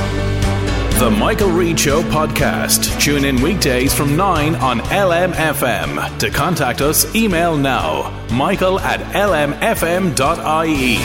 The 1.00 1.10
Michael 1.10 1.52
Reade 1.52 1.80
Show 1.80 2.02
podcast. 2.02 3.00
Tune 3.00 3.24
in 3.24 3.42
weekdays 3.42 3.94
from 3.94 4.18
9 4.18 4.56
on 4.56 4.82
LMFM. 4.82 6.20
To 6.20 6.30
contact 6.30 6.82
us, 6.82 7.16
email 7.16 7.56
now 7.56 8.12
michael 8.34 8.82
at 8.82 9.00
lmfm.ie. 9.14 10.96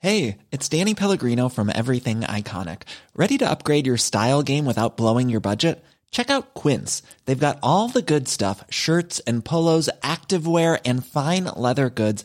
Hey, 0.00 0.38
it's 0.50 0.68
Danny 0.68 0.96
Pellegrino 0.96 1.48
from 1.48 1.70
Everything 1.72 2.22
Iconic. 2.22 2.82
Ready 3.14 3.38
to 3.38 3.48
upgrade 3.48 3.86
your 3.86 3.96
style 3.96 4.42
game 4.42 4.64
without 4.64 4.96
blowing 4.96 5.28
your 5.28 5.38
budget? 5.38 5.84
Check 6.10 6.28
out 6.28 6.54
Quince. 6.54 7.02
They've 7.24 7.38
got 7.38 7.60
all 7.62 7.88
the 7.88 8.02
good 8.02 8.26
stuff 8.26 8.64
shirts 8.68 9.20
and 9.20 9.44
polos, 9.44 9.88
activewear, 10.02 10.80
and 10.84 11.06
fine 11.06 11.44
leather 11.56 11.88
goods 11.88 12.24